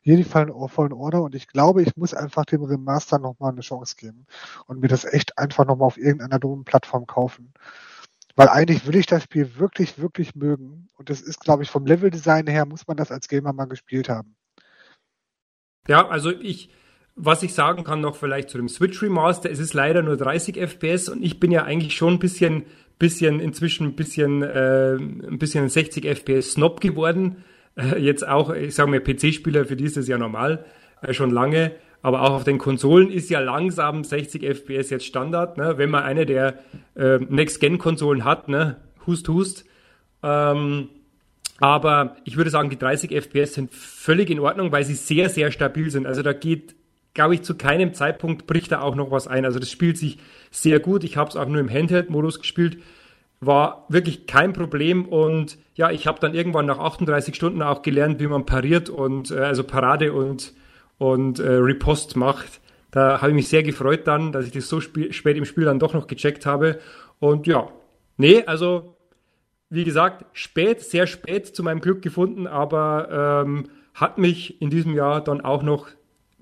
Jedi 0.02 0.24
Fallen, 0.24 0.52
Fallen 0.68 0.92
Order 0.92 1.22
und 1.22 1.34
ich 1.34 1.48
glaube, 1.48 1.82
ich 1.82 1.96
muss 1.96 2.14
einfach 2.14 2.44
dem 2.44 2.62
Remaster 2.62 3.18
nochmal 3.18 3.52
eine 3.52 3.60
Chance 3.60 3.96
geben 3.96 4.26
und 4.66 4.80
mir 4.80 4.88
das 4.88 5.04
echt 5.04 5.38
einfach 5.38 5.66
nochmal 5.66 5.86
auf 5.86 5.98
irgendeiner 5.98 6.38
dummen 6.38 6.64
Plattform 6.64 7.06
kaufen. 7.06 7.52
Weil 8.36 8.48
eigentlich 8.48 8.86
will 8.86 8.96
ich 8.96 9.06
das 9.06 9.24
Spiel 9.24 9.58
wirklich, 9.58 9.98
wirklich 9.98 10.34
mögen 10.34 10.88
und 10.96 11.10
das 11.10 11.20
ist, 11.20 11.40
glaube 11.40 11.62
ich, 11.62 11.70
vom 11.70 11.86
Leveldesign 11.86 12.46
her 12.46 12.66
muss 12.66 12.86
man 12.86 12.96
das 12.96 13.10
als 13.10 13.28
Gamer 13.28 13.52
mal 13.52 13.66
gespielt 13.66 14.08
haben. 14.08 14.36
Ja, 15.88 16.06
also 16.08 16.30
ich, 16.30 16.70
was 17.16 17.42
ich 17.42 17.54
sagen 17.54 17.82
kann 17.82 18.00
noch 18.00 18.16
vielleicht 18.16 18.50
zu 18.50 18.58
dem 18.58 18.68
Switch 18.68 19.02
Remaster, 19.02 19.50
es 19.50 19.58
ist 19.58 19.74
leider 19.74 20.02
nur 20.02 20.16
30 20.16 20.56
FPS 20.56 21.08
und 21.08 21.22
ich 21.22 21.40
bin 21.40 21.50
ja 21.50 21.64
eigentlich 21.64 21.96
schon 21.96 22.14
ein 22.14 22.18
bisschen 22.18 22.66
bisschen 22.98 23.40
inzwischen 23.40 23.86
ein 23.88 23.94
bisschen 23.94 24.42
äh, 24.42 24.94
ein 24.94 25.38
bisschen 25.38 25.68
60 25.68 26.04
FPS 26.04 26.52
Snob 26.52 26.80
geworden. 26.80 27.44
Äh, 27.76 27.98
jetzt 27.98 28.26
auch, 28.26 28.50
ich 28.50 28.74
sage 28.74 28.90
mal 28.90 29.00
PC-Spieler, 29.00 29.64
für 29.64 29.76
die 29.76 29.84
ist 29.84 29.96
das 29.96 30.08
ja 30.08 30.18
normal 30.18 30.64
äh, 31.02 31.12
schon 31.12 31.30
lange, 31.30 31.72
aber 32.02 32.22
auch 32.22 32.32
auf 32.32 32.44
den 32.44 32.58
Konsolen 32.58 33.10
ist 33.10 33.30
ja 33.30 33.40
langsam 33.40 34.04
60 34.04 34.42
FPS 34.42 34.90
jetzt 34.90 35.06
Standard, 35.06 35.58
ne? 35.58 35.78
wenn 35.78 35.90
man 35.90 36.04
eine 36.04 36.26
der 36.26 36.58
äh, 36.94 37.18
Next-Gen-Konsolen 37.18 38.24
hat, 38.24 38.48
ne? 38.48 38.76
Hust, 39.06 39.28
hust. 39.28 39.64
Ähm, 40.22 40.88
aber 41.60 42.16
ich 42.24 42.36
würde 42.36 42.50
sagen, 42.50 42.70
die 42.70 42.78
30 42.78 43.10
FPS 43.10 43.54
sind 43.54 43.72
völlig 43.72 44.30
in 44.30 44.38
Ordnung, 44.38 44.70
weil 44.70 44.84
sie 44.84 44.94
sehr, 44.94 45.28
sehr 45.28 45.50
stabil 45.50 45.90
sind. 45.90 46.06
Also 46.06 46.22
da 46.22 46.32
geht, 46.32 46.76
glaube 47.18 47.34
ich, 47.34 47.42
zu 47.42 47.56
keinem 47.56 47.94
Zeitpunkt 47.94 48.46
bricht 48.46 48.70
da 48.70 48.80
auch 48.80 48.94
noch 48.94 49.10
was 49.10 49.26
ein. 49.26 49.44
Also 49.44 49.58
das 49.58 49.72
spielt 49.72 49.98
sich 49.98 50.18
sehr 50.52 50.78
gut. 50.78 51.02
Ich 51.02 51.16
habe 51.16 51.28
es 51.28 51.34
auch 51.34 51.48
nur 51.48 51.58
im 51.58 51.68
Handheld-Modus 51.68 52.38
gespielt. 52.38 52.78
War 53.40 53.86
wirklich 53.88 54.28
kein 54.28 54.52
Problem 54.52 55.04
und 55.04 55.58
ja, 55.74 55.90
ich 55.90 56.06
habe 56.06 56.20
dann 56.20 56.32
irgendwann 56.32 56.66
nach 56.66 56.78
38 56.78 57.34
Stunden 57.34 57.60
auch 57.60 57.82
gelernt, 57.82 58.20
wie 58.20 58.28
man 58.28 58.46
pariert 58.46 58.88
und 58.88 59.32
äh, 59.32 59.40
also 59.40 59.64
Parade 59.64 60.12
und, 60.12 60.54
und 60.98 61.40
äh, 61.40 61.54
Ripost 61.54 62.14
macht. 62.14 62.60
Da 62.92 63.20
habe 63.20 63.30
ich 63.30 63.34
mich 63.34 63.48
sehr 63.48 63.64
gefreut 63.64 64.06
dann, 64.06 64.30
dass 64.30 64.46
ich 64.46 64.52
das 64.52 64.68
so 64.68 64.80
spät 64.80 65.36
im 65.36 65.44
Spiel 65.44 65.64
dann 65.64 65.80
doch 65.80 65.94
noch 65.94 66.06
gecheckt 66.06 66.46
habe. 66.46 66.78
Und 67.18 67.48
ja, 67.48 67.68
nee, 68.16 68.44
also 68.44 68.94
wie 69.70 69.82
gesagt, 69.82 70.24
spät, 70.34 70.82
sehr 70.82 71.08
spät 71.08 71.48
zu 71.48 71.64
meinem 71.64 71.80
Glück 71.80 72.00
gefunden, 72.00 72.46
aber 72.46 73.42
ähm, 73.44 73.70
hat 73.92 74.18
mich 74.18 74.62
in 74.62 74.70
diesem 74.70 74.94
Jahr 74.94 75.20
dann 75.20 75.40
auch 75.40 75.64
noch 75.64 75.88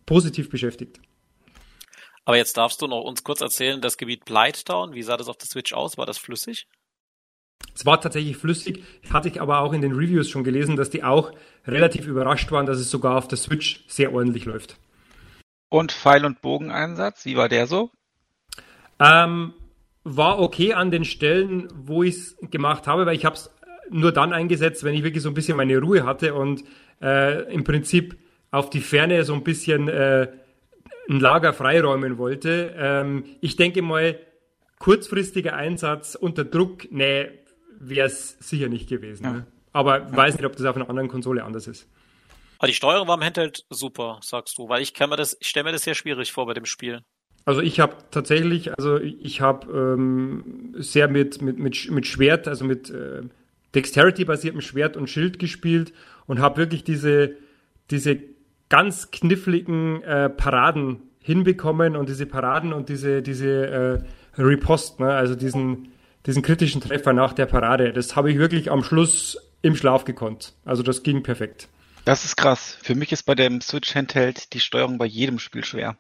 positiv 0.06 0.48
beschäftigt. 0.48 1.00
Aber 2.24 2.36
jetzt 2.36 2.56
darfst 2.56 2.82
du 2.82 2.86
noch 2.86 3.02
uns 3.02 3.22
kurz 3.22 3.40
erzählen, 3.40 3.80
das 3.80 3.98
Gebiet 3.98 4.24
Blighttown, 4.24 4.94
wie 4.94 5.02
sah 5.02 5.16
das 5.16 5.28
auf 5.28 5.36
der 5.36 5.46
Switch 5.46 5.72
aus? 5.72 5.96
War 5.96 6.06
das 6.06 6.18
flüssig? 6.18 6.66
Es 7.74 7.86
war 7.86 8.00
tatsächlich 8.00 8.36
flüssig, 8.36 8.82
hatte 9.10 9.28
ich 9.28 9.40
aber 9.40 9.60
auch 9.60 9.72
in 9.72 9.80
den 9.80 9.92
Reviews 9.92 10.28
schon 10.28 10.44
gelesen, 10.44 10.76
dass 10.76 10.90
die 10.90 11.04
auch 11.04 11.32
relativ 11.66 12.06
überrascht 12.06 12.50
waren, 12.50 12.66
dass 12.66 12.78
es 12.78 12.90
sogar 12.90 13.16
auf 13.16 13.28
der 13.28 13.38
Switch 13.38 13.84
sehr 13.86 14.12
ordentlich 14.12 14.44
läuft. 14.44 14.76
Und 15.68 15.92
Pfeil- 15.92 16.24
und 16.24 16.40
Bogeneinsatz, 16.40 17.24
wie 17.24 17.36
war 17.36 17.48
der 17.48 17.66
so? 17.66 17.90
Ähm, 18.98 19.52
war 20.04 20.38
okay 20.38 20.72
an 20.72 20.90
den 20.90 21.04
Stellen, 21.04 21.68
wo 21.74 22.02
ich 22.02 22.14
es 22.14 22.36
gemacht 22.50 22.86
habe, 22.86 23.06
weil 23.06 23.16
ich 23.16 23.24
habe 23.24 23.36
es 23.36 23.50
nur 23.90 24.12
dann 24.12 24.32
eingesetzt, 24.32 24.84
wenn 24.84 24.94
ich 24.94 25.02
wirklich 25.02 25.22
so 25.22 25.28
ein 25.28 25.34
bisschen 25.34 25.56
meine 25.56 25.78
Ruhe 25.78 26.04
hatte 26.04 26.34
und 26.34 26.64
äh, 27.02 27.52
im 27.52 27.64
Prinzip 27.64 28.16
auf 28.50 28.70
die 28.70 28.80
Ferne 28.80 29.24
so 29.24 29.34
ein 29.34 29.44
bisschen 29.44 29.88
äh, 29.88 30.28
ein 31.08 31.20
Lager 31.20 31.52
freiräumen 31.52 32.18
wollte. 32.18 32.74
Ähm, 32.76 33.24
ich 33.40 33.56
denke 33.56 33.82
mal, 33.82 34.18
kurzfristiger 34.78 35.54
Einsatz 35.54 36.14
unter 36.14 36.44
Druck, 36.44 36.90
nee, 36.90 37.28
wäre 37.78 38.06
es 38.06 38.38
sicher 38.40 38.68
nicht 38.68 38.88
gewesen. 38.88 39.24
Ja. 39.24 39.32
Ne? 39.32 39.46
Aber 39.72 39.98
ja. 39.98 40.16
weiß 40.16 40.36
nicht, 40.36 40.46
ob 40.46 40.56
das 40.56 40.64
auf 40.66 40.76
einer 40.76 40.88
anderen 40.88 41.08
Konsole 41.08 41.44
anders 41.44 41.66
ist. 41.66 41.88
Aber 42.58 42.68
die 42.68 42.74
Steuerung 42.74 43.06
war 43.06 43.16
im 43.16 43.24
Handheld 43.24 43.64
super, 43.68 44.18
sagst 44.22 44.56
du, 44.56 44.68
weil 44.68 44.82
ich 44.82 44.94
kann 44.94 45.10
mir 45.10 45.16
das, 45.16 45.36
ich 45.40 45.48
stelle 45.48 45.64
mir 45.64 45.72
das 45.72 45.82
sehr 45.82 45.94
schwierig 45.94 46.32
vor 46.32 46.46
bei 46.46 46.54
dem 46.54 46.64
Spiel. 46.64 47.02
Also 47.44 47.60
ich 47.60 47.78
habe 47.78 47.96
tatsächlich, 48.10 48.76
also 48.76 48.98
ich 48.98 49.40
habe 49.40 49.70
ähm, 49.70 50.74
sehr 50.78 51.06
mit, 51.06 51.42
mit, 51.42 51.58
mit, 51.58 51.90
mit 51.90 52.06
Schwert, 52.06 52.48
also 52.48 52.64
mit 52.64 52.90
äh, 52.90 53.22
Dexterity-basiertem 53.74 54.62
Schwert 54.62 54.96
und 54.96 55.08
Schild 55.08 55.38
gespielt 55.38 55.92
und 56.26 56.40
habe 56.40 56.56
wirklich 56.56 56.82
diese, 56.82 57.36
diese 57.90 58.18
ganz 58.68 59.10
kniffligen 59.10 60.02
äh, 60.02 60.28
Paraden 60.28 61.02
hinbekommen 61.20 61.96
und 61.96 62.08
diese 62.08 62.26
Paraden 62.26 62.72
und 62.72 62.88
diese, 62.88 63.22
diese 63.22 64.04
äh, 64.36 64.42
Ripost, 64.42 65.00
ne? 65.00 65.12
also 65.12 65.34
diesen, 65.34 65.92
diesen 66.26 66.42
kritischen 66.42 66.80
Treffer 66.80 67.12
nach 67.12 67.32
der 67.32 67.46
Parade, 67.46 67.92
das 67.92 68.16
habe 68.16 68.30
ich 68.30 68.38
wirklich 68.38 68.70
am 68.70 68.82
Schluss 68.82 69.38
im 69.62 69.74
Schlaf 69.76 70.04
gekonnt. 70.04 70.54
Also 70.64 70.82
das 70.82 71.02
ging 71.02 71.22
perfekt. 71.22 71.68
Das 72.04 72.24
ist 72.24 72.36
krass. 72.36 72.78
Für 72.82 72.94
mich 72.94 73.10
ist 73.10 73.24
bei 73.24 73.34
dem 73.34 73.60
Switch 73.60 73.94
Handheld 73.94 74.52
die 74.52 74.60
Steuerung 74.60 74.98
bei 74.98 75.06
jedem 75.06 75.40
Spiel 75.40 75.64
schwer. 75.64 75.96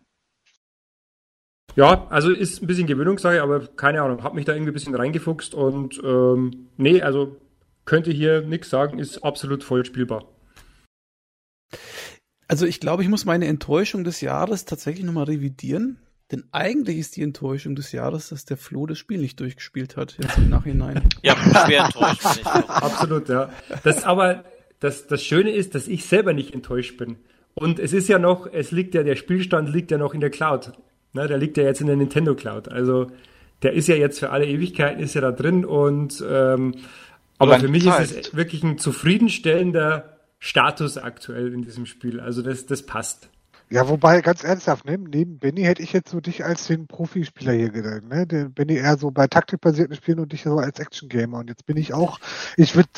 Ja, 1.74 2.06
also 2.08 2.30
ist 2.30 2.62
ein 2.62 2.68
bisschen 2.68 2.86
Gewöhnungssache, 2.86 3.42
aber 3.42 3.66
keine 3.66 4.02
Ahnung, 4.02 4.22
habe 4.22 4.36
mich 4.36 4.44
da 4.44 4.52
irgendwie 4.52 4.70
ein 4.70 4.74
bisschen 4.74 4.94
reingefuchst 4.94 5.54
und 5.54 6.00
ähm, 6.02 6.68
nee, 6.76 7.02
also 7.02 7.36
könnte 7.84 8.12
hier 8.12 8.42
nichts 8.42 8.70
sagen, 8.70 8.98
ist 8.98 9.24
absolut 9.24 9.64
voll 9.64 9.84
spielbar. 9.84 10.24
Also 12.48 12.66
ich 12.66 12.80
glaube, 12.80 13.02
ich 13.02 13.08
muss 13.08 13.24
meine 13.24 13.46
Enttäuschung 13.46 14.04
des 14.04 14.20
Jahres 14.20 14.64
tatsächlich 14.64 15.04
nochmal 15.04 15.24
revidieren. 15.24 15.98
Denn 16.32 16.44
eigentlich 16.50 16.98
ist 16.98 17.16
die 17.16 17.22
Enttäuschung 17.22 17.76
des 17.76 17.92
Jahres, 17.92 18.30
dass 18.30 18.44
der 18.44 18.56
Flo 18.56 18.86
das 18.86 18.98
Spiel 18.98 19.18
nicht 19.18 19.38
durchgespielt 19.38 19.96
hat, 19.96 20.16
jetzt 20.20 20.36
im 20.38 20.48
Nachhinein. 20.48 21.02
ja, 21.22 21.36
schwer 21.36 21.84
enttäuscht. 21.84 22.42
Bin 22.42 22.62
ich 22.62 22.68
Absolut, 22.68 23.28
ja. 23.28 23.50
Das 23.84 24.02
aber, 24.02 24.44
das, 24.80 25.06
das 25.06 25.22
Schöne 25.22 25.50
ist, 25.50 25.76
dass 25.76 25.86
ich 25.86 26.04
selber 26.04 26.32
nicht 26.32 26.52
enttäuscht 26.52 26.96
bin. 26.96 27.16
Und 27.54 27.78
es 27.78 27.92
ist 27.92 28.08
ja 28.08 28.18
noch, 28.18 28.52
es 28.52 28.72
liegt 28.72 28.94
ja, 28.94 29.04
der 29.04 29.14
Spielstand 29.14 29.72
liegt 29.72 29.92
ja 29.92 29.98
noch 29.98 30.14
in 30.14 30.20
der 30.20 30.30
Cloud. 30.30 30.72
Ne, 31.12 31.28
der 31.28 31.38
liegt 31.38 31.56
ja 31.56 31.62
jetzt 31.62 31.80
in 31.80 31.86
der 31.86 31.96
Nintendo 31.96 32.34
Cloud. 32.34 32.68
Also, 32.68 33.06
der 33.62 33.72
ist 33.72 33.86
ja 33.86 33.94
jetzt 33.94 34.18
für 34.18 34.30
alle 34.30 34.46
Ewigkeiten, 34.46 35.02
ist 35.02 35.14
ja 35.14 35.20
da 35.20 35.30
drin 35.32 35.64
und, 35.64 36.22
ähm, 36.28 36.74
aber 37.38 37.60
für 37.60 37.68
mich 37.68 37.84
Zeit. 37.84 38.02
ist 38.02 38.26
es 38.28 38.36
wirklich 38.36 38.62
ein 38.64 38.78
zufriedenstellender 38.78 40.15
Status 40.38 40.98
aktuell 40.98 41.52
in 41.52 41.62
diesem 41.62 41.86
Spiel. 41.86 42.20
Also 42.20 42.42
das, 42.42 42.66
das 42.66 42.84
passt. 42.84 43.30
Ja, 43.68 43.88
wobei, 43.88 44.20
ganz 44.20 44.44
ernsthaft, 44.44 44.84
ne, 44.84 44.96
neben 44.96 45.40
Benny 45.40 45.62
hätte 45.62 45.82
ich 45.82 45.92
jetzt 45.92 46.10
so 46.10 46.20
dich 46.20 46.44
als 46.44 46.68
den 46.68 46.86
Profispieler 46.86 47.52
hier 47.52 47.70
gedacht, 47.70 48.04
ne? 48.04 48.24
Der 48.24 48.44
Benny 48.48 48.74
eher 48.74 48.96
so 48.96 49.10
bei 49.10 49.26
taktikbasierten 49.26 49.96
Spielen 49.96 50.20
und 50.20 50.32
dich 50.32 50.44
so 50.44 50.58
als 50.58 50.78
Action-Gamer. 50.78 51.38
Und 51.38 51.48
jetzt 51.48 51.66
bin 51.66 51.76
ich 51.76 51.92
auch, 51.92 52.20
ich 52.56 52.76
würde 52.76 52.88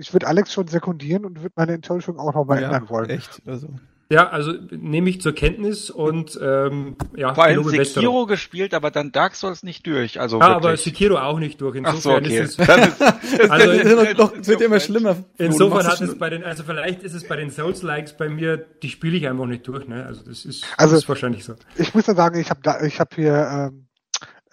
ich 0.00 0.14
würd 0.14 0.24
Alex 0.24 0.54
schon 0.54 0.68
sekundieren 0.68 1.26
und 1.26 1.42
würde 1.42 1.52
meine 1.56 1.74
Enttäuschung 1.74 2.18
auch 2.18 2.32
noch 2.32 2.46
mal 2.46 2.58
ja, 2.58 2.66
ändern 2.66 2.88
wollen. 2.88 3.10
Echt, 3.10 3.42
also. 3.46 3.68
Ja, 4.08 4.28
also 4.28 4.52
nehme 4.70 5.10
ich 5.10 5.20
zur 5.20 5.34
Kenntnis 5.34 5.90
und 5.90 6.38
ähm, 6.40 6.96
ja, 7.16 7.34
Vor 7.34 7.42
allem 7.42 7.64
Sekiro 7.64 7.80
Westerung. 7.80 8.26
gespielt, 8.28 8.72
aber 8.72 8.92
dann 8.92 9.10
Dark 9.10 9.34
Souls 9.34 9.64
nicht 9.64 9.84
durch. 9.84 10.20
Also 10.20 10.38
ja, 10.38 10.46
aber 10.46 10.76
Sekiro 10.76 11.16
auch 11.16 11.40
nicht 11.40 11.60
durch. 11.60 11.74
Insofern 11.74 11.96
Ach 11.96 12.02
so, 12.02 12.12
okay. 12.12 12.38
ist 12.38 12.58
es. 13.40 13.50
also, 13.50 13.70
es 13.70 14.16
noch, 14.16 14.32
wird 14.46 14.60
immer 14.60 14.78
schlimmer. 14.78 15.16
Insofern 15.38 15.86
hat 15.88 16.00
es 16.00 16.16
bei 16.16 16.30
den, 16.30 16.44
also 16.44 16.62
vielleicht 16.62 17.02
ist 17.02 17.14
es 17.14 17.26
bei 17.26 17.34
den 17.34 17.50
Souls-Likes 17.50 18.16
bei 18.16 18.28
mir, 18.28 18.56
die 18.56 18.90
spiele 18.90 19.16
ich 19.16 19.26
einfach 19.26 19.46
nicht 19.46 19.66
durch. 19.66 19.88
Ne? 19.88 20.06
Also 20.06 20.22
das 20.24 20.44
ist, 20.44 20.64
also, 20.76 20.94
das 20.94 21.02
ist 21.02 21.08
wahrscheinlich 21.08 21.44
so. 21.44 21.56
Ich 21.76 21.92
muss 21.92 22.06
ja 22.06 22.14
sagen, 22.14 22.38
ich 22.38 22.50
habe 22.50 22.60
da, 22.62 22.80
ich 22.82 23.00
habe 23.00 23.10
hier 23.16 23.72
ähm, 23.72 23.88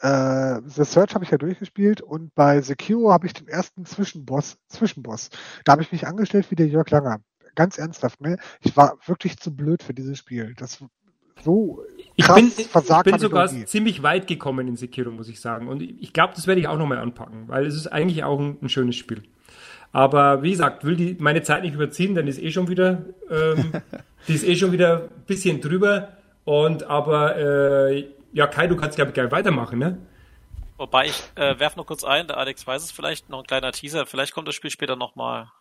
äh, 0.02 0.62
The 0.66 0.84
Search 0.84 1.14
habe 1.14 1.26
ich 1.26 1.32
ja 1.32 1.38
durchgespielt 1.38 2.02
und 2.02 2.34
bei 2.34 2.60
Sekiro 2.62 3.12
habe 3.12 3.28
ich 3.28 3.34
den 3.34 3.48
ersten 3.48 3.86
Zwischenboss, 3.86 4.58
Zwischenboss. 4.68 5.30
Da 5.64 5.74
habe 5.74 5.84
ich 5.84 5.92
mich 5.92 6.08
angestellt 6.08 6.50
wie 6.50 6.56
der 6.56 6.68
Jörg 6.68 6.90
Langer 6.90 7.22
ganz 7.56 7.78
ernsthaft, 7.78 8.22
ne? 8.22 8.38
Ich 8.62 8.76
war 8.76 8.98
wirklich 9.06 9.38
zu 9.38 9.56
blöd 9.56 9.84
für 9.84 9.94
dieses 9.94 10.18
Spiel. 10.18 10.54
Das 10.58 10.84
so 11.44 11.84
ich 12.16 12.28
bin, 12.28 12.52
ich 12.56 13.04
bin 13.04 13.20
sogar 13.20 13.52
ich 13.52 13.66
ziemlich 13.66 14.04
weit 14.04 14.28
gekommen 14.28 14.68
in 14.68 14.76
Sekiro, 14.76 15.12
muss 15.12 15.28
ich 15.28 15.42
sagen. 15.42 15.68
Und 15.68 15.82
ich 15.82 16.14
glaube, 16.14 16.34
das 16.36 16.48
werde 16.48 16.62
ich 16.62 16.68
auch 16.68 16.78
nochmal 16.78 17.00
anpacken, 17.00 17.48
weil 17.48 17.66
es 17.66 17.76
ist 17.76 17.88
eigentlich 17.88 18.24
auch 18.24 18.40
ein, 18.40 18.58
ein, 18.62 18.70
schönes 18.70 18.96
Spiel. 18.96 19.24
Aber 19.92 20.44
wie 20.44 20.52
gesagt, 20.52 20.86
will 20.86 20.96
die 20.96 21.18
meine 21.20 21.42
Zeit 21.44 21.64
nicht 21.64 21.74
überziehen, 21.74 22.16
dann 22.16 22.28
ist 22.28 22.42
eh 22.42 22.52
schon 22.52 22.68
wieder, 22.68 23.06
ähm, 23.30 23.72
die 24.28 24.34
ist 24.34 24.46
eh 24.46 24.56
schon 24.56 24.72
wieder 24.72 25.04
ein 25.04 25.26
bisschen 25.26 25.60
drüber. 25.60 26.10
Und 26.46 26.84
aber 26.84 27.36
äh, 27.38 28.08
ja, 28.32 28.48
Kai, 28.48 28.68
du 28.68 28.76
kannst 28.76 28.96
glaube 28.96 29.10
ich 29.10 29.16
gleich 29.16 29.32
weitermachen, 29.32 29.80
ne? 29.80 29.98
Wobei 30.78 31.06
ich 31.06 31.24
äh, 31.36 31.58
werf 31.60 31.76
noch 31.76 31.86
kurz 31.86 32.04
ein, 32.04 32.28
der 32.28 32.38
Alex 32.38 32.66
weiß 32.66 32.84
es 32.84 32.92
vielleicht, 32.92 33.30
noch 33.30 33.40
ein 33.40 33.48
kleiner 33.48 33.72
Teaser, 33.72 34.06
vielleicht 34.06 34.34
kommt 34.34 34.48
das 34.48 34.56
Spiel 34.56 34.72
später 34.72 34.96
nochmal. 34.96 35.52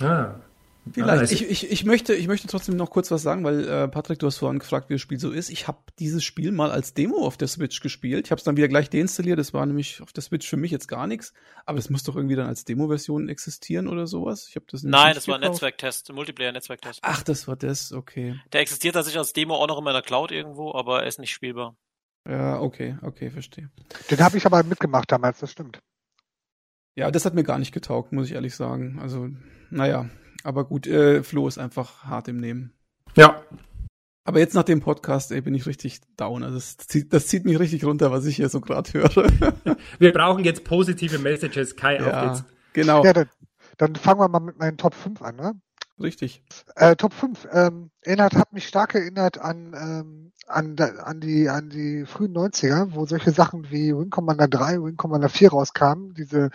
Ah. 0.00 0.34
Vielleicht. 0.92 1.20
Ah, 1.20 1.34
ich, 1.34 1.48
ich, 1.48 1.70
ich, 1.70 1.84
möchte, 1.84 2.14
ich 2.14 2.28
möchte 2.28 2.48
trotzdem 2.48 2.76
noch 2.76 2.90
kurz 2.90 3.10
was 3.10 3.22
sagen, 3.22 3.44
weil 3.44 3.68
äh, 3.68 3.88
Patrick, 3.88 4.18
du 4.18 4.26
hast 4.26 4.38
vorhin 4.38 4.58
gefragt, 4.58 4.88
wie 4.88 4.94
das 4.94 5.02
Spiel 5.02 5.18
so 5.18 5.30
ist. 5.30 5.50
Ich 5.50 5.68
habe 5.68 5.78
dieses 5.98 6.24
Spiel 6.24 6.52
mal 6.52 6.70
als 6.70 6.94
Demo 6.94 7.26
auf 7.26 7.36
der 7.36 7.48
Switch 7.48 7.80
gespielt. 7.80 8.26
Ich 8.26 8.30
habe 8.30 8.38
es 8.38 8.44
dann 8.44 8.56
wieder 8.56 8.68
gleich 8.68 8.90
deinstalliert. 8.90 9.38
Das 9.38 9.52
war 9.52 9.66
nämlich 9.66 10.00
auf 10.02 10.12
der 10.12 10.22
Switch 10.22 10.48
für 10.48 10.56
mich 10.56 10.70
jetzt 10.70 10.88
gar 10.88 11.06
nichts. 11.06 11.32
Aber 11.66 11.78
es 11.78 11.90
muss 11.90 12.04
doch 12.04 12.16
irgendwie 12.16 12.36
dann 12.36 12.46
als 12.46 12.64
Demo-Version 12.64 13.28
existieren 13.28 13.88
oder 13.88 14.06
sowas. 14.06 14.46
Ich 14.48 14.56
habe 14.56 14.66
das 14.70 14.82
nicht 14.82 14.92
Nein, 14.92 15.14
das 15.14 15.28
war 15.28 15.36
ein 15.36 15.40
Netzwerktest, 15.40 16.10
ein 16.10 16.14
Multiplayer-Netzwerktest. 16.14 17.00
Ach, 17.02 17.22
das 17.22 17.48
war 17.48 17.56
das, 17.56 17.92
okay. 17.92 18.40
Der 18.52 18.60
existiert 18.60 18.94
tatsächlich 18.94 19.18
als 19.18 19.32
Demo 19.32 19.56
auch 19.56 19.68
noch 19.68 19.78
in 19.78 19.84
meiner 19.84 20.02
Cloud 20.02 20.30
irgendwo, 20.30 20.72
aber 20.74 21.02
er 21.02 21.08
ist 21.08 21.18
nicht 21.18 21.32
spielbar. 21.32 21.76
Ja, 22.26 22.60
okay, 22.60 22.98
okay, 23.02 23.30
verstehe. 23.30 23.70
Den 24.10 24.20
habe 24.20 24.36
ich 24.36 24.44
aber 24.44 24.62
mitgemacht 24.62 25.10
damals, 25.10 25.38
das 25.38 25.50
stimmt. 25.50 25.80
Ja, 26.98 27.12
das 27.12 27.24
hat 27.24 27.34
mir 27.34 27.44
gar 27.44 27.60
nicht 27.60 27.70
getaugt, 27.70 28.10
muss 28.10 28.26
ich 28.26 28.32
ehrlich 28.32 28.56
sagen. 28.56 28.98
Also, 29.00 29.28
naja, 29.70 30.06
aber 30.42 30.64
gut, 30.64 30.88
äh, 30.88 31.22
Flo 31.22 31.46
ist 31.46 31.56
einfach 31.56 32.02
hart 32.02 32.26
im 32.26 32.38
Nehmen. 32.38 32.72
Ja. 33.14 33.40
Aber 34.24 34.40
jetzt 34.40 34.54
nach 34.54 34.64
dem 34.64 34.80
Podcast, 34.80 35.30
ey, 35.30 35.40
bin 35.40 35.54
ich 35.54 35.66
richtig 35.66 36.00
down. 36.16 36.42
Also 36.42 36.56
das 36.56 36.76
zieht, 36.76 37.12
das 37.12 37.28
zieht 37.28 37.44
mich 37.44 37.60
richtig 37.60 37.84
runter, 37.84 38.10
was 38.10 38.26
ich 38.26 38.34
hier 38.34 38.48
so 38.48 38.60
gerade 38.60 38.92
höre. 38.94 39.14
Wir 40.00 40.12
brauchen 40.12 40.42
jetzt 40.42 40.64
positive 40.64 41.20
Messages, 41.20 41.76
Kai, 41.76 41.98
ja, 41.98 42.20
auf 42.20 42.30
jetzt. 42.30 42.44
Genau. 42.72 43.04
Ja, 43.04 43.12
dann, 43.12 43.28
dann 43.76 43.94
fangen 43.94 44.18
wir 44.18 44.28
mal 44.28 44.40
mit 44.40 44.58
meinen 44.58 44.76
Top 44.76 44.94
5 44.94 45.22
an, 45.22 45.36
ne? 45.36 45.52
Richtig. 46.00 46.42
Äh, 46.76 46.96
Top 46.96 47.12
5. 47.12 47.48
Ähm, 47.52 47.90
erinnert, 48.02 48.34
hat 48.34 48.52
mich 48.52 48.68
stark 48.68 48.94
erinnert 48.94 49.38
an, 49.38 49.74
ähm, 49.74 50.32
an, 50.46 50.76
an, 50.78 51.20
die, 51.20 51.48
an 51.48 51.70
die 51.70 52.06
frühen 52.06 52.32
90er, 52.34 52.94
wo 52.94 53.04
solche 53.04 53.32
Sachen 53.32 53.70
wie 53.70 53.94
Wing 53.96 54.10
Commander 54.10 54.46
3, 54.46 54.82
Wing 54.82 54.96
Commander 54.96 55.28
4 55.28 55.50
rauskamen. 55.50 56.14
Diese 56.14 56.50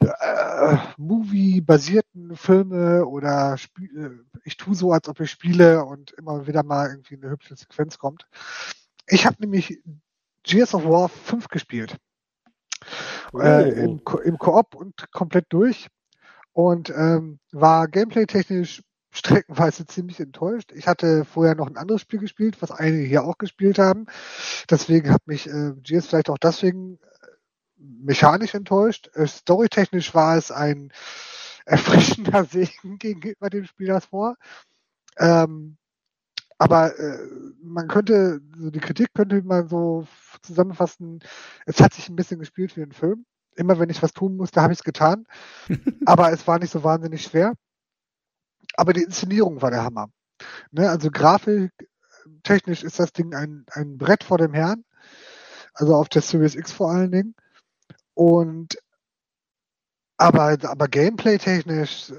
äh, 0.00 0.76
Movie-basierten 0.98 2.36
Filme 2.36 3.06
oder 3.06 3.56
Spiel, 3.56 4.22
äh, 4.34 4.38
ich 4.44 4.56
tue 4.56 4.74
so, 4.74 4.92
als 4.92 5.08
ob 5.08 5.20
ich 5.20 5.30
spiele 5.30 5.84
und 5.84 6.12
immer 6.12 6.46
wieder 6.46 6.62
mal 6.62 6.90
irgendwie 6.90 7.16
eine 7.16 7.30
hübsche 7.30 7.56
Sequenz 7.56 7.98
kommt. 7.98 8.26
Ich 9.06 9.24
habe 9.24 9.36
nämlich 9.40 9.80
Gears 10.42 10.74
of 10.74 10.84
War 10.84 11.08
5 11.08 11.48
gespielt. 11.48 11.96
Oh. 13.32 13.38
Äh, 13.38 13.70
Im, 13.70 14.02
im 14.24 14.38
Koop 14.38 14.74
und 14.74 15.10
komplett 15.10 15.46
durch 15.48 15.88
und 16.54 16.90
ähm, 16.90 17.40
war 17.52 17.88
gameplay-technisch 17.88 18.82
streckenweise 19.10 19.86
ziemlich 19.86 20.18
enttäuscht. 20.20 20.72
Ich 20.72 20.88
hatte 20.88 21.24
vorher 21.24 21.54
noch 21.54 21.68
ein 21.68 21.76
anderes 21.76 22.00
Spiel 22.00 22.20
gespielt, 22.20 22.62
was 22.62 22.70
einige 22.70 23.04
hier 23.04 23.24
auch 23.24 23.38
gespielt 23.38 23.78
haben. 23.78 24.06
Deswegen 24.70 25.10
hat 25.10 25.26
mich 25.26 25.48
äh, 25.48 25.72
GS 25.82 26.06
vielleicht 26.06 26.30
auch 26.30 26.38
deswegen 26.38 26.98
äh, 26.98 27.26
mechanisch 27.76 28.54
enttäuscht. 28.54 29.10
Äh, 29.14 29.26
storytechnisch 29.26 30.14
war 30.14 30.36
es 30.36 30.50
ein 30.50 30.92
erfrischender 31.66 32.44
Segen 32.44 32.98
gegenüber 32.98 33.50
dem 33.50 33.66
Spiel 33.66 33.88
davor. 33.88 34.36
Ähm, 35.18 35.76
aber 36.58 36.98
äh, 36.98 37.18
man 37.62 37.88
könnte, 37.88 38.40
so 38.56 38.70
die 38.70 38.80
Kritik 38.80 39.08
könnte 39.12 39.42
man 39.42 39.68
so 39.68 40.06
zusammenfassen, 40.42 41.20
es 41.66 41.80
hat 41.80 41.94
sich 41.94 42.08
ein 42.08 42.16
bisschen 42.16 42.38
gespielt 42.38 42.76
wie 42.76 42.82
ein 42.82 42.92
Film 42.92 43.26
immer 43.56 43.78
wenn 43.78 43.90
ich 43.90 44.02
was 44.02 44.12
tun 44.12 44.36
musste, 44.36 44.62
habe 44.62 44.72
ich 44.72 44.80
es 44.80 44.84
getan. 44.84 45.26
Aber 46.06 46.32
es 46.32 46.46
war 46.46 46.58
nicht 46.58 46.72
so 46.72 46.84
wahnsinnig 46.84 47.22
schwer. 47.22 47.54
Aber 48.76 48.92
die 48.92 49.02
Inszenierung 49.02 49.62
war 49.62 49.70
der 49.70 49.84
Hammer. 49.84 50.08
Ne, 50.72 50.90
also 50.90 51.10
grafisch, 51.10 51.70
technisch 52.42 52.82
ist 52.82 52.98
das 52.98 53.12
Ding 53.12 53.34
ein, 53.34 53.64
ein 53.70 53.98
Brett 53.98 54.24
vor 54.24 54.38
dem 54.38 54.54
Herrn. 54.54 54.84
Also 55.72 55.94
auf 55.94 56.08
der 56.08 56.22
Series 56.22 56.54
X 56.54 56.72
vor 56.72 56.90
allen 56.90 57.12
Dingen. 57.12 57.34
Und 58.14 58.78
aber, 60.16 60.56
aber 60.62 60.88
Gameplay-technisch, 60.88 62.12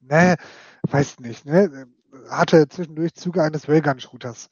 ne, 0.00 0.36
weiß 0.82 1.20
nicht, 1.20 1.46
ne, 1.46 1.86
hatte 2.28 2.68
zwischendurch 2.68 3.14
Züge 3.14 3.42
eines 3.42 3.68
Railgun-Shooters. 3.68 4.48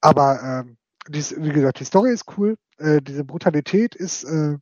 Aber 0.00 0.42
ähm, 0.42 0.76
die, 1.08 1.22
wie 1.38 1.52
gesagt, 1.52 1.80
die 1.80 1.84
Story 1.84 2.12
ist 2.12 2.26
cool, 2.36 2.56
äh, 2.80 3.02
diese 3.02 3.24
Brutalität 3.24 3.94
ist 3.94 4.24
äh, 4.24 4.58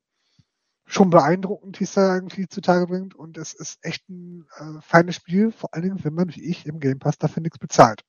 schon 0.86 1.10
beeindruckend, 1.10 1.78
die 1.78 1.84
es 1.84 1.92
da 1.92 2.14
irgendwie 2.14 2.48
zutage 2.48 2.86
bringt. 2.86 3.14
Und 3.14 3.38
es 3.38 3.52
ist 3.54 3.78
echt 3.82 4.08
ein 4.08 4.46
äh, 4.58 4.80
feines 4.80 5.16
Spiel, 5.16 5.52
vor 5.52 5.74
allen 5.74 5.84
Dingen, 5.84 6.04
wenn 6.04 6.14
man 6.14 6.34
wie 6.34 6.44
ich 6.44 6.66
im 6.66 6.80
Game 6.80 6.98
Pass 6.98 7.18
dafür 7.18 7.42
nichts 7.42 7.58
bezahlt. 7.58 8.02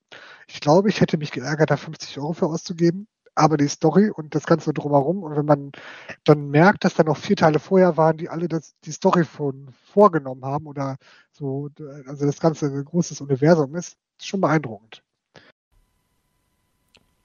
Ich 0.47 0.62
glaube, 0.62 0.89
ich 0.89 1.01
hätte 1.01 1.18
mich 1.18 1.32
geärgert, 1.32 1.72
da 1.72 1.78
50 1.78 2.18
Euro 2.20 2.34
für 2.34 2.47
auszugeben. 2.47 3.07
Aber 3.36 3.57
die 3.57 3.68
Story 3.70 4.10
und 4.10 4.36
das 4.36 4.45
Ganze 4.45 4.74
drumherum, 4.74 5.24
und 5.24 5.36
wenn 5.36 5.45
man 5.45 5.72
dann 6.26 6.49
merkt, 6.49 6.84
dass 6.84 6.95
da 6.95 7.03
noch 7.03 7.18
vier 7.18 7.38
Teile 7.38 7.60
vorher 7.60 7.95
waren, 7.95 8.18
die 8.18 8.28
alle 8.30 8.49
das, 8.49 8.76
die 8.84 8.91
Story 8.91 9.24
von 9.24 9.70
vorgenommen 9.93 10.43
haben 10.43 10.68
oder 10.68 10.97
so, 11.32 11.70
also 12.07 12.26
das 12.26 12.39
ganze 12.41 12.66
ein 12.66 12.84
großes 12.86 13.22
Universum 13.22 13.76
ist, 13.76 13.97
ist 14.18 14.28
schon 14.28 14.41
beeindruckend. 14.41 15.03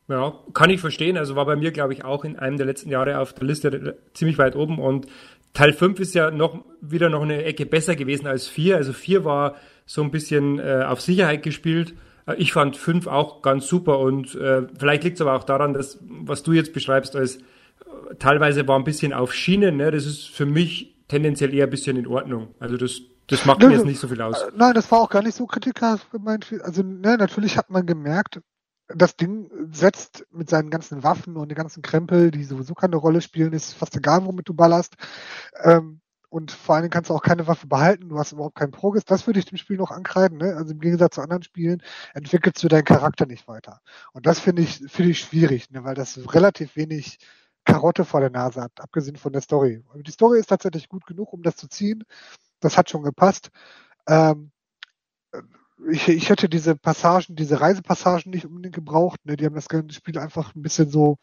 Ja, 0.08 0.34
kann 0.52 0.70
ich 0.70 0.80
verstehen. 0.80 1.16
Also 1.16 1.34
war 1.34 1.46
bei 1.46 1.56
mir, 1.56 1.72
glaube 1.72 1.94
ich, 1.94 2.04
auch 2.04 2.24
in 2.24 2.38
einem 2.38 2.58
der 2.58 2.66
letzten 2.66 2.90
Jahre 2.90 3.18
auf 3.18 3.32
der 3.32 3.46
Liste 3.46 3.98
ziemlich 4.12 4.36
weit 4.38 4.54
oben 4.54 4.78
und 4.78 5.06
Teil 5.54 5.72
5 5.72 6.00
ist 6.00 6.14
ja 6.14 6.30
noch 6.32 6.64
wieder 6.80 7.08
noch 7.08 7.22
eine 7.22 7.44
Ecke 7.44 7.64
besser 7.64 7.94
gewesen 7.94 8.26
als 8.26 8.48
4. 8.48 8.76
Also 8.76 8.92
4 8.92 9.24
war 9.24 9.54
so 9.86 10.02
ein 10.02 10.10
bisschen 10.10 10.58
äh, 10.58 10.84
auf 10.86 11.00
Sicherheit 11.00 11.42
gespielt. 11.42 11.94
Äh, 12.26 12.34
ich 12.36 12.52
fand 12.52 12.76
5 12.76 13.06
auch 13.06 13.40
ganz 13.40 13.66
super 13.66 14.00
und 14.00 14.34
äh, 14.34 14.62
vielleicht 14.78 15.04
liegt 15.04 15.16
es 15.16 15.20
aber 15.20 15.34
auch 15.34 15.44
daran, 15.44 15.72
dass, 15.72 15.98
was 16.02 16.42
du 16.42 16.52
jetzt 16.52 16.72
beschreibst, 16.72 17.14
als 17.14 17.36
äh, 17.36 17.40
teilweise 18.18 18.66
war 18.66 18.76
ein 18.76 18.84
bisschen 18.84 19.12
auf 19.12 19.32
Schienen. 19.32 19.76
Ne? 19.76 19.92
Das 19.92 20.06
ist 20.06 20.28
für 20.28 20.44
mich 20.44 20.96
tendenziell 21.06 21.54
eher 21.54 21.66
ein 21.66 21.70
bisschen 21.70 21.96
in 21.96 22.08
Ordnung. 22.08 22.48
Also 22.58 22.76
das, 22.76 23.00
das 23.28 23.46
macht 23.46 23.62
mir 23.62 23.70
jetzt 23.70 23.86
nicht 23.86 24.00
so 24.00 24.08
viel 24.08 24.20
aus. 24.20 24.42
Äh, 24.42 24.50
nein, 24.56 24.74
das 24.74 24.90
war 24.90 25.00
auch 25.00 25.08
gar 25.08 25.22
nicht 25.22 25.36
so 25.36 25.46
kritikerhaft 25.46 26.10
gemeint. 26.10 26.52
Also 26.62 26.82
ne, 26.82 27.16
natürlich 27.16 27.56
hat 27.56 27.70
man 27.70 27.86
gemerkt, 27.86 28.40
das 28.88 29.16
Ding 29.16 29.50
setzt 29.72 30.26
mit 30.30 30.50
seinen 30.50 30.70
ganzen 30.70 31.02
Waffen 31.02 31.36
und 31.36 31.48
den 31.48 31.56
ganzen 31.56 31.82
Krempel, 31.82 32.30
die 32.30 32.44
sowieso 32.44 32.74
keine 32.74 32.96
Rolle 32.96 33.20
spielen, 33.20 33.52
ist 33.52 33.74
fast 33.74 33.96
egal, 33.96 34.24
womit 34.24 34.48
du 34.48 34.54
ballerst. 34.54 34.94
Ähm, 35.62 36.00
und 36.28 36.50
vor 36.50 36.74
allen 36.74 36.82
Dingen 36.82 36.90
kannst 36.90 37.10
du 37.10 37.14
auch 37.14 37.22
keine 37.22 37.46
Waffe 37.46 37.68
behalten, 37.68 38.08
du 38.08 38.18
hast 38.18 38.32
überhaupt 38.32 38.56
keinen 38.56 38.72
Progress. 38.72 39.04
Das 39.04 39.26
würde 39.26 39.38
ich 39.38 39.46
dem 39.46 39.56
Spiel 39.56 39.76
noch 39.76 39.92
ankreiden. 39.92 40.38
Ne? 40.38 40.56
Also 40.56 40.72
im 40.72 40.80
Gegensatz 40.80 41.14
zu 41.14 41.20
anderen 41.20 41.44
Spielen 41.44 41.80
entwickelst 42.12 42.62
du 42.62 42.68
deinen 42.68 42.84
Charakter 42.84 43.24
nicht 43.24 43.46
weiter. 43.46 43.80
Und 44.12 44.26
das 44.26 44.40
finde 44.40 44.62
ich, 44.62 44.78
finde 44.88 45.12
ich 45.12 45.20
schwierig, 45.20 45.70
ne? 45.70 45.84
weil 45.84 45.94
das 45.94 46.18
relativ 46.34 46.74
wenig 46.74 47.18
Karotte 47.64 48.04
vor 48.04 48.20
der 48.20 48.30
Nase 48.30 48.62
hat, 48.62 48.80
abgesehen 48.80 49.16
von 49.16 49.32
der 49.32 49.42
Story. 49.42 49.82
Die 49.94 50.10
Story 50.10 50.40
ist 50.40 50.48
tatsächlich 50.48 50.88
gut 50.88 51.06
genug, 51.06 51.32
um 51.32 51.42
das 51.42 51.56
zu 51.56 51.68
ziehen. 51.68 52.02
Das 52.58 52.76
hat 52.76 52.90
schon 52.90 53.04
gepasst. 53.04 53.50
Ähm, 54.08 54.50
ich, 55.90 56.08
ich 56.08 56.30
hätte 56.30 56.48
diese 56.48 56.76
Passagen, 56.76 57.36
diese 57.36 57.60
Reisepassagen 57.60 58.30
nicht 58.30 58.46
unbedingt 58.46 58.74
gebraucht. 58.74 59.20
Ne? 59.24 59.36
Die 59.36 59.44
haben 59.44 59.54
das 59.54 59.68
ganze 59.68 59.94
Spiel 59.94 60.18
einfach 60.18 60.54
ein 60.54 60.62
bisschen 60.62 60.90
so, 60.90 61.18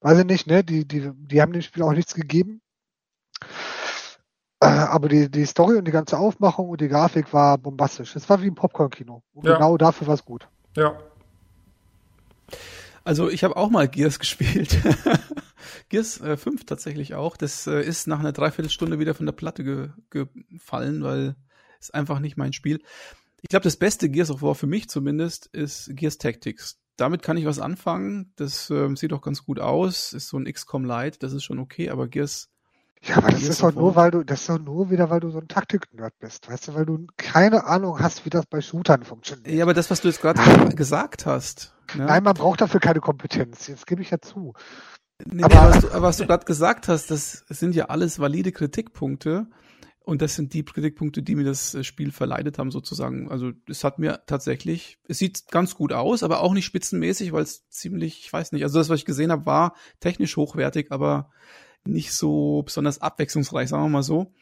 weiß 0.00 0.18
ich 0.18 0.24
nicht, 0.24 0.46
ne? 0.46 0.64
Die, 0.64 0.86
die, 0.86 1.10
die 1.14 1.42
haben 1.42 1.52
dem 1.52 1.62
Spiel 1.62 1.82
auch 1.82 1.92
nichts 1.92 2.14
gegeben. 2.14 2.60
Äh, 4.60 4.66
aber 4.66 5.08
die, 5.08 5.30
die 5.30 5.46
Story 5.46 5.76
und 5.76 5.86
die 5.86 5.92
ganze 5.92 6.18
Aufmachung 6.18 6.68
und 6.68 6.80
die 6.80 6.88
Grafik 6.88 7.32
war 7.32 7.58
bombastisch. 7.58 8.16
Es 8.16 8.28
war 8.28 8.42
wie 8.42 8.48
ein 8.48 8.54
Popcorn-Kino. 8.54 9.22
Und 9.32 9.46
ja. 9.46 9.54
genau 9.54 9.76
dafür 9.76 10.06
war 10.06 10.14
es 10.14 10.24
gut. 10.24 10.48
Ja. 10.76 10.98
Also 13.04 13.30
ich 13.30 13.44
habe 13.44 13.56
auch 13.56 13.70
mal 13.70 13.88
Gears 13.88 14.18
gespielt. 14.20 14.78
Gears 15.88 16.20
äh, 16.20 16.36
5 16.36 16.64
tatsächlich 16.66 17.14
auch. 17.14 17.36
Das 17.36 17.66
äh, 17.66 17.80
ist 17.80 18.06
nach 18.06 18.20
einer 18.20 18.32
Dreiviertelstunde 18.32 18.98
wieder 18.98 19.14
von 19.14 19.26
der 19.26 19.32
Platte 19.32 19.64
ge 19.64 19.90
gefallen, 20.10 21.02
weil 21.02 21.36
es 21.80 21.90
einfach 21.90 22.18
nicht 22.18 22.36
mein 22.36 22.52
Spiel. 22.52 22.80
Ich 23.42 23.48
glaube, 23.48 23.64
das 23.64 23.76
beste 23.76 24.08
Gears 24.08 24.30
of 24.30 24.42
War 24.42 24.54
für 24.54 24.66
mich 24.66 24.88
zumindest 24.88 25.46
ist 25.46 25.90
Gears 25.94 26.18
Tactics. 26.18 26.78
Damit 26.96 27.22
kann 27.22 27.36
ich 27.36 27.46
was 27.46 27.60
anfangen. 27.60 28.32
Das 28.36 28.70
ähm, 28.70 28.96
sieht 28.96 29.12
auch 29.12 29.22
ganz 29.22 29.44
gut 29.44 29.60
aus. 29.60 30.12
Ist 30.12 30.28
so 30.28 30.38
ein 30.38 30.52
XCOM 30.52 30.84
Light, 30.84 31.22
das 31.22 31.32
ist 31.32 31.44
schon 31.44 31.60
okay, 31.60 31.90
aber 31.90 32.08
Gears. 32.08 32.50
Ja, 33.02 33.18
aber 33.18 33.30
das 33.30 33.40
Gears 33.40 33.50
ist 33.50 33.62
doch 33.62 33.72
nur, 33.72 33.94
weil 33.94 34.10
du, 34.10 34.24
das 34.24 34.40
ist 34.40 34.48
doch 34.48 34.58
nur 34.58 34.90
wieder, 34.90 35.08
weil 35.08 35.20
du 35.20 35.30
so 35.30 35.38
ein 35.38 35.46
Taktik-Nerd 35.46 36.18
bist, 36.18 36.50
weißt 36.50 36.68
du, 36.68 36.74
weil 36.74 36.84
du 36.84 37.06
keine 37.16 37.64
Ahnung 37.64 38.00
hast, 38.00 38.24
wie 38.24 38.30
das 38.30 38.46
bei 38.46 38.60
Shootern 38.60 39.04
funktioniert. 39.04 39.48
Ja, 39.48 39.62
aber 39.62 39.74
das, 39.74 39.88
was 39.90 40.00
du 40.00 40.08
jetzt 40.08 40.20
gerade 40.20 40.40
gesagt 40.74 41.24
hast. 41.24 41.74
Ne? 41.94 42.06
Nein, 42.06 42.24
man 42.24 42.34
braucht 42.34 42.60
dafür 42.60 42.80
keine 42.80 43.00
Kompetenz. 43.00 43.68
Jetzt 43.68 43.86
gebe 43.86 44.02
ich 44.02 44.10
ja 44.10 44.20
zu. 44.20 44.54
Nee, 45.24 45.44
aber, 45.44 45.54
nee, 45.54 45.60
was 45.60 45.80
du, 45.80 46.02
was 46.02 46.16
du 46.16 46.26
gerade 46.26 46.44
gesagt 46.44 46.88
hast, 46.88 47.10
das 47.10 47.44
sind 47.48 47.76
ja 47.76 47.86
alles 47.86 48.18
valide 48.18 48.50
Kritikpunkte. 48.50 49.46
Und 50.08 50.22
das 50.22 50.36
sind 50.36 50.54
die 50.54 50.64
Kritikpunkte, 50.64 51.22
die 51.22 51.34
mir 51.34 51.44
das 51.44 51.74
äh, 51.74 51.84
Spiel 51.84 52.12
verleidet 52.12 52.58
haben, 52.58 52.70
sozusagen. 52.70 53.30
Also 53.30 53.52
es 53.68 53.84
hat 53.84 53.98
mir 53.98 54.22
tatsächlich, 54.24 54.98
es 55.06 55.18
sieht 55.18 55.50
ganz 55.50 55.74
gut 55.74 55.92
aus, 55.92 56.22
aber 56.22 56.40
auch 56.40 56.54
nicht 56.54 56.64
spitzenmäßig, 56.64 57.32
weil 57.32 57.42
es 57.42 57.68
ziemlich, 57.68 58.20
ich 58.20 58.32
weiß 58.32 58.52
nicht, 58.52 58.62
also 58.62 58.78
das, 58.78 58.88
was 58.88 59.00
ich 59.00 59.04
gesehen 59.04 59.30
habe, 59.30 59.44
war 59.44 59.74
technisch 60.00 60.38
hochwertig, 60.38 60.92
aber 60.92 61.30
nicht 61.84 62.14
so 62.14 62.62
besonders 62.62 63.02
abwechslungsreich, 63.02 63.68
sagen 63.68 63.82
wir 63.82 63.90
mal 63.90 64.02
so. 64.02 64.32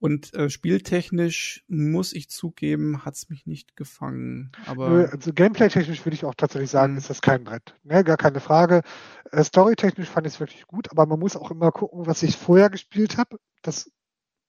Und 0.00 0.34
äh, 0.34 0.50
spieltechnisch 0.50 1.64
muss 1.68 2.12
ich 2.12 2.28
zugeben, 2.28 3.04
hat's 3.04 3.30
mich 3.30 3.46
nicht 3.46 3.76
gefangen. 3.76 4.50
Aber 4.66 5.10
also 5.12 5.32
gameplay-technisch 5.32 6.04
würde 6.04 6.16
ich 6.16 6.24
auch 6.24 6.34
tatsächlich 6.34 6.70
sagen, 6.70 6.94
mhm. 6.94 6.98
ist 6.98 7.08
das 7.08 7.22
kein 7.22 7.44
Brett. 7.44 7.76
Ne, 7.84 8.02
gar 8.02 8.16
keine 8.16 8.40
Frage. 8.40 8.82
Äh, 9.30 9.44
Story-technisch 9.44 10.08
fand 10.08 10.26
ich 10.26 10.32
es 10.32 10.40
wirklich 10.40 10.66
gut, 10.66 10.90
aber 10.90 11.06
man 11.06 11.20
muss 11.20 11.36
auch 11.36 11.52
immer 11.52 11.70
gucken, 11.70 12.06
was 12.06 12.24
ich 12.24 12.36
vorher 12.36 12.68
gespielt 12.68 13.16
habe. 13.16 13.38
Das 13.62 13.92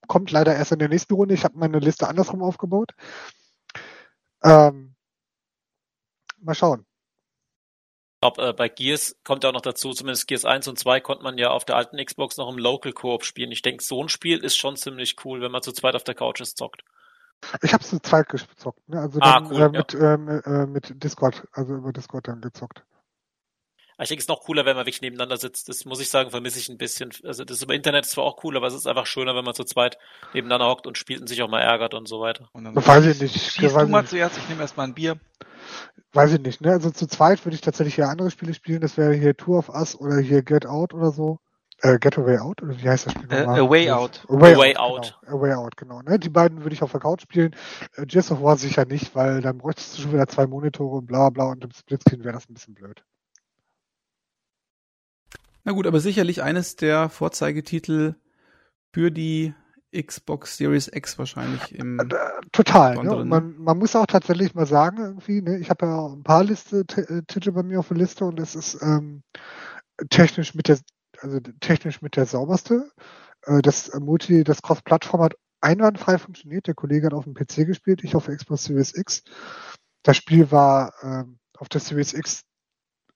kommt 0.09 0.31
leider 0.31 0.55
erst 0.55 0.73
in 0.73 0.79
der 0.79 0.89
nächsten 0.89 1.13
Runde. 1.13 1.35
Ich 1.35 1.45
habe 1.45 1.57
meine 1.57 1.79
Liste 1.79 2.07
andersrum 2.09 2.41
aufgebaut. 2.41 2.91
Ähm, 4.43 4.95
mal 6.41 6.55
schauen. 6.55 6.85
Ich 8.15 8.21
glaube, 8.21 8.49
äh, 8.49 8.53
bei 8.53 8.67
Gears 8.67 9.15
kommt 9.23 9.43
ja 9.43 9.49
auch 9.49 9.53
noch 9.53 9.61
dazu, 9.61 9.93
zumindest 9.93 10.27
Gears 10.27 10.43
1 10.43 10.67
und 10.67 10.79
2 10.79 10.99
konnte 10.99 11.23
man 11.23 11.37
ja 11.37 11.51
auf 11.51 11.63
der 11.63 11.77
alten 11.77 12.03
Xbox 12.03 12.35
noch 12.37 12.49
im 12.49 12.57
Local 12.57 12.91
Coop 12.91 13.23
spielen. 13.23 13.51
Ich 13.51 13.61
denke, 13.61 13.83
so 13.83 14.03
ein 14.03 14.09
Spiel 14.09 14.39
ist 14.39 14.57
schon 14.57 14.75
ziemlich 14.75 15.15
cool, 15.23 15.41
wenn 15.41 15.51
man 15.51 15.61
zu 15.61 15.71
zweit 15.71 15.95
auf 15.95 16.03
der 16.03 16.15
Couch 16.15 16.41
ist, 16.41 16.57
zockt. 16.57 16.83
Ich 17.61 17.71
habe 17.71 17.83
zu 17.83 18.01
zweit 18.01 18.27
gezockt, 18.27 18.89
ne? 18.89 18.99
also 18.99 19.19
ah, 19.21 19.39
dann, 19.39 19.51
cool, 19.51 19.61
äh, 19.61 19.69
mit, 19.69 19.93
ja. 19.93 20.13
ähm, 20.15 20.27
äh, 20.27 20.65
mit 20.65 21.01
Discord, 21.01 21.47
also 21.53 21.75
über 21.75 21.93
Discord 21.93 22.27
dann 22.27 22.41
gezockt. 22.41 22.83
Ich 24.01 24.07
denke, 24.07 24.19
es 24.19 24.23
ist 24.23 24.29
noch 24.29 24.41
cooler, 24.41 24.65
wenn 24.65 24.75
man 24.75 24.85
wirklich 24.85 25.01
nebeneinander 25.01 25.37
sitzt. 25.37 25.67
Das 25.67 25.83
muss 25.83 25.99
ich 25.99 26.09
sagen, 26.09 26.31
vermisse 26.31 26.59
ich 26.59 26.69
ein 26.69 26.77
bisschen. 26.77 27.11
Also 27.25 27.43
das 27.43 27.61
über 27.61 27.73
Internet 27.73 28.05
ist 28.05 28.11
zwar 28.11 28.23
auch 28.23 28.43
cool, 28.43 28.55
aber 28.55 28.67
es 28.67 28.73
ist 28.73 28.87
einfach 28.87 29.05
schöner, 29.05 29.35
wenn 29.35 29.43
man 29.43 29.53
zu 29.53 29.65
zweit 29.65 29.97
nebeneinander 30.33 30.67
hockt 30.67 30.87
und 30.87 30.97
spielt 30.97 31.19
und 31.19 31.27
sich 31.27 31.41
auch 31.41 31.49
mal 31.49 31.61
ärgert 31.61 31.93
und 31.93 32.07
so 32.07 32.21
weiter. 32.21 32.49
Und 32.53 32.63
dann 32.63 32.75
weiß 32.75 33.05
ich 33.05 33.21
nicht. 33.21 33.35
Schieß 33.37 33.73
du 33.73 33.87
mal 33.87 34.05
zuerst, 34.05 34.37
ich 34.37 34.47
nehme 34.47 34.61
erstmal 34.61 34.87
ein 34.87 34.93
Bier. 34.93 35.19
Weiß 36.13 36.33
ich 36.33 36.39
nicht, 36.39 36.61
ne? 36.61 36.71
Also 36.71 36.91
zu 36.91 37.07
zweit 37.07 37.45
würde 37.45 37.55
ich 37.55 37.61
tatsächlich 37.61 37.95
hier 37.95 38.07
andere 38.07 38.31
Spiele 38.31 38.53
spielen. 38.53 38.81
Das 38.81 38.97
wäre 38.97 39.13
hier 39.13 39.35
Tour 39.35 39.59
of 39.59 39.69
Us 39.69 39.99
oder 39.99 40.17
hier 40.19 40.43
Get 40.43 40.65
Out 40.65 40.93
oder 40.93 41.11
so. 41.11 41.39
Äh, 41.81 41.97
Get 41.99 42.17
Away 42.17 42.37
Out? 42.39 42.61
Oder 42.61 42.77
wie 42.81 42.89
heißt 42.89 43.05
das 43.05 43.13
Spiel 43.13 43.31
äh, 43.31 43.41
nochmal? 43.41 43.59
A 43.59 43.69
Way 43.69 43.91
Out. 43.91 44.25
A 44.27 44.33
Way, 44.33 44.53
a 44.53 44.57
way 44.57 44.75
Out. 44.75 44.79
out. 44.79 45.19
Genau. 45.21 45.37
A 45.37 45.41
Way 45.41 45.53
Out, 45.53 45.77
genau. 45.77 46.01
Ne? 46.01 46.19
Die 46.19 46.29
beiden 46.29 46.63
würde 46.63 46.73
ich 46.73 46.81
auf 46.81 46.91
der 46.91 46.99
Couch 46.99 47.21
spielen. 47.21 47.55
Äh, 47.95 48.05
Gears 48.05 48.31
of 48.31 48.41
War 48.41 48.57
sicher 48.57 48.85
nicht, 48.85 49.15
weil 49.15 49.41
dann 49.41 49.57
bräuchtest 49.57 49.97
du 49.97 50.01
schon 50.01 50.13
wieder 50.13 50.27
zwei 50.27 50.47
Monitore 50.47 50.97
und 50.97 51.05
bla 51.05 51.29
bla 51.29 51.45
und 51.45 51.63
im 51.63 51.71
Splitscreen 51.71 52.23
wäre 52.23 52.33
das 52.33 52.49
ein 52.49 52.53
bisschen 52.53 52.73
blöd. 52.73 53.03
Na 55.69 55.75
gut, 55.75 55.85
aber 55.85 55.99
sicherlich 55.99 56.41
eines 56.41 56.77
der 56.77 57.09
Vorzeigetitel 57.09 58.15
für 58.91 59.11
die 59.11 59.53
Xbox 59.95 60.57
Series 60.57 60.89
X 60.91 61.19
wahrscheinlich 61.19 61.75
im 61.75 61.99
äh, 61.99 62.05
Total. 62.51 62.95
Ne? 62.95 63.23
Man, 63.23 63.55
man 63.55 63.77
muss 63.77 63.95
auch 63.95 64.07
tatsächlich 64.07 64.55
mal 64.55 64.65
sagen, 64.65 64.97
irgendwie, 64.97 65.43
ne? 65.43 65.59
ich 65.59 65.69
habe 65.69 65.85
ja 65.85 66.07
ein 66.07 66.23
paar 66.23 66.43
Liste, 66.43 66.85
äh, 66.97 67.21
Titel 67.27 67.51
bei 67.51 67.61
mir 67.61 67.81
auf 67.81 67.89
der 67.89 67.97
Liste 67.97 68.25
und 68.25 68.39
es 68.39 68.55
ist 68.55 68.81
ähm, 68.81 69.21
technisch 70.09 70.55
mit 70.55 70.69
der, 70.69 70.79
also 71.19 71.39
technisch 71.59 72.01
mit 72.01 72.15
der 72.15 72.25
sauberste. 72.25 72.89
Äh, 73.43 73.61
das 73.61 73.93
Multi, 73.93 74.43
das 74.43 74.63
Cross-Plattform 74.63 75.21
hat 75.21 75.35
einwandfrei 75.61 76.17
funktioniert. 76.17 76.65
Der 76.65 76.73
Kollege 76.73 77.05
hat 77.05 77.13
auf 77.13 77.25
dem 77.25 77.35
PC 77.35 77.67
gespielt, 77.67 78.03
ich 78.03 78.15
auf 78.15 78.25
der 78.25 78.35
Xbox 78.37 78.63
Series 78.63 78.95
X. 78.95 79.21
Das 80.01 80.17
Spiel 80.17 80.49
war 80.49 80.95
ähm, 81.03 81.37
auf 81.59 81.69
der 81.69 81.79
Series 81.79 82.15
X 82.15 82.48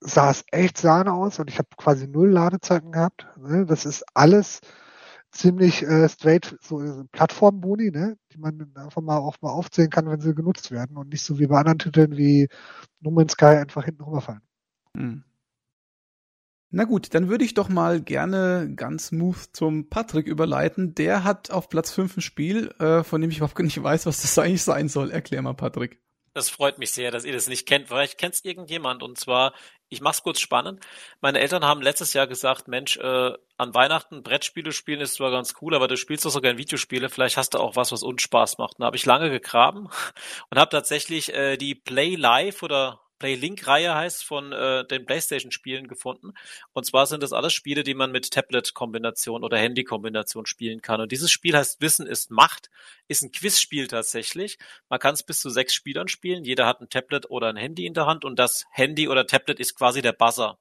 sah 0.05 0.31
es 0.31 0.43
echt 0.51 0.77
Sahne 0.77 1.13
aus 1.13 1.39
und 1.39 1.49
ich 1.49 1.57
habe 1.57 1.69
quasi 1.77 2.07
null 2.07 2.29
Ladezeiten 2.29 2.91
gehabt. 2.91 3.27
Ne? 3.37 3.65
Das 3.65 3.85
ist 3.85 4.03
alles 4.13 4.61
ziemlich 5.31 5.83
äh, 5.83 6.07
straight, 6.09 6.57
so 6.61 7.05
Plattformboni, 7.11 7.91
ne? 7.91 8.17
die 8.31 8.37
man 8.37 8.71
einfach 8.75 9.01
mal 9.01 9.17
auch 9.17 9.41
mal 9.41 9.51
aufzählen 9.51 9.89
kann, 9.89 10.09
wenn 10.09 10.21
sie 10.21 10.35
genutzt 10.35 10.71
werden 10.71 10.97
und 10.97 11.09
nicht 11.09 11.23
so 11.23 11.39
wie 11.39 11.47
bei 11.47 11.57
anderen 11.57 11.79
Titeln 11.79 12.17
wie 12.17 12.47
No 12.99 13.11
Man's 13.11 13.33
Sky 13.33 13.45
einfach 13.45 13.85
hinten 13.85 14.03
rüberfallen. 14.03 14.41
Hm. 14.95 15.23
Na 16.75 16.85
gut, 16.85 17.13
dann 17.13 17.29
würde 17.29 17.45
ich 17.45 17.53
doch 17.53 17.69
mal 17.69 18.01
gerne 18.01 18.71
ganz 18.75 19.07
smooth 19.07 19.37
zum 19.53 19.89
Patrick 19.89 20.25
überleiten. 20.25 20.95
Der 20.95 21.23
hat 21.23 21.51
auf 21.51 21.69
Platz 21.69 21.91
5 21.91 22.17
ein 22.17 22.21
Spiel, 22.21 22.69
äh, 22.79 23.03
von 23.03 23.21
dem 23.21 23.29
ich 23.29 23.37
überhaupt 23.37 23.59
nicht 23.59 23.81
weiß, 23.81 24.07
was 24.07 24.23
das 24.23 24.37
eigentlich 24.39 24.63
sein 24.63 24.89
soll. 24.89 25.11
Erklär 25.11 25.43
mal, 25.43 25.53
Patrick. 25.53 25.99
Das 26.33 26.49
freut 26.49 26.79
mich 26.79 26.89
sehr, 26.89 27.11
dass 27.11 27.25
ihr 27.25 27.33
das 27.33 27.47
nicht 27.47 27.67
kennt. 27.67 27.89
Vielleicht 27.89 28.17
kennt 28.17 28.33
es 28.33 28.43
irgendjemand. 28.43 29.03
Und 29.03 29.19
zwar, 29.19 29.53
ich 29.93 30.01
mach's 30.01 30.23
kurz 30.23 30.39
spannend. 30.39 30.85
Meine 31.21 31.39
Eltern 31.39 31.63
haben 31.63 31.81
letztes 31.81 32.13
Jahr 32.13 32.27
gesagt, 32.27 32.67
Mensch, 32.67 32.97
äh, 32.97 33.31
an 33.57 33.73
Weihnachten 33.73 34.23
Brettspiele 34.23 34.71
spielen 34.71 35.01
ist 35.01 35.15
zwar 35.15 35.31
ganz 35.31 35.55
cool, 35.61 35.75
aber 35.75 35.87
du 35.87 35.95
spielst 35.95 36.25
doch 36.25 36.31
so 36.31 36.41
gern 36.41 36.57
Videospiele. 36.57 37.09
Vielleicht 37.09 37.37
hast 37.37 37.53
du 37.53 37.59
auch 37.59 37.75
was, 37.75 37.91
was 37.91 38.03
uns 38.03 38.21
Spaß 38.21 38.57
macht. 38.57 38.79
Da 38.79 38.85
habe 38.85 38.97
ich 38.97 39.05
lange 39.05 39.29
gegraben 39.29 39.89
und 40.49 40.59
habe 40.59 40.69
tatsächlich 40.69 41.33
äh, 41.33 41.57
die 41.57 41.75
Play 41.75 42.15
Live 42.15 42.63
oder 42.63 43.02
Playlink-Reihe 43.23 43.95
heißt 43.95 44.25
von 44.25 44.51
äh, 44.51 44.85
den 44.85 45.05
PlayStation-Spielen 45.05 45.87
gefunden. 45.87 46.33
Und 46.73 46.85
zwar 46.85 47.05
sind 47.05 47.23
das 47.23 47.31
alles 47.31 47.53
Spiele, 47.53 47.83
die 47.83 47.93
man 47.93 48.11
mit 48.11 48.31
Tablet-Kombination 48.31 49.45
oder 49.45 49.57
Handy-Kombination 49.57 50.45
spielen 50.45 50.81
kann. 50.81 50.99
Und 50.99 51.13
dieses 51.13 51.31
Spiel 51.31 51.55
heißt 51.55 51.79
Wissen 51.79 52.05
ist 52.05 52.31
Macht, 52.31 52.69
ist 53.07 53.23
ein 53.23 53.31
Quizspiel 53.31 53.87
tatsächlich. 53.87 54.57
Man 54.89 54.99
kann 54.99 55.13
es 55.13 55.23
bis 55.23 55.39
zu 55.39 55.49
sechs 55.49 55.73
Spielern 55.73 56.09
spielen. 56.09 56.43
Jeder 56.43 56.65
hat 56.65 56.81
ein 56.81 56.89
Tablet 56.89 57.29
oder 57.29 57.47
ein 57.47 57.55
Handy 57.55 57.85
in 57.85 57.93
der 57.93 58.07
Hand 58.07 58.25
und 58.25 58.37
das 58.37 58.65
Handy 58.71 59.07
oder 59.07 59.25
Tablet 59.25 59.57
ist 59.61 59.75
quasi 59.75 60.01
der 60.01 60.11
Buzzer 60.11 60.57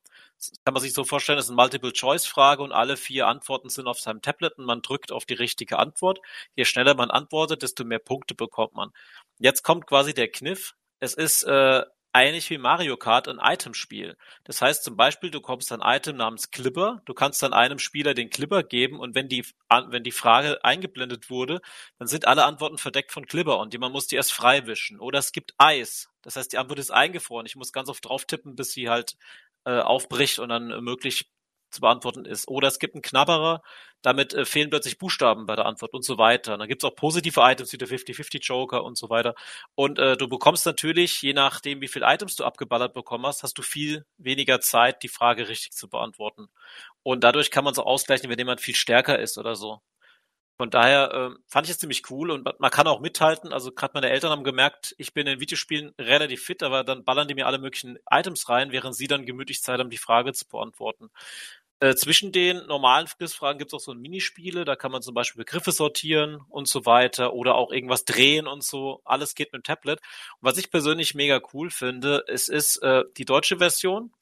kann 0.65 0.75
man 0.75 0.83
sich 0.83 0.93
so 0.93 1.05
vorstellen, 1.05 1.37
das 1.37 1.45
ist 1.45 1.51
eine 1.51 1.63
Multiple-Choice-Frage 1.63 2.65
und 2.65 2.73
alle 2.73 2.97
vier 2.97 3.29
Antworten 3.29 3.69
sind 3.69 3.87
auf 3.87 4.01
seinem 4.01 4.23
Tablet 4.23 4.59
und 4.59 4.65
man 4.65 4.83
drückt 4.83 5.13
auf 5.13 5.25
die 5.25 5.35
richtige 5.35 5.79
Antwort. 5.79 6.19
Je 6.57 6.65
schneller 6.65 6.97
man 6.97 7.13
antwortet, 7.13 7.63
desto 7.63 7.85
mehr 7.85 8.01
Punkte 8.01 8.35
bekommt 8.35 8.75
man. 8.75 8.91
Jetzt 9.39 9.63
kommt 9.63 9.87
quasi 9.87 10.15
der 10.15 10.29
Kniff. 10.29 10.75
Es 10.99 11.15
ist 11.15 11.45
äh, 11.45 11.85
eigentlich 12.13 12.51
wie 12.51 12.59
Mario 12.59 12.97
Kart 12.97 13.29
ein 13.29 13.39
Itemspiel. 13.43 14.17
Das 14.45 14.61
heißt 14.61 14.85
zum 14.85 14.97
Beispiel, 14.97 15.31
du 15.31 15.41
kommst 15.41 15.73
ein 15.73 15.81
Item 15.83 16.17
namens 16.17 16.51
Clipper, 16.51 17.03
du 17.07 17.15
kannst 17.15 17.43
dann 17.43 17.53
einem 17.53 17.79
Spieler 17.79 18.15
den 18.15 18.31
Clipper 18.31 18.63
geben 18.63 19.01
und 19.01 19.15
wenn 19.15 19.29
die, 19.29 19.45
wenn 19.89 20.05
die 20.05 20.13
Frage 20.13 20.63
eingeblendet 20.65 21.31
wurde, 21.31 21.61
dann 21.99 22.09
sind 22.09 22.27
alle 22.27 22.45
Antworten 22.45 22.79
verdeckt 22.79 23.13
von 23.13 23.27
Clipper 23.27 23.59
und 23.59 23.79
man 23.79 23.93
muss 23.93 24.07
die 24.07 24.17
erst 24.17 24.33
freiwischen. 24.33 25.01
Oder 25.01 25.19
es 25.19 25.33
gibt 25.33 25.55
Eis. 25.59 26.11
Das 26.23 26.37
heißt, 26.37 26.53
die 26.53 26.59
Antwort 26.59 26.79
ist 26.79 26.91
eingefroren. 26.91 27.47
Ich 27.47 27.57
muss 27.57 27.73
ganz 27.73 27.89
oft 27.89 28.05
drauf 28.05 28.25
tippen, 28.27 28.57
bis 28.57 28.73
sie 28.73 28.89
halt 28.89 29.17
äh, 29.65 29.81
aufbricht 29.81 30.39
und 30.39 30.51
dann 30.51 30.85
möglich 30.85 31.31
zu 31.73 31.81
beantworten 31.81 32.25
ist. 32.25 32.49
Oder 32.49 32.69
es 32.69 32.79
gibt 32.79 32.95
einen 32.95 33.03
Knabberer, 33.03 33.63
damit 34.03 34.35
äh, 34.35 34.45
fehlen 34.45 34.71
plötzlich 34.71 34.99
Buchstaben 34.99 35.47
bei 35.47 35.57
der 35.57 35.67
Antwort 35.67 35.95
und 35.95 36.05
so 36.05 36.19
weiter. 36.19 36.55
Und 36.55 36.61
dann 36.61 36.69
gibt 36.69 36.83
es 36.85 36.91
auch 36.91 36.95
positive 36.95 37.41
Items 37.41 37.73
wie 37.73 37.79
der 37.79 37.89
50-50-Joker 37.89 38.85
und 38.85 38.97
so 38.99 39.11
weiter. 39.11 39.35
Und 39.75 39.99
äh, 39.99 40.17
du 40.17 40.29
bekommst 40.29 40.67
natürlich, 40.67 41.23
je 41.23 41.33
nachdem, 41.33 41.81
wie 41.81 41.89
viele 41.89 42.07
Items 42.07 42.37
du 42.37 42.45
abgeballert 42.45 42.95
bekommen 42.95 43.27
hast, 43.27 43.43
hast 43.43 43.59
du 43.59 43.63
viel 43.63 44.05
weniger 44.19 44.61
Zeit, 44.61 45.03
die 45.03 45.09
Frage 45.09 45.49
richtig 45.49 45.73
zu 45.73 45.89
beantworten. 45.89 46.49
Und 47.03 47.25
dadurch 47.25 47.51
kann 47.51 47.65
man 47.65 47.75
so 47.75 47.85
ausgleichen, 47.85 48.31
wenn 48.31 48.39
jemand 48.39 48.61
viel 48.61 48.75
stärker 48.77 49.19
ist 49.19 49.39
oder 49.39 49.57
so. 49.57 49.81
Von 50.59 50.71
daher 50.71 51.13
äh, 51.13 51.31
fand 51.49 51.67
ich 51.67 51.73
es 51.73 51.79
ziemlich 51.79 52.09
cool 52.11 52.31
und 52.31 52.49
man 52.61 52.71
kann 52.71 52.87
auch 52.87 53.01
mithalten. 53.01 53.53
Also 53.53 53.73
gerade 53.73 53.93
meine 53.95 54.11
Eltern 54.11 54.31
haben 54.31 54.45
gemerkt, 54.45 54.95
ich 54.99 55.13
bin 55.13 55.27
in 55.27 55.41
Videospielen 55.41 55.93
relativ 55.99 56.45
fit, 56.45 56.63
aber 56.63 56.85
dann 56.85 57.05
ballern 57.05 57.27
die 57.27 57.35
mir 57.35 57.47
alle 57.47 57.59
möglichen 57.59 57.99
Items 58.11 58.49
rein, 58.49 58.71
während 58.71 58.95
sie 58.95 59.09
dann 59.09 59.27
gemütlich 59.27 59.63
Zeit 59.63 59.81
haben, 59.81 59.91
die 59.91 59.99
Frage 59.99 60.33
zu 60.35 60.47
beantworten. 60.47 61.11
Äh, 61.83 61.97
zwischen 61.97 62.31
den 62.31 62.65
normalen 62.69 63.09
Quizfragen 63.09 63.59
gibt 63.59 63.73
es 63.73 63.75
auch 63.75 63.81
so 63.81 63.93
Minispiele, 63.93 64.65
da 64.65 64.77
kann 64.77 64.93
man 64.93 65.03
zum 65.03 65.15
Beispiel 65.15 65.43
Begriffe 65.45 65.73
sortieren 65.73 66.41
und 66.49 66.69
so 66.69 66.87
weiter 66.87 67.33
oder 67.33 67.57
auch 67.57 67.73
irgendwas 67.73 68.05
drehen 68.05 68.47
und 68.47 68.63
so. 68.63 69.01
Alles 69.05 69.35
geht 69.35 69.53
mit 69.53 69.63
dem 69.63 69.65
Tablet. 69.65 69.99
Und 69.99 70.49
was 70.49 70.59
ich 70.59 70.71
persönlich 70.71 71.17
mega 71.17 71.41
cool 71.53 71.71
finde, 71.71 72.23
es 72.29 72.49
ist 72.49 72.77
äh, 72.85 73.03
die 73.17 73.25
deutsche 73.25 73.57
Version, 73.59 74.13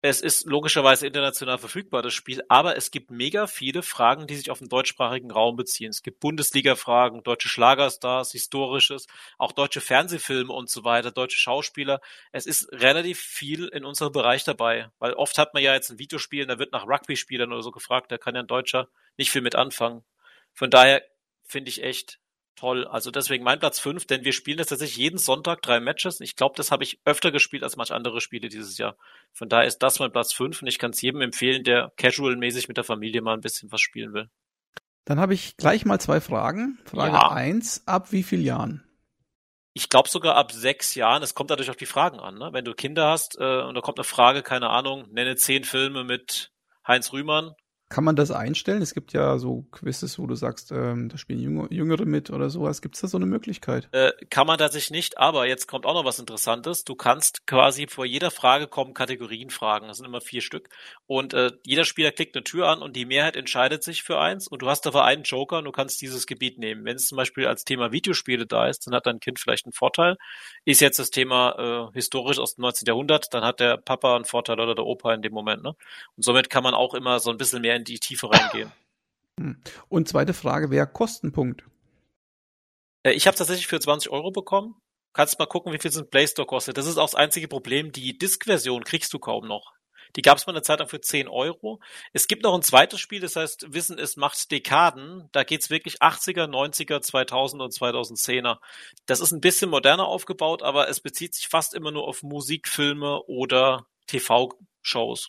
es 0.00 0.20
ist 0.20 0.46
logischerweise 0.46 1.06
international 1.06 1.58
verfügbar, 1.58 2.02
das 2.02 2.14
Spiel, 2.14 2.42
aber 2.48 2.76
es 2.76 2.92
gibt 2.92 3.10
mega 3.10 3.48
viele 3.48 3.82
Fragen, 3.82 4.28
die 4.28 4.36
sich 4.36 4.50
auf 4.50 4.60
den 4.60 4.68
deutschsprachigen 4.68 5.30
Raum 5.30 5.56
beziehen. 5.56 5.90
Es 5.90 6.02
gibt 6.02 6.20
Bundesliga-Fragen, 6.20 7.24
deutsche 7.24 7.48
Schlagerstars, 7.48 8.30
Historisches, 8.30 9.08
auch 9.38 9.50
deutsche 9.50 9.80
Fernsehfilme 9.80 10.52
und 10.52 10.70
so 10.70 10.84
weiter, 10.84 11.10
deutsche 11.10 11.38
Schauspieler. 11.38 12.00
Es 12.30 12.46
ist 12.46 12.70
relativ 12.72 13.18
viel 13.18 13.66
in 13.68 13.84
unserem 13.84 14.12
Bereich 14.12 14.44
dabei, 14.44 14.90
weil 15.00 15.14
oft 15.14 15.36
hat 15.36 15.52
man 15.52 15.64
ja 15.64 15.74
jetzt 15.74 15.90
ein 15.90 15.98
Videospiel, 15.98 16.46
da 16.46 16.60
wird 16.60 16.72
nach 16.72 16.86
Rugby-Spielern 16.86 17.52
oder 17.52 17.62
so 17.62 17.72
gefragt, 17.72 18.12
da 18.12 18.18
kann 18.18 18.36
ja 18.36 18.42
ein 18.42 18.46
Deutscher 18.46 18.88
nicht 19.16 19.32
viel 19.32 19.42
mit 19.42 19.56
anfangen. 19.56 20.04
Von 20.54 20.70
daher 20.70 21.02
finde 21.42 21.70
ich 21.70 21.82
echt 21.82 22.20
toll. 22.58 22.86
Also 22.86 23.10
deswegen 23.10 23.44
mein 23.44 23.58
Platz 23.58 23.78
fünf, 23.78 24.06
denn 24.06 24.24
wir 24.24 24.32
spielen 24.32 24.58
jetzt 24.58 24.68
tatsächlich 24.68 24.96
jeden 24.96 25.18
Sonntag 25.18 25.62
drei 25.62 25.80
Matches. 25.80 26.20
Ich 26.20 26.36
glaube, 26.36 26.54
das 26.56 26.70
habe 26.70 26.84
ich 26.84 27.00
öfter 27.04 27.30
gespielt 27.30 27.62
als 27.62 27.76
manch 27.76 27.92
andere 27.92 28.20
Spiele 28.20 28.48
dieses 28.48 28.78
Jahr. 28.78 28.96
Von 29.32 29.48
daher 29.48 29.66
ist 29.66 29.78
das 29.78 29.98
mein 29.98 30.12
Platz 30.12 30.32
fünf 30.32 30.62
und 30.62 30.68
ich 30.68 30.78
kann 30.78 30.90
es 30.90 31.00
jedem 31.00 31.20
empfehlen, 31.20 31.64
der 31.64 31.92
casual-mäßig 31.96 32.68
mit 32.68 32.76
der 32.76 32.84
Familie 32.84 33.22
mal 33.22 33.34
ein 33.34 33.40
bisschen 33.40 33.70
was 33.72 33.80
spielen 33.80 34.12
will. 34.12 34.28
Dann 35.04 35.20
habe 35.20 35.34
ich 35.34 35.56
gleich 35.56 35.84
mal 35.84 36.00
zwei 36.00 36.20
Fragen. 36.20 36.78
Frage 36.84 37.14
ja. 37.14 37.30
eins, 37.30 37.82
ab 37.86 38.12
wie 38.12 38.22
vielen 38.22 38.42
Jahren? 38.42 38.84
Ich 39.72 39.88
glaube 39.88 40.08
sogar 40.08 40.34
ab 40.34 40.52
sechs 40.52 40.94
Jahren. 40.94 41.22
Es 41.22 41.34
kommt 41.34 41.50
dadurch 41.50 41.70
auf 41.70 41.76
die 41.76 41.86
Fragen 41.86 42.18
an. 42.18 42.36
Ne? 42.36 42.50
Wenn 42.52 42.64
du 42.64 42.74
Kinder 42.74 43.08
hast 43.08 43.38
äh, 43.38 43.62
und 43.62 43.74
da 43.74 43.80
kommt 43.80 43.98
eine 43.98 44.04
Frage, 44.04 44.42
keine 44.42 44.70
Ahnung, 44.70 45.06
nenne 45.10 45.36
zehn 45.36 45.64
Filme 45.64 46.04
mit 46.04 46.50
Heinz 46.86 47.12
Rühmann, 47.12 47.54
kann 47.88 48.04
man 48.04 48.16
das 48.16 48.30
einstellen? 48.30 48.82
Es 48.82 48.92
gibt 48.92 49.14
ja 49.14 49.38
so 49.38 49.64
Quizzes, 49.70 50.18
wo 50.18 50.26
du 50.26 50.34
sagst, 50.34 50.72
ähm, 50.72 51.08
da 51.08 51.16
spielen 51.16 51.68
Jüngere, 51.70 52.04
mit 52.04 52.30
oder 52.30 52.50
sowas. 52.50 52.82
Gibt 52.82 52.96
es 52.96 53.00
da 53.00 53.08
so 53.08 53.16
eine 53.16 53.24
Möglichkeit? 53.24 53.88
Äh, 53.92 54.12
kann 54.28 54.46
man 54.46 54.58
tatsächlich 54.58 54.90
nicht, 54.90 55.18
aber 55.18 55.46
jetzt 55.46 55.66
kommt 55.66 55.86
auch 55.86 55.94
noch 55.94 56.04
was 56.04 56.18
Interessantes. 56.18 56.84
Du 56.84 56.94
kannst 56.94 57.46
quasi 57.46 57.86
vor 57.86 58.04
jeder 58.04 58.30
Frage 58.30 58.66
kommen 58.66 58.92
Kategorienfragen. 58.92 59.88
Das 59.88 59.96
sind 59.96 60.06
immer 60.06 60.20
vier 60.20 60.42
Stück. 60.42 60.68
Und 61.06 61.32
äh, 61.32 61.52
jeder 61.64 61.84
Spieler 61.84 62.12
klickt 62.12 62.36
eine 62.36 62.44
Tür 62.44 62.68
an 62.68 62.82
und 62.82 62.94
die 62.94 63.06
Mehrheit 63.06 63.36
entscheidet 63.36 63.82
sich 63.82 64.02
für 64.02 64.18
eins. 64.18 64.48
Und 64.48 64.60
du 64.60 64.68
hast 64.68 64.84
dafür 64.84 65.04
einen 65.04 65.22
Joker 65.22 65.58
und 65.58 65.64
du 65.64 65.72
kannst 65.72 66.02
dieses 66.02 66.26
Gebiet 66.26 66.58
nehmen. 66.58 66.84
Wenn 66.84 66.96
es 66.96 67.06
zum 67.06 67.16
Beispiel 67.16 67.46
als 67.46 67.64
Thema 67.64 67.90
Videospiele 67.90 68.46
da 68.46 68.68
ist, 68.68 68.86
dann 68.86 68.94
hat 68.94 69.06
dein 69.06 69.20
Kind 69.20 69.40
vielleicht 69.40 69.64
einen 69.64 69.72
Vorteil. 69.72 70.16
Ist 70.66 70.80
jetzt 70.80 70.98
das 70.98 71.10
Thema 71.10 71.88
äh, 71.88 71.94
historisch 71.94 72.38
aus 72.38 72.56
dem 72.56 72.62
19. 72.62 72.86
Jahrhundert, 72.86 73.32
dann 73.32 73.44
hat 73.44 73.60
der 73.60 73.78
Papa 73.78 74.14
einen 74.14 74.26
Vorteil 74.26 74.60
oder 74.60 74.74
der 74.74 74.84
Opa 74.84 75.14
in 75.14 75.22
dem 75.22 75.32
Moment. 75.32 75.62
Ne? 75.62 75.70
Und 76.16 76.22
somit 76.22 76.50
kann 76.50 76.62
man 76.62 76.74
auch 76.74 76.92
immer 76.92 77.18
so 77.18 77.30
ein 77.30 77.38
bisschen 77.38 77.62
mehr 77.62 77.77
in 77.78 77.84
die 77.84 77.98
Tiefe 77.98 78.30
reingehen. 78.30 78.72
Hm. 79.38 79.60
Und 79.88 80.08
zweite 80.08 80.34
Frage 80.34 80.70
wäre 80.70 80.86
Kostenpunkt. 80.86 81.64
Äh, 83.02 83.12
ich 83.12 83.26
habe 83.26 83.36
tatsächlich 83.36 83.66
für 83.66 83.80
20 83.80 84.10
Euro 84.10 84.30
bekommen. 84.30 84.76
Kannst 85.12 85.38
mal 85.38 85.46
gucken, 85.46 85.72
wie 85.72 85.78
viel 85.78 85.90
es 85.90 85.96
im 85.96 86.10
Play 86.10 86.26
Store 86.26 86.46
kostet. 86.46 86.76
Das 86.76 86.86
ist 86.86 86.98
auch 86.98 87.06
das 87.06 87.14
einzige 87.14 87.48
Problem. 87.48 87.92
Die 87.92 88.18
Disk-Version 88.18 88.84
kriegst 88.84 89.12
du 89.12 89.18
kaum 89.18 89.46
noch. 89.48 89.72
Die 90.16 90.22
gab 90.22 90.38
es 90.38 90.46
mal 90.46 90.52
eine 90.52 90.62
Zeit 90.62 90.78
lang 90.78 90.88
für 90.88 91.00
10 91.00 91.28
Euro. 91.28 91.80
Es 92.12 92.28
gibt 92.28 92.42
noch 92.42 92.54
ein 92.54 92.62
zweites 92.62 93.00
Spiel, 93.00 93.20
das 93.20 93.36
heißt 93.36 93.72
Wissen 93.72 93.98
es 93.98 94.16
macht 94.16 94.50
Dekaden. 94.50 95.28
Da 95.32 95.44
geht's 95.44 95.70
wirklich 95.70 96.00
80er, 96.00 96.46
90er, 96.46 97.00
2000 97.00 97.62
und 97.62 97.72
2010er. 97.72 98.58
Das 99.06 99.20
ist 99.20 99.32
ein 99.32 99.40
bisschen 99.40 99.70
moderner 99.70 100.06
aufgebaut, 100.06 100.62
aber 100.62 100.88
es 100.88 101.00
bezieht 101.00 101.34
sich 101.34 101.48
fast 101.48 101.74
immer 101.74 101.90
nur 101.90 102.06
auf 102.06 102.22
Musikfilme 102.22 103.22
oder 103.24 103.86
TV-Shows. 104.06 105.28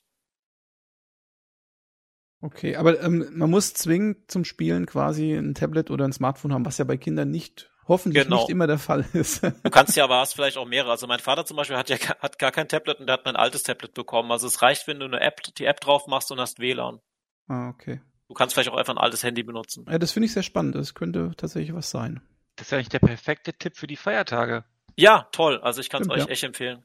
Okay, 2.41 2.77
aber 2.77 3.01
ähm, 3.01 3.27
man 3.33 3.49
muss 3.49 3.73
zwingend 3.73 4.31
zum 4.31 4.45
Spielen 4.45 4.85
quasi 4.85 5.33
ein 5.33 5.55
Tablet 5.55 5.91
oder 5.91 6.05
ein 6.05 6.13
Smartphone 6.13 6.53
haben, 6.53 6.65
was 6.65 6.77
ja 6.77 6.85
bei 6.85 6.95
Kindern 6.95 7.31
nicht 7.31 7.69
hoffentlich 7.89 8.23
genau. 8.23 8.37
nicht 8.37 8.49
immer 8.49 8.67
der 8.67 8.77
Fall 8.77 9.05
ist. 9.13 9.43
du 9.43 9.69
kannst 9.69 9.97
ja 9.97 10.05
aber 10.05 10.19
hast 10.19 10.33
vielleicht 10.33 10.57
auch 10.57 10.65
mehrere. 10.65 10.91
Also 10.91 11.07
mein 11.07 11.19
Vater 11.19 11.45
zum 11.45 11.57
Beispiel 11.57 11.75
hat 11.75 11.89
ja 11.89 11.97
hat 12.19 12.39
gar 12.39 12.51
kein 12.51 12.69
Tablet 12.69 12.99
und 12.99 13.07
der 13.07 13.13
hat 13.13 13.25
mein 13.25 13.35
altes 13.35 13.63
Tablet 13.63 13.93
bekommen. 13.93 14.31
Also 14.31 14.47
es 14.47 14.61
reicht, 14.61 14.87
wenn 14.87 14.99
du 14.99 15.05
eine 15.05 15.19
App, 15.19 15.41
die 15.57 15.65
App 15.65 15.81
drauf 15.81 16.07
machst 16.07 16.31
und 16.31 16.39
hast 16.39 16.59
WLAN. 16.59 17.01
Ah, 17.47 17.69
okay. 17.69 17.99
Du 18.29 18.35
kannst 18.35 18.53
vielleicht 18.53 18.69
auch 18.69 18.77
einfach 18.77 18.93
ein 18.93 18.99
altes 18.99 19.23
Handy 19.23 19.43
benutzen. 19.43 19.85
Ja, 19.89 19.97
das 19.97 20.11
finde 20.11 20.27
ich 20.27 20.33
sehr 20.33 20.43
spannend. 20.43 20.75
Das 20.75 20.93
könnte 20.93 21.31
tatsächlich 21.35 21.73
was 21.73 21.89
sein. 21.89 22.21
Das 22.55 22.67
ist 22.67 22.71
ja 22.71 22.77
eigentlich 22.77 22.89
der 22.89 22.99
perfekte 22.99 23.53
Tipp 23.53 23.75
für 23.75 23.87
die 23.87 23.95
Feiertage. 23.95 24.65
Ja, 24.95 25.27
toll. 25.31 25.59
Also 25.61 25.81
ich 25.81 25.89
kann 25.89 26.03
es 26.03 26.09
euch 26.09 26.25
ja. 26.25 26.27
echt 26.27 26.43
empfehlen. 26.43 26.83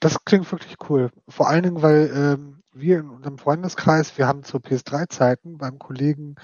Das 0.00 0.22
klingt 0.24 0.50
wirklich 0.52 0.76
cool. 0.88 1.10
Vor 1.28 1.48
allen 1.48 1.62
Dingen, 1.62 1.82
weil 1.82 2.10
ähm, 2.14 2.59
wir 2.72 2.98
in 3.00 3.10
unserem 3.10 3.38
Freundeskreis, 3.38 4.16
wir 4.18 4.26
haben 4.26 4.44
zu 4.44 4.58
PS3-Zeiten 4.58 5.58
beim 5.58 5.78
Kollegen 5.78 6.36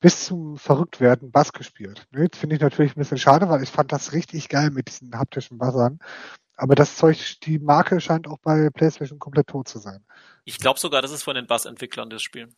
bis 0.00 0.24
zum 0.24 0.56
Verrücktwerden 0.56 1.30
Bass 1.30 1.52
gespielt. 1.52 2.06
Ne, 2.10 2.28
das 2.28 2.38
finde 2.38 2.56
ich 2.56 2.62
natürlich 2.62 2.96
ein 2.96 3.00
bisschen 3.00 3.18
schade, 3.18 3.48
weil 3.48 3.62
ich 3.62 3.70
fand 3.70 3.92
das 3.92 4.12
richtig 4.12 4.48
geil 4.48 4.70
mit 4.70 4.88
diesen 4.88 5.18
haptischen 5.18 5.58
Buzzern. 5.58 5.98
Aber 6.56 6.74
das 6.74 6.96
Zeug, 6.96 7.40
die 7.42 7.58
Marke 7.58 8.00
scheint 8.00 8.28
auch 8.28 8.38
bei 8.38 8.70
PlayStation 8.70 9.18
komplett 9.18 9.48
tot 9.48 9.68
zu 9.68 9.78
sein. 9.78 10.04
Ich 10.44 10.58
glaube 10.58 10.78
sogar, 10.78 11.02
das 11.02 11.10
ist 11.10 11.24
von 11.24 11.34
den 11.34 11.46
Bass-Entwicklern 11.46 12.10
das 12.10 12.22
Spiel. 12.22 12.48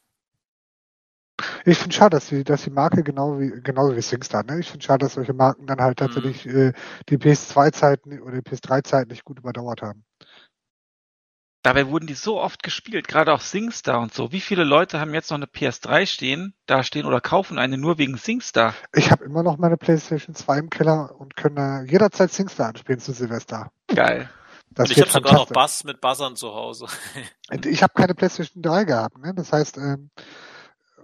Ich 1.64 1.78
finde 1.78 1.94
schade, 1.94 2.16
dass 2.16 2.28
die, 2.28 2.44
dass 2.44 2.62
die 2.62 2.70
Marke 2.70 3.02
genau 3.02 3.38
wie 3.38 3.50
genauso 3.62 3.94
wie 3.96 4.00
SingStar, 4.00 4.42
ne? 4.44 4.60
Ich 4.60 4.70
finde 4.70 4.84
schade, 4.84 5.04
dass 5.04 5.14
solche 5.14 5.34
Marken 5.34 5.66
dann 5.66 5.80
halt 5.80 6.00
mhm. 6.00 6.04
tatsächlich 6.04 6.46
mhm. 6.46 6.68
äh, 6.68 6.72
die 7.08 7.18
PS2-Zeiten 7.18 8.20
oder 8.20 8.40
die 8.40 8.50
PS3-Zeiten 8.50 9.10
nicht 9.10 9.24
gut 9.24 9.38
überdauert 9.38 9.82
haben. 9.82 10.04
Dabei 11.66 11.88
wurden 11.88 12.06
die 12.06 12.14
so 12.14 12.40
oft 12.40 12.62
gespielt, 12.62 13.08
gerade 13.08 13.32
auch 13.32 13.40
SingStar 13.40 13.98
und 13.98 14.14
so. 14.14 14.30
Wie 14.30 14.40
viele 14.40 14.62
Leute 14.62 15.00
haben 15.00 15.12
jetzt 15.12 15.32
noch 15.32 15.36
eine 15.36 15.46
PS3 15.46 16.06
stehen, 16.06 16.54
da 16.66 16.84
stehen 16.84 17.06
oder 17.06 17.20
kaufen 17.20 17.58
eine 17.58 17.76
nur 17.76 17.98
wegen 17.98 18.16
SingStar? 18.16 18.72
Ich 18.94 19.10
habe 19.10 19.24
immer 19.24 19.42
noch 19.42 19.58
meine 19.58 19.76
PlayStation 19.76 20.36
2 20.36 20.58
im 20.58 20.70
Keller 20.70 21.18
und 21.18 21.34
kann 21.34 21.84
jederzeit 21.88 22.32
SingStar 22.32 22.68
anspielen 22.68 23.00
zu 23.00 23.10
Silvester. 23.10 23.72
Geil. 23.88 24.30
Das 24.70 24.90
und 24.90 24.96
ich 24.96 25.00
habe 25.00 25.10
sogar 25.10 25.32
noch 25.32 25.48
Bass 25.48 25.82
mit 25.82 26.00
Buzzern 26.00 26.36
zu 26.36 26.54
Hause. 26.54 26.86
ich 27.64 27.82
habe 27.82 27.94
keine 27.94 28.14
PlayStation 28.14 28.62
3 28.62 28.84
gehabt, 28.84 29.18
ne? 29.18 29.34
Das 29.34 29.52
heißt, 29.52 29.76
ähm, 29.78 30.10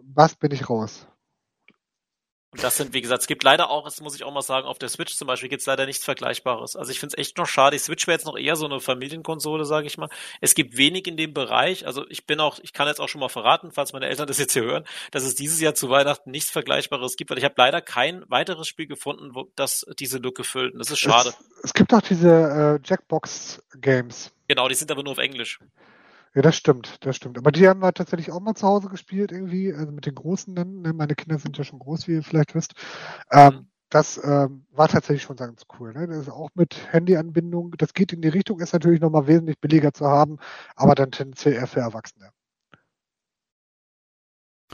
Bass 0.01 0.37
bin 0.37 0.53
ich 0.53 0.71
raus. 0.71 1.09
Und 2.53 2.63
das 2.63 2.77
sind, 2.77 2.93
wie 2.93 3.01
gesagt, 3.01 3.23
es 3.23 3.27
gibt 3.27 3.45
leider 3.45 3.71
auch, 3.71 3.85
das 3.85 4.03
muss 4.03 4.15
ich 4.15 4.25
auch 4.25 4.33
mal 4.33 4.43
sagen, 4.43 4.67
auf 4.67 4.79
der 4.79 4.91
Switch 4.91 5.17
zum 5.17 5.27
Beispiel 5.27 5.49
gibt 5.49 5.61
es 5.61 5.67
leider 5.67 5.87
nichts 5.87 6.05
Vergleichbares. 6.05 6.77
Also 6.77 6.93
ich 6.93 7.01
finde 7.01 7.15
es 7.17 7.19
echt 7.19 7.39
noch 7.39 7.47
schade. 7.47 7.77
Die 7.77 7.83
Switch 7.83 8.07
wäre 8.07 8.15
jetzt 8.15 8.27
noch 8.27 8.37
eher 8.37 8.57
so 8.57 8.67
eine 8.67 8.79
Familienkonsole, 8.79 9.65
sage 9.65 9.87
ich 9.87 9.97
mal. 9.97 10.11
Es 10.43 10.55
gibt 10.55 10.77
wenig 10.77 11.07
in 11.07 11.17
dem 11.17 11.33
Bereich. 11.33 11.87
Also 11.87 12.07
ich 12.11 12.27
bin 12.27 12.41
auch, 12.41 12.59
ich 12.61 12.75
kann 12.75 12.89
jetzt 12.89 13.01
auch 13.01 13.09
schon 13.09 13.23
mal 13.23 13.31
verraten, 13.31 13.73
falls 13.73 13.95
meine 13.95 14.07
Eltern 14.07 14.27
das 14.27 14.37
jetzt 14.37 14.53
hier 14.53 14.65
hören, 14.65 14.85
dass 15.13 15.23
es 15.23 15.35
dieses 15.35 15.63
Jahr 15.63 15.75
zu 15.75 15.89
Weihnachten 15.89 16.31
nichts 16.31 16.51
Vergleichbares 16.51 17.17
gibt, 17.17 17.31
weil 17.31 17.39
ich 17.39 17.45
habe 17.45 17.55
leider 17.57 17.81
kein 17.81 18.23
weiteres 18.29 18.69
Spiel 18.69 18.87
gefunden, 18.87 19.35
wo 19.35 19.51
das 19.57 19.87
diese 19.99 20.19
Lücke 20.19 20.45
füllt. 20.45 20.75
Und 20.75 20.79
das 20.79 20.91
ist 20.91 20.99
schade. 20.99 21.31
Es, 21.31 21.65
es 21.65 21.75
gibt 21.75 21.95
auch 21.95 22.03
diese 22.03 22.29
äh, 22.29 22.87
Jackbox-Games. 22.87 24.31
Genau, 24.49 24.69
die 24.69 24.75
sind 24.75 24.91
aber 24.91 25.03
nur 25.03 25.13
auf 25.13 25.19
Englisch. 25.19 25.59
Ja, 26.35 26.41
das 26.43 26.57
stimmt, 26.57 27.05
das 27.05 27.17
stimmt. 27.17 27.37
Aber 27.39 27.53
die 27.53 27.69
haben 27.69 27.81
wir 27.81 27.93
tatsächlich 27.93 28.31
auch 28.33 28.41
mal 28.41 28.55
zu 28.55 28.67
Hause 28.67 28.89
gespielt 28.89 29.33
irgendwie, 29.33 29.73
also 29.75 29.93
mit 29.93 30.07
den 30.07 30.15
Großen 30.15 30.55
dann. 30.55 30.81
Ne? 30.81 30.93
Meine 30.95 31.15
Kinder 31.15 31.39
sind 31.39 31.59
ja 31.59 31.65
schon 31.65 31.79
groß, 31.79 32.09
wie 32.09 32.13
ihr 32.15 32.23
vielleicht 32.23 32.55
wisst. 32.55 32.73
Ähm, 33.31 33.55
mhm. 33.55 33.71
das 33.91 34.19
ähm, 34.25 34.67
war 34.71 34.89
tatsächlich 34.89 35.23
schon 35.23 35.37
ganz 35.37 35.65
cool. 35.79 35.93
Ne? 35.93 36.07
Das 36.07 36.17
ist 36.19 36.31
auch 36.31 36.49
mit 36.55 36.75
Handyanbindung. 36.93 37.73
Das 37.79 37.93
geht 37.95 38.13
in 38.15 38.23
die 38.23 38.29
Richtung, 38.29 38.61
ist 38.61 38.73
natürlich 38.73 39.01
nochmal 39.01 39.27
wesentlich 39.27 39.59
billiger 39.61 39.93
zu 39.93 40.07
haben, 40.07 40.39
aber 40.77 40.95
dann 40.95 41.13
tendenziell 41.13 41.55
eher 41.55 41.67
für 41.67 41.81
Erwachsene. 41.81 42.31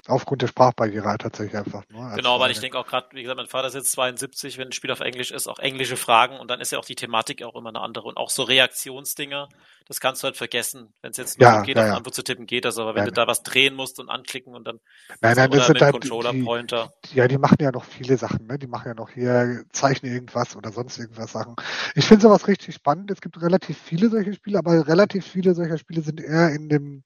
Aufgrund 0.06 0.42
der 0.42 0.48
Sprachbarriere 0.48 1.06
halt 1.06 1.22
tatsächlich 1.22 1.56
einfach. 1.56 1.82
Ne? 1.90 2.12
Genau, 2.16 2.40
weil 2.40 2.50
ich 2.50 2.60
denke 2.60 2.78
auch 2.78 2.86
gerade, 2.86 3.08
wie 3.12 3.22
gesagt, 3.22 3.36
mein 3.36 3.46
Vater 3.46 3.68
ist 3.68 3.74
jetzt 3.74 3.92
72, 3.92 4.58
wenn 4.58 4.68
ein 4.68 4.72
Spiel 4.72 4.90
auf 4.90 5.00
Englisch 5.00 5.30
ist, 5.30 5.48
auch 5.48 5.58
englische 5.58 5.96
Fragen 5.96 6.38
und 6.38 6.50
dann 6.50 6.60
ist 6.60 6.72
ja 6.72 6.78
auch 6.78 6.84
die 6.84 6.94
Thematik 6.94 7.42
auch 7.42 7.54
immer 7.56 7.70
eine 7.70 7.80
andere 7.80 8.08
und 8.08 8.16
auch 8.16 8.30
so 8.30 8.42
Reaktionsdinger, 8.42 9.48
das 9.88 10.00
kannst 10.00 10.22
du 10.22 10.26
halt 10.26 10.36
vergessen, 10.36 10.92
wenn 11.00 11.12
es 11.12 11.16
jetzt 11.16 11.40
nur 11.40 11.48
ja, 11.48 11.62
geht, 11.62 11.76
ja, 11.76 11.82
auf 11.82 11.88
ja. 11.88 11.96
Antwort 11.96 12.14
zu 12.14 12.22
tippen 12.22 12.46
geht 12.46 12.66
das, 12.66 12.78
aber 12.78 12.94
wenn 12.94 13.04
nein, 13.04 13.08
du 13.08 13.12
da 13.12 13.26
was 13.26 13.42
drehen 13.42 13.74
musst 13.74 13.98
und 13.98 14.10
anklicken 14.10 14.54
und 14.54 14.66
dann 14.66 14.80
nein, 15.20 15.34
nein, 15.36 15.50
das 15.50 15.66
sind 15.66 15.80
halt 15.80 15.92
Controller-Pointer. 15.92 16.92
Ja, 17.14 17.26
die 17.26 17.38
machen 17.38 17.56
ja 17.60 17.72
noch 17.72 17.84
viele 17.84 18.18
Sachen, 18.18 18.46
ne? 18.46 18.58
Die 18.58 18.66
machen 18.66 18.88
ja 18.88 18.94
noch 18.94 19.10
hier 19.10 19.64
zeichnen 19.72 20.12
irgendwas 20.12 20.56
oder 20.56 20.72
sonst 20.72 20.98
irgendwas 20.98 21.32
Sachen. 21.32 21.56
Ich 21.94 22.04
finde 22.04 22.22
sowas 22.22 22.48
richtig 22.48 22.74
spannend. 22.74 23.10
Es 23.10 23.22
gibt 23.22 23.40
relativ 23.40 23.78
viele 23.78 24.10
solche 24.10 24.34
Spiele, 24.34 24.58
aber 24.58 24.86
relativ 24.86 25.26
viele 25.26 25.54
solcher 25.54 25.78
Spiele 25.78 26.02
sind 26.02 26.20
eher 26.20 26.50
in 26.50 26.68
dem 26.68 27.02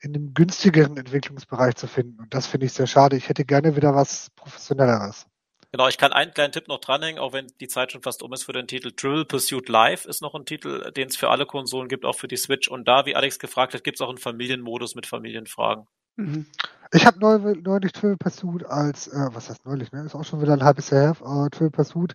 in 0.00 0.12
dem 0.12 0.34
günstigeren 0.34 0.96
Entwicklungsbereich 0.96 1.76
zu 1.76 1.86
finden. 1.86 2.20
Und 2.20 2.32
das 2.32 2.46
finde 2.46 2.66
ich 2.66 2.72
sehr 2.72 2.86
schade. 2.86 3.16
Ich 3.16 3.28
hätte 3.28 3.44
gerne 3.44 3.76
wieder 3.76 3.94
was 3.94 4.30
Professionelleres. 4.36 5.26
Genau, 5.70 5.86
ich 5.86 5.98
kann 5.98 6.12
einen 6.12 6.32
kleinen 6.32 6.52
Tipp 6.52 6.66
noch 6.68 6.80
dranhängen, 6.80 7.20
auch 7.20 7.34
wenn 7.34 7.46
die 7.60 7.68
Zeit 7.68 7.92
schon 7.92 8.00
fast 8.00 8.22
um 8.22 8.32
ist 8.32 8.44
für 8.44 8.54
den 8.54 8.66
Titel. 8.66 8.90
Trivial 8.92 9.26
Pursuit 9.26 9.68
Live 9.68 10.06
ist 10.06 10.22
noch 10.22 10.34
ein 10.34 10.46
Titel, 10.46 10.90
den 10.92 11.08
es 11.08 11.16
für 11.16 11.28
alle 11.28 11.44
Konsolen 11.44 11.88
gibt, 11.88 12.06
auch 12.06 12.14
für 12.14 12.28
die 12.28 12.38
Switch. 12.38 12.68
Und 12.68 12.88
da, 12.88 13.04
wie 13.04 13.14
Alex 13.14 13.38
gefragt 13.38 13.74
hat, 13.74 13.84
gibt 13.84 13.98
es 13.98 14.00
auch 14.00 14.08
einen 14.08 14.18
Familienmodus 14.18 14.94
mit 14.94 15.06
Familienfragen. 15.06 15.86
Mhm. 16.16 16.46
Ich 16.92 17.04
habe 17.06 17.18
neulich, 17.18 17.62
neulich 17.64 17.92
Trivial 17.92 18.16
Pursuit 18.16 18.64
als, 18.64 19.08
äh, 19.08 19.28
was 19.32 19.50
heißt 19.50 19.66
neulich, 19.66 19.92
ne? 19.92 20.04
Ist 20.04 20.14
auch 20.14 20.24
schon 20.24 20.40
wieder 20.40 20.54
ein 20.54 20.62
halbes 20.64 20.88
Jahr 20.90 21.14
her, 21.14 21.46
äh, 21.46 21.50
Trivial 21.50 21.70
Pursuit 21.70 22.14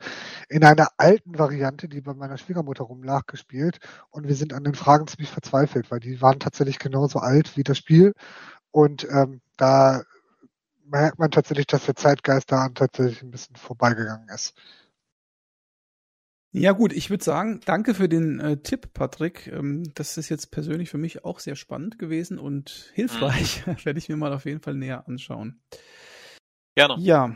in 0.50 0.64
einer 0.64 0.88
alten 0.98 1.38
Variante, 1.38 1.88
die 1.88 2.02
bei 2.02 2.14
meiner 2.14 2.38
Schwiegermutter 2.38 2.84
rumlag, 2.84 3.28
gespielt. 3.28 3.80
Und 4.10 4.28
wir 4.28 4.36
sind 4.36 4.54
an 4.54 4.64
den 4.64 4.74
Fragen 4.76 5.08
ziemlich 5.08 5.30
verzweifelt, 5.30 5.92
weil 5.92 6.00
die 6.00 6.22
waren 6.22 6.40
tatsächlich 6.40 6.80
genauso 6.80 7.20
alt 7.20 7.56
wie 7.58 7.64
das 7.64 7.78
Spiel. 7.78 8.14
Und 8.72 9.08
ähm, 9.12 9.42
da 9.58 10.04
merkt 10.86 11.20
man 11.20 11.32
tatsächlich, 11.32 11.68
dass 11.68 11.86
der 11.86 11.96
Zeitgeist 11.96 12.52
da 12.52 12.70
tatsächlich 12.70 13.22
ein 13.24 13.32
bisschen 13.32 13.56
vorbeigegangen 13.56 14.30
ist. 14.30 14.56
Ja 16.56 16.72
gut, 16.72 16.94
ich 16.94 17.10
würde 17.10 17.24
sagen, 17.24 17.62
danke 17.66 17.96
für 17.96 18.08
den 18.08 18.40
äh, 18.40 18.58
Tipp, 18.58 18.94
Patrick. 18.94 19.48
Ähm, 19.48 19.92
das 19.96 20.18
ist 20.18 20.30
jetzt 20.30 20.52
persönlich 20.52 20.92
für 20.92 21.00
mich 21.00 21.26
auch 21.26 21.40
sehr 21.40 21.56
spannend 21.56 21.98
gewesen 21.98 22.38
und 22.38 22.92
hilfreich. 22.94 23.66
Mhm. 23.66 23.78
Werde 23.84 23.98
ich 23.98 24.08
mir 24.08 24.18
mal 24.18 24.32
auf 24.32 24.46
jeden 24.46 24.62
Fall 24.62 24.76
näher 24.76 25.08
anschauen. 25.08 25.60
Gerne. 26.76 26.96
Ja, 27.00 27.36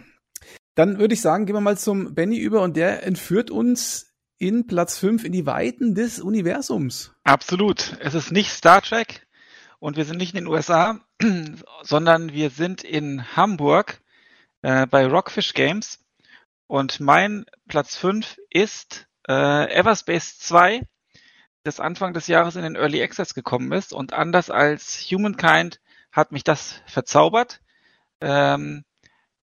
dann 0.76 0.99
würde 0.99 1.15
ich 1.15 1.22
sagen, 1.22 1.47
gehen 1.47 1.55
wir 1.55 1.61
mal 1.61 1.80
zum 1.80 2.13
Benny 2.13 2.38
über 2.38 2.61
und 2.61 2.78
der 2.78 3.03
entführt 3.07 3.49
uns 3.49 4.13
in 4.38 4.68
Platz 4.68 4.99
5 4.99 5.24
in 5.24 5.32
die 5.32 5.47
Weiten 5.47 5.95
des 5.95 6.20
Universums. 6.20 7.15
Absolut. 7.24 7.97
Es 7.99 8.13
ist 8.13 8.32
nicht 8.32 8.51
Star 8.51 8.84
Trek 8.84 9.26
und 9.80 9.97
wir 9.97 10.05
sind 10.05 10.18
nicht 10.18 10.36
in 10.36 10.43
den 10.43 10.47
USA, 10.47 10.99
sondern 11.82 12.34
wir 12.34 12.51
sind 12.51 12.84
in 12.84 13.36
Hamburg 13.36 13.99
äh, 14.61 14.86
bei 14.86 15.07
Rockfish 15.07 15.55
Games. 15.55 16.03
Und 16.68 16.99
mein 16.99 17.45
Platz 17.68 17.95
5 17.95 18.38
ist 18.51 19.07
äh, 19.28 19.72
Everspace 19.74 20.40
2, 20.40 20.82
das 21.64 21.80
Anfang 21.80 22.14
des 22.14 22.28
Jahres 22.28 22.56
in 22.56 22.64
den 22.64 22.76
Early 22.76 23.02
Access 23.04 23.34
gekommen 23.34 23.72
ist. 23.72 23.94
Und 23.94 24.14
anders 24.14 24.50
als 24.50 25.00
Humankind 25.12 25.80
hat 26.12 26.32
mich 26.32 26.44
das 26.44 26.82
verzaubert. 26.86 27.62
Ähm, 28.22 28.84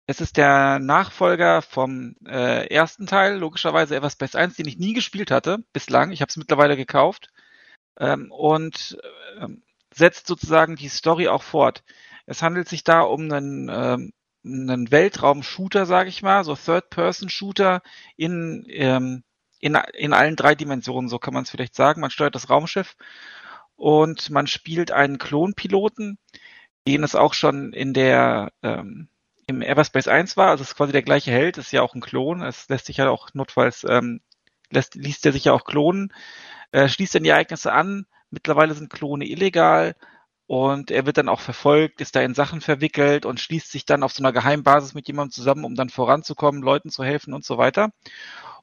es 0.06 0.20
ist 0.20 0.36
der 0.36 0.78
Nachfolger 0.78 1.62
vom 1.62 2.16
äh, 2.26 2.66
ersten 2.68 3.06
Teil, 3.06 3.36
logischerweise 3.36 3.96
Everspace 3.96 4.34
1, 4.34 4.56
den 4.56 4.68
ich 4.68 4.78
nie 4.78 4.92
gespielt 4.94 5.30
hatte 5.30 5.64
bislang. 5.72 6.12
Ich 6.12 6.20
habe 6.20 6.30
es 6.30 6.36
mittlerweile 6.36 6.76
gekauft. 6.76 7.30
Ähm, 7.98 8.30
und 8.30 8.98
äh, 9.38 9.48
setzt 9.94 10.26
sozusagen 10.26 10.76
die 10.76 10.88
Story 10.88 11.28
auch 11.28 11.42
fort. 11.42 11.84
Es 12.26 12.42
handelt 12.42 12.68
sich 12.68 12.84
da 12.84 13.00
um 13.02 13.30
einen 13.30 13.68
ähm, 13.68 14.12
einen 14.44 14.90
Weltraum-Shooter, 14.90 15.86
sage 15.86 16.08
ich 16.08 16.22
mal, 16.22 16.44
so 16.44 16.54
Third-Person-Shooter 16.54 17.82
in, 18.16 18.64
ähm, 18.68 19.22
in, 19.62 19.78
in 19.94 20.12
allen 20.12 20.36
drei 20.36 20.54
Dimensionen, 20.54 21.08
so 21.08 21.18
kann 21.18 21.32
man 21.32 21.44
es 21.44 21.50
vielleicht 21.50 21.74
sagen. 21.74 22.02
Man 22.02 22.10
steuert 22.10 22.34
das 22.34 22.50
Raumschiff 22.50 22.96
und 23.76 24.28
man 24.30 24.46
spielt 24.46 24.90
einen 24.90 25.18
Klonpiloten, 25.18 26.18
den 26.86 27.04
es 27.04 27.14
auch 27.14 27.32
schon 27.32 27.72
in 27.72 27.94
der 27.94 28.52
ähm, 28.62 29.08
im 29.46 29.62
Everspace 29.62 30.08
1 30.08 30.36
war, 30.36 30.50
also 30.50 30.62
es 30.62 30.70
ist 30.70 30.76
quasi 30.76 30.92
der 30.92 31.02
gleiche 31.02 31.30
Held, 31.32 31.58
ist 31.58 31.72
ja 31.72 31.82
auch 31.82 31.94
ein 31.94 32.00
Klon, 32.00 32.42
es 32.42 32.68
lässt 32.68 32.86
sich 32.86 32.98
ja 32.98 33.08
auch 33.08 33.28
notfalls, 33.34 33.84
ähm, 33.88 34.20
lässt, 34.70 34.94
liest 34.94 35.26
er 35.26 35.32
sich 35.32 35.44
ja 35.46 35.52
auch 35.52 35.64
klonen, 35.64 36.12
äh, 36.72 36.88
schließt 36.88 37.14
dann 37.14 37.24
die 37.24 37.30
Ereignisse 37.30 37.72
an, 37.72 38.06
mittlerweile 38.30 38.74
sind 38.74 38.92
Klone 38.92 39.26
illegal, 39.26 39.94
und 40.46 40.90
er 40.90 41.06
wird 41.06 41.16
dann 41.16 41.28
auch 41.28 41.40
verfolgt, 41.40 42.00
ist 42.00 42.14
da 42.14 42.20
in 42.20 42.34
Sachen 42.34 42.60
verwickelt 42.60 43.24
und 43.24 43.40
schließt 43.40 43.70
sich 43.70 43.86
dann 43.86 44.02
auf 44.02 44.12
so 44.12 44.22
einer 44.22 44.32
Geheimbasis 44.32 44.92
mit 44.94 45.06
jemandem 45.08 45.32
zusammen, 45.32 45.64
um 45.64 45.74
dann 45.74 45.88
voranzukommen, 45.88 46.62
Leuten 46.62 46.90
zu 46.90 47.04
helfen 47.04 47.32
und 47.32 47.44
so 47.44 47.58
weiter. 47.58 47.90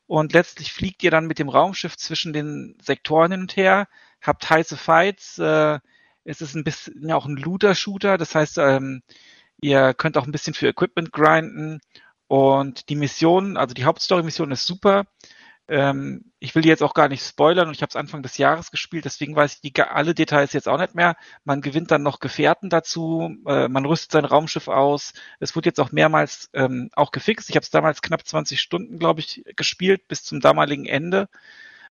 Und 0.10 0.34
letztlich 0.34 0.74
fliegt 0.74 1.03
ihr 1.03 1.12
dann 1.12 1.28
mit 1.28 1.38
dem 1.38 1.49
Raumschiff 1.49 1.95
zwischen 1.95 2.34
den 2.34 2.76
Sektoren 2.82 3.32
hin 3.32 3.41
und 3.41 3.55
her, 3.55 3.88
habt 4.24 4.49
heiße 4.49 4.76
Fights, 4.76 5.38
äh, 5.38 5.78
es 6.24 6.41
ist 6.41 6.55
ein 6.55 6.64
bisschen 6.64 7.07
ja 7.07 7.16
auch 7.16 7.28
ein 7.28 7.38
Looter-Shooter, 7.38 8.18
das 8.18 8.34
heißt, 8.34 8.57
ähm, 8.57 9.03
ihr 9.62 9.93
könnt 9.93 10.18
auch 10.18 10.26
ein 10.26 10.32
bisschen 10.32 10.55
für 10.55 10.68
Equipment 10.68 11.12
grinden 11.12 11.80
und 12.28 12.89
die 12.89 12.95
Mission, 12.95 13.55
also 13.55 13.76
die 13.76 13.86
Hauptstory-Mission 13.86 14.49
ist 14.51 14.66
super. 14.66 15.05
Ähm, 15.70 16.32
ich 16.40 16.56
will 16.56 16.66
jetzt 16.66 16.82
auch 16.82 16.96
gar 16.96 17.08
nicht 17.10 17.24
spoilern 17.24 17.68
und 17.68 17.76
ich 17.76 17.84
habe 17.84 17.90
es 17.90 17.96
Anfang 17.96 18.24
des 18.24 18.40
Jahres 18.40 18.72
gespielt, 18.72 19.06
deswegen 19.06 19.36
weiß 19.36 19.56
ich 19.56 19.62
die, 19.62 19.82
alle 19.82 20.16
Details 20.16 20.52
jetzt 20.54 20.68
auch 20.68 20.80
nicht 20.80 20.96
mehr. 20.96 21.16
Man 21.44 21.62
gewinnt 21.62 21.92
dann 21.92 22.02
noch 22.02 22.20
Gefährten 22.20 22.72
dazu, 22.72 23.36
äh, 23.46 23.68
man 23.68 23.86
rüstet 23.86 24.12
sein 24.12 24.26
Raumschiff 24.26 24.68
aus. 24.68 25.14
Es 25.40 25.56
wurde 25.56 25.70
jetzt 25.70 25.80
auch 25.80 25.92
mehrmals 25.92 26.50
ähm, 26.54 26.90
auch 26.94 27.12
gefixt. 27.12 27.50
Ich 27.50 27.56
habe 27.56 27.64
es 27.64 27.70
damals 27.70 28.02
knapp 28.02 28.26
20 28.28 28.60
Stunden, 28.60 28.98
glaube 28.98 29.20
ich, 29.20 29.44
gespielt, 29.56 30.08
bis 30.08 30.24
zum 30.24 30.40
damaligen 30.40 30.88
Ende. 30.88 31.30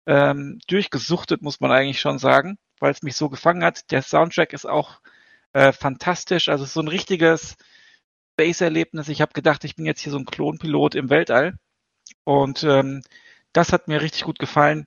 Ähm, 0.05 0.59
durchgesuchtet, 0.67 1.41
muss 1.41 1.59
man 1.59 1.71
eigentlich 1.71 1.99
schon 1.99 2.19
sagen, 2.19 2.57
weil 2.79 2.91
es 2.91 3.01
mich 3.03 3.15
so 3.15 3.29
gefangen 3.29 3.63
hat. 3.63 3.89
Der 3.91 4.03
Soundtrack 4.03 4.53
ist 4.53 4.65
auch 4.67 4.99
äh, 5.53 5.71
fantastisch, 5.73 6.49
also 6.49 6.65
so 6.65 6.81
ein 6.81 6.87
richtiges 6.89 7.55
Space-Erlebnis. 8.33 9.09
Ich 9.09 9.21
habe 9.21 9.33
gedacht, 9.33 9.63
ich 9.63 9.75
bin 9.75 9.85
jetzt 9.85 10.01
hier 10.01 10.11
so 10.11 10.19
ein 10.19 10.25
Klonpilot 10.25 10.95
im 10.95 11.09
Weltall. 11.09 11.57
Und 12.25 12.63
ähm, 12.63 13.01
das 13.53 13.71
hat 13.71 13.87
mir 13.87 14.01
richtig 14.01 14.23
gut 14.23 14.39
gefallen. 14.39 14.85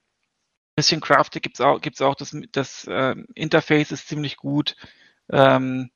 bisschen 0.76 1.00
crafty 1.00 1.40
gibt's 1.40 1.60
auch, 1.60 1.80
gibt's 1.80 2.02
auch 2.02 2.14
das, 2.14 2.36
das 2.52 2.86
äh, 2.86 3.16
Interface 3.34 3.92
ist 3.92 4.08
ziemlich 4.08 4.36
gut. 4.36 4.76
Ähm, 5.30 5.90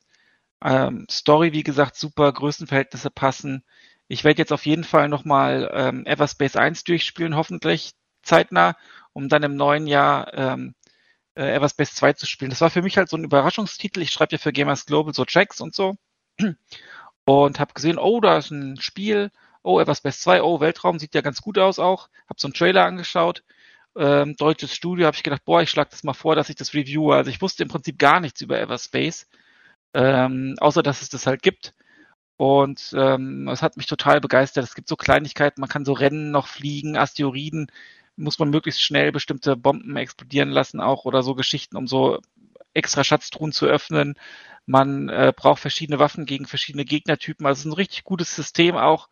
ähm, 0.64 1.06
Story, 1.10 1.52
wie 1.52 1.62
gesagt, 1.62 1.96
super, 1.96 2.32
Größenverhältnisse 2.32 3.10
passen. 3.10 3.64
Ich 4.08 4.24
werde 4.24 4.38
jetzt 4.40 4.52
auf 4.52 4.66
jeden 4.66 4.84
Fall 4.84 5.08
nochmal 5.08 5.70
ähm, 5.72 6.06
Everspace 6.06 6.56
1 6.56 6.84
durchspielen, 6.84 7.36
hoffentlich 7.36 7.92
zeitnah, 8.22 8.76
um 9.12 9.28
dann 9.28 9.42
im 9.42 9.56
neuen 9.56 9.86
Jahr 9.86 10.32
ähm, 10.34 10.74
äh, 11.34 11.54
Everspace 11.54 11.94
2 11.94 12.14
zu 12.14 12.26
spielen. 12.26 12.50
Das 12.50 12.60
war 12.60 12.70
für 12.70 12.82
mich 12.82 12.96
halt 12.98 13.08
so 13.08 13.16
ein 13.16 13.24
Überraschungstitel. 13.24 14.02
Ich 14.02 14.10
schreibe 14.10 14.32
ja 14.32 14.38
für 14.38 14.52
Gamers 14.52 14.86
Global 14.86 15.14
so 15.14 15.24
Tracks 15.24 15.60
und 15.60 15.74
so. 15.74 15.96
Und 17.24 17.60
habe 17.60 17.74
gesehen, 17.74 17.98
oh, 17.98 18.20
da 18.20 18.38
ist 18.38 18.50
ein 18.50 18.80
Spiel 18.80 19.30
oh, 19.62 19.80
Everspace 19.80 20.20
2, 20.20 20.42
oh, 20.42 20.60
Weltraum, 20.60 20.98
sieht 20.98 21.14
ja 21.14 21.20
ganz 21.20 21.40
gut 21.42 21.58
aus 21.58 21.78
auch. 21.78 22.08
Hab 22.28 22.40
so 22.40 22.48
einen 22.48 22.54
Trailer 22.54 22.84
angeschaut. 22.84 23.42
Ähm, 23.96 24.36
deutsches 24.36 24.74
Studio, 24.74 25.06
habe 25.06 25.16
ich 25.16 25.22
gedacht, 25.22 25.44
boah, 25.44 25.62
ich 25.62 25.70
schlage 25.70 25.90
das 25.90 26.04
mal 26.04 26.14
vor, 26.14 26.36
dass 26.36 26.48
ich 26.48 26.56
das 26.56 26.74
reviewe. 26.74 27.14
Also 27.14 27.30
ich 27.30 27.42
wusste 27.42 27.62
im 27.64 27.68
Prinzip 27.68 27.98
gar 27.98 28.20
nichts 28.20 28.40
über 28.40 28.60
Everspace, 28.60 29.26
ähm, 29.94 30.56
außer 30.60 30.82
dass 30.82 31.02
es 31.02 31.08
das 31.08 31.26
halt 31.26 31.42
gibt. 31.42 31.74
Und 32.36 32.94
ähm, 32.96 33.48
es 33.48 33.62
hat 33.62 33.76
mich 33.76 33.86
total 33.86 34.20
begeistert. 34.20 34.64
Es 34.64 34.74
gibt 34.74 34.88
so 34.88 34.96
Kleinigkeiten, 34.96 35.60
man 35.60 35.68
kann 35.68 35.84
so 35.84 35.92
Rennen 35.92 36.30
noch 36.30 36.46
fliegen, 36.46 36.96
Asteroiden, 36.96 37.70
muss 38.16 38.38
man 38.38 38.50
möglichst 38.50 38.82
schnell 38.82 39.12
bestimmte 39.12 39.56
Bomben 39.56 39.96
explodieren 39.96 40.50
lassen 40.50 40.80
auch 40.80 41.04
oder 41.04 41.22
so 41.22 41.34
Geschichten, 41.34 41.76
um 41.76 41.86
so 41.86 42.20
extra 42.74 43.04
Schatztruhen 43.04 43.52
zu 43.52 43.66
öffnen. 43.66 44.14
Man 44.66 45.08
äh, 45.08 45.32
braucht 45.36 45.60
verschiedene 45.60 45.98
Waffen 45.98 46.26
gegen 46.26 46.46
verschiedene 46.46 46.84
Gegnertypen. 46.84 47.44
Also 47.46 47.60
es 47.60 47.66
ist 47.66 47.72
ein 47.72 47.74
richtig 47.74 48.04
gutes 48.04 48.34
System 48.34 48.76
auch 48.76 49.08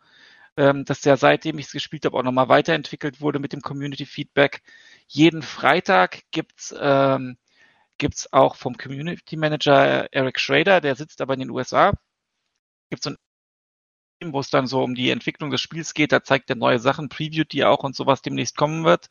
ähm, 0.59 0.83
dass 0.85 1.01
der 1.01 1.17
seitdem 1.17 1.57
ich 1.57 1.67
es 1.67 1.71
gespielt 1.71 2.05
habe 2.05 2.17
auch 2.17 2.23
nochmal 2.23 2.49
weiterentwickelt 2.49 3.21
wurde 3.21 3.39
mit 3.39 3.53
dem 3.53 3.61
Community 3.61 4.05
Feedback. 4.05 4.61
Jeden 5.07 5.41
Freitag 5.41 6.23
gibt's 6.31 6.75
ähm, 6.77 7.37
gibt's 7.97 8.33
auch 8.33 8.55
vom 8.57 8.77
Community 8.77 9.37
Manager 9.37 10.07
Eric 10.13 10.39
Schrader, 10.39 10.81
der 10.81 10.95
sitzt 10.95 11.21
aber 11.21 11.33
in 11.35 11.41
den 11.41 11.49
USA. 11.51 11.93
Gibt's 12.89 13.05
so 13.05 13.11
ein 13.11 13.17
wo 14.33 14.39
es 14.41 14.49
dann 14.49 14.67
so 14.67 14.83
um 14.83 14.95
die 14.95 15.11
Entwicklung 15.11 15.49
des 15.51 15.61
Spiels 15.61 15.93
geht, 15.93 16.11
da 16.11 16.23
zeigt 16.23 16.49
er 16.49 16.57
neue 16.57 16.79
Sachen, 16.79 17.09
previewt 17.09 17.53
die 17.53 17.63
auch 17.65 17.83
und 17.83 17.95
sowas 17.95 18.21
demnächst 18.21 18.57
kommen 18.57 18.83
wird. 18.85 19.09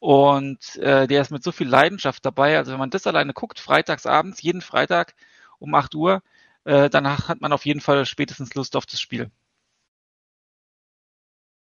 Und 0.00 0.76
äh, 0.76 1.06
der 1.06 1.22
ist 1.22 1.30
mit 1.30 1.44
so 1.44 1.52
viel 1.52 1.68
Leidenschaft 1.68 2.24
dabei. 2.26 2.56
Also 2.58 2.72
wenn 2.72 2.78
man 2.80 2.90
das 2.90 3.06
alleine 3.06 3.34
guckt, 3.34 3.60
freitags 3.60 4.06
abends, 4.06 4.42
jeden 4.42 4.62
Freitag 4.62 5.14
um 5.58 5.74
8 5.74 5.94
Uhr, 5.94 6.22
äh, 6.64 6.90
danach 6.90 7.28
hat 7.28 7.40
man 7.42 7.52
auf 7.52 7.66
jeden 7.66 7.80
Fall 7.80 8.06
spätestens 8.06 8.54
Lust 8.54 8.76
auf 8.76 8.86
das 8.86 9.00
Spiel. 9.00 9.30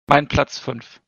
Mein 0.09 0.27
Platz 0.27 0.59
5. 0.59 1.01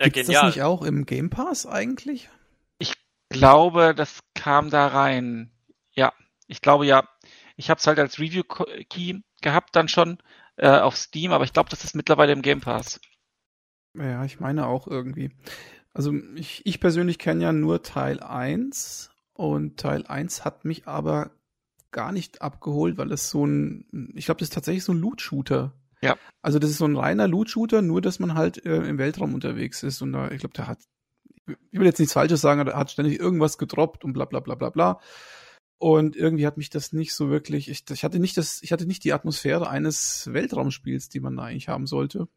Ja, 0.00 0.08
Gibt's 0.08 0.26
genial. 0.26 0.46
das 0.46 0.56
nicht 0.56 0.62
auch 0.64 0.82
im 0.82 1.06
Game 1.06 1.30
Pass 1.30 1.66
eigentlich? 1.66 2.30
Ich 2.78 2.94
glaube, 3.28 3.94
das 3.94 4.20
kam 4.34 4.70
da 4.70 4.88
rein. 4.88 5.52
Ja, 5.92 6.12
ich 6.46 6.60
glaube 6.60 6.86
ja. 6.86 7.08
Ich 7.56 7.70
habe 7.70 7.78
es 7.78 7.86
halt 7.86 7.98
als 7.98 8.18
Review 8.18 8.42
Key 8.42 9.20
gehabt 9.42 9.76
dann 9.76 9.88
schon 9.88 10.18
äh, 10.56 10.68
auf 10.68 10.96
Steam, 10.96 11.32
aber 11.32 11.44
ich 11.44 11.52
glaube, 11.52 11.68
das 11.68 11.84
ist 11.84 11.94
mittlerweile 11.94 12.32
im 12.32 12.42
Game 12.42 12.60
Pass. 12.60 13.00
Ja, 13.94 14.24
ich 14.24 14.40
meine 14.40 14.66
auch 14.66 14.86
irgendwie. 14.88 15.30
Also 15.92 16.14
ich, 16.34 16.64
ich 16.64 16.80
persönlich 16.80 17.18
kenne 17.18 17.44
ja 17.44 17.52
nur 17.52 17.82
Teil 17.82 18.20
1 18.20 19.10
und 19.34 19.78
Teil 19.78 20.06
1 20.06 20.44
hat 20.46 20.64
mich 20.64 20.88
aber 20.88 21.32
gar 21.90 22.12
nicht 22.12 22.40
abgeholt, 22.40 22.96
weil 22.96 23.12
es 23.12 23.28
so 23.28 23.46
ein, 23.46 24.12
ich 24.14 24.24
glaube, 24.24 24.38
das 24.38 24.46
ist 24.46 24.54
tatsächlich 24.54 24.84
so 24.84 24.92
ein 24.92 25.00
Loot-Shooter. 25.00 25.74
Ja. 26.02 26.16
Also 26.42 26.58
das 26.58 26.70
ist 26.70 26.78
so 26.78 26.84
ein 26.84 26.96
reiner 26.96 27.28
Loot-Shooter, 27.28 27.82
nur 27.82 28.00
dass 28.00 28.18
man 28.18 28.34
halt 28.34 28.64
äh, 28.66 28.76
im 28.88 28.98
Weltraum 28.98 29.34
unterwegs 29.34 29.82
ist 29.82 30.02
und 30.02 30.12
da, 30.12 30.30
ich 30.30 30.40
glaube, 30.40 30.54
der 30.54 30.66
hat, 30.66 30.80
ich 31.46 31.78
will 31.78 31.86
jetzt 31.86 32.00
nichts 32.00 32.12
Falsches 32.12 32.40
sagen, 32.40 32.60
aber 32.60 32.72
er 32.72 32.78
hat 32.78 32.90
ständig 32.90 33.20
irgendwas 33.20 33.58
gedroppt 33.58 34.04
und 34.04 34.12
bla 34.12 34.24
bla 34.24 34.40
bla 34.40 34.54
bla 34.54 34.70
bla. 34.70 35.00
Und 35.78 36.14
irgendwie 36.14 36.46
hat 36.46 36.58
mich 36.58 36.70
das 36.70 36.92
nicht 36.92 37.12
so 37.12 37.28
wirklich, 37.28 37.68
ich, 37.68 37.84
ich 37.90 38.04
hatte 38.04 38.20
nicht 38.20 38.36
das, 38.36 38.62
ich 38.62 38.72
hatte 38.72 38.86
nicht 38.86 39.02
die 39.02 39.12
Atmosphäre 39.12 39.68
eines 39.68 40.32
Weltraumspiels, 40.32 41.08
die 41.08 41.18
man 41.18 41.36
da 41.36 41.44
eigentlich 41.44 41.68
haben 41.68 41.86
sollte. 41.86 42.28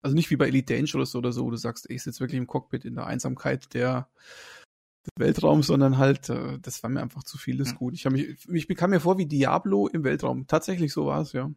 Also 0.00 0.16
nicht 0.16 0.30
wie 0.30 0.36
bei 0.36 0.48
Elite 0.48 0.74
Dangerous 0.74 1.14
oder 1.14 1.32
so, 1.32 1.44
wo 1.44 1.50
du 1.50 1.56
sagst, 1.56 1.88
ich 1.90 2.02
sitze 2.02 2.20
wirklich 2.20 2.38
im 2.38 2.48
Cockpit 2.48 2.84
in 2.84 2.96
der 2.96 3.06
Einsamkeit 3.06 3.72
der 3.74 4.08
des 5.04 5.12
Weltraums, 5.18 5.66
sondern 5.66 5.98
halt, 5.98 6.28
äh, 6.28 6.58
das 6.60 6.82
war 6.82 6.90
mir 6.90 7.00
einfach 7.00 7.22
zu 7.24 7.38
vieles 7.38 7.70
ja. 7.70 7.76
gut. 7.76 7.94
Ich, 7.94 8.06
hab 8.06 8.12
mich, 8.12 8.36
ich 8.52 8.66
bekam 8.68 8.90
mir 8.90 9.00
vor 9.00 9.18
wie 9.18 9.26
Diablo 9.26 9.88
im 9.88 10.04
Weltraum. 10.04 10.46
Tatsächlich 10.46 10.92
so 10.92 11.06
war 11.06 11.20
es, 11.20 11.32
ja. 11.32 11.50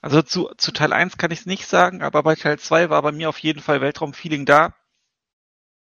Also 0.00 0.22
zu, 0.22 0.50
zu 0.56 0.72
Teil 0.72 0.92
1 0.92 1.16
kann 1.16 1.30
ich 1.30 1.40
es 1.40 1.46
nicht 1.46 1.66
sagen, 1.66 2.02
aber 2.02 2.22
bei 2.22 2.34
Teil 2.34 2.58
2 2.58 2.90
war 2.90 3.02
bei 3.02 3.12
mir 3.12 3.28
auf 3.28 3.38
jeden 3.38 3.60
Fall 3.60 3.80
Weltraum-Feeling 3.80 4.46
da 4.46 4.74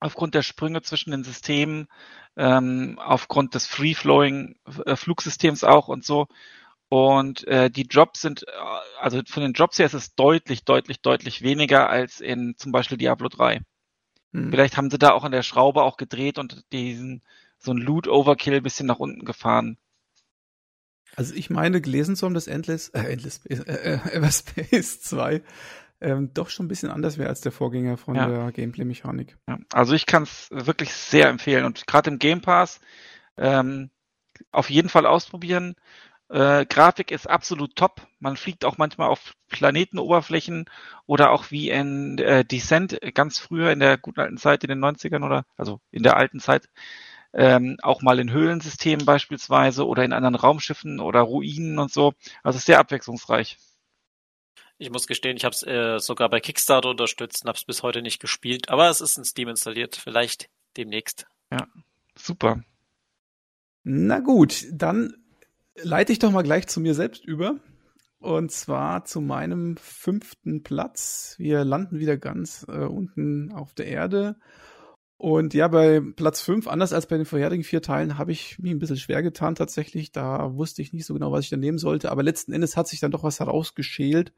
aufgrund 0.05 0.35
der 0.35 0.43
Sprünge 0.43 0.82
zwischen 0.82 1.12
den 1.12 1.24
Systemen, 1.24 1.89
ähm, 2.37 2.99
aufgrund 2.99 3.55
des 3.55 3.66
Free-Flowing-Flugsystems 3.66 5.62
äh, 5.62 5.66
auch 5.66 5.89
und 5.89 6.05
so. 6.05 6.26
Und 6.91 7.47
äh, 7.49 7.70
die 7.70 7.87
Jobs 7.89 8.20
sind, 8.20 8.43
äh, 8.43 8.51
also 9.01 9.22
von 9.26 9.43
den 9.43 9.55
Jobs 9.55 9.78
her 9.78 9.87
ist 9.87 9.95
es 9.95 10.14
deutlich, 10.14 10.64
deutlich, 10.64 11.01
deutlich 11.01 11.43
weniger 11.43 11.89
als 11.89 12.20
in 12.20 12.55
zum 12.59 12.70
Beispiel 12.70 12.99
Diablo 12.99 13.28
3. 13.28 13.62
Hm. 14.35 14.51
Vielleicht 14.51 14.76
haben 14.76 14.91
sie 14.91 14.99
da 14.99 15.12
auch 15.12 15.24
an 15.24 15.32
der 15.32 15.43
Schraube 15.43 15.82
auch 15.82 15.97
gedreht 15.97 16.39
und 16.39 16.64
diesen 16.72 17.22
so 17.59 17.72
ein 17.72 17.78
Loot-Overkill 17.78 18.61
bisschen 18.61 18.87
nach 18.87 18.99
unten 18.99 19.24
gefahren. 19.24 19.78
Also 21.16 21.35
ich 21.35 21.49
meine 21.49 21.80
gelesen 21.80 22.16
zu 22.16 22.26
haben, 22.26 22.35
dass 22.35 22.49
Endless, 22.49 22.89
äh, 22.89 23.05
Endless 23.05 23.37
Space, 23.37 23.61
äh, 23.61 23.95
äh, 23.95 24.11
Everspace 24.12 25.01
2 25.03 25.43
ähm, 26.01 26.35
doch 26.35 26.51
schon 26.51 26.66
ein 26.66 26.68
bisschen 26.68 26.91
anders 26.91 27.16
wäre 27.16 27.28
als 27.28 27.41
der 27.41 27.53
Vorgänger 27.53 27.97
von 27.97 28.16
ja. 28.16 28.26
der 28.26 28.53
Gameplay-Mechanik. 28.53 29.39
Ja. 29.49 29.59
Also 29.72 29.95
ich 29.95 30.07
kann 30.07 30.24
es 30.24 30.49
wirklich 30.51 30.93
sehr 30.93 31.28
empfehlen 31.28 31.64
und 31.64 31.87
gerade 31.87 32.11
im 32.11 32.18
Game 32.18 32.43
Pass 32.43 32.80
ähm, 33.39 33.91
auf 34.51 34.68
jeden 34.68 34.89
Fall 34.89 35.07
ausprobieren. 35.07 35.76
Äh, 36.35 36.66
Grafik 36.66 37.12
ist 37.12 37.30
absolut 37.30 37.76
top. 37.76 38.09
Man 38.18 38.37
fliegt 38.37 38.64
auch 38.64 38.76
manchmal 38.76 39.09
auf 39.09 39.35
Planetenoberflächen 39.51 40.68
oder 41.07 41.30
auch 41.30 41.53
wie 41.53 41.70
in 41.70 42.18
äh, 42.18 42.45
Descent 42.45 42.99
ganz 43.14 43.39
früher 43.39 43.70
in 43.70 43.78
der 43.78 43.99
guten 43.99 44.18
alten 44.18 44.37
Zeit 44.37 44.64
in 44.64 44.68
den 44.68 44.85
90ern 44.85 45.24
oder 45.24 45.47
also 45.57 45.80
in 45.93 46.03
der 46.03 46.16
alten 46.16 46.41
Zeit 46.41 46.68
ähm, 47.35 47.76
auch 47.82 48.03
mal 48.03 48.18
in 48.18 48.32
Höhlensystemen 48.32 49.07
beispielsweise 49.07 49.87
oder 49.87 50.05
in 50.05 50.12
anderen 50.12 50.35
Raumschiffen 50.35 50.99
oder 50.99 51.20
Ruinen 51.20 51.78
und 51.78 51.93
so. 51.93 52.14
Also 52.43 52.59
sehr 52.59 52.80
abwechslungsreich. 52.80 53.57
Ich 54.78 54.91
muss 54.91 55.07
gestehen, 55.07 55.37
ich 55.37 55.45
habe 55.45 55.55
es 55.55 55.62
äh, 55.62 56.01
sogar 56.01 56.28
bei 56.30 56.41
Kickstarter 56.41 56.91
unterstützt 56.91 57.45
und 57.45 57.49
habe 57.49 57.59
es 57.59 57.64
bis 57.64 57.85
heute 57.85 58.03
nicht 58.03 58.18
gespielt, 58.18 58.70
aber 58.70 58.89
es 58.89 59.01
ist 59.01 59.18
in 59.18 59.24
Steam 59.24 59.51
installiert. 59.51 59.95
Vielleicht 59.95 60.51
demnächst. 60.76 61.26
Ja, 61.53 61.68
super. 62.16 62.64
Na 63.85 64.18
gut, 64.18 64.64
dann 64.72 65.23
leite 65.82 66.12
ich 66.12 66.18
doch 66.18 66.30
mal 66.30 66.42
gleich 66.42 66.66
zu 66.66 66.80
mir 66.80 66.94
selbst 66.94 67.24
über. 67.24 67.56
Und 68.18 68.50
zwar 68.52 69.04
zu 69.04 69.20
meinem 69.20 69.76
fünften 69.76 70.62
Platz. 70.62 71.34
Wir 71.38 71.64
landen 71.64 71.98
wieder 71.98 72.16
ganz 72.16 72.64
äh, 72.68 72.84
unten 72.84 73.52
auf 73.52 73.74
der 73.74 73.86
Erde. 73.86 74.36
Und 75.18 75.54
ja, 75.54 75.68
bei 75.68 76.00
Platz 76.00 76.40
fünf, 76.40 76.66
anders 76.66 76.92
als 76.92 77.06
bei 77.06 77.16
den 77.16 77.26
vorherigen 77.26 77.64
vier 77.64 77.82
Teilen, 77.82 78.18
habe 78.18 78.32
ich 78.32 78.58
mich 78.58 78.72
ein 78.72 78.78
bisschen 78.78 78.96
schwer 78.96 79.22
getan 79.22 79.54
tatsächlich. 79.54 80.10
Da 80.10 80.54
wusste 80.54 80.82
ich 80.82 80.92
nicht 80.92 81.06
so 81.06 81.14
genau, 81.14 81.32
was 81.32 81.44
ich 81.44 81.50
da 81.50 81.56
nehmen 81.56 81.78
sollte. 81.78 82.10
Aber 82.10 82.22
letzten 82.22 82.52
Endes 82.52 82.76
hat 82.76 82.88
sich 82.88 83.00
dann 83.00 83.10
doch 83.10 83.22
was 83.22 83.40
herausgeschält. 83.40 84.32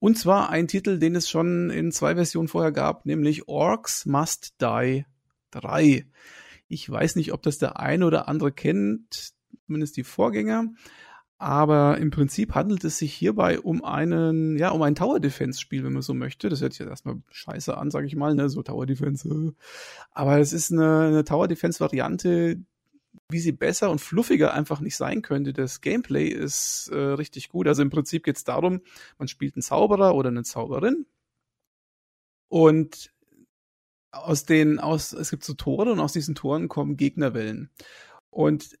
Und 0.00 0.18
zwar 0.18 0.50
ein 0.50 0.66
Titel, 0.66 0.98
den 0.98 1.14
es 1.14 1.30
schon 1.30 1.70
in 1.70 1.92
zwei 1.92 2.16
Versionen 2.16 2.48
vorher 2.48 2.72
gab, 2.72 3.06
nämlich 3.06 3.46
Orcs 3.46 4.04
Must 4.04 4.60
Die 4.60 5.04
3. 5.52 6.06
Ich 6.66 6.90
weiß 6.90 7.14
nicht, 7.16 7.32
ob 7.32 7.42
das 7.42 7.58
der 7.58 7.78
eine 7.78 8.04
oder 8.04 8.26
andere 8.26 8.50
kennt, 8.50 9.32
zumindest 9.66 9.96
die 9.96 10.04
Vorgänger. 10.04 10.68
Aber 11.38 11.98
im 11.98 12.10
Prinzip 12.10 12.54
handelt 12.54 12.84
es 12.84 12.98
sich 12.98 13.12
hierbei 13.12 13.58
um 13.58 13.82
einen, 13.84 14.56
ja, 14.56 14.70
um 14.70 14.80
ein 14.82 14.94
Tower 14.94 15.18
Defense 15.18 15.60
Spiel, 15.60 15.82
wenn 15.82 15.92
man 15.92 16.02
so 16.02 16.14
möchte. 16.14 16.48
Das 16.48 16.60
hört 16.60 16.72
sich 16.72 16.80
jetzt 16.80 16.90
erstmal 16.90 17.20
scheiße 17.30 17.76
an, 17.76 17.90
sage 17.90 18.06
ich 18.06 18.14
mal, 18.14 18.36
ne, 18.36 18.48
so 18.48 18.62
Tower 18.62 18.86
Defense. 18.86 19.52
Aber 20.12 20.38
es 20.38 20.52
ist 20.52 20.70
eine, 20.70 21.00
eine 21.00 21.24
Tower 21.24 21.48
Defense 21.48 21.80
Variante, 21.80 22.60
wie 23.28 23.40
sie 23.40 23.50
besser 23.50 23.90
und 23.90 24.00
fluffiger 24.00 24.54
einfach 24.54 24.80
nicht 24.80 24.96
sein 24.96 25.22
könnte. 25.22 25.52
Das 25.52 25.80
Gameplay 25.80 26.28
ist 26.28 26.90
äh, 26.92 26.96
richtig 26.96 27.48
gut. 27.48 27.66
Also 27.66 27.82
im 27.82 27.90
Prinzip 27.90 28.22
geht 28.22 28.36
es 28.36 28.44
darum, 28.44 28.80
man 29.18 29.26
spielt 29.26 29.56
einen 29.56 29.62
Zauberer 29.62 30.14
oder 30.14 30.28
eine 30.28 30.44
Zauberin 30.44 31.06
und 32.52 33.10
aus 34.12 34.44
den, 34.44 34.78
aus, 34.78 35.12
es 35.12 35.30
gibt 35.30 35.42
so 35.42 35.54
Tore 35.54 35.90
und 35.90 35.98
aus 35.98 36.12
diesen 36.12 36.34
Toren 36.34 36.68
kommen 36.68 36.98
Gegnerwellen. 36.98 37.70
Und 38.30 38.78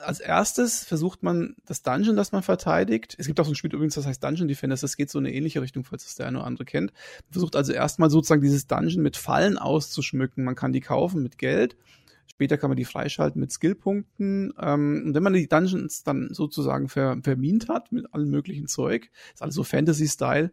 als 0.00 0.20
erstes 0.20 0.84
versucht 0.84 1.22
man 1.22 1.56
das 1.66 1.82
Dungeon, 1.82 2.16
das 2.16 2.32
man 2.32 2.42
verteidigt. 2.42 3.16
Es 3.18 3.26
gibt 3.26 3.38
auch 3.40 3.44
so 3.44 3.52
ein 3.52 3.54
Spiel 3.54 3.72
übrigens, 3.72 3.94
das 3.94 4.06
heißt 4.06 4.22
Dungeon 4.22 4.48
Defenders. 4.48 4.80
Das 4.80 4.96
geht 4.96 5.10
so 5.10 5.18
in 5.18 5.26
eine 5.26 5.34
ähnliche 5.34 5.62
Richtung, 5.62 5.84
falls 5.84 6.06
es 6.06 6.14
der 6.14 6.26
eine 6.26 6.38
oder 6.38 6.46
andere 6.46 6.64
kennt. 6.64 6.92
Man 7.26 7.32
versucht 7.32 7.56
also 7.56 7.72
erstmal 7.72 8.10
sozusagen 8.10 8.42
dieses 8.42 8.66
Dungeon 8.66 9.02
mit 9.02 9.16
Fallen 9.16 9.58
auszuschmücken. 9.58 10.44
Man 10.44 10.54
kann 10.54 10.72
die 10.72 10.80
kaufen 10.80 11.22
mit 11.22 11.38
Geld 11.38 11.76
Später 12.40 12.56
kann 12.56 12.70
man 12.70 12.78
die 12.78 12.86
freischalten 12.86 13.38
mit 13.38 13.52
Skillpunkten. 13.52 14.54
Ähm, 14.58 15.02
und 15.04 15.14
wenn 15.14 15.22
man 15.22 15.34
die 15.34 15.46
Dungeons 15.46 16.04
dann 16.04 16.32
sozusagen 16.32 16.88
ver 16.88 17.18
vermint 17.22 17.68
hat 17.68 17.92
mit 17.92 18.14
allem 18.14 18.30
möglichen 18.30 18.66
Zeug, 18.66 19.10
ist 19.34 19.42
alles 19.42 19.56
so 19.56 19.62
Fantasy-Style, 19.62 20.50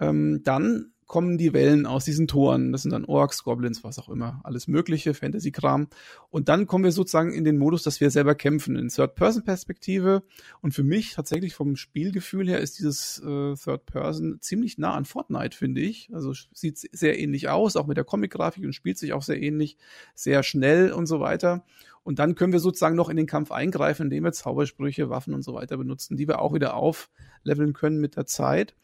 ähm, 0.00 0.40
dann 0.42 0.94
kommen 1.06 1.38
die 1.38 1.52
Wellen 1.52 1.86
aus 1.86 2.04
diesen 2.04 2.26
Toren. 2.26 2.72
Das 2.72 2.82
sind 2.82 2.90
dann 2.90 3.04
Orks, 3.04 3.44
Goblins, 3.44 3.84
was 3.84 3.98
auch 3.98 4.08
immer. 4.08 4.40
Alles 4.44 4.66
mögliche, 4.66 5.14
Fantasy-Kram. 5.14 5.88
Und 6.30 6.48
dann 6.48 6.66
kommen 6.66 6.84
wir 6.84 6.92
sozusagen 6.92 7.32
in 7.32 7.44
den 7.44 7.58
Modus, 7.58 7.82
dass 7.82 8.00
wir 8.00 8.10
selber 8.10 8.34
kämpfen, 8.34 8.76
in 8.76 8.88
Third-Person-Perspektive. 8.88 10.24
Und 10.60 10.74
für 10.74 10.82
mich 10.82 11.14
tatsächlich 11.14 11.54
vom 11.54 11.76
Spielgefühl 11.76 12.48
her 12.48 12.60
ist 12.60 12.78
dieses 12.78 13.20
äh, 13.20 13.54
Third-Person 13.54 14.38
ziemlich 14.40 14.78
nah 14.78 14.94
an 14.94 15.04
Fortnite, 15.04 15.56
finde 15.56 15.80
ich. 15.80 16.10
Also 16.12 16.32
sieht 16.52 16.78
sehr 16.78 17.18
ähnlich 17.18 17.48
aus, 17.48 17.76
auch 17.76 17.86
mit 17.86 17.96
der 17.96 18.04
Comic-Grafik 18.04 18.64
und 18.64 18.72
spielt 18.72 18.98
sich 18.98 19.12
auch 19.12 19.22
sehr 19.22 19.40
ähnlich, 19.40 19.76
sehr 20.14 20.42
schnell 20.42 20.92
und 20.92 21.06
so 21.06 21.20
weiter. 21.20 21.64
Und 22.02 22.20
dann 22.20 22.36
können 22.36 22.52
wir 22.52 22.60
sozusagen 22.60 22.94
noch 22.94 23.08
in 23.08 23.16
den 23.16 23.26
Kampf 23.26 23.50
eingreifen, 23.50 24.04
indem 24.04 24.22
wir 24.22 24.32
Zaubersprüche, 24.32 25.10
Waffen 25.10 25.34
und 25.34 25.42
so 25.42 25.54
weiter 25.54 25.76
benutzen, 25.76 26.16
die 26.16 26.28
wir 26.28 26.40
auch 26.40 26.54
wieder 26.54 26.74
aufleveln 26.74 27.72
können 27.72 28.00
mit 28.00 28.16
der 28.16 28.26
Zeit. 28.26 28.76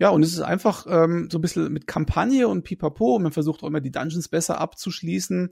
Ja, 0.00 0.08
und 0.08 0.22
es 0.22 0.32
ist 0.32 0.40
einfach 0.40 0.86
ähm, 0.88 1.28
so 1.30 1.36
ein 1.36 1.42
bisschen 1.42 1.70
mit 1.70 1.86
Kampagne 1.86 2.48
und 2.48 2.62
Pipapo. 2.64 3.16
Und 3.16 3.22
man 3.22 3.32
versucht 3.32 3.62
auch 3.62 3.68
immer 3.68 3.82
die 3.82 3.90
Dungeons 3.90 4.28
besser 4.28 4.58
abzuschließen, 4.58 5.50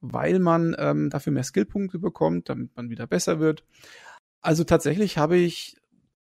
weil 0.00 0.38
man 0.38 0.74
ähm, 0.78 1.10
dafür 1.10 1.34
mehr 1.34 1.44
Skillpunkte 1.44 1.98
bekommt, 1.98 2.48
damit 2.48 2.74
man 2.74 2.88
wieder 2.88 3.06
besser 3.06 3.40
wird. 3.40 3.62
Also 4.40 4.64
tatsächlich 4.64 5.18
habe 5.18 5.36
ich 5.36 5.76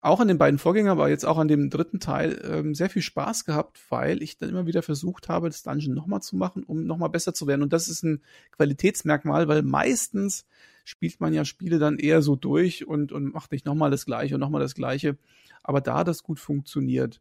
auch 0.00 0.20
an 0.20 0.28
den 0.28 0.38
beiden 0.38 0.60
Vorgängern, 0.60 0.92
aber 0.92 1.08
jetzt 1.08 1.24
auch 1.26 1.36
an 1.36 1.48
dem 1.48 1.68
dritten 1.68 1.98
Teil 1.98 2.40
ähm, 2.44 2.74
sehr 2.76 2.90
viel 2.90 3.02
Spaß 3.02 3.44
gehabt, 3.44 3.80
weil 3.88 4.22
ich 4.22 4.38
dann 4.38 4.50
immer 4.50 4.66
wieder 4.66 4.82
versucht 4.82 5.28
habe, 5.28 5.48
das 5.48 5.64
Dungeon 5.64 5.94
nochmal 5.94 6.22
zu 6.22 6.36
machen, 6.36 6.62
um 6.62 6.84
nochmal 6.84 7.08
besser 7.08 7.34
zu 7.34 7.48
werden. 7.48 7.62
Und 7.62 7.72
das 7.72 7.88
ist 7.88 8.04
ein 8.04 8.22
Qualitätsmerkmal, 8.52 9.48
weil 9.48 9.62
meistens 9.62 10.46
spielt 10.84 11.20
man 11.20 11.34
ja 11.34 11.44
Spiele 11.44 11.80
dann 11.80 11.98
eher 11.98 12.22
so 12.22 12.36
durch 12.36 12.86
und, 12.86 13.10
und 13.10 13.32
macht 13.32 13.50
nicht 13.50 13.66
nochmal 13.66 13.90
das 13.90 14.06
Gleiche 14.06 14.36
und 14.36 14.40
nochmal 14.40 14.60
das 14.60 14.76
Gleiche. 14.76 15.18
Aber 15.64 15.80
da 15.80 16.04
das 16.04 16.22
gut 16.22 16.38
funktioniert. 16.38 17.20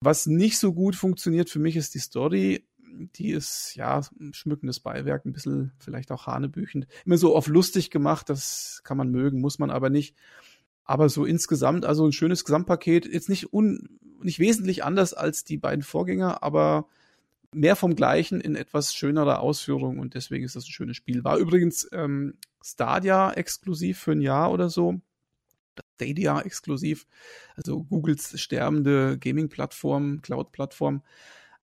Was 0.00 0.26
nicht 0.26 0.58
so 0.58 0.72
gut 0.72 0.96
funktioniert 0.96 1.50
für 1.50 1.58
mich 1.58 1.76
ist 1.76 1.94
die 1.94 2.00
Story. 2.00 2.66
Die 3.16 3.30
ist 3.30 3.74
ja 3.74 4.00
ein 4.18 4.32
schmückendes 4.32 4.80
Beiwerk, 4.80 5.26
ein 5.26 5.32
bisschen 5.32 5.72
vielleicht 5.78 6.10
auch 6.12 6.26
hanebüchend. 6.26 6.86
Immer 7.04 7.18
so 7.18 7.36
auf 7.36 7.46
lustig 7.46 7.90
gemacht, 7.90 8.30
das 8.30 8.80
kann 8.84 8.96
man 8.96 9.10
mögen, 9.10 9.40
muss 9.40 9.58
man 9.58 9.70
aber 9.70 9.90
nicht. 9.90 10.16
Aber 10.84 11.08
so 11.08 11.24
insgesamt, 11.24 11.84
also 11.84 12.06
ein 12.06 12.12
schönes 12.12 12.44
Gesamtpaket, 12.44 13.06
jetzt 13.06 13.28
nicht 13.28 13.52
un, 13.52 13.98
nicht 14.22 14.38
wesentlich 14.38 14.84
anders 14.84 15.14
als 15.14 15.44
die 15.44 15.58
beiden 15.58 15.82
Vorgänger, 15.82 16.42
aber 16.42 16.86
mehr 17.52 17.76
vom 17.76 17.96
Gleichen 17.96 18.40
in 18.40 18.54
etwas 18.54 18.94
schönerer 18.94 19.40
Ausführung 19.40 19.98
und 19.98 20.14
deswegen 20.14 20.44
ist 20.44 20.56
das 20.56 20.66
ein 20.66 20.72
schönes 20.72 20.96
Spiel. 20.96 21.24
War 21.24 21.38
übrigens 21.38 21.88
ähm, 21.92 22.34
Stadia 22.62 23.32
exklusiv 23.32 23.98
für 23.98 24.12
ein 24.12 24.20
Jahr 24.20 24.52
oder 24.52 24.68
so. 24.68 25.00
Stadia 25.94 26.40
exklusiv, 26.40 27.06
also 27.56 27.84
Googles 27.84 28.38
sterbende 28.40 29.18
Gaming-Plattform, 29.18 30.22
Cloud-Plattform. 30.22 31.02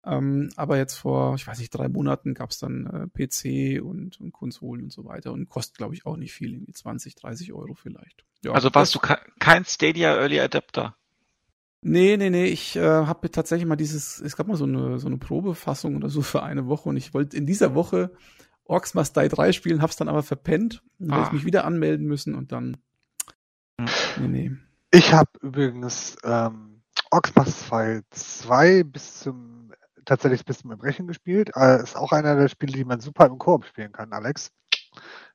Ähm, 0.05 0.51
aber 0.57 0.79
jetzt 0.79 0.95
vor, 0.95 1.37
ich 1.37 1.47
weiß 1.47 1.59
nicht, 1.59 1.71
drei 1.71 1.89
Monaten 1.89 2.35
gab 2.35 2.51
es 2.51 2.59
dann 2.59 2.87
äh, 2.87 3.07
PC 3.07 3.83
und, 3.85 4.21
und 4.21 4.33
Konsolen 4.33 4.85
und 4.85 4.93
so 4.93 5.05
weiter 5.05 5.33
und 5.33 5.49
kostet, 5.49 5.79
glaube 5.79 5.95
ich, 5.95 6.07
auch 6.07 6.17
nicht 6.17 6.33
viel, 6.33 6.55
irgendwie 6.55 6.73
20, 6.73 7.15
30 7.15 7.53
Euro 7.53 7.75
vielleicht. 7.75 8.25
Ja, 8.45 8.53
also 8.53 8.75
warst 8.75 8.95
du 8.97 8.99
kein 8.99 9.65
Stadia 9.65 10.17
Early 10.17 10.41
Adapter? 10.41 10.97
Nee, 11.83 12.17
nee, 12.17 12.31
nee, 12.31 12.47
ich 12.47 12.77
äh, 12.77 12.81
habe 12.83 13.31
tatsächlich 13.31 13.67
mal 13.67 13.77
dieses, 13.77 14.21
es 14.21 14.37
gab 14.37 14.49
mal 14.49 14.57
so 14.57 14.65
eine, 14.65 14.99
so 14.99 15.07
eine 15.07 15.19
Probefassung 15.19 15.97
oder 15.97 16.09
so 16.09 16.23
für 16.23 16.43
eine 16.43 16.67
Woche 16.67 16.89
und 16.89 16.97
ich 16.97 17.15
wollte 17.15 17.37
in 17.37 17.47
dieser 17.47 17.75
Woche 17.75 18.13
Orcs 18.65 18.95
Must 18.95 19.17
Die 19.17 19.29
3 19.29 19.53
spielen, 19.53 19.83
hab's 19.83 19.97
dann 19.97 20.09
aber 20.09 20.23
verpennt. 20.23 20.83
Dann 20.99 21.21
ah. 21.21 21.27
ich 21.27 21.33
mich 21.33 21.45
wieder 21.45 21.65
anmelden 21.65 22.07
müssen 22.07 22.35
und 22.35 22.53
dann. 22.53 22.77
Nee, 23.79 24.29
nee. 24.29 24.51
Ich 24.91 25.13
habe 25.13 25.31
übrigens 25.41 26.17
ähm, 26.25 26.83
Must 27.35 27.71
Die 27.71 28.01
2 28.11 28.83
bis 28.85 29.21
zum 29.21 29.73
tatsächlich 30.05 30.45
bis 30.45 30.59
zum 30.59 30.71
Erbrechen 30.71 31.07
gespielt. 31.07 31.51
Äh, 31.57 31.83
ist 31.83 31.97
auch 31.97 32.13
einer 32.13 32.37
der 32.37 32.49
Spiele, 32.49 32.73
die 32.73 32.85
man 32.85 33.01
super 33.01 33.27
im 33.27 33.39
Koop 33.39 33.65
spielen 33.67 33.93
kann, 33.93 34.13
Alex. 34.13 34.51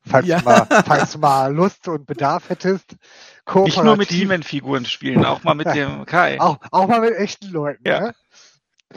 Falls, 0.06 0.28
ja. 0.28 0.40
du 0.40 0.46
mal, 0.46 0.68
falls 0.86 1.12
du 1.14 1.20
mal 1.20 1.54
Lust 1.54 1.88
und 1.88 2.06
Bedarf 2.06 2.50
hättest. 2.50 2.96
Nicht 3.56 3.84
nur 3.84 3.98
mit 3.98 4.10
He-Man-Figuren 4.10 4.86
spielen, 4.86 5.26
auch 5.26 5.44
mal 5.44 5.56
mit 5.56 5.68
dem 5.74 6.06
Kai. 6.06 6.40
Auch, 6.40 6.60
auch 6.72 6.88
mal 6.88 7.02
mit 7.02 7.16
echten 7.16 7.50
Leuten. 7.50 7.84
Ja. 7.86 8.00
Ne? 8.00 8.16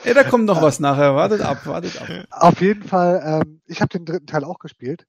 Ja, 0.04 0.14
da 0.14 0.22
kommt 0.22 0.44
noch 0.44 0.62
was 0.62 0.78
nachher. 0.78 1.16
Wartet 1.16 1.40
ab, 1.40 1.66
wartet 1.66 2.00
ab. 2.00 2.08
Auf 2.30 2.60
jeden 2.60 2.84
Fall, 2.84 3.42
ähm, 3.42 3.60
ich 3.66 3.80
habe 3.80 3.88
den 3.88 4.04
dritten 4.04 4.26
Teil 4.26 4.44
auch 4.44 4.58
gespielt. 4.58 5.06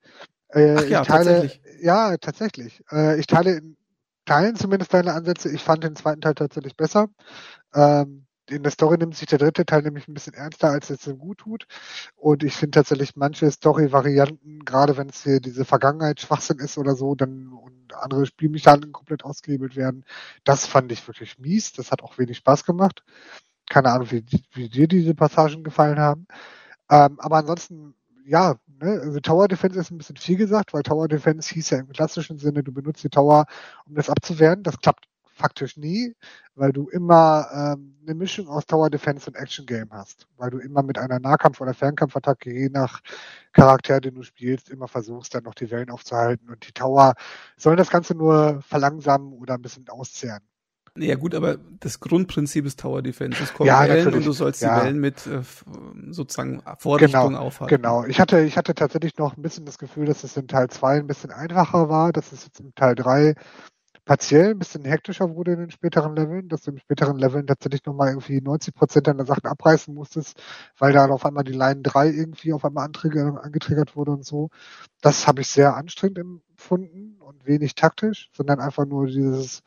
Äh, 0.50 0.76
Ach 0.78 0.84
ja, 0.86 1.04
teile, 1.04 1.26
tatsächlich. 1.26 1.62
Ja, 1.82 2.18
tatsächlich. 2.18 2.84
Äh, 2.92 3.20
ich 3.20 3.28
teile 3.28 3.58
in 3.58 3.78
Teilen 4.32 4.56
zumindest 4.56 4.94
deine 4.94 5.14
Ansätze. 5.14 5.50
Ich 5.52 5.62
fand 5.62 5.84
den 5.84 5.98
zweiten 5.98 6.22
Teil 6.22 6.36
tatsächlich 6.36 6.78
besser. 6.78 7.10
Ähm, 7.76 8.28
in 8.50 8.64
der 8.64 8.72
Story 8.72 8.98
nimmt 8.98 9.14
sich 9.16 9.28
der 9.28 9.40
dritte 9.40 9.66
Teil 9.66 9.82
nämlich 9.82 10.08
ein 10.08 10.14
bisschen 10.14 10.34
ernster, 10.34 10.70
als 10.70 10.90
es 10.90 11.06
ihm 11.06 11.20
gut 11.20 11.40
tut. 11.40 11.68
Und 12.16 12.42
ich 12.46 12.54
finde 12.56 12.76
tatsächlich 12.76 13.18
manche 13.18 13.52
Story-Varianten, 13.52 14.64
gerade 14.64 14.96
wenn 14.96 15.10
es 15.10 15.24
hier 15.24 15.42
diese 15.42 15.66
Vergangenheit 15.66 16.22
Schwachsinn 16.22 16.60
ist 16.60 16.78
oder 16.78 16.96
so, 16.96 17.14
dann 17.14 17.52
und 17.52 17.94
andere 17.94 18.26
Spielmechaniken 18.26 18.94
komplett 18.94 19.26
ausgehebelt 19.26 19.76
werden, 19.76 20.06
das 20.46 20.66
fand 20.66 20.94
ich 20.94 21.06
wirklich 21.06 21.38
mies. 21.38 21.74
Das 21.74 21.92
hat 21.92 22.02
auch 22.02 22.18
wenig 22.18 22.38
Spaß 22.38 22.64
gemacht. 22.64 23.04
Keine 23.70 23.92
Ahnung, 23.92 24.12
wie, 24.12 24.24
wie 24.54 24.70
dir 24.70 24.88
diese 24.88 25.14
Passagen 25.14 25.66
gefallen 25.66 26.00
haben. 26.00 26.26
Ähm, 26.90 27.20
aber 27.20 27.36
ansonsten, 27.38 27.96
ja, 28.26 28.56
ne, 28.82 29.00
also 29.02 29.20
Tower 29.20 29.48
Defense 29.48 29.80
ist 29.80 29.92
ein 29.92 29.98
bisschen 29.98 30.18
viel 30.18 30.38
gesagt, 30.38 30.74
weil 30.74 30.84
Tower 30.84 31.08
Defense 31.08 31.54
hieß 31.54 31.70
ja 31.72 31.80
im 31.80 31.90
klassischen 31.90 32.38
Sinne, 32.40 32.64
du 32.64 32.72
benutzt 32.72 33.04
die 33.04 33.10
Tower, 33.10 33.46
um 33.86 33.96
das 33.96 34.10
abzuwehren. 34.10 34.64
Das 34.64 34.80
klappt 34.80 35.06
faktisch 35.42 35.78
nie, 35.78 36.16
weil 36.56 36.72
du 36.72 36.90
immer 36.90 37.48
ähm, 37.54 37.98
eine 38.04 38.16
Mischung 38.16 38.48
aus 38.48 38.66
Tower 38.66 38.90
Defense 38.90 39.30
und 39.30 39.36
Action 39.36 39.66
Game 39.66 39.90
hast, 39.92 40.28
weil 40.38 40.52
du 40.52 40.60
immer 40.60 40.84
mit 40.84 40.98
einer 40.98 41.20
Nahkampf- 41.20 41.62
oder 41.62 41.74
Fernkampfattacke 41.74 42.52
je 42.54 42.70
nach 42.70 43.02
Charakter, 43.54 44.00
den 44.02 44.16
du 44.16 44.24
spielst, 44.24 44.70
immer 44.70 44.88
versuchst, 44.88 45.34
dann 45.36 45.44
noch 45.44 45.56
die 45.56 45.72
Wellen 45.72 45.90
aufzuhalten 45.90 46.50
und 46.50 46.68
die 46.68 46.74
Tower 46.74 47.16
sollen 47.58 47.78
das 47.78 47.90
Ganze 47.90 48.16
nur 48.16 48.62
verlangsamen 48.62 49.34
oder 49.34 49.56
ein 49.56 49.62
bisschen 49.62 49.88
auszehren. 49.90 50.42
Ja 50.98 51.16
gut, 51.16 51.34
aber 51.36 51.58
das 51.80 52.02
Grundprinzip 52.02 52.66
ist 52.66 52.80
Tower 52.80 53.02
Defense. 53.02 53.42
Es 53.42 53.54
kommen 53.54 53.68
ja, 53.68 53.82
Wellen 53.82 54.06
natürlich. 54.06 54.18
und 54.18 54.26
du 54.26 54.32
sollst 54.34 54.62
ja. 54.62 54.80
die 54.80 54.86
Wellen 54.86 55.00
mit 55.00 55.26
äh, 55.26 55.42
sozusagen 56.10 56.62
Vorrichtung 56.80 57.30
genau, 57.30 57.40
aufhalten. 57.40 57.76
Genau, 57.76 58.04
ich 58.04 58.20
hatte, 58.20 58.42
ich 58.42 58.58
hatte 58.58 58.76
tatsächlich 58.76 59.18
noch 59.18 59.38
ein 59.38 59.42
bisschen 59.42 59.66
das 59.66 59.78
Gefühl, 59.78 60.06
dass 60.06 60.26
es 60.26 60.36
in 60.36 60.48
Teil 60.48 60.70
2 60.70 60.98
ein 60.98 61.08
bisschen 61.08 61.32
einfacher 61.32 61.88
war, 61.88 62.12
dass 62.12 62.34
es 62.34 62.44
jetzt 62.44 62.60
in 62.60 62.76
Teil 62.76 62.96
3 62.96 63.36
partiell 64.04 64.52
ein 64.52 64.60
bisschen 64.60 64.84
hektischer 64.84 65.34
wurde 65.34 65.54
in 65.54 65.60
den 65.60 65.72
späteren 65.72 66.14
Leveln, 66.16 66.50
dass 66.50 66.64
du 66.64 66.72
im 66.72 66.78
späteren 66.80 67.18
Leveln 67.18 67.48
tatsächlich 67.48 67.86
nochmal 67.86 68.10
irgendwie 68.10 68.42
90 68.42 68.74
Prozent 68.74 69.08
deiner 69.08 69.26
Sachen 69.26 69.46
abreißen 69.46 69.94
musstest, 69.94 70.42
weil 70.78 70.92
da 70.92 71.06
auf 71.08 71.26
einmal 71.26 71.46
die 71.46 71.54
Line 71.54 71.82
3 71.82 72.10
irgendwie 72.10 72.52
auf 72.52 72.66
einmal 72.66 72.86
angetriggert 72.86 73.96
wurde 73.96 74.12
und 74.12 74.26
so. 74.26 74.50
Das 75.02 75.28
habe 75.28 75.42
ich 75.42 75.48
sehr 75.48 75.78
anstrengend 75.78 76.18
empfunden 76.18 77.22
und 77.22 77.46
wenig 77.46 77.76
taktisch, 77.76 78.30
sondern 78.34 78.60
einfach 78.60 78.86
nur 78.86 79.06
dieses, 79.08 79.64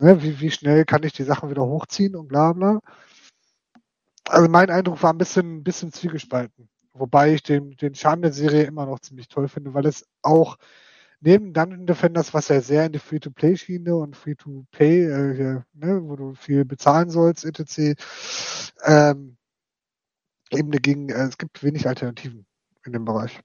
ne, 0.00 0.22
wie, 0.22 0.40
wie 0.40 0.50
schnell 0.50 0.84
kann 0.84 1.02
ich 1.02 1.12
die 1.12 1.24
Sachen 1.24 1.50
wieder 1.50 1.64
hochziehen 1.64 2.16
und 2.16 2.28
bla 2.28 2.52
bla. 2.52 2.80
Also 4.28 4.48
mein 4.48 4.70
Eindruck 4.70 5.02
war 5.02 5.12
ein 5.12 5.18
bisschen, 5.18 5.58
ein 5.58 5.64
bisschen 5.64 5.92
zwiegespalten. 5.92 6.68
Wobei 6.92 7.34
ich 7.34 7.42
den, 7.42 7.76
den 7.76 7.94
Charme 7.94 8.22
der 8.22 8.32
Serie 8.32 8.64
immer 8.64 8.86
noch 8.86 9.00
ziemlich 9.00 9.28
toll 9.28 9.48
finde, 9.48 9.74
weil 9.74 9.86
es 9.86 10.06
auch 10.22 10.58
neben 11.20 11.52
Dungeon 11.52 11.86
Defenders, 11.86 12.34
was 12.34 12.48
ja 12.48 12.60
sehr 12.60 12.86
in 12.86 12.92
die 12.92 12.98
Free-to-Play-Schiene 12.98 13.94
und 13.94 14.16
Free-to-Play, 14.16 15.04
äh, 15.04 15.60
ne, 15.74 16.02
wo 16.02 16.16
du 16.16 16.34
viel 16.34 16.64
bezahlen 16.64 17.10
sollst, 17.10 17.44
etc., 17.44 18.00
ähm, 18.84 19.36
eben 20.50 20.70
dagegen, 20.70 21.08
äh, 21.08 21.24
es 21.24 21.38
gibt 21.38 21.62
wenig 21.62 21.86
Alternativen 21.88 22.46
in 22.84 22.92
dem 22.92 23.04
Bereich. 23.04 23.40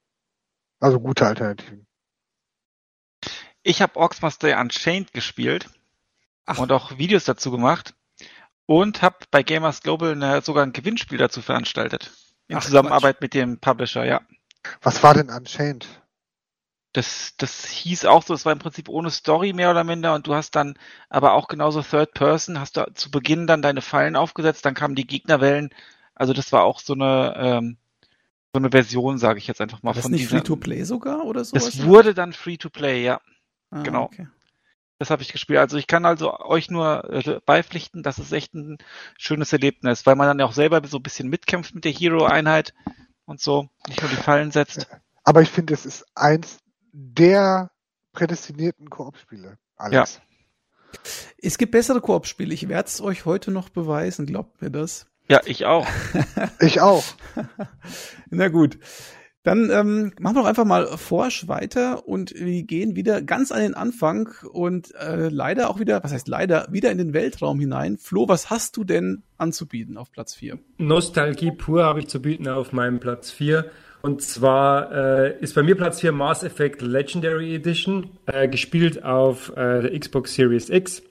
Also 0.80 1.00
gute 1.00 1.26
Alternativen. 1.26 1.88
Ich 3.64 3.82
habe 3.82 3.94
Die 4.42 4.54
Unchained 4.54 5.14
gespielt 5.14 5.70
Ach. 6.46 6.58
und 6.58 6.72
auch 6.72 6.98
Videos 6.98 7.26
dazu 7.26 7.52
gemacht 7.52 7.94
und 8.66 9.02
habe 9.02 9.18
bei 9.32 9.44
Gamers 9.44 9.82
Global 9.82 10.12
eine, 10.12 10.42
sogar 10.42 10.64
ein 10.64 10.74
Gewinnspiel 10.74 11.18
dazu 11.18 11.42
veranstaltet. 11.42 12.12
In 12.48 12.58
Ach, 12.58 12.64
Zusammenarbeit 12.64 13.16
Quatsch. 13.16 13.22
mit 13.22 13.34
dem 13.34 13.60
Publisher, 13.60 14.06
ja. 14.06 14.22
Was 14.82 15.04
war 15.04 15.14
denn 15.14 15.30
Unchained? 15.30 15.88
Das, 16.94 17.34
das 17.38 17.66
hieß 17.66 18.06
auch 18.06 18.22
so, 18.24 18.36
es 18.36 18.46
war 18.46 18.54
im 18.54 18.60
Prinzip 18.60 18.88
ohne 18.88 19.10
Story 19.10 19.52
mehr 19.52 19.72
oder 19.72 19.84
minder 19.84 20.14
und 20.14 20.28
du 20.28 20.36
hast 20.36 20.52
dann 20.52 20.76
aber 21.10 21.34
auch 21.34 21.48
genauso 21.48 21.82
Third 21.82 22.14
Person, 22.14 22.60
hast 22.60 22.78
du 22.78 22.86
zu 22.94 23.10
Beginn 23.10 23.48
dann 23.48 23.64
deine 23.64 23.82
Fallen 23.82 24.16
aufgesetzt, 24.16 24.64
dann 24.66 24.76
kamen 24.76 24.94
die 24.94 25.08
Gegnerwellen. 25.08 25.72
Also 26.14 26.34
das 26.34 26.52
war 26.52 26.64
auch 26.64 26.80
so 26.80 26.94
eine, 26.94 27.34
ähm, 27.36 27.78
so 28.54 28.60
eine 28.60 28.70
Version, 28.70 29.18
sage 29.18 29.40
ich 29.40 29.48
jetzt 29.48 29.60
einfach 29.60 29.82
mal. 29.82 29.90
War 29.90 29.96
das 29.96 30.04
von 30.04 30.12
nicht 30.12 30.28
Free-to-Play 30.28 30.84
sogar 30.84 31.26
oder 31.26 31.44
so? 31.44 31.58
Es 31.58 31.84
wurde 31.84 32.14
dann 32.14 32.32
Free-to-Play, 32.32 33.04
ja. 33.04 33.20
Ah, 33.72 33.82
genau. 33.82 34.04
Okay. 34.04 34.28
Das 35.04 35.10
habe 35.10 35.22
ich 35.22 35.34
gespielt. 35.34 35.60
Also 35.60 35.76
ich 35.76 35.88
kann 35.88 36.06
also 36.06 36.40
euch 36.40 36.72
nur 36.72 37.04
äh, 37.12 37.42
beipflichten, 37.46 38.04
das 38.04 38.20
ist 38.20 38.32
echt 38.32 38.54
ein 38.54 38.78
schönes 39.18 39.52
Erlebnis, 39.52 40.06
weil 40.06 40.16
man 40.16 40.28
dann 40.28 40.40
ja 40.40 40.46
auch 40.46 40.54
selber 40.54 40.82
so 40.88 40.96
ein 40.96 41.04
bisschen 41.04 41.28
mitkämpft 41.28 41.76
mit 41.76 41.84
der 41.84 41.92
Hero-Einheit 41.92 42.74
und 43.26 43.42
so, 43.42 43.68
nicht 43.90 44.02
nur 44.02 44.10
die 44.10 44.16
Fallen 44.16 44.52
setzt. 44.52 44.88
Aber 45.26 45.42
ich 45.42 45.50
finde, 45.50 45.74
es 45.74 45.86
ist 45.86 46.06
eins 46.16 46.60
der 46.94 47.70
prädestinierten 48.14 48.90
Koop-Spiele, 48.90 49.58
Alex. 49.76 50.22
Ja. 50.22 51.02
Es 51.38 51.58
gibt 51.58 51.74
bessere 51.74 52.00
Koop-Spiele. 52.00 52.54
Ich 52.54 52.70
werde 52.70 52.88
es 52.88 53.02
euch 53.02 53.26
heute 53.26 53.52
noch 53.52 53.68
beweisen. 53.68 54.26
Glaubt 54.26 54.62
mir 54.62 54.72
das? 54.72 55.08
Ja, 55.28 55.42
ich 55.44 55.66
auch. 55.66 55.86
ich 56.62 56.80
auch. 56.80 57.04
Na 58.30 58.48
gut. 58.48 58.80
Dann 59.44 59.70
ähm, 59.70 60.14
machen 60.20 60.38
wir 60.38 60.42
doch 60.42 60.48
einfach 60.48 60.64
mal 60.64 60.88
forsch 60.98 61.50
weiter 61.50 62.08
und 62.08 62.34
wir 62.34 62.64
gehen 62.64 62.96
wieder 62.96 63.22
ganz 63.22 63.52
an 63.52 63.60
den 63.60 63.74
Anfang 63.74 64.30
und 64.52 64.96
äh, 64.96 65.28
leider 65.28 65.70
auch 65.70 65.80
wieder, 65.80 66.02
was 66.02 66.14
heißt 66.14 66.30
leider, 66.30 66.68
wieder 66.72 66.92
in 66.92 66.98
den 66.98 67.14
Weltraum 67.14 67.60
hinein. 67.60 67.98
Flo, 67.98 68.30
was 68.30 68.50
hast 68.50 68.78
du 68.78 68.86
denn 68.86 69.24
anzubieten 69.38 69.98
auf 69.98 70.14
Platz 70.14 70.34
4? 70.36 70.60
Nostalgie 70.78 71.52
pur 71.52 71.84
habe 71.84 72.00
ich 72.00 72.08
zu 72.08 72.22
bieten 72.22 72.48
auf 72.48 72.72
meinem 72.72 73.02
Platz 73.02 73.32
4. 73.32 73.66
Und 74.02 74.22
zwar 74.22 74.92
äh, 74.92 75.40
ist 75.40 75.56
bei 75.56 75.64
mir 75.64 75.76
Platz 75.76 76.00
4 76.00 76.14
Mass 76.14 76.44
Effect 76.44 76.82
Legendary 76.82 77.56
Edition, 77.56 78.12
äh, 78.26 78.48
gespielt 78.48 79.04
auf 79.04 79.50
äh, 79.58 79.82
der 79.82 80.00
Xbox 80.00 80.36
Series 80.36 80.70
X. 80.70 81.04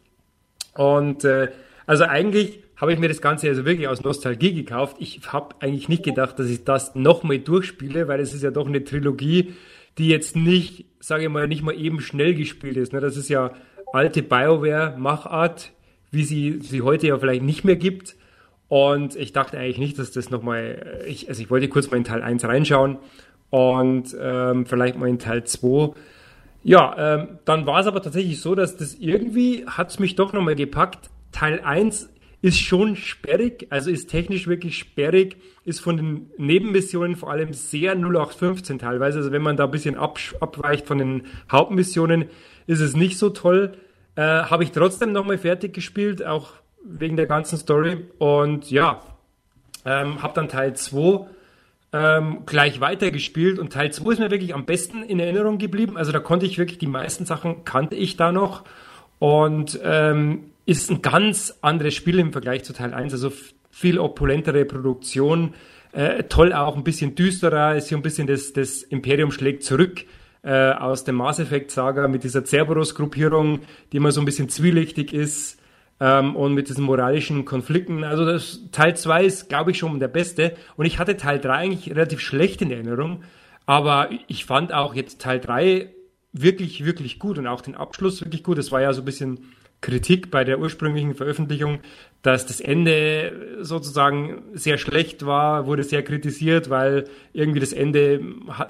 Und 0.74 1.24
äh, 1.24 1.48
also 1.86 2.04
eigentlich 2.04 2.62
habe 2.82 2.92
ich 2.92 2.98
mir 2.98 3.06
das 3.06 3.20
Ganze 3.20 3.46
also 3.46 3.64
wirklich 3.64 3.86
aus 3.86 4.02
Nostalgie 4.02 4.52
gekauft. 4.52 4.96
Ich 4.98 5.20
habe 5.32 5.54
eigentlich 5.60 5.88
nicht 5.88 6.02
gedacht, 6.02 6.36
dass 6.40 6.48
ich 6.48 6.64
das 6.64 6.96
nochmal 6.96 7.38
durchspiele, 7.38 8.08
weil 8.08 8.18
es 8.18 8.34
ist 8.34 8.42
ja 8.42 8.50
doch 8.50 8.66
eine 8.66 8.82
Trilogie, 8.82 9.54
die 9.98 10.08
jetzt 10.08 10.34
nicht, 10.34 10.86
sage 10.98 11.22
ich 11.22 11.28
mal, 11.28 11.46
nicht 11.46 11.62
mal 11.62 11.78
eben 11.78 12.00
schnell 12.00 12.34
gespielt 12.34 12.76
ist. 12.76 12.92
Ne? 12.92 12.98
Das 12.98 13.16
ist 13.16 13.28
ja 13.28 13.52
alte 13.92 14.24
BioWare-Machart, 14.24 15.70
wie 16.10 16.24
sie 16.24 16.58
sie 16.60 16.82
heute 16.82 17.06
ja 17.06 17.18
vielleicht 17.20 17.44
nicht 17.44 17.62
mehr 17.62 17.76
gibt. 17.76 18.16
Und 18.66 19.14
ich 19.14 19.32
dachte 19.32 19.58
eigentlich 19.58 19.78
nicht, 19.78 19.96
dass 20.00 20.10
das 20.10 20.30
nochmal, 20.30 21.04
ich, 21.06 21.28
also 21.28 21.40
ich 21.40 21.50
wollte 21.50 21.68
kurz 21.68 21.88
mal 21.88 21.98
in 21.98 22.04
Teil 22.04 22.20
1 22.20 22.44
reinschauen 22.44 22.98
und 23.50 24.16
ähm, 24.20 24.66
vielleicht 24.66 24.98
mal 24.98 25.08
in 25.08 25.20
Teil 25.20 25.44
2. 25.44 25.94
Ja, 26.64 26.96
ähm, 26.98 27.38
dann 27.44 27.64
war 27.64 27.78
es 27.78 27.86
aber 27.86 28.02
tatsächlich 28.02 28.40
so, 28.40 28.56
dass 28.56 28.76
das 28.76 28.94
irgendwie 28.94 29.66
hat 29.68 29.90
es 29.90 30.00
mich 30.00 30.16
doch 30.16 30.32
nochmal 30.32 30.56
gepackt. 30.56 31.10
Teil 31.30 31.60
1 31.60 32.11
ist 32.42 32.58
schon 32.58 32.96
sperrig, 32.96 33.68
also 33.70 33.88
ist 33.88 34.10
technisch 34.10 34.48
wirklich 34.48 34.76
sperrig, 34.76 35.36
ist 35.64 35.80
von 35.80 35.96
den 35.96 36.30
Nebenmissionen 36.36 37.14
vor 37.14 37.30
allem 37.30 37.52
sehr 37.52 37.92
0815 37.92 38.80
teilweise. 38.80 39.18
Also 39.18 39.30
wenn 39.30 39.42
man 39.42 39.56
da 39.56 39.64
ein 39.64 39.70
bisschen 39.70 39.96
abweicht 39.96 40.86
von 40.86 40.98
den 40.98 41.22
Hauptmissionen, 41.50 42.26
ist 42.66 42.80
es 42.80 42.96
nicht 42.96 43.16
so 43.16 43.30
toll. 43.30 43.76
Äh, 44.16 44.22
Habe 44.22 44.64
ich 44.64 44.72
trotzdem 44.72 45.12
nochmal 45.12 45.38
fertig 45.38 45.72
gespielt, 45.72 46.24
auch 46.24 46.54
wegen 46.84 47.16
der 47.16 47.26
ganzen 47.26 47.58
Story. 47.58 48.04
Und 48.18 48.72
ja, 48.72 49.00
ähm, 49.84 50.20
habe 50.20 50.34
dann 50.34 50.48
Teil 50.48 50.74
2 50.74 51.26
ähm, 51.92 52.42
gleich 52.44 52.80
weitergespielt 52.80 53.60
und 53.60 53.72
Teil 53.72 53.92
2 53.92 54.12
ist 54.12 54.18
mir 54.18 54.30
wirklich 54.32 54.54
am 54.54 54.64
besten 54.64 55.04
in 55.04 55.20
Erinnerung 55.20 55.58
geblieben. 55.58 55.96
Also 55.96 56.10
da 56.10 56.18
konnte 56.18 56.46
ich 56.46 56.58
wirklich 56.58 56.78
die 56.78 56.86
meisten 56.88 57.24
Sachen 57.24 57.64
kannte 57.64 57.94
ich 57.94 58.16
da 58.16 58.32
noch 58.32 58.64
und 59.20 59.78
ähm, 59.84 60.51
ist 60.66 60.90
ein 60.90 61.02
ganz 61.02 61.58
anderes 61.60 61.94
Spiel 61.94 62.18
im 62.18 62.32
Vergleich 62.32 62.64
zu 62.64 62.72
Teil 62.72 62.94
1. 62.94 63.12
Also 63.12 63.32
viel 63.70 63.98
opulentere 63.98 64.64
Produktion, 64.64 65.54
äh, 65.92 66.24
toll 66.24 66.52
auch 66.52 66.76
ein 66.76 66.84
bisschen 66.84 67.14
düsterer, 67.14 67.76
ist 67.76 67.88
hier 67.88 67.98
ein 67.98 68.02
bisschen 68.02 68.26
das, 68.26 68.52
das 68.52 68.82
Imperium 68.82 69.30
schlägt 69.30 69.64
zurück 69.64 70.04
äh, 70.42 70.72
aus 70.72 71.04
dem 71.04 71.16
Mass 71.16 71.38
Effect 71.38 71.70
Saga 71.70 72.08
mit 72.08 72.24
dieser 72.24 72.44
Cerberus-Gruppierung, 72.44 73.60
die 73.92 73.96
immer 73.96 74.12
so 74.12 74.20
ein 74.20 74.24
bisschen 74.24 74.48
zwielichtig 74.48 75.12
ist 75.12 75.60
ähm, 76.00 76.36
und 76.36 76.54
mit 76.54 76.68
diesen 76.68 76.84
moralischen 76.84 77.44
Konflikten. 77.44 78.04
Also 78.04 78.24
das, 78.24 78.60
Teil 78.72 78.96
2 78.96 79.24
ist, 79.24 79.48
glaube 79.48 79.70
ich, 79.70 79.78
schon 79.78 80.00
der 80.00 80.08
beste. 80.08 80.54
Und 80.76 80.86
ich 80.86 80.98
hatte 80.98 81.16
Teil 81.16 81.38
3 81.38 81.52
eigentlich 81.52 81.90
relativ 81.90 82.20
schlecht 82.20 82.62
in 82.62 82.70
Erinnerung. 82.70 83.22
Aber 83.66 84.10
ich 84.26 84.44
fand 84.44 84.72
auch 84.72 84.94
jetzt 84.94 85.20
Teil 85.20 85.40
3 85.40 85.92
wirklich, 86.32 86.84
wirklich 86.84 87.18
gut 87.18 87.38
und 87.38 87.46
auch 87.46 87.60
den 87.60 87.74
Abschluss 87.74 88.24
wirklich 88.24 88.42
gut. 88.42 88.58
Es 88.58 88.72
war 88.72 88.80
ja 88.80 88.92
so 88.92 89.02
ein 89.02 89.04
bisschen 89.04 89.40
Kritik 89.82 90.30
bei 90.30 90.44
der 90.44 90.58
ursprünglichen 90.58 91.14
Veröffentlichung, 91.14 91.80
dass 92.22 92.46
das 92.46 92.60
Ende 92.60 93.58
sozusagen 93.60 94.42
sehr 94.54 94.78
schlecht 94.78 95.26
war, 95.26 95.66
wurde 95.66 95.82
sehr 95.82 96.02
kritisiert, 96.02 96.70
weil 96.70 97.04
irgendwie 97.34 97.60
das 97.60 97.74
Ende 97.74 98.20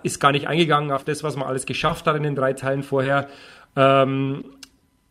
ist 0.02 0.18
gar 0.18 0.32
nicht 0.32 0.48
eingegangen 0.48 0.90
auf 0.90 1.04
das, 1.04 1.22
was 1.22 1.36
man 1.36 1.46
alles 1.46 1.66
geschafft 1.66 2.06
hat 2.06 2.16
in 2.16 2.24
den 2.24 2.34
drei 2.34 2.54
Teilen 2.54 2.82
vorher. 2.82 3.28
Ähm, 3.76 4.44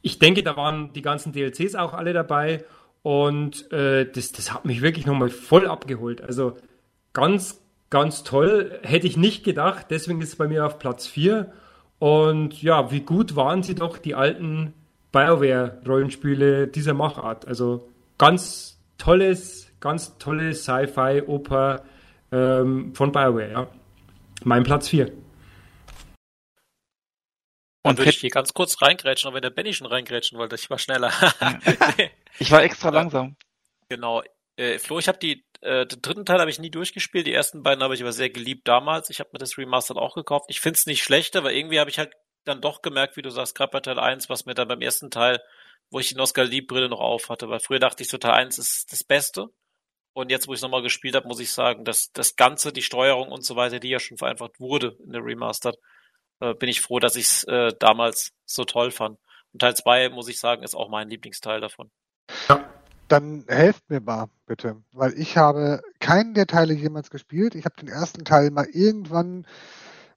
ich 0.02 0.20
denke, 0.20 0.44
da 0.44 0.58
waren 0.58 0.92
die 0.94 1.04
ganzen 1.04 1.32
DLCs 1.32 1.76
auch 1.76 1.94
alle 1.94 2.14
dabei 2.14 2.66
und 3.04 3.72
äh, 3.72 4.12
das, 4.12 4.32
das 4.32 4.54
hat 4.54 4.66
mich 4.66 4.82
wirklich 4.82 5.06
nochmal 5.06 5.30
voll 5.30 5.68
abgeholt. 5.68 6.22
Also 6.22 6.58
ganz, 7.14 7.62
ganz 7.92 8.24
toll. 8.24 8.80
Hätte 8.84 9.08
ich 9.08 9.18
nicht 9.18 9.44
gedacht, 9.44 9.88
deswegen 9.92 10.22
ist 10.22 10.30
es 10.30 10.36
bei 10.36 10.48
mir 10.48 10.66
auf 10.66 10.80
Platz 10.80 11.06
4. 11.08 11.52
Und 12.00 12.62
ja, 12.64 12.92
wie 12.92 13.02
gut 13.02 13.36
waren 13.36 13.62
sie 13.62 13.76
doch, 13.76 14.00
die 14.00 14.16
alten 14.16 14.74
BioWare-Rollenspiele 15.12 16.68
dieser 16.68 16.94
Machart. 16.94 17.48
Also 17.48 17.90
ganz 18.18 18.80
tolles, 18.98 19.72
ganz 19.80 20.18
tolles 20.18 20.64
Sci-Fi-Oper 20.64 21.84
ähm, 22.32 22.96
von 22.96 23.12
BioWare, 23.12 23.52
ja. 23.52 23.68
Mein 24.44 24.64
Platz 24.64 24.90
4. 24.90 25.12
Und 27.84 27.98
würde 27.98 28.12
ich 28.12 28.20
hier 28.20 28.30
ganz 28.30 28.54
kurz 28.54 28.82
reingrätschen, 28.82 29.28
aber 29.28 29.36
wenn 29.36 29.42
der 29.42 29.50
Benny 29.50 29.74
schon 29.74 29.88
reingrätschen 29.88 30.38
wollte, 30.38 30.56
ich 30.56 30.70
war 30.70 30.78
schneller. 30.78 31.12
ich 32.40 32.52
war 32.52 32.64
extra 32.64 32.90
langsam. 32.90 33.36
Genau. 33.90 34.22
Äh, 34.56 34.78
Flo, 34.78 35.00
ich 35.00 35.08
habe 35.08 35.18
die, 35.18 35.44
äh, 35.62 35.88
den 35.88 36.02
dritten 36.02 36.26
Teil 36.26 36.40
habe 36.40 36.52
ich 36.52 36.60
nie 36.60 36.70
durchgespielt, 36.70 37.26
die 37.26 37.34
ersten 37.34 37.64
beiden 37.64 37.84
habe 37.84 37.96
ich 37.96 38.02
aber 38.02 38.14
sehr 38.14 38.30
geliebt 38.30 38.68
damals. 38.68 39.10
Ich 39.10 39.20
habe 39.20 39.32
mir 39.34 39.40
das 39.40 39.58
Remastered 39.58 39.98
auch 39.98 40.14
gekauft. 40.14 40.46
Ich 40.50 40.62
finde 40.62 40.78
es 40.78 40.86
nicht 40.86 41.02
schlecht, 41.02 41.36
aber 41.36 41.54
irgendwie 41.54 41.80
habe 41.80 41.90
ich 41.90 41.98
halt 41.98 42.14
dann 42.44 42.62
doch 42.62 42.82
gemerkt, 42.82 43.18
wie 43.18 43.22
du 43.22 43.30
sagst, 43.30 43.56
gerade 43.56 43.72
bei 43.72 43.80
Teil 43.80 44.00
1, 44.00 44.30
was 44.30 44.46
mir 44.46 44.54
dann 44.54 44.68
beim 44.68 44.82
ersten 44.82 45.12
Teil, 45.12 45.42
wo 45.90 46.00
ich 46.00 46.10
die 46.10 46.16
Nostalgie-Brille 46.16 46.90
noch 46.90 47.00
auf 47.00 47.30
hatte, 47.30 47.50
weil 47.50 47.60
früher 47.60 47.80
dachte 47.80 48.04
ich 48.04 48.10
so, 48.10 48.18
Teil 48.18 48.32
1 48.32 48.58
ist 48.58 48.92
das 48.92 49.04
Beste. 49.04 49.48
Und 50.14 50.30
jetzt, 50.30 50.48
wo 50.48 50.54
ich 50.54 50.58
es 50.58 50.62
nochmal 50.62 50.82
gespielt 50.82 51.16
habe, 51.16 51.28
muss 51.28 51.40
ich 51.40 51.52
sagen, 51.52 51.86
dass 51.86 52.12
das 52.12 52.36
Ganze, 52.36 52.74
die 52.74 52.82
Steuerung 52.82 53.30
und 53.30 53.46
so 53.46 53.56
weiter, 53.56 53.80
die 53.80 53.90
ja 53.90 54.00
schon 54.00 54.18
vereinfacht 54.18 54.60
wurde 54.60 54.98
in 55.06 55.14
der 55.14 55.24
Remastered, 55.24 55.78
äh, 56.42 56.54
bin 56.54 56.68
ich 56.68 56.82
froh, 56.82 57.00
dass 57.00 57.16
ich 57.16 57.28
es 57.28 57.44
äh, 57.46 57.72
damals 57.80 58.34
so 58.46 58.66
toll 58.66 58.92
fand. 58.92 59.20
Und 59.54 59.62
Teil 59.62 59.76
2, 59.76 60.10
muss 60.10 60.28
ich 60.28 60.40
sagen, 60.40 60.64
ist 60.64 60.76
auch 60.76 60.90
mein 60.90 61.10
Lieblingsteil 61.10 61.62
davon. 61.62 61.92
Ja. 62.50 62.68
Dann 63.08 63.44
helft 63.50 63.90
mir 63.90 64.00
mal, 64.00 64.30
bitte. 64.46 64.82
Weil 64.94 65.14
ich 65.20 65.36
habe 65.36 65.82
keinen 66.00 66.34
der 66.34 66.48
Teile 66.48 66.74
jemals 66.74 67.10
gespielt. 67.10 67.56
Ich 67.56 67.66
habe 67.66 67.76
den 67.76 67.90
ersten 67.90 68.24
Teil 68.24 68.52
mal 68.52 68.68
irgendwann 68.72 69.46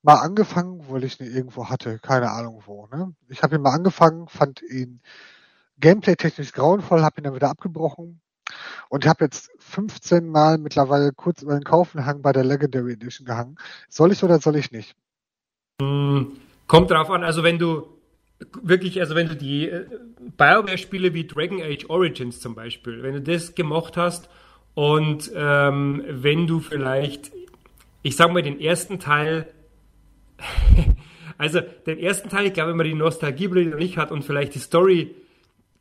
mal 0.05 0.17
angefangen, 0.17 0.85
weil 0.89 1.03
ich 1.05 1.19
ihn 1.19 1.35
irgendwo 1.35 1.69
hatte, 1.69 1.99
keine 1.99 2.31
Ahnung 2.31 2.63
wo. 2.67 2.87
Ne? 2.93 3.15
Ich 3.29 3.43
habe 3.43 3.57
ihn 3.57 3.63
mal 3.63 3.75
angefangen, 3.75 4.29
fand 4.29 4.63
ihn 4.63 5.01
gameplay-technisch 5.81 6.53
grauenvoll, 6.53 7.03
habe 7.03 7.21
ihn 7.21 7.25
dann 7.25 7.35
wieder 7.35 7.51
abgebrochen 7.51 8.21
und 8.91 9.07
habe 9.07 9.25
jetzt 9.25 9.51
15 9.59 10.29
Mal 10.29 10.59
mittlerweile 10.59 11.13
kurz 11.13 11.43
über 11.43 11.55
den 11.55 11.65
Kaufenhang 11.65 12.21
bei 12.21 12.33
der 12.33 12.45
Legendary 12.45 12.93
Edition 12.93 13.27
gehangen. 13.27 13.57
Soll 13.89 14.13
ich 14.13 14.23
oder 14.23 14.39
soll 14.39 14.57
ich 14.57 14.71
nicht? 14.71 14.95
Hm, 15.81 16.37
kommt 16.67 16.91
drauf 16.91 17.11
an, 17.11 17.25
also 17.25 17.43
wenn 17.43 17.59
du 17.59 17.87
wirklich, 18.63 19.01
also 19.01 19.15
wenn 19.15 19.29
du 19.29 19.37
die 19.37 19.71
äh, 19.71 19.87
BioWare-Spiele 20.37 21.15
wie 21.15 21.27
Dragon 21.27 21.63
Age 21.63 21.89
Origins 21.89 22.41
zum 22.41 22.55
Beispiel, 22.55 23.03
wenn 23.03 23.15
du 23.15 23.23
das 23.23 23.55
gemacht 23.55 23.97
hast 23.97 24.29
und 24.75 25.33
ähm, 25.35 26.05
wenn 26.09 26.47
du 26.47 26.61
vielleicht, 26.61 27.33
ich 28.03 28.17
sag 28.17 28.33
mal, 28.33 28.43
den 28.43 28.61
ersten 28.61 29.01
Teil, 29.01 29.49
also 31.39 31.61
den 31.87 31.99
ersten 31.99 32.29
Teil, 32.29 32.47
ich 32.47 32.53
glaube, 32.53 32.71
wenn 32.71 32.77
man 32.77 32.87
die 32.87 32.95
Nostalgiebrille 32.95 33.71
noch 33.71 33.79
nicht 33.79 33.97
hat 33.97 34.11
und 34.11 34.23
vielleicht 34.25 34.55
die 34.55 34.61
Story, 34.61 35.15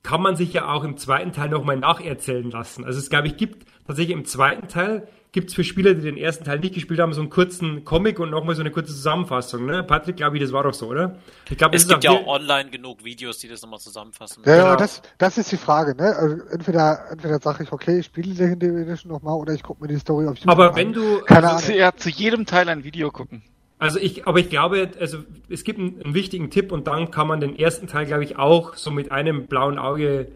kann 0.03 0.21
man 0.21 0.35
sich 0.35 0.53
ja 0.53 0.71
auch 0.71 0.83
im 0.83 0.97
zweiten 0.97 1.31
Teil 1.31 1.49
nochmal 1.49 1.77
nacherzählen 1.77 2.49
lassen. 2.51 2.83
Also 2.83 2.99
es, 2.99 3.09
glaube 3.09 3.27
ich, 3.27 3.37
gibt 3.37 3.65
tatsächlich 3.87 4.15
im 4.15 4.25
zweiten 4.25 4.67
Teil 4.67 5.07
gibt 5.33 5.49
es 5.49 5.55
für 5.55 5.63
Spieler, 5.63 5.95
die 5.95 6.01
den 6.01 6.15
ersten 6.15 6.45
Teil 6.45 6.59
nicht 6.59 6.75
gespielt 6.75 6.99
haben, 6.99 7.11
so 7.11 7.19
einen 7.19 7.31
kurzen 7.31 7.83
Comic 7.83 8.19
und 8.19 8.29
nochmal 8.29 8.53
so 8.53 8.61
eine 8.61 8.69
kurze 8.69 8.93
Zusammenfassung. 8.93 9.65
Ne? 9.65 9.83
Patrick, 9.83 10.17
glaube 10.17 10.37
ich, 10.37 10.43
das 10.43 10.53
war 10.53 10.63
doch 10.63 10.75
so, 10.75 10.87
oder? 10.87 11.17
Ich 11.49 11.57
glaube, 11.57 11.75
es 11.75 11.87
gibt 11.87 12.03
ja 12.03 12.11
auch 12.11 12.27
online 12.27 12.69
genug 12.69 13.03
Videos, 13.03 13.39
die 13.39 13.47
das 13.47 13.63
nochmal 13.63 13.79
zusammenfassen. 13.79 14.43
Ja, 14.45 14.57
genau. 14.57 14.75
das, 14.75 15.01
das 15.17 15.39
ist 15.39 15.51
die 15.51 15.57
Frage. 15.57 15.95
Ne? 15.95 16.15
Also 16.15 16.43
entweder, 16.51 17.09
entweder 17.09 17.39
sage 17.39 17.63
ich, 17.63 17.71
okay, 17.71 17.99
ich 17.99 18.05
spiele 18.05 18.31
Legendary 18.31 18.83
Edition 18.83 19.11
nochmal 19.11 19.35
oder 19.35 19.53
ich 19.53 19.63
gucke 19.63 19.81
mir 19.81 19.87
die 19.87 19.97
Story 19.97 20.27
auf 20.27 20.35
YouTube 20.35 20.51
Aber 20.51 20.75
wenn 20.75 20.89
an. 20.89 20.93
du... 20.93 21.21
Keine 21.21 21.49
also 21.49 21.65
Ahnung. 21.65 21.79
Ja, 21.79 21.95
zu 21.95 22.09
jedem 22.09 22.45
Teil 22.45 22.69
ein 22.69 22.83
Video 22.83 23.09
gucken. 23.09 23.41
Also 23.79 23.99
ich, 23.99 24.27
aber 24.27 24.39
ich 24.39 24.49
glaube, 24.49 24.91
also 24.99 25.19
es 25.49 25.63
gibt 25.63 25.79
einen, 25.79 26.01
einen, 26.01 26.13
wichtigen 26.13 26.49
Tipp 26.49 26.71
und 26.71 26.87
dann 26.87 27.11
kann 27.11 27.27
man 27.27 27.41
den 27.41 27.57
ersten 27.57 27.87
Teil, 27.87 28.05
glaube 28.05 28.23
ich, 28.23 28.37
auch 28.37 28.75
so 28.75 28.91
mit 28.91 29.11
einem 29.11 29.47
blauen 29.47 29.77
Auge 29.77 30.27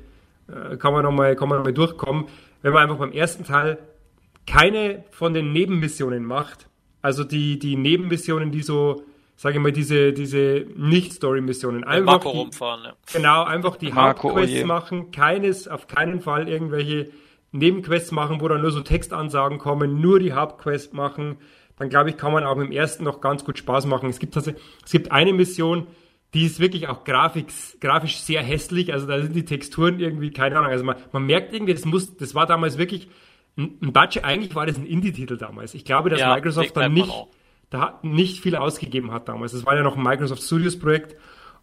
äh, 0.47 0.77
kann 0.77 0.93
man 0.93 1.03
nochmal, 1.03 1.35
kann 1.35 1.49
man 1.49 1.59
nochmal 1.59 1.73
durchkommen, 1.73 2.25
wenn 2.61 2.73
man 2.73 2.83
einfach 2.83 2.97
beim 2.97 3.11
ersten 3.11 3.43
Teil 3.43 3.77
keine 4.45 5.03
von 5.11 5.33
den 5.33 5.51
Nebenmissionen 5.51 6.25
macht, 6.25 6.67
also 7.01 7.23
die, 7.23 7.59
die 7.59 7.75
Nebenmissionen, 7.75 8.51
die 8.51 8.63
so, 8.63 9.03
sage 9.35 9.57
ich 9.57 9.61
mal, 9.61 9.71
diese, 9.71 10.13
diese 10.13 10.65
Nicht-Story-Missionen. 10.75 11.83
Einfach 11.83 12.13
Marco 12.13 12.31
die, 12.31 12.37
rumfahren, 12.37 12.83
ja. 12.85 12.93
Genau, 13.13 13.43
einfach 13.43 13.75
die 13.75 13.91
Marco, 13.91 14.29
Hauptquests 14.29 14.63
oh 14.63 14.67
machen, 14.67 15.11
keines, 15.11 15.67
auf 15.67 15.87
keinen 15.87 16.21
Fall 16.21 16.47
irgendwelche 16.47 17.11
Nebenquests 17.51 18.11
machen, 18.11 18.41
wo 18.41 18.47
dann 18.47 18.61
nur 18.61 18.71
so 18.71 18.81
Textansagen 18.81 19.57
kommen, 19.57 20.01
nur 20.01 20.19
die 20.19 20.33
Hauptquest 20.33 20.93
machen, 20.93 21.37
dann 21.77 21.89
glaube 21.89 22.09
ich, 22.09 22.17
kann 22.17 22.31
man 22.31 22.43
auch 22.43 22.55
mit 22.55 22.67
dem 22.67 22.71
ersten 22.71 23.03
noch 23.03 23.21
ganz 23.21 23.45
gut 23.45 23.57
Spaß 23.57 23.85
machen. 23.85 24.09
Es 24.09 24.19
gibt 24.19 24.35
also, 24.35 24.51
es 24.85 24.91
gibt 24.91 25.11
eine 25.11 25.33
Mission, 25.33 25.87
die 26.33 26.45
ist 26.45 26.59
wirklich 26.59 26.87
auch 26.87 27.03
grafisch, 27.03 27.77
grafisch 27.79 28.17
sehr 28.17 28.43
hässlich, 28.43 28.91
also 28.91 29.07
da 29.07 29.21
sind 29.21 29.35
die 29.35 29.45
Texturen 29.45 29.99
irgendwie, 29.99 30.31
keine 30.31 30.57
Ahnung, 30.57 30.71
also 30.71 30.83
man, 30.83 30.97
man 31.11 31.25
merkt 31.25 31.53
irgendwie, 31.53 31.73
das 31.73 31.85
muss, 31.85 32.17
das 32.17 32.35
war 32.35 32.45
damals 32.45 32.77
wirklich 32.77 33.09
ein 33.57 33.91
Budget, 33.91 34.23
eigentlich 34.23 34.53
war 34.53 34.65
das 34.65 34.77
ein 34.77 34.85
Indie-Titel 34.85 35.37
damals. 35.37 35.73
Ich 35.73 35.83
glaube, 35.83 36.09
dass 36.09 36.19
ja, 36.19 36.33
Microsoft 36.33 36.77
da 36.77 36.87
nicht, 36.89 37.11
da 37.69 37.99
nicht 38.03 38.41
viel 38.41 38.55
ausgegeben 38.55 39.11
hat 39.11 39.27
damals. 39.27 39.51
Das 39.51 39.65
war 39.65 39.75
ja 39.75 39.81
noch 39.81 39.97
ein 39.97 40.03
Microsoft 40.03 40.43
Studios 40.43 40.77
Projekt. 40.77 41.15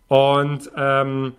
Und 0.08 0.70
ähm, 0.76 1.34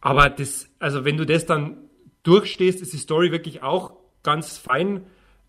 aber 0.00 0.30
das, 0.30 0.68
also 0.78 1.04
wenn 1.04 1.16
du 1.16 1.26
das 1.26 1.46
dann 1.46 1.76
durchstehst, 2.22 2.80
ist 2.80 2.92
die 2.92 2.98
Story 2.98 3.32
wirklich 3.32 3.62
auch 3.62 3.94
ganz 4.22 4.58
fein. 4.58 5.02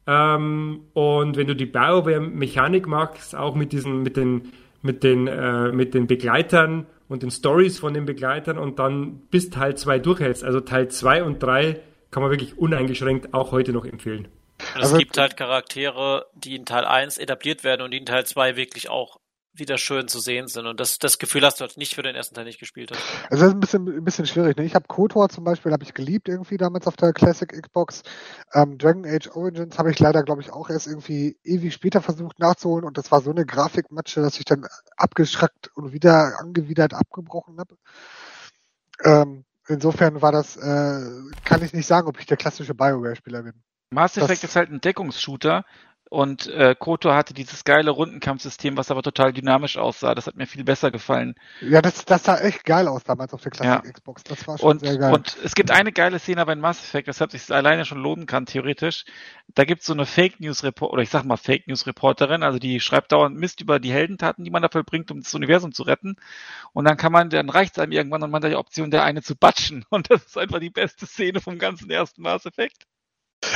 Ähm, 0.07 0.85
und 0.93 1.35
wenn 1.35 1.47
du 1.47 1.55
die 1.55 1.65
BioWare-Mechanik 1.65 2.87
magst, 2.87 3.35
auch 3.35 3.55
mit 3.55 3.73
diesen, 3.73 4.03
mit 4.03 4.15
den, 4.15 4.53
mit 4.81 5.03
den, 5.03 5.27
äh, 5.27 5.71
mit 5.73 5.93
den 5.93 6.07
Begleitern 6.07 6.87
und 7.09 7.23
den 7.23 7.31
Stories 7.31 7.77
von 7.77 7.93
den 7.93 8.05
Begleitern 8.05 8.57
und 8.57 8.79
dann 8.79 9.19
bis 9.29 9.49
Teil 9.49 9.75
2 9.75 9.99
durchhältst, 9.99 10.43
also 10.43 10.61
Teil 10.61 10.87
2 10.87 11.23
und 11.23 11.43
3 11.43 11.81
kann 12.09 12.23
man 12.23 12.31
wirklich 12.31 12.57
uneingeschränkt 12.57 13.33
auch 13.33 13.51
heute 13.51 13.73
noch 13.73 13.85
empfehlen. 13.85 14.29
Und 14.75 14.81
es 14.81 14.97
gibt 14.97 15.17
halt 15.17 15.37
Charaktere, 15.37 16.25
die 16.33 16.55
in 16.55 16.65
Teil 16.65 16.85
1 16.85 17.17
etabliert 17.17 17.63
werden 17.63 17.81
und 17.81 17.91
die 17.91 17.97
in 17.97 18.05
Teil 18.05 18.25
2 18.25 18.55
wirklich 18.55 18.89
auch 18.89 19.19
wieder 19.59 19.77
schön 19.77 20.07
zu 20.07 20.19
sehen 20.19 20.47
sind. 20.47 20.65
Und 20.67 20.79
das, 20.79 20.99
das 20.99 21.17
Gefühl 21.19 21.43
hast 21.45 21.59
du 21.59 21.61
halt 21.65 21.77
nicht 21.77 21.95
für 21.95 22.03
den 22.03 22.15
ersten 22.15 22.35
Teil 22.35 22.45
nicht 22.45 22.59
gespielt 22.59 22.91
hast. 22.91 23.01
Also 23.31 23.43
das 23.43 23.49
ist 23.49 23.53
ein 23.55 23.59
bisschen, 23.59 23.87
ein 23.87 24.03
bisschen 24.03 24.25
schwierig. 24.25 24.57
Ne? 24.57 24.65
Ich 24.65 24.75
habe 24.75 24.85
KOTOR 24.87 25.29
zum 25.29 25.43
Beispiel, 25.43 25.71
habe 25.71 25.83
ich 25.83 25.93
geliebt 25.93 26.27
irgendwie 26.29 26.57
damals 26.57 26.87
auf 26.87 26.95
der 26.95 27.13
Classic 27.13 27.49
Xbox. 27.49 28.03
Ähm, 28.53 28.77
Dragon 28.77 29.05
Age 29.05 29.29
Origins 29.35 29.77
habe 29.77 29.91
ich 29.91 29.99
leider, 29.99 30.23
glaube 30.23 30.41
ich, 30.41 30.51
auch 30.51 30.69
erst 30.69 30.87
irgendwie 30.87 31.37
ewig 31.43 31.73
später 31.73 32.01
versucht 32.01 32.39
nachzuholen. 32.39 32.85
Und 32.85 32.97
das 32.97 33.11
war 33.11 33.21
so 33.21 33.31
eine 33.31 33.45
Grafikmatsche, 33.45 34.21
dass 34.21 34.37
ich 34.39 34.45
dann 34.45 34.65
abgeschreckt 34.95 35.69
und 35.75 35.93
wieder 35.93 36.39
angewidert 36.39 36.93
abgebrochen 36.93 37.57
habe. 37.59 37.75
Ähm, 39.03 39.45
insofern 39.67 40.21
war 40.21 40.31
das, 40.31 40.57
äh, 40.57 41.01
kann 41.45 41.63
ich 41.63 41.73
nicht 41.73 41.87
sagen, 41.87 42.07
ob 42.07 42.19
ich 42.19 42.25
der 42.25 42.37
klassische 42.37 42.73
BioWare-Spieler 42.73 43.43
bin. 43.43 43.53
Mass 43.89 44.17
Effect 44.17 44.43
Das- 44.43 44.49
ist 44.49 44.55
halt 44.55 44.69
ein 44.71 44.81
Deckungsshooter 44.81 45.65
und 46.09 46.47
äh, 46.47 46.75
KOTOR 46.77 47.15
hatte 47.15 47.33
dieses 47.33 47.63
geile 47.63 47.91
Rundenkampfsystem, 47.91 48.77
was 48.77 48.91
aber 48.91 49.03
total 49.03 49.33
dynamisch 49.33 49.77
aussah. 49.77 50.15
Das 50.15 50.27
hat 50.27 50.35
mir 50.35 50.47
viel 50.47 50.63
besser 50.63 50.91
gefallen. 50.91 51.35
Ja, 51.61 51.81
das, 51.81 52.05
das 52.05 52.23
sah 52.23 52.37
echt 52.39 52.63
geil 52.63 52.87
aus 52.87 53.03
damals 53.03 53.33
auf 53.33 53.41
der 53.41 53.51
Classic 53.51 53.85
Ja. 53.85 53.91
Xbox. 53.91 54.23
Das 54.23 54.47
war 54.47 54.57
schon 54.57 54.69
Und, 54.69 54.79
sehr 54.79 54.97
geil. 54.97 55.13
und 55.13 55.37
es 55.43 55.55
gibt 55.55 55.71
eine 55.71 55.91
geile 55.91 56.19
Szene 56.19 56.45
bei 56.45 56.55
Mass 56.55 56.79
Effect, 56.83 57.07
weshalb 57.07 57.31
sich 57.31 57.49
alleine 57.53 57.85
schon 57.85 57.97
lohnen 57.99 58.25
kann, 58.25 58.45
theoretisch. 58.45 59.05
Da 59.53 59.65
gibt 59.65 59.81
es 59.81 59.87
so 59.87 59.93
eine 59.93 60.05
Fake 60.05 60.39
News 60.39 60.63
Report, 60.63 60.93
oder 60.93 61.01
ich 61.01 61.09
sag 61.09 61.23
mal 61.25 61.37
Fake 61.37 61.67
News 61.67 61.87
Reporterin, 61.87 62.43
also 62.43 62.59
die 62.59 62.79
schreibt 62.79 63.11
dauernd 63.11 63.37
Mist 63.37 63.61
über 63.61 63.79
die 63.79 63.91
Heldentaten, 63.91 64.43
die 64.43 64.51
man 64.51 64.61
da 64.61 64.69
vollbringt, 64.69 65.11
um 65.11 65.21
das 65.21 65.33
Universum 65.35 65.73
zu 65.73 65.83
retten. 65.83 66.15
Und 66.73 66.85
dann 66.85 66.97
kann 66.97 67.11
man, 67.11 67.29
dann 67.29 67.49
reicht 67.49 67.73
es 67.77 67.79
einem 67.83 67.91
irgendwann 67.91 68.23
und 68.23 68.31
man 68.31 68.43
hat 68.43 68.51
die 68.51 68.55
Option, 68.55 68.91
der 68.91 69.03
eine 69.03 69.21
zu 69.21 69.35
batschen. 69.35 69.85
Und 69.89 70.09
das 70.11 70.25
ist 70.25 70.37
einfach 70.37 70.59
die 70.59 70.69
beste 70.69 71.05
Szene 71.05 71.41
vom 71.41 71.57
ganzen 71.59 71.89
ersten 71.89 72.21
Mass 72.21 72.45
Effect. 72.45 72.85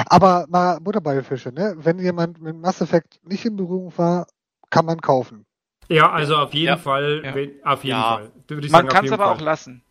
Aber 0.07 0.45
mal 0.49 0.79
Butter 0.79 1.01
bei 1.01 1.13
den 1.15 1.23
Fische, 1.23 1.51
ne? 1.51 1.75
Wenn 1.77 1.99
jemand 1.99 2.41
mit 2.41 2.55
Mass 2.55 2.81
Effect 2.81 3.19
nicht 3.23 3.45
in 3.45 3.55
Berührung 3.55 3.93
war, 3.97 4.27
kann 4.69 4.85
man 4.85 4.99
kaufen. 5.01 5.45
Ja, 5.89 6.11
also 6.11 6.35
auf 6.37 6.53
jeden 6.53 6.67
Ja. 6.67 6.77
Fall, 6.77 7.21
Ja. 7.23 7.35
wenn, 7.35 7.51
auf 7.63 7.83
jeden 7.83 7.97
Ja. 7.97 8.17
Fall. 8.17 8.31
Man 8.59 8.69
sagen, 8.69 8.87
kann 8.87 9.05
es 9.05 9.11
aber 9.11 9.25
Fall. 9.25 9.35
auch 9.35 9.41
lassen. 9.41 9.83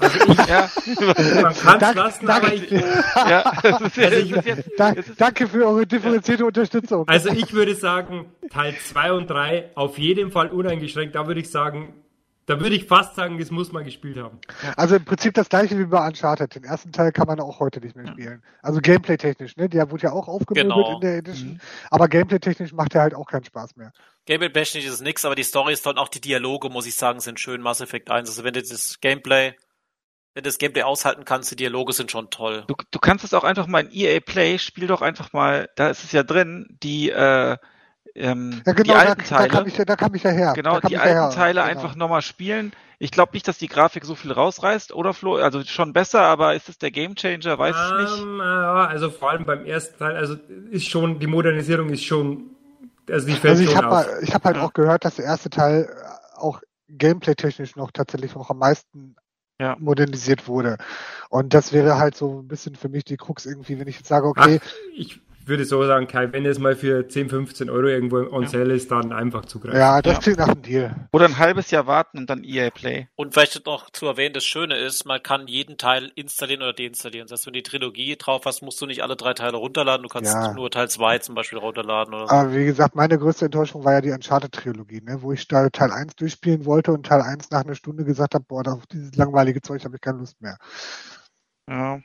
Also 0.00 0.18
ich, 0.32 0.46
Ja, 0.48 0.68
man 1.42 1.54
kann 1.54 1.76
es 1.76 1.80
Danke- 1.80 1.98
lassen, 2.00 2.28
aber 2.28 2.48
danke. 2.48 2.54
ich, 2.56 2.70
ja, 2.72 3.52
das 3.62 3.80
ist, 3.82 3.98
Also 3.98 4.00
das 4.00 4.12
ich- 4.14 4.32
ist 4.32 4.44
jetzt, 4.46 4.70
Da, 4.76 4.92
es 4.92 5.08
ist, 5.08 5.20
danke 5.20 5.46
für 5.46 5.64
eure 5.66 5.86
differenzierte 5.86 6.44
Unterstützung. 6.44 7.06
also 7.06 7.28
ich 7.30 7.52
würde 7.52 7.74
sagen, 7.76 8.26
Teil 8.50 8.74
2 8.84 9.12
und 9.12 9.30
3 9.30 9.70
auf 9.76 9.98
jeden 9.98 10.32
Fall 10.32 10.48
uneingeschränkt. 10.48 11.14
Da 11.14 11.28
würde 11.28 11.38
ich 11.40 11.50
sagen, 11.50 11.94
da 12.46 12.60
würde 12.60 12.76
ich 12.76 12.86
fast 12.86 13.16
sagen, 13.16 13.38
das 13.38 13.50
muss 13.50 13.72
man 13.72 13.84
gespielt 13.84 14.16
haben. 14.18 14.38
Also 14.76 14.96
im 14.96 15.04
Prinzip 15.04 15.34
das 15.34 15.48
gleiche 15.48 15.78
wie 15.78 15.84
bei 15.84 16.06
Uncharted. 16.06 16.54
Den 16.54 16.64
ersten 16.64 16.92
Teil 16.92 17.12
kann 17.12 17.26
man 17.26 17.40
auch 17.40 17.58
heute 17.60 17.80
nicht 17.80 17.96
mehr 17.96 18.06
spielen. 18.06 18.42
Also 18.62 18.80
gameplay-technisch, 18.80 19.56
ne? 19.56 19.68
Der 19.68 19.90
wurde 19.90 20.04
ja 20.04 20.12
auch 20.12 20.28
aufgemöbelt 20.28 20.72
Genau. 20.74 20.94
in 20.94 21.00
der 21.00 21.16
Edition. 21.18 21.60
Aber 21.90 22.08
gameplay-technisch 22.08 22.72
macht 22.72 22.94
er 22.94 23.02
halt 23.02 23.14
auch 23.14 23.26
keinen 23.26 23.44
Spaß 23.44 23.76
mehr. 23.76 23.92
Gameplay-technisch 24.26 24.84
ist 24.86 24.92
es 24.94 25.00
nix, 25.00 25.24
aber 25.24 25.34
die 25.34 25.42
Story 25.42 25.72
ist 25.72 25.82
toll 25.84 25.98
auch 25.98 26.08
die 26.08 26.20
Dialoge, 26.20 26.70
muss 26.70 26.86
ich 26.86 26.94
sagen, 26.94 27.20
sind 27.20 27.40
schön. 27.40 27.60
Mass 27.60 27.80
Effect 27.80 28.10
1. 28.10 28.28
Also 28.28 28.44
wenn 28.44 28.54
du 28.54 28.62
das 28.62 29.00
Gameplay, 29.00 29.54
wenn 30.34 30.42
du 30.44 30.48
das 30.48 30.58
Gameplay 30.58 30.82
aushalten 30.82 31.24
kannst, 31.24 31.50
die 31.50 31.56
Dialoge 31.56 31.92
sind 31.94 32.10
schon 32.12 32.30
toll. 32.30 32.64
du, 32.68 32.74
du 32.90 32.98
kannst 33.00 33.24
es 33.24 33.34
auch 33.34 33.44
einfach 33.44 33.66
mal 33.66 33.80
in 33.84 33.90
EA 33.92 34.20
Play, 34.20 34.58
spiel 34.58 34.86
doch 34.86 35.02
einfach 35.02 35.32
mal, 35.32 35.68
da 35.76 35.88
ist 35.90 36.04
es 36.04 36.12
ja 36.12 36.22
drin, 36.22 36.76
die, 36.82 37.10
äh, 37.10 37.56
ähm, 38.14 38.62
Ja, 38.64 38.72
genau, 38.72 38.82
die 38.84 38.94
alten 38.94 39.22
da, 39.22 39.28
da, 39.28 39.36
Teile. 39.36 39.48
kam 39.48 39.66
ich, 39.66 39.76
ja- 39.76 39.84
da 39.84 39.96
kam 39.96 40.14
ich 40.14 40.22
ja 40.22 40.30
her. 40.30 40.52
Genau, 40.54 40.80
da 40.80 40.88
die 40.88 40.94
ich 40.94 41.00
alten 41.00 41.34
Teile 41.34 41.60
Genau. 41.60 41.70
einfach 41.70 41.94
nochmal 41.96 42.22
spielen. 42.22 42.72
Ich 42.98 43.10
glaube 43.10 43.32
nicht, 43.34 43.46
dass 43.46 43.58
die 43.58 43.68
Grafik 43.68 44.04
so 44.04 44.14
viel 44.14 44.32
rausreißt, 44.32 44.92
oder 44.94 45.12
Flo? 45.12 45.36
Also 45.36 45.62
schon 45.64 45.92
besser, 45.92 46.22
aber 46.22 46.54
ist 46.54 46.68
es 46.68 46.78
der 46.78 46.90
Gamechanger? 46.90 47.58
Weiß 47.58 47.76
ich 47.76 47.94
nicht. 48.00 48.22
Ähm, 48.22 48.38
ja, 48.38 48.86
also 48.86 49.10
vor 49.10 49.30
allem 49.30 49.44
beim 49.44 49.66
ersten 49.66 49.98
Teil, 49.98 50.16
also 50.16 50.36
ist 50.70 50.88
schon, 50.88 51.18
die 51.18 51.26
Modernisierung 51.26 51.90
ist 51.90 52.04
schon, 52.04 52.50
also 53.10 53.26
die 53.26 53.34
fällt 53.34 53.58
Also 53.58 53.62
ich 53.70 53.76
habe 53.76 54.18
ich 54.22 54.34
hab 54.34 54.44
halt 54.44 54.56
Ja. 54.56 54.62
auch 54.64 54.72
gehört, 54.72 55.04
dass 55.04 55.16
der 55.16 55.26
erste 55.26 55.50
Teil 55.50 55.84
äh, 55.84 56.38
auch 56.38 56.60
gameplay-technisch 56.88 57.76
noch 57.76 57.90
tatsächlich 57.90 58.34
noch 58.34 58.48
am 58.50 58.58
meisten 58.58 59.16
Ja. 59.60 59.76
modernisiert 59.78 60.48
wurde. 60.48 60.76
Und 61.28 61.52
das 61.54 61.72
wäre 61.72 61.98
halt 61.98 62.16
so 62.16 62.40
ein 62.40 62.48
bisschen 62.48 62.76
für 62.76 62.88
mich 62.88 63.04
die 63.04 63.16
Krux 63.16 63.46
irgendwie, 63.46 63.78
wenn 63.78 63.88
ich 63.88 63.96
jetzt 63.96 64.08
sage, 64.08 64.26
okay, 64.26 64.60
Ach, 64.62 64.72
ich 64.94 65.20
würde 65.48 65.64
so 65.64 65.84
sagen, 65.86 66.06
Kai, 66.06 66.32
wenn 66.32 66.44
es 66.46 66.58
mal 66.58 66.74
für 66.76 67.06
10, 67.08 67.28
15 67.28 67.70
Euro 67.70 67.86
irgendwo 67.86 68.16
on 68.18 68.46
sale 68.48 68.74
ist, 68.74 68.90
dann 68.90 69.12
einfach 69.12 69.44
zugreifen. 69.44 69.78
ja, 69.78 70.02
das 70.02 70.14
Ja. 70.14 70.20
klingt 70.20 70.38
nach 70.38 70.48
einem 70.48 70.62
Deal. 70.62 71.08
Oder 71.12 71.26
ein 71.26 71.38
halbes 71.38 71.70
Jahr 71.70 71.86
warten 71.86 72.18
und 72.18 72.28
dann 72.30 72.42
EA 72.44 72.70
Play. 72.70 73.08
Und 73.16 73.34
vielleicht 73.34 73.64
noch 73.66 73.90
zu 73.90 74.06
erwähnen, 74.06 74.34
das 74.34 74.44
Schöne 74.44 74.76
ist, 74.76 75.04
man 75.04 75.22
kann 75.22 75.46
jeden 75.46 75.78
Teil 75.78 76.10
installieren 76.14 76.62
oder 76.62 76.72
deinstallieren. 76.72 77.26
Das 77.28 77.38
heißt, 77.40 77.46
wenn 77.46 77.52
du 77.52 77.58
die 77.60 77.62
Trilogie 77.70 78.16
drauf 78.16 78.42
hast, 78.44 78.62
musst 78.62 78.80
du 78.80 78.86
nicht 78.86 79.02
alle 79.02 79.16
drei 79.16 79.34
Teile 79.34 79.56
runterladen. 79.56 80.02
Du 80.02 80.08
kannst 80.08 80.32
Ja. 80.32 80.52
nur 80.54 80.70
Teil 80.70 80.88
2 80.88 81.18
zum 81.18 81.34
Beispiel 81.34 81.58
runterladen 81.58 82.14
oder 82.14 82.26
so. 82.28 82.34
Aber 82.34 82.54
wie 82.54 82.64
gesagt, 82.64 82.94
meine 82.96 83.18
größte 83.18 83.44
Enttäuschung 83.46 83.84
war 83.84 83.92
ja 83.94 84.00
die 84.00 84.10
Uncharted-Trilogie, 84.10 85.02
ne? 85.02 85.22
wo 85.22 85.32
ich 85.32 85.46
da 85.48 85.68
Teil 85.70 85.90
1 85.92 86.16
durchspielen 86.16 86.64
wollte 86.66 86.92
und 86.92 87.06
Teil 87.06 87.22
1 87.22 87.50
nach 87.50 87.64
einer 87.64 87.74
Stunde 87.74 88.04
gesagt 88.04 88.34
habe, 88.34 88.44
boah, 88.46 88.66
auf 88.66 88.86
dieses 88.86 89.14
langweilige 89.16 89.60
Zeug 89.62 89.84
habe 89.84 89.94
ich 89.96 90.00
keine 90.00 90.18
Lust 90.18 90.40
mehr. 90.40 90.58
Ja. 91.68 92.00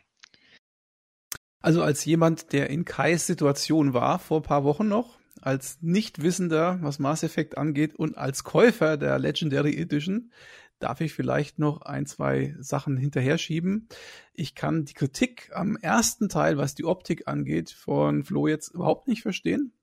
Also 1.61 1.83
als 1.83 2.05
jemand, 2.05 2.53
der 2.53 2.69
in 2.69 2.85
Kais 2.85 3.27
Situation 3.27 3.93
war, 3.93 4.19
vor 4.19 4.39
ein 4.39 4.43
paar 4.43 4.63
Wochen 4.63 4.87
noch, 4.87 5.19
als 5.41 5.79
Nichtwissender, 5.81 6.79
was 6.81 6.99
Mass 6.99 7.23
Effect 7.23 7.57
angeht 7.57 7.95
und 7.95 8.17
als 8.17 8.43
Käufer 8.43 8.97
der 8.97 9.19
Legendary 9.19 9.75
Edition, 9.75 10.31
darf 10.79 11.01
ich 11.01 11.13
vielleicht 11.13 11.59
noch 11.59 11.81
ein, 11.81 12.05
zwei 12.05 12.55
Sachen 12.59 12.97
hinterher 12.97 13.37
schieben. 13.37 13.87
Ich 14.33 14.55
kann 14.55 14.85
die 14.85 14.93
Kritik 14.93 15.51
am 15.53 15.77
ersten 15.77 16.29
Teil, 16.29 16.57
was 16.57 16.75
die 16.75 16.85
Optik 16.85 17.27
angeht, 17.27 17.69
von 17.69 18.23
Flo 18.23 18.47
jetzt 18.47 18.69
überhaupt 18.69 19.07
nicht 19.07 19.21
verstehen. 19.21 19.73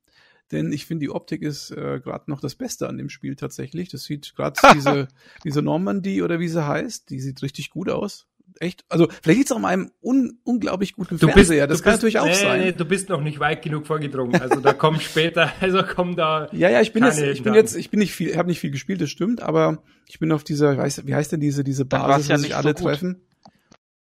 Denn 0.51 0.73
ich 0.73 0.87
finde, 0.87 1.05
die 1.05 1.11
Optik 1.11 1.43
ist 1.43 1.71
äh, 1.71 2.01
gerade 2.03 2.31
noch 2.31 2.41
das 2.41 2.55
Beste 2.55 2.89
an 2.89 2.97
dem 2.97 3.11
Spiel 3.11 3.37
tatsächlich. 3.37 3.91
Das 3.91 4.05
sieht 4.05 4.35
gerade 4.35 4.59
diese, 4.75 5.09
diese 5.45 5.63
Normandy 5.63 6.23
oder 6.23 6.41
wie 6.41 6.49
sie 6.49 6.67
heißt, 6.67 7.11
die 7.11 7.21
sieht 7.21 7.43
richtig 7.43 7.71
gut 7.71 7.89
aus. 7.91 8.28
Echt? 8.61 8.85
Also 8.89 9.09
vielleicht 9.23 9.39
liegt 9.39 9.51
es 9.51 9.53
auch 9.53 9.59
an 9.59 9.65
einem 9.65 9.91
un 10.03 10.39
unglaublich 10.45 10.95
guten 10.95 11.19
Du 11.19 11.27
bist, 11.27 11.35
Fernseher. 11.37 11.66
das 11.66 11.79
du 11.79 11.85
kann 11.85 11.93
bist, 11.93 12.03
natürlich 12.03 12.19
auch 12.19 12.27
nee, 12.27 12.35
sein. 12.35 12.61
Nee, 12.61 12.73
du 12.73 12.85
bist 12.85 13.09
noch 13.09 13.20
nicht 13.20 13.39
weit 13.41 13.62
genug 13.62 13.87
vorgedrungen. 13.87 14.41
Also 14.41 14.61
da 14.61 14.73
kommt 14.73 15.03
später, 15.03 15.53
also 15.61 15.83
kommen 15.83 16.16
da. 16.16 16.49
Ja, 16.53 16.69
ja, 16.69 16.81
ich 16.81 16.93
bin 16.93 17.05
jetzt, 17.05 17.20
ich 17.20 17.43
bin 17.43 17.55
jetzt, 17.55 17.77
ich 17.77 17.91
bin 17.91 18.01
nicht 18.01 18.12
viel, 18.12 18.37
habe 18.37 18.49
nicht 18.49 18.61
viel 18.61 18.70
gespielt, 18.70 19.01
das 19.01 19.11
stimmt, 19.11 19.43
aber 19.43 19.83
ich 20.07 20.19
bin 20.19 20.33
auf 20.33 20.45
dieser, 20.45 20.73
ich 20.73 20.79
weiß, 20.79 21.07
wie 21.07 21.15
heißt 21.15 21.33
denn 21.33 21.41
diese, 21.41 21.62
diese 21.62 21.85
Basis, 21.85 22.29
ja 22.29 22.37
wo 22.37 22.41
sich 22.41 22.57
alle 22.57 22.77
so 22.77 22.85
treffen? 22.85 23.23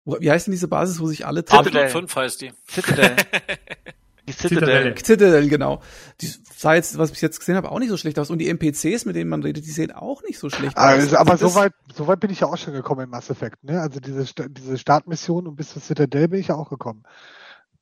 Wie 0.05 0.31
heißt 0.31 0.47
denn 0.47 0.53
diese 0.53 0.69
Basis, 0.69 1.01
wo 1.01 1.07
sich 1.07 1.27
alle 1.27 1.45
treffen? 1.45 1.65
Babylon 1.65 1.89
Citadel. 1.89 2.09
5 2.09 2.17
heißt 2.17 2.41
die. 2.41 2.53
Citadel. 2.67 3.17
Die 4.29 4.33
Citadel. 4.33 4.95
Citadel. 4.95 4.99
Citadel, 5.05 5.49
genau. 5.49 5.83
Die 6.21 6.31
sah 6.57 6.75
jetzt, 6.75 6.99
was 6.99 7.11
ich 7.11 7.21
jetzt 7.21 7.39
gesehen 7.39 7.57
habe, 7.57 7.71
auch 7.71 7.79
nicht 7.79 7.89
so 7.89 7.97
schlecht 7.97 8.19
aus. 8.19 8.31
Und 8.31 8.39
die 8.39 8.49
NPCs, 8.49 9.05
mit 9.05 9.17
denen 9.17 9.31
man 9.31 9.43
redet, 9.43 9.65
die 9.67 9.71
sehen 9.71 9.91
auch 9.93 10.23
nicht 10.23 10.39
so 10.39 10.51
schlecht 10.51 10.77
aus. 10.77 10.83
Also, 10.85 11.17
aber 11.17 11.33
das- 11.33 11.41
so 11.41 11.55
weit, 11.55 11.73
so 11.95 12.07
weit 12.07 12.21
bin 12.21 12.31
ich 12.31 12.41
ja 12.41 12.47
auch 12.49 12.57
schon 12.57 12.73
gekommen 12.75 13.03
in 13.05 13.11
Mass 13.11 13.31
Effect, 13.31 13.65
ne? 13.65 13.81
Also 13.81 14.01
diese, 14.01 14.25
diese 14.51 14.79
Startmission 14.79 15.47
und 15.47 15.57
bis 15.57 15.71
zur 15.71 15.83
Citadel 15.83 16.29
bin 16.29 16.41
ich 16.41 16.49
ja 16.49 16.55
auch 16.55 16.71
gekommen. 16.71 17.03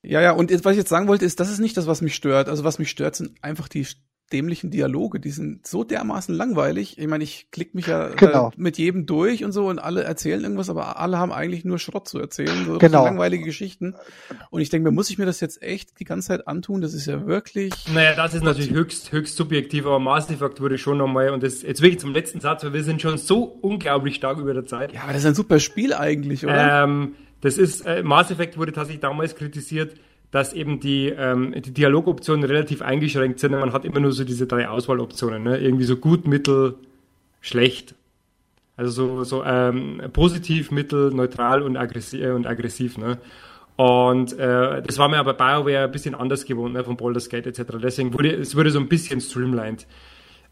Ja, 0.02 0.20
ja, 0.20 0.30
und 0.32 0.50
jetzt, 0.52 0.64
was 0.64 0.72
ich 0.72 0.78
jetzt 0.78 0.88
sagen 0.90 1.08
wollte, 1.08 1.24
ist, 1.24 1.40
das 1.40 1.50
ist 1.50 1.58
nicht 1.58 1.76
das, 1.76 1.86
was 1.88 2.00
mich 2.00 2.14
stört. 2.14 2.48
Also 2.48 2.62
was 2.62 2.78
mich 2.78 2.90
stört, 2.90 3.16
sind 3.16 3.42
einfach 3.42 3.66
die 3.66 3.86
dämlichen 4.32 4.70
Dialoge. 4.70 5.20
Die 5.20 5.30
sind 5.30 5.66
so 5.66 5.84
dermaßen 5.84 6.34
langweilig. 6.34 6.98
Ich 6.98 7.06
meine, 7.06 7.22
ich 7.24 7.48
klick 7.50 7.74
mich 7.74 7.86
ja 7.86 8.08
Genau. 8.08 8.48
äh, 8.48 8.52
mit 8.56 8.76
jedem 8.78 9.06
durch 9.06 9.44
und 9.44 9.52
so 9.52 9.66
und 9.68 9.78
alle 9.78 10.02
erzählen 10.04 10.42
irgendwas, 10.42 10.68
aber 10.68 10.98
alle 10.98 11.18
haben 11.18 11.32
eigentlich 11.32 11.64
nur 11.64 11.78
Schrott 11.78 12.08
zu 12.08 12.18
erzählen. 12.18 12.64
So, 12.66 12.78
Genau. 12.78 13.00
so 13.00 13.04
langweilige 13.04 13.44
Geschichten. 13.44 13.94
Und 14.50 14.60
ich 14.60 14.70
denke 14.70 14.90
mir, 14.90 14.94
muss 14.94 15.10
ich 15.10 15.18
mir 15.18 15.26
das 15.26 15.40
jetzt 15.40 15.62
echt 15.62 16.00
die 16.00 16.04
ganze 16.04 16.28
Zeit 16.28 16.48
antun? 16.48 16.80
Das 16.80 16.94
ist 16.94 17.06
ja 17.06 17.26
wirklich. 17.26 17.72
Naja, 17.94 18.14
das 18.14 18.34
ist 18.34 18.42
natürlich 18.42 18.70
höchst, 18.72 19.12
höchst 19.12 19.36
subjektiv, 19.36 19.86
aber 19.86 19.98
Mass 20.00 20.30
Effect 20.30 20.60
wurde 20.60 20.78
schon 20.78 20.98
nochmal, 20.98 21.30
und 21.30 21.42
das 21.42 21.62
jetzt 21.62 21.80
wirklich 21.82 22.00
zum 22.00 22.12
letzten 22.12 22.40
Satz, 22.40 22.64
weil 22.64 22.72
wir 22.72 22.84
sind 22.84 23.00
schon 23.00 23.18
so 23.18 23.42
unglaublich 23.44 24.16
stark 24.16 24.38
über 24.38 24.54
der 24.54 24.66
Zeit. 24.66 24.92
Ja, 24.92 25.02
aber 25.02 25.12
das 25.12 25.22
ist 25.22 25.26
ein 25.26 25.34
super 25.34 25.60
Spiel 25.60 25.94
eigentlich, 25.94 26.44
oder? 26.44 26.84
Ähm, 26.84 27.14
das 27.42 27.58
ist, 27.58 27.86
äh, 27.86 28.02
Mass 28.02 28.30
Effect 28.30 28.58
wurde 28.58 28.72
tatsächlich 28.72 29.00
damals 29.02 29.36
kritisiert, 29.36 29.94
dass 30.36 30.52
eben 30.52 30.80
die, 30.80 31.08
ähm, 31.08 31.54
die 31.56 31.72
Dialogoptionen 31.72 32.44
relativ 32.44 32.82
eingeschränkt 32.82 33.40
sind. 33.40 33.52
Man 33.52 33.72
hat 33.72 33.86
immer 33.86 34.00
nur 34.00 34.12
so 34.12 34.22
diese 34.22 34.46
drei 34.46 34.68
Auswahloptionen, 34.68 35.42
ne? 35.42 35.56
Irgendwie 35.56 35.84
so 35.84 35.96
gut, 35.96 36.28
mittel, 36.28 36.74
schlecht. 37.40 37.94
Also 38.76 38.90
so, 38.90 39.24
so 39.24 39.44
ähm, 39.44 40.02
positiv, 40.12 40.70
mittel, 40.70 41.10
neutral 41.10 41.62
und 41.62 41.78
aggressiv, 41.78 42.20
äh, 42.20 42.32
und 42.32 42.46
aggressiv 42.46 42.98
ne? 42.98 43.16
Und 43.76 44.38
äh, 44.38 44.82
das 44.82 44.98
war 44.98 45.08
mir 45.08 45.16
aber 45.16 45.32
bei 45.32 45.54
BioWare 45.62 45.84
ein 45.84 45.90
bisschen 45.90 46.14
anders 46.14 46.44
gewohnt, 46.44 46.74
ne, 46.74 46.84
von 46.84 46.98
Baldur's 46.98 47.30
Gate 47.30 47.46
etc. 47.46 47.78
Deswegen 47.82 48.12
wurde 48.12 48.34
es 48.34 48.54
wurde 48.54 48.70
so 48.70 48.78
ein 48.78 48.88
bisschen 48.88 49.22
streamlined. 49.22 49.86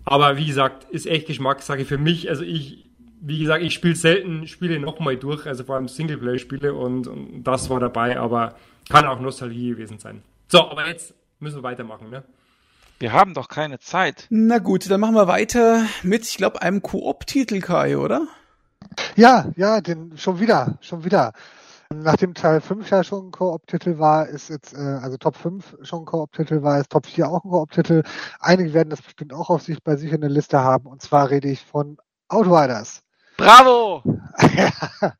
Aber 0.06 0.38
wie 0.38 0.46
gesagt, 0.46 0.84
ist 0.90 1.06
echt 1.06 1.26
Geschmackssache 1.26 1.84
für 1.84 1.98
mich. 1.98 2.30
Also 2.30 2.42
ich, 2.42 2.86
wie 3.26 3.38
gesagt, 3.38 3.62
ich 3.62 3.72
spiele 3.72 3.96
selten 3.96 4.46
Spiele 4.46 4.78
nochmal 4.78 5.16
durch, 5.16 5.46
also 5.46 5.64
vor 5.64 5.76
allem 5.76 5.88
Singleplayer-Spiele 5.88 6.74
und, 6.74 7.06
und 7.06 7.42
das 7.42 7.70
war 7.70 7.80
dabei, 7.80 8.18
aber 8.18 8.54
kann 8.90 9.06
auch 9.06 9.18
Nostalgie 9.18 9.70
gewesen 9.70 9.98
sein. 9.98 10.22
So, 10.48 10.70
aber 10.70 10.86
jetzt 10.86 11.14
müssen 11.40 11.56
wir 11.56 11.62
weitermachen, 11.62 12.10
ne? 12.10 12.22
Wir 12.98 13.12
haben 13.12 13.34
doch 13.34 13.48
keine 13.48 13.78
Zeit. 13.80 14.26
Na 14.30 14.58
gut, 14.58 14.88
dann 14.90 15.00
machen 15.00 15.14
wir 15.14 15.26
weiter 15.26 15.84
mit, 16.02 16.24
ich 16.24 16.36
glaube, 16.36 16.62
einem 16.62 16.82
Koop-Titel, 16.82 17.60
Kai, 17.60 17.96
oder? 17.96 18.28
Ja, 19.16 19.50
ja, 19.56 19.80
den 19.80 20.16
schon 20.18 20.38
wieder, 20.38 20.78
schon 20.80 21.04
wieder. 21.04 21.32
Nachdem 21.92 22.34
Teil 22.34 22.60
5 22.60 22.90
ja 22.90 23.04
schon 23.04 23.28
ein 23.28 23.30
Koop-Titel 23.30 23.98
war, 23.98 24.28
ist 24.28 24.50
jetzt, 24.50 24.74
äh, 24.74 24.78
also 24.78 25.16
Top 25.16 25.36
5 25.36 25.78
schon 25.82 26.02
ein 26.02 26.04
Koop-Titel 26.04 26.62
war, 26.62 26.80
ist 26.80 26.90
Top 26.90 27.06
4 27.06 27.28
auch 27.28 27.44
ein 27.44 27.50
Koop-Titel. 27.50 28.02
Einige 28.38 28.74
werden 28.74 28.90
das 28.90 29.02
bestimmt 29.02 29.32
auch 29.32 29.50
auf 29.50 29.62
sich 29.62 29.82
bei 29.82 29.96
sich 29.96 30.12
in 30.12 30.20
der 30.20 30.30
Liste 30.30 30.60
haben. 30.60 30.86
Und 30.86 31.02
zwar 31.02 31.30
rede 31.30 31.48
ich 31.48 31.64
von 31.64 31.98
Outriders. 32.28 33.03
Bravo! 33.36 34.02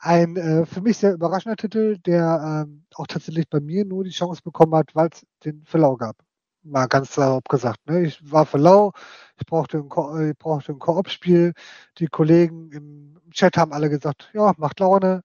ein 0.00 0.36
äh, 0.36 0.66
für 0.66 0.80
mich 0.80 0.98
sehr 0.98 1.14
überraschender 1.14 1.56
Titel, 1.56 1.98
der 1.98 2.64
ähm, 2.66 2.84
auch 2.94 3.06
tatsächlich 3.06 3.48
bei 3.48 3.60
mir 3.60 3.84
nur 3.84 4.04
die 4.04 4.10
Chance 4.10 4.42
bekommen 4.42 4.74
hat, 4.74 4.94
weil 4.94 5.08
es 5.12 5.26
den 5.44 5.64
Verlau 5.64 5.96
gab. 5.96 6.16
Mal 6.62 6.86
ganz 6.86 7.14
salopp 7.14 7.48
gesagt. 7.48 7.86
Ne? 7.86 8.02
Ich 8.02 8.30
war 8.30 8.46
Verlau, 8.46 8.92
ich 9.38 9.46
brauchte 9.46 9.78
ein, 9.78 9.88
Ko 9.88 10.18
ich 10.18 10.36
brauchte 10.38 10.72
ein 10.72 10.78
Koop-Spiel. 10.78 11.52
Die 11.98 12.06
Kollegen 12.06 12.70
im 12.72 13.20
Chat 13.30 13.56
haben 13.56 13.72
alle 13.72 13.90
gesagt, 13.90 14.30
ja, 14.34 14.52
macht 14.58 14.80
Laune. 14.80 15.22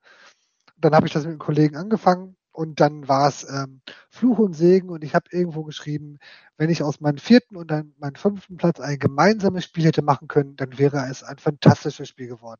dann 0.78 0.95
habe 0.95 1.07
ich 1.07 1.14
das 1.14 1.26
mit 1.26 1.34
den 1.34 1.40
Kollegen 1.40 1.78
angefangen 1.78 2.36
und 2.60 2.81
dann 2.81 3.07
war 3.07 3.30
es 3.30 3.48
ähm, 3.49 3.80
Fluch 4.10 4.38
und 4.38 4.52
Segen 4.52 4.90
und 4.90 5.02
ich 5.06 5.15
habe 5.15 5.30
irgendwo 5.31 5.64
geschrieben, 5.64 6.19
wenn 6.57 6.69
ich 6.69 6.84
aus 6.84 6.99
meinem 6.99 7.18
vierten 7.18 7.56
und 7.56 7.72
dann 7.72 7.94
meinem 7.99 8.15
fünften 8.15 8.57
Platz 8.57 8.81
ein 8.81 8.99
gemeinsames 8.99 9.64
Spiel 9.64 9.86
hätte 9.86 10.02
machen 10.02 10.27
können, 10.27 10.57
dann 10.57 10.77
wäre 10.77 11.07
es 11.10 11.23
ein 11.23 11.38
fantastisches 11.38 12.10
Spiel 12.10 12.27
geworden. 12.27 12.60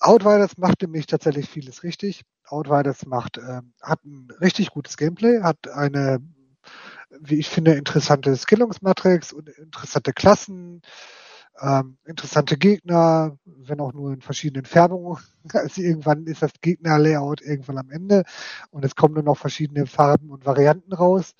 Outriders 0.00 0.58
macht 0.58 0.82
nämlich 0.82 1.06
tatsächlich 1.06 1.48
vieles 1.48 1.84
richtig. 1.84 2.22
Outriders 2.44 3.06
macht, 3.06 3.38
ähm, 3.38 3.72
hat 3.80 4.04
ein 4.04 4.26
richtig 4.40 4.70
gutes 4.70 4.96
Gameplay, 4.96 5.42
hat 5.42 5.68
eine, 5.68 6.18
wie 7.20 7.38
ich 7.38 7.50
finde, 7.50 7.74
interessante 7.74 8.36
Skillungsmatrix 8.36 9.32
und 9.32 9.48
interessante 9.48 10.12
Klassen, 10.12 10.82
ähm, 11.60 11.98
interessante 12.04 12.56
Gegner, 12.56 13.36
wenn 13.44 13.80
auch 13.80 13.92
nur 13.92 14.12
in 14.12 14.20
verschiedenen 14.20 14.64
Färbungen. 14.64 15.18
Also 15.52 15.82
irgendwann 15.82 16.26
ist 16.26 16.42
das 16.42 16.52
Gegner-Layout 16.60 17.40
irgendwann 17.42 17.78
am 17.78 17.90
Ende 17.90 18.22
und 18.70 18.84
es 18.84 18.94
kommen 18.94 19.14
nur 19.14 19.24
noch 19.24 19.36
verschiedene 19.36 19.86
Farben 19.86 20.30
und 20.30 20.46
Varianten 20.46 20.92
raus. 20.92 21.34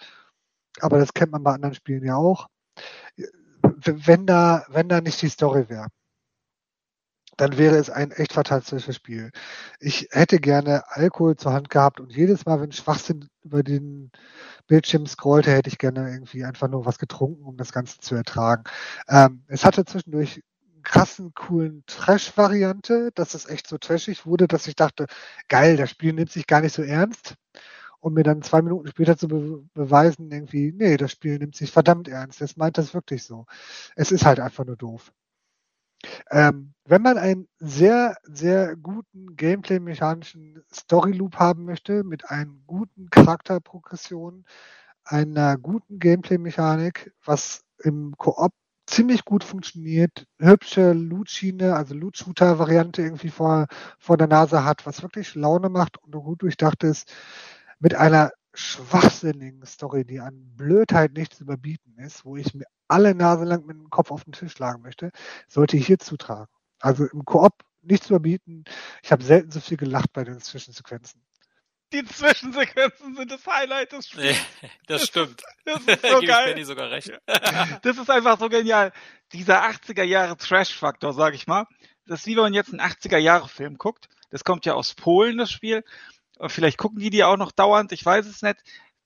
Aber 0.81 0.99
das 0.99 1.15
kennt 1.15 1.33
man 1.33 1.45
bei 1.45 1.53
anderen 1.53 1.75
Spielen 1.75 2.05
ja 2.05 2.17
auch. 2.17 2.49
Wenn 3.85 4.27
da, 4.27 4.65
wenn 4.69 4.89
da 4.89 5.01
nicht 5.01 5.23
die 5.23 5.29
Story 5.29 5.69
wäre, 5.69 5.87
dann 7.43 7.59
wäre 7.59 7.77
es 7.77 7.91
ein 7.91 8.13
echt 8.13 8.35
fantastisches 8.35 8.95
Spiel. 8.95 9.33
Ich 9.81 10.09
hätte 10.13 10.39
gerne 10.39 10.85
Alkohol 10.87 11.35
zur 11.35 11.53
Hand 11.53 11.71
gehabt 11.71 11.99
und 11.99 12.15
jedes 12.15 12.47
Mal, 12.47 12.61
wenn 12.61 12.71
Schwachsinn 12.71 13.29
über 13.43 13.65
den 13.65 14.13
Bildschirm 14.69 15.07
scrollte, 15.07 15.51
hätte 15.51 15.69
ich 15.69 15.79
gerne 15.79 16.09
irgendwie 16.09 16.45
einfach 16.45 16.69
nur 16.69 16.87
was 16.87 17.01
getrunken, 17.01 17.43
um 17.43 17.57
das 17.57 17.73
Ganze 17.73 17.99
zu 17.99 18.15
ertragen. 18.15 18.63
Ähm, 19.09 19.43
es 19.49 19.65
hatte 19.65 19.85
zwischendurch 19.85 20.41
krassen, 20.85 21.35
coolen 21.35 21.83
Trash-Variante, 21.87 23.11
dass 23.13 23.35
es 23.35 23.49
echt 23.49 23.67
so 23.67 23.77
trashig 23.77 24.25
wurde, 24.25 24.47
dass 24.47 24.69
ich 24.69 24.77
dachte, 24.77 25.07
geil, 25.49 25.77
das 25.77 25.91
Spiel 25.91 26.13
nimmt 26.13 26.31
sich 26.31 26.47
gar 26.47 26.61
nicht 26.61 26.75
so 26.75 26.83
ernst. 26.83 27.35
Und 27.99 28.15
mir 28.15 28.25
dann 28.25 28.43
zwei 28.43 28.63
Minuten 28.63 28.89
später 28.89 29.17
zu 29.17 29.29
be 29.29 29.65
beweisen, 29.75 30.31
irgendwie, 30.31 30.73
nee, 30.73 30.97
das 30.97 31.13
Spiel 31.13 31.39
nimmt 31.39 31.57
sich 31.57 31.73
verdammt 31.73 32.09
ernst. 32.09 32.41
Es 32.41 32.57
meint 32.57 32.79
das 32.79 32.95
wirklich 32.95 33.25
so. 33.25 33.47
Es 33.97 34.13
ist 34.13 34.27
halt 34.27 34.41
einfach 34.41 34.65
nur 34.65 34.77
doof. 34.77 35.13
Ähm, 36.31 36.75
wenn 36.85 37.03
man 37.03 37.19
einen 37.19 37.49
sehr, 37.59 38.17
sehr 38.25 38.77
guten 38.77 39.37
Gameplay-mechanischen 39.37 40.63
Story-Loop 40.73 41.37
haben 41.37 41.65
möchte, 41.65 42.05
mit 42.05 42.29
einem 42.31 42.63
guten 42.67 43.09
Charakterprogression, 43.11 44.45
einer 45.05 45.57
guten 45.59 45.99
Gameplay-Mechanik, 45.99 47.13
was 47.25 47.65
im 47.79 48.15
Koop 48.19 48.53
ziemlich 48.87 49.25
gut 49.25 49.45
funktioniert, 49.45 50.27
hübsche 50.39 50.93
Loot-Schiene, 50.93 51.75
also 51.75 51.95
Loot-Shooter-Variante 51.95 53.03
irgendwie 53.03 53.31
vor, 53.31 53.67
vor 53.99 54.17
der 54.17 54.27
Nase 54.27 54.65
hat, 54.65 54.87
was 54.87 55.03
wirklich 55.03 55.35
Laune 55.35 55.69
macht 55.69 55.99
und 56.03 56.13
gut 56.13 56.43
durchdacht 56.43 56.83
ist, 56.83 57.13
mit 57.79 57.95
einer 57.95 58.33
schwachsinnigen 58.55 59.65
Story, 59.65 60.05
die 60.05 60.21
an 60.21 60.53
Blödheit 60.57 61.15
nicht 61.15 61.35
zu 61.35 61.45
überbieten 61.45 61.97
ist, 61.99 62.25
wo 62.25 62.37
ich 62.37 62.55
mir 62.55 62.67
alle 62.93 63.15
Nase 63.15 63.45
lang 63.45 63.67
mit 63.67 63.77
dem 63.77 63.91
Kopf 63.91 64.11
auf 64.11 64.25
den 64.25 64.33
Tisch 64.33 64.53
schlagen 64.53 64.83
möchte, 64.83 65.11
sollte 65.49 65.77
hier 65.77 65.99
zutragen. 65.99 66.53
Also 66.81 67.05
im 67.07 67.25
Koop 67.25 67.55
nicht 67.83 68.05
zu 68.05 68.15
überbieten. 68.15 68.65
Ich 69.03 69.11
habe 69.13 69.25
selten 69.25 69.51
so 69.51 69.61
viel 69.61 69.77
gelacht 69.77 70.13
bei 70.13 70.25
den 70.25 70.41
Zwischensequenzen. 70.41 71.23
Die 71.93 72.05
Zwischensequenzen 72.05 73.17
sind 73.17 73.31
das 73.31 73.47
Highlight 73.47 73.93
des 73.93 74.09
Spiels. 74.09 74.37
Nee, 74.63 74.71
das 74.87 75.05
stimmt. 75.05 75.43
Das 75.65 75.81
ist 75.81 76.03
so 76.03 76.09
Gebe 76.21 76.27
geil. 76.27 76.49
ich 76.49 76.55
Benny 76.55 76.65
sogar 76.65 76.91
recht. 76.91 77.13
Das 77.83 77.97
ist 77.97 78.11
einfach 78.11 78.39
so 78.39 78.49
genial. 78.49 78.93
Dieser 79.33 79.63
80er 79.65 80.03
Jahre 80.03 80.37
Trash-Faktor, 80.37 81.13
sag 81.13 81.35
ich 81.35 81.47
mal. 81.47 81.67
Das 82.07 82.21
ist 82.21 82.27
wie 82.27 82.35
wenn 82.35 82.43
man 82.43 82.55
jetzt 82.55 82.71
einen 82.71 82.81
80er 82.81 83.19
Jahre 83.19 83.49
Film 83.49 83.79
guckt. 83.79 84.09
Das 84.31 84.43
kommt 84.43 84.67
ja 84.67 84.75
aus 84.75 84.95
Polen, 84.95 85.39
das 85.39 85.53
Spiel. 85.53 85.85
Und 86.39 86.51
vielleicht 86.51 86.79
gucken 86.79 86.99
die 86.99 87.11
die 87.11 87.23
auch 87.23 87.37
noch 87.37 87.53
dauernd, 87.53 87.93
ich 87.93 88.05
weiß 88.05 88.27
es 88.27 88.43
nicht. 88.43 88.57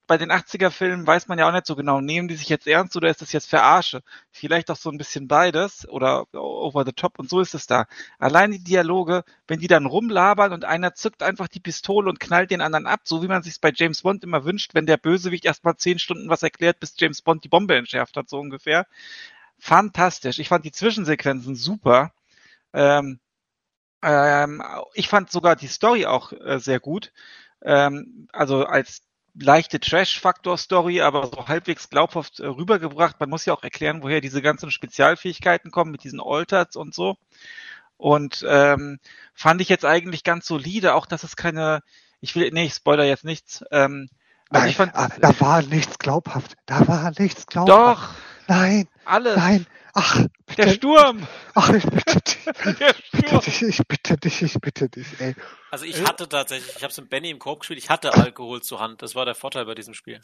Bei 0.06 0.18
den 0.18 0.30
80er 0.30 0.70
Filmen 0.70 1.06
weiß 1.06 1.28
man 1.28 1.38
ja 1.38 1.48
auch 1.48 1.52
nicht 1.52 1.66
so 1.66 1.74
genau, 1.74 2.00
nehmen 2.00 2.28
die 2.28 2.36
sich 2.36 2.48
jetzt 2.48 2.66
ernst 2.66 2.96
oder 2.96 3.08
ist 3.08 3.22
das 3.22 3.32
jetzt 3.32 3.48
Verarsche? 3.48 4.02
Vielleicht 4.30 4.70
auch 4.70 4.76
so 4.76 4.90
ein 4.90 4.98
bisschen 4.98 5.26
beides 5.28 5.88
oder 5.88 6.26
over 6.34 6.84
the 6.84 6.92
top 6.92 7.18
und 7.18 7.28
so 7.28 7.40
ist 7.40 7.54
es 7.54 7.66
da. 7.66 7.86
Allein 8.18 8.52
die 8.52 8.62
Dialoge, 8.62 9.24
wenn 9.48 9.58
die 9.58 9.66
dann 9.66 9.86
rumlabern 9.86 10.52
und 10.52 10.64
einer 10.64 10.94
zückt 10.94 11.22
einfach 11.22 11.48
die 11.48 11.60
Pistole 11.60 12.08
und 12.08 12.20
knallt 12.20 12.50
den 12.50 12.60
anderen 12.60 12.86
ab, 12.86 13.00
so 13.04 13.22
wie 13.22 13.28
man 13.28 13.42
sich 13.42 13.60
bei 13.60 13.72
James 13.74 14.02
Bond 14.02 14.22
immer 14.24 14.44
wünscht, 14.44 14.74
wenn 14.74 14.86
der 14.86 14.96
Bösewicht 14.96 15.44
erstmal 15.44 15.76
zehn 15.76 15.98
Stunden 15.98 16.28
was 16.28 16.42
erklärt, 16.42 16.80
bis 16.80 16.94
James 16.98 17.22
Bond 17.22 17.44
die 17.44 17.48
Bombe 17.48 17.76
entschärft 17.76 18.16
hat, 18.16 18.28
so 18.28 18.38
ungefähr. 18.38 18.86
Fantastisch. 19.58 20.38
Ich 20.38 20.48
fand 20.48 20.64
die 20.64 20.72
Zwischensequenzen 20.72 21.56
super. 21.56 22.12
Ähm, 22.72 23.20
ähm, 24.02 24.62
ich 24.94 25.08
fand 25.08 25.30
sogar 25.30 25.56
die 25.56 25.66
Story 25.68 26.06
auch 26.06 26.32
äh, 26.32 26.58
sehr 26.60 26.80
gut. 26.80 27.12
Ähm, 27.62 28.28
also 28.32 28.64
als 28.66 29.02
leichte 29.38 29.80
Trash-Faktor-Story, 29.80 31.00
aber 31.00 31.26
so 31.26 31.48
halbwegs 31.48 31.90
glaubhaft 31.90 32.40
äh, 32.40 32.46
rübergebracht. 32.46 33.20
Man 33.20 33.30
muss 33.30 33.44
ja 33.44 33.54
auch 33.54 33.62
erklären, 33.62 34.02
woher 34.02 34.20
diese 34.20 34.42
ganzen 34.42 34.70
Spezialfähigkeiten 34.70 35.70
kommen 35.70 35.90
mit 35.90 36.04
diesen 36.04 36.20
Alterts 36.20 36.76
und 36.76 36.94
so. 36.94 37.16
Und 37.96 38.44
ähm, 38.48 38.98
fand 39.34 39.60
ich 39.60 39.68
jetzt 39.68 39.84
eigentlich 39.84 40.24
ganz 40.24 40.46
solide, 40.46 40.94
auch 40.94 41.06
dass 41.06 41.22
es 41.22 41.36
keine, 41.36 41.82
ich 42.20 42.34
will, 42.34 42.50
nee, 42.52 42.66
ich 42.66 42.74
spoiler 42.74 43.04
jetzt 43.04 43.24
nichts. 43.24 43.64
Ähm, 43.70 44.08
Nein, 44.50 44.68
ich 44.68 44.76
fand, 44.76 44.94
ah, 44.94 45.08
da 45.20 45.38
war 45.40 45.62
nichts 45.62 45.98
glaubhaft. 45.98 46.56
Da 46.66 46.86
war 46.86 47.12
nichts 47.18 47.46
glaubhaft. 47.46 48.02
doch, 48.02 48.14
Nein, 48.48 48.88
alles. 49.04 49.36
nein. 49.36 49.66
Ach, 49.94 50.24
bitte. 50.46 50.62
Der 50.66 50.68
Sturm. 50.72 51.26
Ach, 51.54 51.70
ich 51.70 51.84
bitte 51.84 52.20
dich. 52.20 52.44
Der 52.78 52.94
Bitte 53.12 53.26
Sturm. 53.28 53.40
dich, 53.40 53.62
ich 53.62 53.80
bitte 53.88 54.16
dich, 54.18 54.42
ich 54.42 54.60
bitte 54.60 54.88
dich, 54.88 55.06
ey. 55.20 55.34
Also 55.70 55.84
ich 55.84 56.06
hatte 56.06 56.28
tatsächlich, 56.28 56.76
ich 56.76 56.82
habe 56.82 56.90
es 56.92 56.98
mit 57.00 57.08
Benny 57.10 57.30
im 57.30 57.38
Coop 57.38 57.60
gespielt, 57.60 57.78
ich 57.80 57.90
hatte 57.90 58.12
Alkohol 58.14 58.62
zur 58.62 58.78
Hand. 58.78 59.02
Das 59.02 59.14
war 59.14 59.24
der 59.24 59.34
Vorteil 59.34 59.64
bei 59.64 59.74
diesem 59.74 59.94
Spiel. 59.94 60.20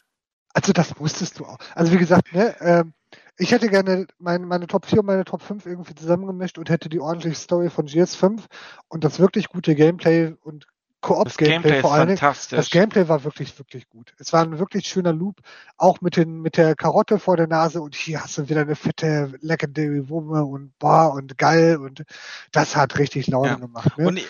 Also 0.54 0.72
das 0.72 0.96
musstest 0.98 1.38
du 1.40 1.46
auch. 1.46 1.58
Also 1.74 1.92
wie 1.92 1.96
gesagt, 1.98 2.32
ne, 2.34 2.54
ähm, 2.60 2.92
ich 3.38 3.50
hätte 3.50 3.68
gerne 3.70 4.06
meine, 4.18 4.44
meine 4.46 4.66
Top 4.66 4.84
4 4.86 5.00
und 5.00 5.06
meine 5.06 5.24
Top 5.24 5.42
5 5.42 5.64
irgendwie 5.64 5.94
zusammengemischt 5.94 6.58
und 6.58 6.68
hätte 6.68 6.88
die 6.90 7.00
ordentliche 7.00 7.36
Story 7.36 7.70
von 7.70 7.86
GS5 7.88 8.42
und 8.88 9.02
das 9.04 9.18
wirklich 9.18 9.48
gute 9.48 9.74
Gameplay 9.74 10.34
und 10.42 10.66
Koop-Gameplay 11.02 11.80
vor 11.82 11.92
allen 11.92 12.06
Dingen. 12.06 12.18
fantastisch. 12.18 12.56
Das 12.56 12.70
Gameplay 12.70 13.08
war 13.08 13.24
wirklich, 13.24 13.58
wirklich 13.58 13.88
gut. 13.90 14.14
Es 14.18 14.32
war 14.32 14.42
ein 14.42 14.58
wirklich 14.58 14.86
schöner 14.86 15.12
Loop, 15.12 15.40
auch 15.76 16.00
mit 16.00 16.16
den, 16.16 16.40
mit 16.40 16.56
der 16.56 16.74
Karotte 16.74 17.18
vor 17.18 17.36
der 17.36 17.48
Nase 17.48 17.82
und 17.82 17.94
hier 17.94 18.22
hast 18.22 18.38
du 18.38 18.48
wieder 18.48 18.62
eine 18.62 18.76
fette 18.76 19.32
Legendary 19.40 20.08
Wumme 20.08 20.44
und 20.44 20.78
bar 20.78 21.12
und 21.12 21.36
geil 21.36 21.76
und 21.76 22.04
das 22.52 22.74
hat 22.76 22.98
richtig 22.98 23.26
Laune 23.26 23.48
Ja. 23.48 23.54
gemacht. 23.56 23.98
Ne? 23.98 24.06
Und 24.06 24.16
ich- 24.18 24.28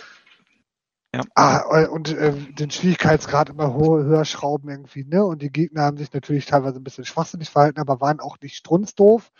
Ah, 1.34 1.84
und 1.90 2.08
äh, 2.16 2.32
den 2.32 2.70
Schwierigkeitsgrad 2.70 3.50
immer 3.50 3.74
ho 3.74 3.98
höher 3.98 4.24
schrauben 4.24 4.70
irgendwie, 4.70 5.04
ne? 5.04 5.22
Und 5.22 5.42
die 5.42 5.50
Gegner 5.52 5.82
haben 5.82 5.98
sich 5.98 6.10
natürlich 6.10 6.46
teilweise 6.46 6.78
ein 6.80 6.84
bisschen 6.84 7.04
schwachsinnig 7.04 7.50
verhalten, 7.50 7.80
aber 7.80 8.00
waren 8.00 8.18
auch 8.18 8.38
nicht 8.40 8.56
strunzdoof. 8.56 9.30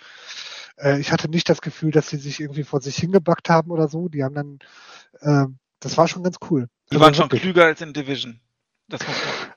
Äh, 0.77 1.01
ich 1.01 1.13
hatte 1.13 1.31
nicht 1.31 1.49
das 1.49 1.63
Gefühl, 1.63 1.91
dass 1.91 2.11
sie 2.11 2.19
sich 2.19 2.41
irgendwie 2.41 2.65
vor 2.65 2.83
sich 2.83 2.97
hingebackt 2.97 3.49
haben 3.49 3.71
oder 3.71 3.89
so. 3.89 4.11
Die 4.11 4.23
haben 4.23 4.35
dann, 4.35 4.59
äh, 5.21 5.47
das 5.83 5.97
war 5.99 6.09
schon 6.09 6.23
ganz 6.23 6.37
cool. 6.51 6.69
die 6.91 6.95
Also 6.95 7.05
waren 7.05 7.15
schon 7.15 7.25
wirklich. 7.25 7.43
klüger 7.43 7.65
als 7.67 7.81
in 7.81 7.93
Division. 7.93 8.41
Das 8.89 9.07
muss 9.07 9.17
man. 9.25 9.52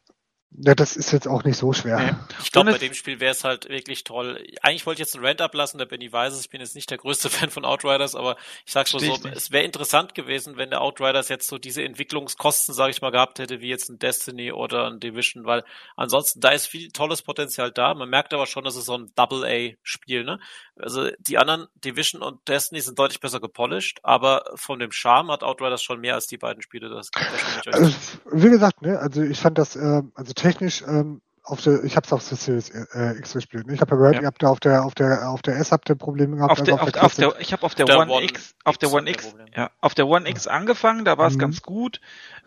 Ja, 0.58 0.74
das 0.74 0.96
ist 0.96 1.12
jetzt 1.12 1.28
auch 1.28 1.44
nicht 1.44 1.58
so 1.58 1.74
schwer. 1.74 1.98
Nee. 2.00 2.12
Ich 2.42 2.52
glaube, 2.52 2.72
bei 2.72 2.78
dem 2.78 2.94
Spiel 2.94 3.20
wäre 3.20 3.32
es 3.32 3.44
halt 3.44 3.68
wirklich 3.68 4.04
toll. 4.04 4.42
Eigentlich 4.62 4.86
wollte 4.86 5.02
ich 5.02 5.08
jetzt 5.08 5.16
einen 5.16 5.26
Rant 5.26 5.42
ablassen, 5.42 5.78
der 5.78 5.86
Benny 5.86 6.12
weiß 6.12 6.34
es. 6.34 6.42
Ich 6.42 6.50
bin 6.50 6.62
jetzt 6.62 6.76
nicht 6.76 6.90
der 6.90 6.98
größte 6.98 7.30
Fan 7.32 7.50
von 7.50 7.66
Outriders, 7.66 8.16
aber 8.16 8.38
ich 8.66 8.72
sag's 8.72 8.94
mal 8.94 9.00
so, 9.00 9.18
es 9.34 9.52
wäre 9.52 9.66
interessant 9.66 10.16
gewesen, 10.16 10.56
wenn 10.56 10.70
der 10.70 10.82
Outriders 10.82 11.28
jetzt 11.30 11.48
so 11.48 11.58
diese 11.58 11.84
Entwicklungskosten, 11.84 12.74
sage 12.74 12.92
ich 12.92 13.02
mal, 13.02 13.12
gehabt 13.12 13.40
hätte, 13.40 13.60
wie 13.62 13.68
jetzt 13.68 13.90
ein 13.90 14.00
Destiny 14.00 14.52
oder 14.52 14.88
ein 14.88 15.00
Division, 15.00 15.46
weil 15.46 15.64
ansonsten 15.96 16.40
da 16.40 16.50
ist 16.50 16.68
viel 16.68 16.90
tolles 16.92 17.22
Potenzial 17.22 17.72
da. 17.72 17.94
Man 17.94 18.10
merkt 18.10 18.34
aber 18.34 18.46
schon, 18.46 18.64
dass 18.64 18.76
es 18.76 18.86
so 18.86 18.98
ein 18.98 19.12
Double-A-Spiel, 19.16 20.24
ne? 20.24 20.40
Also 20.78 21.10
die 21.20 21.38
anderen 21.38 21.68
Division 21.84 22.22
und 22.22 22.48
Destiny 22.48 22.82
sind 22.82 23.00
deutlich 23.00 23.20
besser 23.20 23.40
gepolished, 23.40 24.00
aber 24.04 24.44
von 24.56 24.80
dem 24.80 24.92
Charme 24.92 25.32
hat 25.32 25.44
Outriders 25.44 25.82
schon 25.82 26.02
mehr 26.02 26.16
als 26.16 26.28
die 26.28 26.38
beiden 26.38 26.62
Spiele. 26.62 26.90
Das, 26.90 27.12
das 27.12 27.42
stimme 27.42 27.62
ich 27.62 27.68
euch 27.68 27.74
Also, 27.74 27.96
wie 28.32 28.50
gesagt, 28.50 28.82
ne, 28.82 29.00
also 29.00 29.22
ich 29.22 29.40
fand 29.40 29.58
das, 29.58 29.76
ähm, 29.76 30.12
also 30.16 30.34
technisch, 30.46 30.84
ähm, 30.88 31.22
auf 31.48 31.62
der, 31.62 31.84
ich 31.84 31.96
habe 31.96 32.06
es 32.08 32.12
auf 32.14 32.28
der 32.28 32.38
Series 32.38 32.70
äh, 32.72 33.18
X 33.20 33.34
gespielt. 33.34 33.66
Ich 33.70 33.80
habe 33.80 33.92
ja 33.92 33.98
gehört, 33.98 34.16
Ja. 34.16 34.22
ihr 34.22 34.28
habt 34.28 34.42
da 34.42 34.50
auf 34.50 34.60
der, 34.60 34.84
auf 34.84 34.96
der, 34.96 35.30
auf 35.30 35.44
der 35.44 35.58
S 35.58 35.72
habt 35.72 35.88
ihr 35.90 35.96
Probleme 35.96 36.38
gehabt. 36.38 36.52
Auf 36.54 36.60
also 36.60 36.72
der, 36.72 36.76
auf, 36.76 36.88
auf 36.88 36.92
Classic. 36.92 37.18
der, 37.18 37.40
ich 37.40 37.54
habe 37.54 37.64
auf 37.64 37.76
der, 37.76 37.86
Der 37.86 38.00
One, 38.00 38.12
One 38.12 38.24
X, 38.26 38.56
auf 38.64 38.78
der 38.80 38.88
X 38.90 38.96
One 38.96 39.10
X, 39.12 39.24
der 39.24 39.30
Problem. 39.30 39.48
ja, 39.56 39.72
auf 39.80 39.94
der 39.94 40.08
One 40.08 40.28
X 40.28 40.48
angefangen, 40.48 41.06
da 41.06 41.20
war 41.20 41.28
es 41.28 41.36
Mhm. 41.36 41.40
ganz 41.40 41.62
gut, 41.62 42.02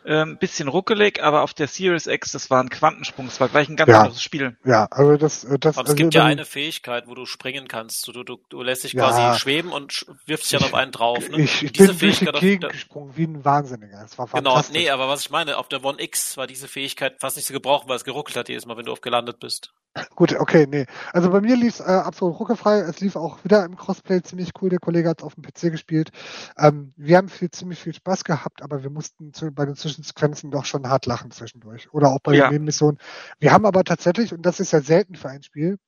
ähm, 0.04 0.38
bisschen 0.38 0.68
ruckelig, 0.68 1.22
aber 1.22 1.42
auf 1.42 1.54
der 1.54 1.68
Series 1.68 2.06
X, 2.06 2.32
das 2.32 2.50
war 2.50 2.62
ein 2.62 2.70
Quantensprung, 2.70 3.26
das 3.26 3.40
war 3.40 3.48
gleich 3.48 3.68
ein 3.68 3.76
ganz 3.76 3.90
Ja. 3.90 4.00
anderes 4.02 4.22
Spiel. 4.22 4.56
Ja, 4.64 4.86
also 4.90 5.16
das, 5.16 5.44
äh, 5.44 5.58
das. 5.58 5.76
Aber 5.76 5.84
es 5.84 5.90
also 5.90 5.94
gibt 5.96 6.14
ja 6.14 6.24
eine 6.24 6.44
Fähigkeit, 6.44 7.06
wo 7.06 7.14
du 7.14 7.26
springen 7.26 7.68
kannst. 7.68 8.06
Du, 8.08 8.24
du, 8.24 8.38
du 8.48 8.62
lässt 8.62 8.84
dich 8.84 8.92
Ja. 8.92 9.08
quasi 9.10 9.38
schweben 9.38 9.72
und 9.72 10.06
wirfst 10.26 10.50
dich 10.50 10.58
dann 10.58 10.68
auf 10.68 10.74
einen 10.74 10.92
drauf. 10.92 11.28
Ne? 11.28 11.42
Ich, 11.42 11.62
ich 11.62 11.72
Diese 11.72 11.88
bin 11.88 11.98
durch 11.98 12.18
die 12.18 12.24
Fähigkeit 12.24 12.40
Gegend 12.40 12.64
auf, 12.66 12.72
gesprungen 12.72 13.16
wie 13.16 13.24
ein 13.24 13.44
Wahnsinniger. 13.44 14.02
Es 14.04 14.18
war 14.18 14.26
Genau, 14.28 14.60
nee, 14.72 14.90
aber 14.90 15.08
was 15.08 15.20
ich 15.22 15.30
meine, 15.30 15.58
auf 15.58 15.68
der 15.68 15.84
One 15.84 16.00
X 16.02 16.36
war 16.36 16.46
diese 16.46 16.68
Fähigkeit 16.68 17.16
fast 17.20 17.36
nicht 17.36 17.46
zu 17.46 17.52
gebrauchen, 17.52 17.88
weil 17.88 17.96
es 17.96 18.04
geruckelt 18.04 18.36
hat 18.36 18.48
jedes 18.48 18.66
Mal, 18.66 18.76
wenn 18.76 18.86
du 18.86 18.92
auf 18.92 19.00
gelandet 19.00 19.40
bist. 19.40 19.72
Gut, 20.14 20.34
okay, 20.38 20.66
nee. 20.68 20.86
Also 21.12 21.30
bei 21.30 21.40
mir 21.40 21.56
lief 21.56 21.74
es 21.74 21.80
äh, 21.80 21.84
absolut 21.90 22.38
ruckelfrei. 22.38 22.78
Es 22.80 23.00
lief 23.00 23.16
auch 23.16 23.42
wieder 23.44 23.64
im 23.64 23.76
Crossplay 23.76 24.22
ziemlich 24.22 24.52
cool. 24.60 24.68
Der 24.68 24.78
Kollege 24.78 25.08
hat 25.08 25.20
es 25.20 25.24
auf 25.24 25.34
dem 25.34 25.42
PC 25.42 25.72
gespielt. 25.72 26.10
Ähm, 26.56 26.92
wir 26.96 27.16
haben 27.16 27.28
viel, 27.28 27.50
ziemlich 27.50 27.80
viel 27.80 27.94
Spaß 27.94 28.22
gehabt, 28.24 28.62
aber 28.62 28.82
wir 28.82 28.90
mussten 28.90 29.32
zu, 29.32 29.50
bei 29.50 29.64
den 29.66 29.74
Zwischensequenzen 29.74 30.50
doch 30.50 30.64
schon 30.66 30.88
hart 30.88 31.06
lachen 31.06 31.30
zwischendurch. 31.32 31.92
Oder 31.92 32.10
auch 32.10 32.20
bei 32.22 32.34
Ja. 32.34 32.46
den 32.46 32.52
Nebenmissionen. 32.52 32.98
Wir 33.40 33.52
haben 33.52 33.66
aber 33.66 33.82
tatsächlich, 33.82 34.32
und 34.32 34.42
das 34.42 34.60
ist 34.60 34.72
ja 34.72 34.80
selten 34.80 35.16
für 35.16 35.30
ein 35.30 35.42
Spiel, 35.42 35.78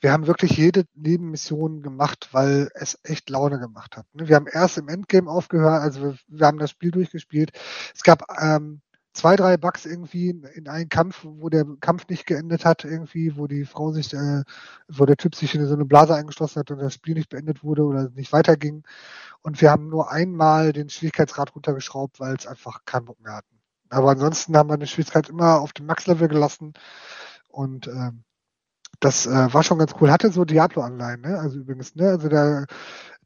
wir 0.00 0.12
haben 0.12 0.26
wirklich 0.26 0.52
jede 0.56 0.84
Nebenmission 0.94 1.82
gemacht, 1.82 2.28
weil 2.32 2.70
es 2.74 2.98
echt 3.02 3.28
Laune 3.28 3.58
gemacht 3.58 3.96
hat. 3.96 4.06
ne? 4.14 4.26
Wir 4.28 4.36
haben 4.36 4.46
erst 4.50 4.78
im 4.78 4.88
Endgame 4.88 5.30
aufgehört, 5.30 5.82
also 5.82 6.02
wir, 6.02 6.16
wir 6.28 6.46
haben 6.46 6.58
das 6.58 6.70
Spiel 6.70 6.90
durchgespielt. 6.90 7.50
Es 7.94 8.02
gab 8.02 8.22
ähm, 8.40 8.80
zwei, 9.12 9.36
drei 9.36 9.56
Bugs 9.56 9.86
irgendwie 9.86 10.30
in, 10.30 10.44
in 10.44 10.68
einem 10.68 10.88
Kampf, 10.88 11.20
wo 11.24 11.48
der 11.48 11.64
Kampf 11.80 12.06
nicht 12.08 12.26
geendet 12.26 12.64
hat, 12.64 12.84
irgendwie, 12.84 13.36
wo 13.36 13.46
die 13.46 13.64
Frau 13.64 13.92
sich, 13.92 14.12
äh, 14.14 14.42
wo 14.88 15.06
der 15.06 15.16
Typ 15.16 15.34
sich 15.34 15.54
in 15.54 15.66
so 15.66 15.74
eine 15.74 15.84
Blase 15.84 16.14
eingeschlossen 16.14 16.60
hat 16.60 16.70
und 16.70 16.78
das 16.78 16.94
Spiel 16.94 17.14
nicht 17.14 17.28
beendet 17.28 17.64
wurde 17.64 17.82
oder 17.84 18.10
nicht 18.10 18.32
weiterging. 18.32 18.84
Und 19.42 19.60
wir 19.60 19.70
haben 19.70 19.88
nur 19.88 20.10
einmal 20.10 20.72
den 20.72 20.90
Schwierigkeitsgrad 20.90 21.54
runtergeschraubt, 21.54 22.20
weil 22.20 22.34
es 22.36 22.46
einfach 22.46 22.84
keinen 22.84 23.06
Bock 23.06 23.20
mehr 23.20 23.34
hatten. 23.34 23.60
Aber 23.90 24.10
ansonsten 24.10 24.56
haben 24.56 24.70
wir 24.70 24.76
den 24.76 24.86
Schwierigkeitsgrad 24.86 25.30
immer 25.30 25.60
auf 25.60 25.72
dem 25.72 25.86
Max-Level 25.86 26.28
gelassen 26.28 26.74
und 27.48 27.88
ähm, 27.88 28.24
das 29.00 29.26
äh, 29.26 29.52
war 29.52 29.62
schon 29.62 29.78
ganz 29.78 29.94
cool. 30.00 30.10
Hatte 30.10 30.30
so 30.30 30.44
Diablo-Anleihen, 30.44 31.22
ne? 31.22 31.38
Also 31.38 31.58
übrigens, 31.58 31.94
ne? 31.94 32.10
Also 32.10 32.28
der, 32.28 32.66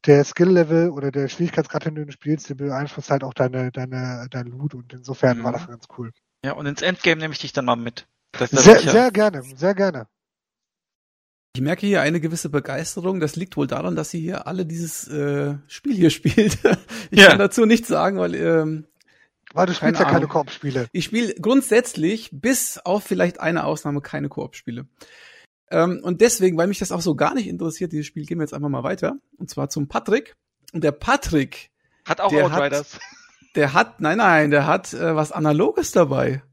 der 0.05 0.23
Skill-Level 0.23 0.89
oder 0.89 1.11
der 1.11 1.27
Schwierigkeitsgrad, 1.27 1.85
den 1.85 1.95
du 1.95 2.11
spielst, 2.11 2.49
der 2.49 2.55
beeinflusst 2.55 3.09
halt 3.09 3.23
auch 3.23 3.33
deine, 3.33 3.71
deine, 3.71 4.27
dein 4.29 4.47
Loot 4.47 4.73
und 4.75 4.93
insofern 4.93 5.39
Mhm. 5.39 5.43
war 5.43 5.51
das 5.53 5.67
ganz 5.67 5.85
cool. 5.97 6.11
Ja, 6.43 6.53
und 6.53 6.65
ins 6.65 6.81
Endgame 6.81 7.21
nehme 7.21 7.33
ich 7.33 7.39
dich 7.39 7.53
dann 7.53 7.65
mal 7.65 7.75
mit. 7.75 8.07
Das 8.33 8.51
ist 8.53 8.63
Sehr, 8.63 8.79
sicher- 8.79 8.91
sehr 8.91 9.11
gerne, 9.11 9.41
sehr 9.55 9.73
gerne. 9.73 10.07
Ich 11.55 11.61
merke 11.61 11.87
hier 11.87 12.01
eine 12.01 12.19
gewisse 12.19 12.49
Begeisterung. 12.49 13.21
Das 13.21 13.37
liegt 13.37 13.55
wohl 13.55 13.65
daran, 13.67 13.95
dass 13.95 14.09
sie 14.09 14.19
hier 14.19 14.45
alle 14.45 14.65
dieses 14.65 15.07
äh, 15.07 15.55
Spiel 15.67 15.95
hier 15.95 16.09
spielt. 16.11 16.57
ich 17.11 17.19
Ja. 17.21 17.29
kann 17.29 17.39
dazu 17.39 17.65
nichts 17.65 17.87
sagen, 17.87 18.17
weil 18.17 18.35
ähm, 18.35 18.85
Weil 19.53 19.67
du 19.67 19.73
spielst 19.73 19.95
Keine 19.95 20.05
ja 20.05 20.11
keine. 20.11 20.27
Koop-Spiele. 20.27 20.87
ich 20.91 21.05
spiele 21.05 21.33
grundsätzlich 21.35 22.29
bis 22.33 22.77
auf 22.79 23.05
vielleicht 23.05 23.39
eine 23.39 23.63
Ausnahme 23.63 24.01
keine 24.01 24.27
Koop-Spiele. 24.27 24.85
Ähm, 25.71 25.99
und 26.03 26.21
deswegen, 26.21 26.57
weil 26.57 26.67
mich 26.67 26.79
das 26.79 26.91
auch 26.91 27.01
so 27.01 27.15
gar 27.15 27.33
nicht 27.33 27.47
interessiert, 27.47 27.91
dieses 27.91 28.05
Spiel, 28.05 28.25
gehen 28.25 28.37
wir 28.37 28.43
jetzt 28.43 28.53
einfach 28.53 28.69
mal 28.69 28.83
weiter. 28.83 29.17
Und 29.37 29.49
zwar 29.49 29.69
zum 29.69 29.87
Patrick. 29.87 30.35
Und 30.73 30.83
der 30.83 30.91
Patrick, 30.91 31.71
Hat 32.05 32.21
auch 32.21 32.29
Der 32.29 32.45
hat- 32.51 32.61
Outriders. 32.61 32.99
der 33.55 33.73
hat, 33.73 33.99
nein, 34.01 34.17
nein, 34.19 34.51
der 34.51 34.67
hat 34.67 34.93
äh, 34.93 35.15
was 35.15 35.31
Analoges 35.31 35.91
dabei. 35.91 36.43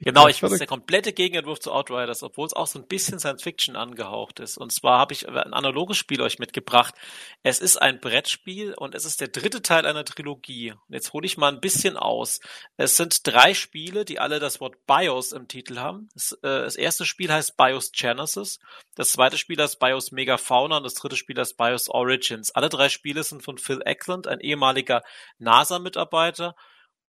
Genau, 0.00 0.28
ich 0.28 0.40
bin 0.40 0.48
verrückt. 0.48 0.60
der 0.60 0.68
komplette 0.68 1.12
Gegenentwurf 1.12 1.58
zu 1.58 1.72
Outriders, 1.72 2.22
obwohl 2.22 2.46
es 2.46 2.52
auch 2.52 2.68
so 2.68 2.78
ein 2.78 2.86
bisschen 2.86 3.18
Science 3.18 3.42
Fiction 3.42 3.74
angehaucht 3.74 4.38
ist. 4.38 4.56
Und 4.56 4.72
zwar 4.72 5.00
habe 5.00 5.12
ich 5.12 5.28
ein 5.28 5.52
analoges 5.52 5.96
Spiel 5.96 6.22
euch 6.22 6.38
mitgebracht. 6.38 6.94
Es 7.42 7.58
ist 7.58 7.78
ein 7.78 7.98
Brettspiel 7.98 8.74
und 8.74 8.94
es 8.94 9.04
ist 9.04 9.20
der 9.20 9.26
dritte 9.26 9.60
Teil 9.60 9.86
einer 9.86 10.04
Trilogie. 10.04 10.70
Und 10.70 10.94
jetzt 10.94 11.12
hole 11.12 11.26
ich 11.26 11.36
mal 11.36 11.52
ein 11.52 11.60
bisschen 11.60 11.96
aus. 11.96 12.38
Es 12.76 12.96
sind 12.96 13.26
drei 13.26 13.54
Spiele, 13.54 14.04
die 14.04 14.20
alle 14.20 14.38
das 14.38 14.60
Wort 14.60 14.76
BIOS 14.86 15.32
im 15.32 15.48
Titel 15.48 15.78
haben. 15.78 16.08
Das, 16.14 16.32
äh, 16.32 16.38
das 16.42 16.76
erste 16.76 17.04
Spiel 17.04 17.32
heißt 17.32 17.56
BIOS 17.56 17.90
Genesis, 17.90 18.60
das 18.94 19.10
zweite 19.10 19.36
Spiel 19.36 19.60
heißt 19.60 19.80
BIOS 19.80 20.12
Megafauna 20.12 20.76
und 20.76 20.84
das 20.84 20.94
dritte 20.94 21.16
Spiel 21.16 21.38
heißt 21.38 21.56
BIOS 21.56 21.88
Origins. 21.88 22.52
Alle 22.52 22.68
drei 22.68 22.88
Spiele 22.88 23.24
sind 23.24 23.42
von 23.42 23.58
Phil 23.58 23.82
Eklund, 23.84 24.28
ein 24.28 24.38
ehemaliger 24.38 25.02
NASA-Mitarbeiter. 25.38 26.54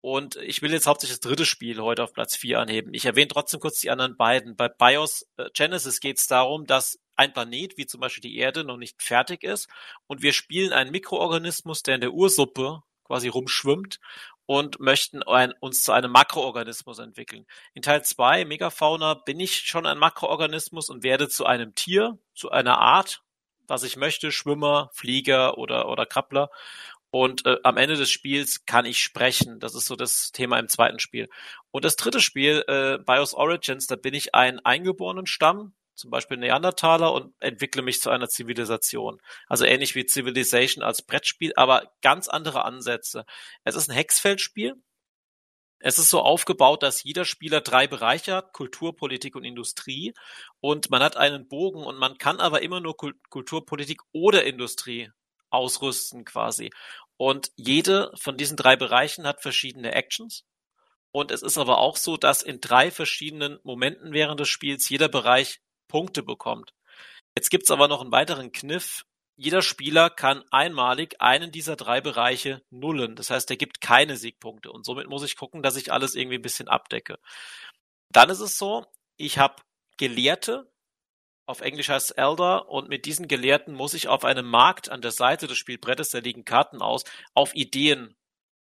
Und 0.00 0.36
ich 0.36 0.62
will 0.62 0.72
jetzt 0.72 0.86
hauptsächlich 0.86 1.18
das 1.18 1.28
dritte 1.28 1.44
Spiel 1.44 1.80
heute 1.80 2.02
auf 2.02 2.12
Platz 2.12 2.34
4 2.36 2.58
anheben. 2.58 2.94
Ich 2.94 3.04
erwähne 3.04 3.28
trotzdem 3.28 3.60
kurz 3.60 3.80
die 3.80 3.90
anderen 3.90 4.16
beiden. 4.16 4.56
Bei 4.56 4.68
BIOS 4.68 5.28
äh, 5.36 5.50
Genesis 5.52 6.00
geht 6.00 6.18
es 6.18 6.26
darum, 6.26 6.66
dass 6.66 6.98
ein 7.16 7.34
Planet, 7.34 7.76
wie 7.76 7.86
zum 7.86 8.00
Beispiel 8.00 8.22
die 8.22 8.38
Erde, 8.38 8.64
noch 8.64 8.78
nicht 8.78 9.02
fertig 9.02 9.44
ist. 9.44 9.68
Und 10.06 10.22
wir 10.22 10.32
spielen 10.32 10.72
einen 10.72 10.90
Mikroorganismus, 10.90 11.82
der 11.82 11.96
in 11.96 12.00
der 12.00 12.12
Ursuppe 12.12 12.82
quasi 13.04 13.28
rumschwimmt 13.28 14.00
und 14.46 14.80
möchten 14.80 15.22
ein, 15.22 15.52
uns 15.60 15.82
zu 15.82 15.92
einem 15.92 16.10
Makroorganismus 16.12 16.98
entwickeln. 16.98 17.46
In 17.74 17.82
Teil 17.82 18.02
2, 18.02 18.46
Megafauna, 18.46 19.14
bin 19.14 19.38
ich 19.38 19.58
schon 19.58 19.84
ein 19.84 19.98
Makroorganismus 19.98 20.88
und 20.88 21.02
werde 21.02 21.28
zu 21.28 21.44
einem 21.44 21.74
Tier, 21.74 22.18
zu 22.34 22.50
einer 22.50 22.78
Art, 22.78 23.22
was 23.66 23.82
ich 23.82 23.96
möchte, 23.96 24.32
Schwimmer, 24.32 24.90
Flieger 24.92 25.58
oder, 25.58 25.88
oder 25.88 26.06
Krabbler. 26.06 26.50
Und 27.10 27.44
äh, 27.44 27.56
am 27.64 27.76
Ende 27.76 27.96
des 27.96 28.10
Spiels 28.10 28.64
kann 28.66 28.86
ich 28.86 29.02
sprechen. 29.02 29.58
Das 29.58 29.74
ist 29.74 29.86
so 29.86 29.96
das 29.96 30.30
Thema 30.30 30.58
im 30.58 30.68
zweiten 30.68 31.00
Spiel. 31.00 31.28
Und 31.72 31.84
das 31.84 31.96
dritte 31.96 32.20
Spiel, 32.20 32.64
äh, 32.68 32.98
BIOS 33.04 33.34
Origins, 33.34 33.86
da 33.86 33.96
bin 33.96 34.14
ich 34.14 34.34
ein 34.34 34.60
eingeborenen 34.60 35.26
Stamm, 35.26 35.74
zum 35.96 36.10
Beispiel 36.10 36.36
Neandertaler, 36.36 37.12
und 37.12 37.34
entwickle 37.40 37.82
mich 37.82 38.00
zu 38.00 38.10
einer 38.10 38.28
Zivilisation. 38.28 39.20
Also 39.48 39.64
ähnlich 39.64 39.94
wie 39.96 40.06
Civilization 40.06 40.84
als 40.84 41.02
Brettspiel, 41.02 41.52
aber 41.56 41.92
ganz 42.00 42.28
andere 42.28 42.64
Ansätze. 42.64 43.24
Es 43.64 43.74
ist 43.74 43.90
ein 43.90 43.94
Hexfeldspiel. 43.94 44.76
Es 45.82 45.98
ist 45.98 46.10
so 46.10 46.20
aufgebaut, 46.20 46.82
dass 46.82 47.02
jeder 47.02 47.24
Spieler 47.24 47.60
drei 47.60 47.86
Bereiche 47.86 48.34
hat, 48.34 48.52
Kultur, 48.52 48.94
Politik 48.94 49.34
und 49.34 49.44
Industrie. 49.44 50.14
Und 50.60 50.90
man 50.90 51.02
hat 51.02 51.16
einen 51.16 51.48
Bogen 51.48 51.82
und 51.82 51.96
man 51.96 52.18
kann 52.18 52.38
aber 52.38 52.62
immer 52.62 52.80
nur 52.80 52.96
Kul- 52.96 53.18
Kultur, 53.30 53.64
Politik 53.64 54.00
oder 54.12 54.44
Industrie 54.44 55.10
ausrüsten 55.50 56.24
quasi. 56.24 56.70
Und 57.16 57.50
jede 57.56 58.12
von 58.16 58.36
diesen 58.36 58.56
drei 58.56 58.76
Bereichen 58.76 59.26
hat 59.26 59.42
verschiedene 59.42 59.92
Actions. 59.92 60.44
Und 61.12 61.30
es 61.30 61.42
ist 61.42 61.58
aber 61.58 61.78
auch 61.78 61.96
so, 61.96 62.16
dass 62.16 62.42
in 62.42 62.60
drei 62.60 62.90
verschiedenen 62.90 63.58
Momenten 63.62 64.12
während 64.12 64.40
des 64.40 64.48
Spiels 64.48 64.88
jeder 64.88 65.08
Bereich 65.08 65.60
Punkte 65.88 66.22
bekommt. 66.22 66.72
Jetzt 67.36 67.50
gibt's 67.50 67.70
aber 67.70 67.88
noch 67.88 68.00
einen 68.00 68.12
weiteren 68.12 68.52
Kniff. 68.52 69.04
Jeder 69.36 69.62
Spieler 69.62 70.10
kann 70.10 70.44
einmalig 70.50 71.20
einen 71.20 71.50
dieser 71.50 71.76
drei 71.76 72.00
Bereiche 72.00 72.62
nullen. 72.70 73.16
Das 73.16 73.30
heißt, 73.30 73.50
er 73.50 73.56
gibt 73.56 73.80
keine 73.80 74.16
Siegpunkte. 74.16 74.70
Und 74.70 74.84
somit 74.84 75.08
muss 75.08 75.24
ich 75.24 75.36
gucken, 75.36 75.62
dass 75.62 75.76
ich 75.76 75.92
alles 75.92 76.14
irgendwie 76.14 76.36
ein 76.36 76.42
bisschen 76.42 76.68
abdecke. 76.68 77.18
Dann 78.10 78.30
ist 78.30 78.40
es 78.40 78.58
so, 78.58 78.86
ich 79.16 79.38
habe 79.38 79.62
Gelehrte, 79.96 80.70
auf 81.50 81.60
Englisch 81.60 81.88
heißt 81.88 82.16
Elder, 82.16 82.68
und 82.68 82.88
mit 82.88 83.04
diesen 83.04 83.28
Gelehrten 83.28 83.74
muss 83.74 83.94
ich 83.94 84.08
auf 84.08 84.24
einem 84.24 84.46
Markt 84.46 84.88
an 84.88 85.02
der 85.02 85.10
Seite 85.10 85.46
des 85.46 85.58
Spielbrettes, 85.58 86.10
da 86.10 86.18
liegen 86.18 86.44
Karten 86.44 86.80
aus, 86.80 87.04
auf 87.34 87.54
Ideen 87.54 88.16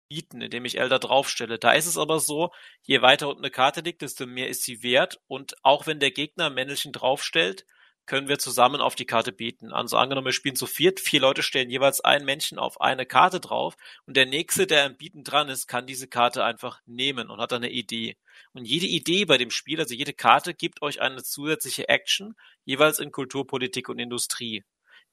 bieten, 0.09 0.43
indem 0.43 0.65
ich 0.65 0.79
Elder 0.79 0.99
draufstelle. 0.99 1.59
Da 1.59 1.73
ist 1.73 1.87
es 1.87 1.97
aber 1.97 2.21
so, 2.21 2.51
je 2.83 3.01
weiter 3.01 3.29
unten 3.29 3.43
eine 3.43 3.51
Karte 3.51 3.81
liegt, 3.81 4.03
desto 4.03 4.27
mehr 4.27 4.49
ist 4.49 4.65
sie 4.65 4.83
wert. 4.83 5.21
Und 5.27 5.55
auch 5.63 5.87
wenn 5.87 6.01
der 6.01 6.11
Gegner 6.11 6.51
Männchen 6.51 6.93
draufstellt, 6.93 7.65
können 8.07 8.29
wir 8.29 8.39
zusammen 8.39 8.81
auf 8.81 8.95
die 8.95 9.07
Karte 9.07 9.33
bieten. 9.33 9.73
Also 9.73 9.97
angenommen, 9.97 10.27
wir 10.27 10.33
spielen 10.33 10.57
zu 10.57 10.67
viert, 10.67 11.01
vier 11.01 11.21
Leute 11.21 11.43
stellen 11.43 11.71
jeweils 11.71 12.01
ein 12.01 12.25
Männchen 12.25 12.59
auf 12.59 12.81
eine 12.81 13.07
Karte 13.07 13.41
drauf 13.41 13.77
und 14.07 14.17
der 14.17 14.27
nächste, 14.27 14.67
der 14.67 14.87
im 14.87 14.97
Bieten 14.97 15.25
dran 15.25 15.49
ist, 15.49 15.67
kann 15.69 15.87
diese 15.87 16.09
Karte 16.09 16.45
einfach 16.45 16.81
nehmen 16.87 17.31
und 17.31 17.41
hat 17.41 17.53
dann 17.53 17.63
eine 17.63 17.73
Idee. 17.73 18.17
Und 18.53 18.65
jede 18.65 18.87
Idee 18.87 19.25
bei 19.25 19.39
dem 19.39 19.51
Spiel, 19.51 19.81
also 19.81 19.95
jede 19.95 20.13
Karte, 20.13 20.55
gibt 20.55 20.83
euch 20.83 21.01
eine 21.01 21.23
zusätzliche 21.23 21.89
Action, 21.89 22.35
jeweils 22.65 22.99
in 22.99 23.13
Kultur, 23.13 23.47
Politik 23.47 23.89
und 23.89 23.99
Industrie, 23.99 24.65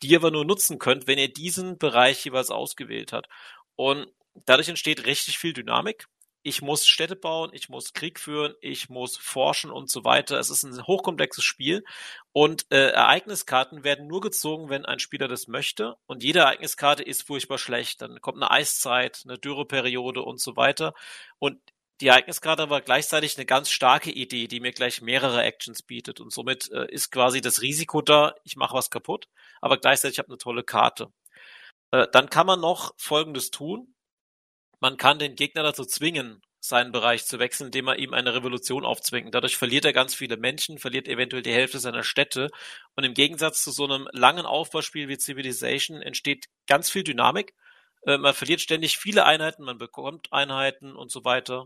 die 0.02 0.08
ihr 0.08 0.18
aber 0.18 0.32
nur 0.32 0.46
nutzen 0.46 0.80
könnt, 0.80 1.08
wenn 1.08 1.20
ihr 1.20 1.32
diesen 1.32 1.78
Bereich 1.78 2.24
jeweils 2.26 2.52
ausgewählt 2.52 3.14
habt. 3.14 3.28
Und 3.76 4.08
dadurch 4.46 4.70
entsteht 4.70 5.06
richtig 5.06 5.38
viel 5.38 5.54
Dynamik. 5.54 6.08
Ich 6.42 6.62
muss 6.62 6.88
Städte 6.88 7.16
bauen, 7.16 7.52
ich 7.54 7.70
muss 7.70 7.94
Krieg 7.94 8.20
führen, 8.20 8.54
ich 8.62 8.90
muss 8.90 9.18
forschen 9.18 9.72
und 9.72 9.90
so 9.92 10.04
weiter. 10.04 10.40
Es 10.40 10.50
ist 10.50 10.64
ein 10.64 10.88
hochkomplexes 10.88 11.44
Spiel 11.44 11.84
und 12.32 12.66
äh, 12.72 12.92
Ereigniskarten 12.92 13.84
werden 13.84 14.08
nur 14.08 14.22
gezogen, 14.22 14.70
wenn 14.70 14.86
ein 14.86 15.00
Spieler 15.00 15.28
das 15.28 15.48
möchte. 15.48 15.96
Und 16.06 16.24
jede 16.24 16.40
Ereigniskarte 16.40 17.04
ist 17.04 17.24
furchtbar 17.28 17.58
schlecht. 17.58 18.02
Dann 18.02 18.22
kommt 18.22 18.38
eine 18.38 18.52
Eiszeit, 18.52 19.24
eine 19.26 19.38
Dürreperiode 19.38 20.22
und 20.22 20.40
so 20.40 20.56
weiter. 20.56 20.94
Und 21.40 21.60
die 22.02 22.08
Ereigniskarte 22.08 22.70
war 22.70 22.82
gleichzeitig 22.82 23.38
eine 23.38 23.46
ganz 23.46 23.70
starke 23.70 24.12
Idee, 24.12 24.48
die 24.48 24.62
mir 24.62 24.72
gleich 24.72 25.02
mehrere 25.02 25.44
Actions 25.44 25.82
bietet. 25.82 26.22
Und 26.22 26.32
somit 26.32 26.72
äh, 26.72 26.88
ist 26.90 27.12
quasi 27.12 27.42
das 27.42 27.62
Risiko 27.62 28.02
da, 28.02 28.36
ich 28.44 28.56
mache 28.56 28.74
was 28.74 28.90
kaputt, 28.90 29.28
aber 29.62 29.78
gleichzeitig 29.78 30.20
habe 30.20 30.30
eine 30.30 30.38
tolle 30.38 30.64
Karte. 30.64 31.12
Äh, 31.92 32.08
dann 32.12 32.30
kann 32.30 32.48
man 32.48 32.62
noch 32.62 32.94
Folgendes 32.98 33.52
tun. 33.52 33.96
Man 34.80 34.98
kann 34.98 35.20
den 35.20 35.36
Gegner 35.36 35.64
dazu 35.64 35.86
zwingen, 35.86 36.42
seinen 36.62 36.92
Bereich 36.92 37.26
zu 37.26 37.40
wechseln, 37.40 37.68
indem 37.68 37.86
man 37.86 38.00
ihm 38.00 38.14
eine 38.14 38.34
Revolution 38.34 38.86
aufzwingt. 38.86 39.34
Dadurch 39.34 39.58
verliert 39.58 39.86
er 39.86 39.94
ganz 39.94 40.14
viele 40.14 40.38
Menschen, 40.38 40.78
verliert 40.78 41.08
eventuell 41.08 41.42
die 41.42 41.54
Hälfte 41.54 41.80
seiner 41.80 42.04
Städte. 42.04 42.50
Und 42.96 43.04
im 43.06 43.14
Gegensatz 43.14 43.64
zu 43.64 43.72
so 43.72 43.86
einem 43.86 44.08
langen 44.12 44.46
Aufbauspiel 44.46 45.08
wie 45.08 45.18
Civilization 45.18 46.02
entsteht 46.02 46.48
ganz 46.68 46.90
viel 46.90 47.04
Dynamik. 47.04 47.54
Äh, 48.06 48.18
man 48.18 48.34
verliert 48.34 48.62
ständig 48.62 48.98
viele 48.98 49.26
Einheiten, 49.26 49.64
man 49.64 49.78
bekommt 49.78 50.32
Einheiten 50.32 50.96
und 50.96 51.12
so 51.12 51.24
weiter. 51.24 51.66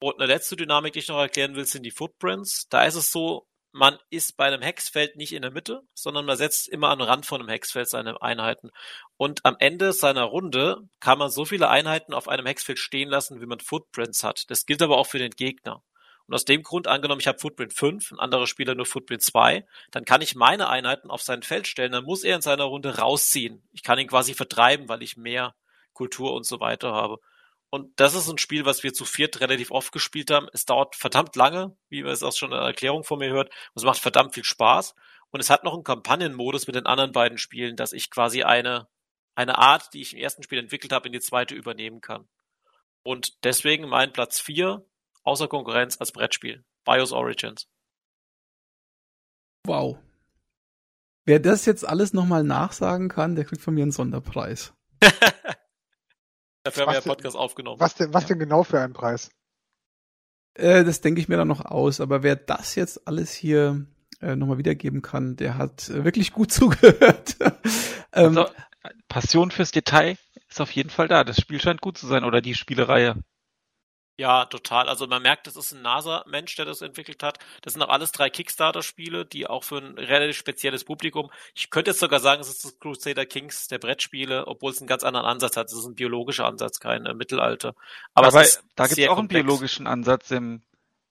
Und 0.00 0.16
eine 0.20 0.26
letzte 0.26 0.56
Dynamik, 0.56 0.94
die 0.94 1.00
ich 1.00 1.08
noch 1.08 1.18
erklären 1.18 1.56
will, 1.56 1.66
sind 1.66 1.84
die 1.84 1.90
Footprints. 1.90 2.68
Da 2.68 2.84
ist 2.84 2.96
es 2.96 3.12
so, 3.12 3.46
man 3.74 3.98
ist 4.08 4.36
bei 4.36 4.46
einem 4.46 4.62
Hexfeld 4.62 5.16
nicht 5.16 5.32
in 5.32 5.42
der 5.42 5.50
Mitte, 5.50 5.82
sondern 5.94 6.24
man 6.24 6.36
setzt 6.36 6.68
immer 6.68 6.90
am 6.90 7.00
Rand 7.00 7.26
von 7.26 7.40
einem 7.40 7.50
Hexfeld 7.50 7.88
seine 7.88 8.22
Einheiten. 8.22 8.70
Und 9.16 9.44
am 9.44 9.56
Ende 9.58 9.92
seiner 9.92 10.22
Runde 10.22 10.88
kann 11.00 11.18
man 11.18 11.28
so 11.28 11.44
viele 11.44 11.68
Einheiten 11.68 12.14
auf 12.14 12.28
einem 12.28 12.46
Hexfeld 12.46 12.78
stehen 12.78 13.08
lassen, 13.08 13.40
wie 13.40 13.46
man 13.46 13.58
Footprints 13.58 14.22
hat. 14.22 14.48
Das 14.48 14.66
gilt 14.66 14.80
aber 14.80 14.96
auch 14.96 15.08
für 15.08 15.18
den 15.18 15.32
Gegner. 15.32 15.82
Und 16.26 16.34
aus 16.34 16.44
dem 16.44 16.62
Grund 16.62 16.86
angenommen, 16.86 17.20
ich 17.20 17.26
habe 17.26 17.40
Footprint 17.40 17.74
5, 17.74 18.12
ein 18.12 18.20
anderer 18.20 18.46
Spieler 18.46 18.76
nur 18.76 18.86
Footprint 18.86 19.22
2, 19.22 19.66
dann 19.90 20.04
kann 20.04 20.22
ich 20.22 20.36
meine 20.36 20.68
Einheiten 20.68 21.10
auf 21.10 21.22
sein 21.22 21.42
Feld 21.42 21.66
stellen, 21.66 21.90
dann 21.90 22.04
muss 22.04 22.22
er 22.22 22.36
in 22.36 22.42
seiner 22.42 22.64
Runde 22.64 22.98
rausziehen. 22.98 23.66
Ich 23.72 23.82
kann 23.82 23.98
ihn 23.98 24.06
quasi 24.06 24.34
vertreiben, 24.34 24.88
weil 24.88 25.02
ich 25.02 25.16
mehr 25.16 25.56
Kultur 25.92 26.32
und 26.32 26.44
so 26.46 26.60
weiter 26.60 26.92
habe. 26.92 27.18
Und 27.74 27.98
das 27.98 28.14
ist 28.14 28.30
ein 28.30 28.38
Spiel, 28.38 28.66
was 28.66 28.84
wir 28.84 28.94
zu 28.94 29.04
viert 29.04 29.40
relativ 29.40 29.72
oft 29.72 29.90
gespielt 29.90 30.30
haben. 30.30 30.46
Es 30.52 30.64
dauert 30.64 30.94
verdammt 30.94 31.34
lange, 31.34 31.76
wie 31.88 32.04
man 32.04 32.12
es 32.12 32.22
auch 32.22 32.32
schon 32.32 32.52
in 32.52 32.56
der 32.56 32.66
Erklärung 32.68 33.02
von 33.02 33.18
mir 33.18 33.30
hört. 33.30 33.48
Und 33.48 33.80
es 33.80 33.82
macht 33.82 33.98
verdammt 33.98 34.32
viel 34.32 34.44
Spaß. 34.44 34.94
Und 35.32 35.40
es 35.40 35.50
hat 35.50 35.64
noch 35.64 35.74
einen 35.74 35.82
Kampagnenmodus 35.82 36.68
mit 36.68 36.76
den 36.76 36.86
anderen 36.86 37.10
beiden 37.10 37.36
Spielen, 37.36 37.74
dass 37.74 37.92
ich 37.92 38.12
quasi 38.12 38.44
eine, 38.44 38.86
eine 39.34 39.58
Art, 39.58 39.92
die 39.92 40.02
ich 40.02 40.12
im 40.12 40.20
ersten 40.20 40.44
Spiel 40.44 40.60
entwickelt 40.60 40.92
habe, 40.92 41.08
in 41.08 41.12
die 41.14 41.18
zweite 41.18 41.56
übernehmen 41.56 42.00
kann. 42.00 42.28
Und 43.02 43.42
deswegen 43.42 43.88
mein 43.88 44.12
Platz 44.12 44.38
4 44.38 44.86
außer 45.24 45.48
Konkurrenz 45.48 45.96
als 45.98 46.12
Brettspiel. 46.12 46.64
BIOS 46.84 47.10
Origins. 47.10 47.68
Wow. 49.66 49.98
Wer 51.24 51.40
das 51.40 51.66
jetzt 51.66 51.84
alles 51.84 52.12
nochmal 52.12 52.44
nachsagen 52.44 53.08
kann, 53.08 53.34
der 53.34 53.44
kriegt 53.44 53.62
von 53.62 53.74
mir 53.74 53.82
einen 53.82 53.90
Sonderpreis. 53.90 54.72
Dafür 56.64 56.86
haben 56.86 56.92
wir 56.92 56.94
ja 56.94 57.00
Podcast 57.02 57.36
aufgenommen. 57.36 57.78
Was 57.78 57.94
denn, 57.94 58.12
was 58.14 58.24
ja. 58.24 58.28
denn 58.28 58.38
genau 58.38 58.64
für 58.64 58.80
einen 58.80 58.94
Preis? 58.94 59.30
Äh, 60.54 60.84
das 60.84 61.02
denke 61.02 61.20
ich 61.20 61.28
mir 61.28 61.36
dann 61.36 61.48
noch 61.48 61.64
aus. 61.64 62.00
Aber 62.00 62.22
wer 62.22 62.36
das 62.36 62.74
jetzt 62.74 63.06
alles 63.06 63.32
hier 63.32 63.86
äh, 64.20 64.34
nochmal 64.34 64.58
wiedergeben 64.58 65.02
kann, 65.02 65.36
der 65.36 65.58
hat 65.58 65.88
äh, 65.90 66.04
wirklich 66.04 66.32
gut 66.32 66.50
zugehört. 66.52 67.36
ähm, 68.12 68.38
also, 68.38 68.46
Passion 69.08 69.50
fürs 69.50 69.72
Detail 69.72 70.16
ist 70.48 70.60
auf 70.60 70.70
jeden 70.70 70.90
Fall 70.90 71.06
da. 71.06 71.22
Das 71.22 71.38
Spiel 71.38 71.60
scheint 71.60 71.82
gut 71.82 71.98
zu 71.98 72.06
sein 72.06 72.24
oder 72.24 72.40
die 72.40 72.54
Spielereihe. 72.54 73.16
Ja, 74.16 74.44
total. 74.44 74.88
Also 74.88 75.08
man 75.08 75.22
merkt, 75.22 75.48
das 75.48 75.56
ist 75.56 75.72
ein 75.72 75.82
NASA-Mensch, 75.82 76.54
der 76.54 76.64
das 76.64 76.82
entwickelt 76.82 77.22
hat. 77.24 77.38
Das 77.62 77.72
sind 77.72 77.82
auch 77.82 77.88
alles 77.88 78.12
drei 78.12 78.30
Kickstarter-Spiele, 78.30 79.26
die 79.26 79.48
auch 79.48 79.64
für 79.64 79.78
ein 79.78 79.98
relativ 79.98 80.36
spezielles 80.36 80.84
Publikum. 80.84 81.30
Ich 81.54 81.70
könnte 81.70 81.90
jetzt 81.90 81.98
sogar 81.98 82.20
sagen, 82.20 82.40
es 82.40 82.48
ist 82.48 82.64
das 82.64 82.78
Crusader 82.78 83.26
Kings 83.26 83.66
der 83.66 83.78
Brettspiele, 83.78 84.46
obwohl 84.46 84.70
es 84.70 84.78
einen 84.78 84.86
ganz 84.86 85.02
anderen 85.02 85.26
Ansatz 85.26 85.56
hat. 85.56 85.66
Es 85.66 85.76
ist 85.76 85.86
ein 85.86 85.96
biologischer 85.96 86.46
Ansatz, 86.46 86.78
kein 86.78 87.06
äh, 87.06 87.14
Mittelalter. 87.14 87.74
Aber, 88.14 88.28
Aber 88.28 88.46
da 88.76 88.86
gibt 88.86 89.00
es 89.00 89.08
auch 89.08 89.16
komplex. 89.16 89.40
einen 89.40 89.46
biologischen 89.46 89.86
Ansatz 89.88 90.30
im 90.30 90.62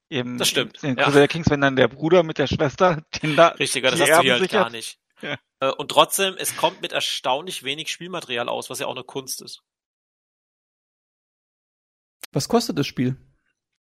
im, 0.09 0.37
das 0.37 0.47
stimmt. 0.47 0.83
In 0.83 0.95
Crusader 0.95 1.21
ja. 1.21 1.27
Kings, 1.27 1.49
wenn 1.49 1.61
dann 1.61 1.75
der 1.75 1.87
Bruder 1.87 2.21
mit 2.21 2.37
der 2.37 2.45
Schwester 2.45 3.03
den 3.23 3.35
da. 3.35 3.47
Richtiger, 3.49 3.89
das 3.89 3.99
hast 3.99 4.09
du 4.09 4.21
hier 4.21 4.39
halt 4.39 4.51
gar 4.51 4.69
nicht. 4.69 4.99
Ja. 5.21 5.37
Äh, 5.59 5.71
und 5.71 5.89
trotzdem, 5.89 6.35
es 6.37 6.55
kommt 6.55 6.81
mit 6.81 6.91
erstaunlich 6.91 7.63
wenig 7.63 7.89
Spielmaterial 7.89 8.47
aus, 8.47 8.69
was 8.69 8.79
ja 8.79 8.85
auch 8.85 8.95
eine 8.95 9.03
Kunst 9.03 9.41
ist. 9.41 9.63
Was 12.33 12.47
kostet 12.47 12.77
das 12.77 12.87
Spiel? 12.87 13.15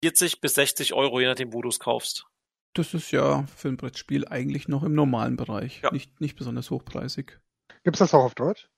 40 0.02 0.40
bis 0.40 0.54
60 0.54 0.92
Euro, 0.92 1.18
je 1.18 1.26
nachdem, 1.26 1.52
wo 1.52 1.62
du 1.62 1.70
es 1.70 1.80
kaufst. 1.80 2.26
Das 2.74 2.92
ist 2.92 3.10
ja 3.10 3.46
für 3.56 3.68
ein 3.68 3.76
Brettspiel 3.76 4.28
eigentlich 4.28 4.68
noch 4.68 4.82
im 4.82 4.94
normalen 4.94 5.36
Bereich. 5.36 5.80
Ja. 5.82 5.90
Nicht, 5.92 6.20
nicht 6.20 6.36
besonders 6.36 6.70
hochpreisig. 6.70 7.40
Gibt 7.84 7.96
es 7.96 8.00
das 8.00 8.14
auch 8.14 8.24
auf 8.24 8.34
Deutsch? 8.34 8.68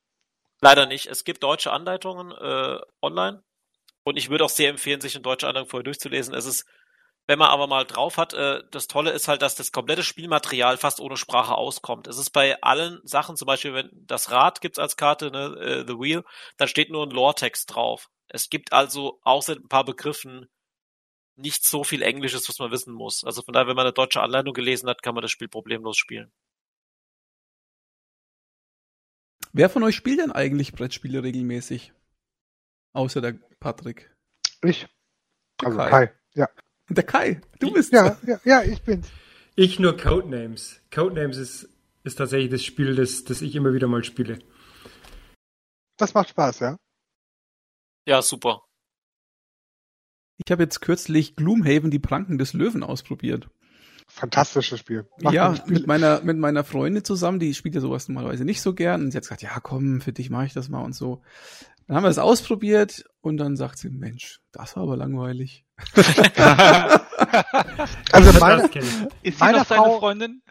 Leider 0.60 0.86
nicht. 0.86 1.06
Es 1.06 1.24
gibt 1.24 1.42
deutsche 1.42 1.72
Anleitungen 1.72 2.30
äh, 2.32 2.78
online. 3.02 3.42
Und 4.04 4.16
ich 4.16 4.30
würde 4.30 4.44
auch 4.44 4.50
sehr 4.50 4.70
empfehlen, 4.70 5.00
sich 5.00 5.16
eine 5.16 5.22
deutsche 5.22 5.48
Anleitung 5.48 5.68
vorher 5.68 5.84
durchzulesen. 5.84 6.32
Es 6.34 6.46
ist, 6.46 6.64
wenn 7.26 7.38
man 7.38 7.48
aber 7.48 7.66
mal 7.66 7.84
drauf 7.84 8.18
hat, 8.18 8.34
äh, 8.34 8.62
das 8.70 8.86
Tolle 8.86 9.10
ist 9.10 9.28
halt, 9.28 9.42
dass 9.42 9.56
das 9.56 9.72
komplette 9.72 10.04
Spielmaterial 10.04 10.76
fast 10.76 11.00
ohne 11.00 11.16
Sprache 11.16 11.54
auskommt. 11.56 12.06
Es 12.06 12.18
ist 12.18 12.30
bei 12.30 12.60
allen 12.62 13.00
Sachen, 13.04 13.36
zum 13.36 13.46
Beispiel, 13.46 13.74
wenn 13.74 13.90
das 13.92 14.30
Rad 14.30 14.60
gibt's 14.60 14.78
als 14.78 14.96
Karte, 14.96 15.30
ne, 15.30 15.56
äh, 15.60 15.84
The 15.86 15.98
Wheel, 15.98 16.24
dann 16.56 16.68
steht 16.68 16.90
nur 16.90 17.04
ein 17.04 17.10
Lore-Text 17.10 17.74
drauf. 17.74 18.10
Es 18.28 18.48
gibt 18.48 18.72
also 18.72 19.20
außer 19.22 19.54
ein 19.54 19.68
paar 19.68 19.84
Begriffen 19.84 20.48
nicht 21.36 21.64
so 21.64 21.84
viel 21.84 22.02
Englisches, 22.02 22.48
was 22.48 22.58
man 22.58 22.70
wissen 22.70 22.94
muss. 22.94 23.24
Also 23.24 23.42
von 23.42 23.52
daher, 23.52 23.66
wenn 23.68 23.76
man 23.76 23.86
eine 23.86 23.92
deutsche 23.92 24.22
Anleitung 24.22 24.54
gelesen 24.54 24.88
hat, 24.88 25.02
kann 25.02 25.14
man 25.14 25.22
das 25.22 25.30
Spiel 25.30 25.48
problemlos 25.48 25.96
spielen. 25.96 26.32
Wer 29.52 29.70
von 29.70 29.82
euch 29.82 29.96
spielt 29.96 30.20
denn 30.20 30.32
eigentlich 30.32 30.72
Brettspiele 30.72 31.22
regelmäßig? 31.22 31.92
Außer 32.92 33.20
der 33.20 33.38
Patrick. 33.60 34.14
Ich. 34.62 34.86
Der 35.60 35.68
also 35.68 35.78
Kai. 35.78 35.90
Kai. 35.90 36.14
Ja. 36.34 36.48
Der 36.88 37.04
Kai, 37.04 37.40
du 37.58 37.72
bist 37.72 37.92
ja, 37.92 38.16
ja, 38.26 38.40
ja, 38.44 38.62
ich 38.62 38.80
bin's. 38.82 39.08
Ich 39.56 39.78
nur 39.78 39.96
Codenames. 39.96 40.80
Codenames 40.94 41.36
ist, 41.36 41.68
ist 42.04 42.16
tatsächlich 42.16 42.50
das 42.50 42.62
Spiel, 42.62 42.94
das, 42.94 43.24
das 43.24 43.42
ich 43.42 43.54
immer 43.56 43.72
wieder 43.72 43.88
mal 43.88 44.04
spiele. 44.04 44.38
Das 45.96 46.14
macht 46.14 46.28
Spaß, 46.28 46.60
ja? 46.60 46.76
Ja, 48.06 48.22
super. 48.22 48.62
Ich 50.44 50.52
habe 50.52 50.62
jetzt 50.62 50.80
kürzlich 50.80 51.34
Gloomhaven, 51.34 51.90
die 51.90 51.98
Pranken 51.98 52.38
des 52.38 52.52
Löwen 52.52 52.82
ausprobiert. 52.82 53.48
Fantastisches 54.08 54.78
Spiel. 54.78 55.08
Macht 55.20 55.34
ja, 55.34 55.56
Spiel. 55.56 55.74
mit 55.74 55.86
meiner, 55.86 56.20
mit 56.22 56.38
meiner 56.38 56.62
Freundin 56.62 57.02
zusammen, 57.02 57.40
die 57.40 57.54
spielt 57.54 57.74
ja 57.74 57.80
sowas 57.80 58.08
normalerweise 58.08 58.44
nicht 58.44 58.62
so 58.62 58.74
gern. 58.74 59.02
Und 59.02 59.10
sie 59.10 59.16
hat 59.16 59.24
gesagt, 59.24 59.42
ja 59.42 59.58
komm, 59.60 60.00
für 60.00 60.12
dich 60.12 60.30
mache 60.30 60.46
ich 60.46 60.52
das 60.52 60.68
mal 60.68 60.84
und 60.84 60.94
so. 60.94 61.22
Dann 61.86 61.96
haben 61.96 62.04
wir 62.04 62.10
es 62.10 62.18
ausprobiert 62.18 63.04
und 63.20 63.38
dann 63.38 63.56
sagt 63.56 63.78
sie, 63.78 63.90
Mensch, 63.90 64.40
das 64.52 64.76
war 64.76 64.84
aber 64.84 64.96
langweilig. 64.96 65.65
also 68.12 68.38
meine, 68.40 68.62
ist 68.64 69.38
sie 69.38 69.44
meine 69.44 69.58
noch 69.58 69.66
Frau, 69.66 69.84
deine 69.84 69.98
Freundin? 69.98 70.42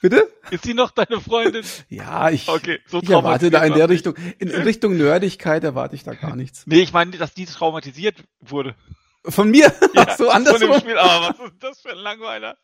Bitte? 0.00 0.28
Ist 0.50 0.64
sie 0.64 0.74
noch 0.74 0.90
deine 0.90 1.20
Freundin? 1.20 1.64
Ja, 1.88 2.28
ich, 2.30 2.48
okay, 2.48 2.80
so 2.86 3.00
ich 3.00 3.08
erwarte 3.08 3.50
da 3.50 3.64
in 3.64 3.74
der 3.74 3.88
Richtung, 3.88 4.16
in, 4.38 4.50
in 4.50 4.62
Richtung 4.62 4.96
Nerdigkeit 4.96 5.64
erwarte 5.64 5.94
ich 5.94 6.04
da 6.04 6.14
gar 6.14 6.36
nichts. 6.36 6.66
Nee, 6.66 6.82
ich 6.82 6.92
meine, 6.92 7.12
dass 7.12 7.34
die 7.34 7.46
traumatisiert 7.46 8.22
wurde. 8.40 8.74
Von 9.26 9.50
mir? 9.50 9.72
Ja, 9.94 10.16
so 10.16 10.28
anders. 10.28 10.58
Von 10.58 10.70
dem 10.70 10.80
Spiel, 10.80 10.98
aber 10.98 11.28
was 11.38 11.46
ist 11.46 11.62
das 11.62 11.80
für 11.80 11.90
ein 11.90 11.98
Langweiler? 11.98 12.58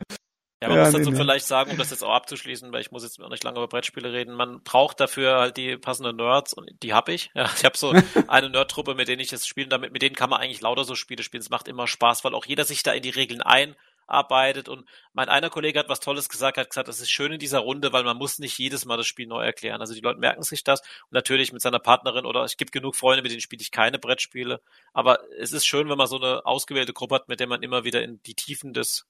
Ja, 0.63 0.69
man 0.69 0.77
ja, 0.77 0.85
muss 0.85 0.93
dazu 0.93 1.11
nee, 1.11 1.17
vielleicht 1.17 1.47
sagen, 1.47 1.71
um 1.71 1.79
das 1.79 1.91
jetzt 1.91 2.05
auch 2.05 2.13
abzuschließen, 2.13 2.71
weil 2.71 2.83
ich 2.83 2.91
muss 2.91 3.03
jetzt 3.03 3.19
auch 3.23 3.31
nicht 3.31 3.43
lange 3.45 3.57
über 3.57 3.69
Brettspiele 3.69 4.13
reden. 4.13 4.35
Man 4.35 4.63
braucht 4.63 5.01
dafür 5.01 5.39
halt 5.39 5.57
die 5.57 5.79
passenden 5.79 6.17
Nerds 6.17 6.53
und 6.53 6.71
die 6.83 6.93
habe 6.93 7.13
ich. 7.13 7.31
Ja, 7.41 7.51
ich 7.57 7.65
habe 7.65 7.79
so 7.79 7.95
eine 8.29 8.51
Nerdtruppe, 8.51 8.95
mit 8.95 9.09
denen 9.09 9.21
ich 9.21 9.31
jetzt 9.31 9.49
spiele. 9.49 9.69
Damit 9.69 9.93
mit 9.93 10.03
denen 10.03 10.17
kann 10.17 10.29
man 10.29 10.41
eigentlich 10.41 10.61
lauter 10.61 10.85
so 10.85 10.95
Spiele 10.95 11.23
spielen. 11.23 11.41
Es 11.41 11.49
macht 11.49 11.69
immer 11.69 11.87
Spaß, 11.87 12.25
weil 12.25 12.35
auch 12.35 12.45
jeder 12.45 12.65
sich 12.65 12.83
da 12.83 12.93
in 12.93 13.03
die 13.03 13.11
Regeln 13.11 13.41
ein 13.41 13.75
arbeitet. 14.11 14.69
Und 14.69 14.87
mein 15.13 15.29
einer 15.29 15.51
Kollege 15.51 15.79
hat 15.79 15.89
was 15.89 16.01
Tolles 16.01 16.29
gesagt, 16.29 16.59
hat 16.59 16.69
gesagt, 16.69 16.89
das 16.89 17.01
ist 17.01 17.11
schön 17.11 17.33
in 17.33 17.39
dieser 17.39 17.61
Runde, 17.61 17.93
weil 17.93 18.05
man 18.05 18.17
muss 18.17 18.39
nicht 18.39 18.59
jedes 18.59 18.85
Mal 18.85 18.97
das 18.97 19.07
Spiel 19.07 19.27
neu 19.27 19.43
erklären. 19.43 19.81
Also 19.81 19.95
die 19.95 20.01
Leute 20.01 20.19
merken 20.19 20.43
sich 20.43 20.65
das 20.65 20.81
und 20.81 21.13
natürlich 21.13 21.53
mit 21.53 21.63
seiner 21.63 21.79
Partnerin 21.79 22.27
oder 22.27 22.43
es 22.43 22.57
gibt 22.57 22.73
genug 22.73 22.97
Freunde, 22.97 23.23
mit 23.23 23.31
denen 23.31 23.41
spiele 23.41 23.63
ich 23.63 23.71
keine 23.71 23.99
Brettspiele. 23.99 24.61
Aber 24.93 25.21
es 25.39 25.53
ist 25.53 25.67
schön, 25.67 25.89
wenn 25.89 25.99
man 25.99 26.09
so 26.09 26.21
eine 26.21 26.45
ausgewählte 26.45 26.93
Gruppe 26.93 27.15
hat, 27.15 27.29
mit 27.29 27.41
der 27.41 27.47
man 27.47 27.63
immer 27.63 27.85
wieder 27.85 28.03
in 28.03 28.21
die 28.25 28.35
Tiefen 28.35 28.73
des 28.75 29.07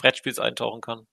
Brettspiels 0.00 0.38
eintauchen 0.38 0.80
kann. 0.80 1.06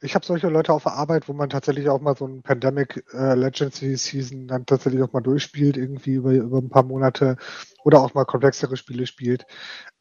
Ich 0.00 0.14
habe 0.14 0.24
solche 0.24 0.48
Leute 0.48 0.72
auf 0.72 0.84
der 0.84 0.92
Arbeit, 0.92 1.28
wo 1.28 1.32
man 1.32 1.50
tatsächlich 1.50 1.88
auch 1.88 2.00
mal 2.00 2.16
so 2.16 2.26
ein 2.26 2.42
Pandemic 2.42 3.04
äh, 3.12 3.34
Legacy 3.34 3.96
Season 3.96 4.46
dann 4.46 4.66
tatsächlich 4.66 5.02
auch 5.02 5.12
mal 5.12 5.20
durchspielt, 5.20 5.76
irgendwie 5.76 6.14
über, 6.14 6.32
über 6.32 6.58
ein 6.58 6.70
paar 6.70 6.84
Monate 6.84 7.36
oder 7.84 8.00
auch 8.00 8.14
mal 8.14 8.24
komplexere 8.24 8.76
Spiele 8.76 9.06
spielt. 9.06 9.46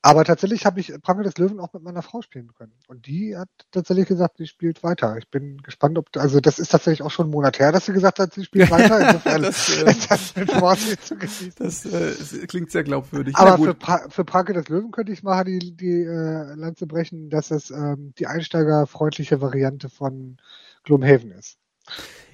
Aber 0.05 0.25
tatsächlich 0.25 0.65
habe 0.65 0.81
ich 0.81 0.93
Pranke 1.01 1.23
des 1.23 1.37
Löwen 1.37 1.61
auch 1.61 1.71
mit 1.71 1.81
meiner 1.81 2.01
Frau 2.01 2.21
spielen 2.21 2.53
können. 2.53 2.73
Und 2.87 3.07
die 3.07 3.37
hat 3.37 3.47
tatsächlich 3.71 4.05
gesagt, 4.05 4.35
sie 4.35 4.47
spielt 4.47 4.83
weiter. 4.83 5.15
Ich 5.17 5.29
bin 5.29 5.61
gespannt, 5.61 5.97
ob, 5.97 6.09
also 6.17 6.41
das 6.41 6.59
ist 6.59 6.73
tatsächlich 6.73 7.03
auch 7.03 7.09
schon 7.09 7.27
einen 7.27 7.31
Monat 7.31 7.57
her, 7.57 7.71
dass 7.71 7.85
sie 7.85 7.93
gesagt 7.93 8.19
hat, 8.19 8.33
sie 8.33 8.43
spielt 8.43 8.69
weiter. 8.71 8.99
Insofern 8.99 9.43
das, 9.43 9.69
äh, 9.69 9.95
das 10.09 10.35
mit 10.35 10.51
Vorsicht 10.51 11.05
zu 11.05 11.15
genießen. 11.15 11.53
Das 11.57 11.85
äh, 11.85 12.47
klingt 12.47 12.69
sehr 12.69 12.83
glaubwürdig. 12.83 13.37
Aber 13.37 13.57
für, 13.57 13.73
pra 13.73 14.09
für 14.09 14.25
Pranke 14.25 14.51
des 14.51 14.67
Löwen 14.67 14.91
könnte 14.91 15.13
ich 15.13 15.23
mal 15.23 15.45
die, 15.45 15.73
die 15.73 16.03
äh, 16.03 16.53
Lanze 16.55 16.85
brechen, 16.85 17.29
dass 17.29 17.49
es 17.51 17.71
ähm, 17.71 18.13
die 18.19 18.27
einsteigerfreundliche 18.27 19.39
Variante 19.39 19.87
von 19.87 20.35
Gloomhaven 20.83 21.31
ist. 21.31 21.57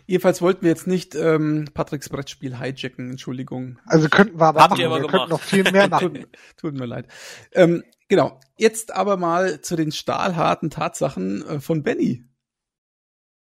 Jedenfalls 0.09 0.41
wollten 0.41 0.63
wir 0.63 0.69
jetzt 0.69 0.87
nicht 0.87 1.13
ähm, 1.13 1.65
Patricks 1.71 2.09
Brettspiel 2.09 2.57
hijacken, 2.57 3.11
Entschuldigung. 3.11 3.77
Also 3.85 4.09
könnten 4.09 4.39
wir 4.39 4.47
aber 4.47 4.61
Habt 4.61 4.71
machen, 4.71 4.85
aber 4.85 4.95
wir 4.95 5.01
gemacht. 5.01 5.11
könnten 5.11 5.29
noch 5.29 5.39
viel 5.39 5.71
mehr 5.71 5.87
machen. 5.87 6.15
tut, 6.15 6.29
tut, 6.57 6.73
mir 6.73 6.87
leid. 6.87 7.05
Ähm, 7.51 7.83
genau, 8.07 8.39
jetzt 8.57 8.91
aber 8.91 9.17
mal 9.17 9.61
zu 9.61 9.75
den 9.75 9.91
stahlharten 9.91 10.71
Tatsachen 10.71 11.45
äh, 11.47 11.59
von 11.59 11.83
Benny. 11.83 12.25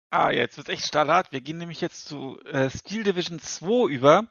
Ah, 0.08 0.30
ja, 0.30 0.40
jetzt 0.40 0.56
wird 0.56 0.70
echt 0.70 0.86
stahlhart. 0.86 1.30
Wir 1.30 1.42
gehen 1.42 1.58
nämlich 1.58 1.82
jetzt 1.82 2.08
zu 2.08 2.40
äh, 2.46 2.70
Steel 2.70 3.02
Division 3.02 3.38
2 3.38 3.90
über. 3.90 4.26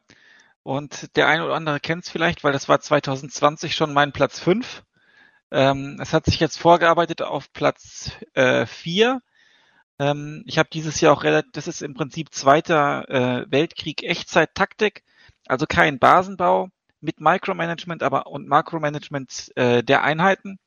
Und 0.64 1.16
der 1.18 1.28
eine 1.28 1.46
oder 1.46 1.54
andere 1.54 1.80
kennt 1.80 2.06
es 2.06 2.10
vielleicht, 2.10 2.44
weil 2.44 2.54
das 2.54 2.68
war 2.68 2.82
2020 2.82 3.76
schon 3.76 3.94
mein 3.94 4.14
Platz 4.14 4.40
5. 4.40 4.82
Ähm, 5.52 6.00
es 6.02 6.12
hat 6.12 6.26
sich 6.26 6.40
jetzt 6.40 6.58
vorgearbeitet 6.58 7.22
auf 7.22 7.54
Platz 7.54 8.10
äh, 8.34 8.66
4 8.66 9.22
ähm, 10.00 10.44
ich 10.46 10.58
habe 10.58 10.70
dieses 10.72 11.00
Jahr 11.02 11.14
auch 11.14 11.24
relativ, 11.24 11.52
das 11.54 11.68
ist 11.68 11.82
im 11.82 11.94
Prinzip 11.94 12.34
zweiter 12.34 13.10
äh, 13.10 13.46
Weltkrieg 13.52 14.04
Echtzeit-Taktik, 14.04 15.04
also 15.48 15.66
kein 15.68 16.00
Basenbau 16.00 16.70
mit 17.02 17.20
Micromanagement, 17.22 18.04
aber 18.04 18.28
und 18.28 18.48
Makromanagement 18.48 19.52
äh, 19.56 19.84
der 19.84 20.04
Einheiten. 20.04 20.58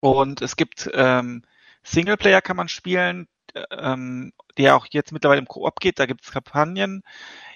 Und 0.00 0.42
es 0.42 0.56
gibt 0.56 0.90
ähm, 0.94 1.42
Singleplayer 1.82 2.42
kann 2.42 2.56
man 2.56 2.68
spielen, 2.68 3.26
ähm, 3.70 4.32
der 4.58 4.76
auch 4.76 4.86
jetzt 4.90 5.12
mittlerweile 5.12 5.40
im 5.40 5.48
Koop 5.48 5.80
geht. 5.80 5.98
Da 5.98 6.06
gibt 6.06 6.24
es 6.24 6.32
Kampagnen. 6.32 7.02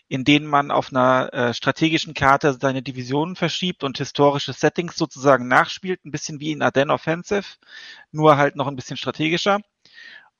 in 0.08 0.24
denen 0.24 0.46
man 0.46 0.70
auf 0.70 0.90
einer 0.92 1.32
äh, 1.34 1.54
strategischen 1.54 2.14
Karte 2.14 2.54
seine 2.60 2.82
Divisionen 2.82 3.36
verschiebt 3.36 3.84
und 3.84 3.98
historische 3.98 4.52
Settings 4.54 4.96
sozusagen 4.96 5.48
nachspielt, 5.48 6.04
ein 6.04 6.10
bisschen 6.10 6.40
wie 6.40 6.52
in 6.52 6.62
Ardennes 6.62 6.94
Offensive, 6.94 7.44
nur 8.12 8.38
halt 8.38 8.56
noch 8.56 8.68
ein 8.68 8.76
bisschen 8.76 8.96
strategischer 8.96 9.60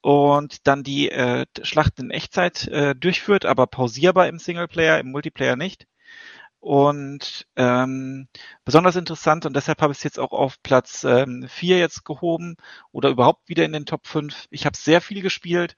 und 0.01 0.67
dann 0.67 0.83
die 0.85 1.11
äh, 1.11 1.47
Schlachten 1.63 2.07
in 2.07 2.11
Echtzeit 2.11 2.67
äh, 2.69 2.95
durchführt, 2.95 3.45
aber 3.45 3.67
pausierbar 3.67 4.29
im 4.29 4.39
Singleplayer, 4.39 4.99
im 5.01 5.11
Multiplayer 5.11 5.57
nicht. 5.57 5.87
Und 6.61 7.47
ähm, 7.57 8.29
besonders 8.65 8.97
interessant, 8.97 9.47
und 9.47 9.55
deshalb 9.55 9.81
habe 9.81 9.93
ich 9.93 9.99
es 9.99 10.05
jetzt 10.05 10.19
auch 10.19 10.33
auf 10.33 10.61
Platz 10.63 11.05
ähm, 11.05 11.47
4 11.49 11.79
jetzt 11.79 12.05
gehoben 12.05 12.57
oder 12.93 13.11
überhaupt 13.11 13.49
wieder 13.49 13.65
in 13.65 13.73
den 13.73 13.87
Top 13.87 14.07
5. 14.07 14.49
Ich 14.51 14.67
habe 14.67 14.77
sehr 14.77 15.01
viel 15.01 15.23
gespielt, 15.23 15.77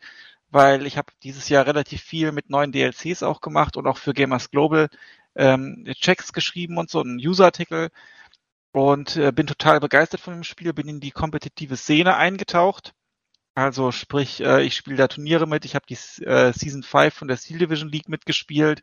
weil 0.51 0.87
ich 0.87 0.97
habe 0.97 1.13
dieses 1.23 1.49
Jahr 1.49 1.67
relativ 1.67 2.03
viel 2.03 2.33
mit 2.33 2.51
neuen 2.51 2.73
DLCs 2.73 3.23
auch 3.23 3.41
gemacht 3.41 3.77
und 3.77 3.87
auch 3.87 3.99
für 3.99 4.15
Gamers 4.15 4.51
Global 4.51 4.89
ähm, 5.37 5.87
Checks 6.01 6.33
geschrieben 6.33 6.79
und 6.79 6.91
so, 6.91 7.01
einen 7.01 7.19
User-Artikel 7.19 7.91
und 8.73 9.17
äh, 9.17 9.33
bin 9.33 9.47
total 9.47 9.81
begeistert 9.81 10.21
von 10.21 10.35
dem 10.35 10.45
Spiel, 10.45 10.73
bin 10.73 10.89
in 10.89 11.01
die 11.01 11.11
kompetitive 11.13 11.77
Szene 11.77 12.17
eingetaucht. 12.17 12.95
Also 13.61 13.93
sprich, 13.93 14.41
äh, 14.41 14.63
ich 14.63 14.75
spiele 14.75 14.97
da 14.97 15.09
Turniere 15.09 15.47
mit, 15.47 15.65
ich 15.65 15.75
habe 15.75 15.85
die 15.87 15.95
äh, 16.25 16.53
Season 16.53 16.83
5 16.83 17.15
von 17.15 17.29
der 17.29 17.37
Steel 17.37 17.59
Division 17.59 17.91
League 17.91 18.09
mitgespielt, 18.09 18.83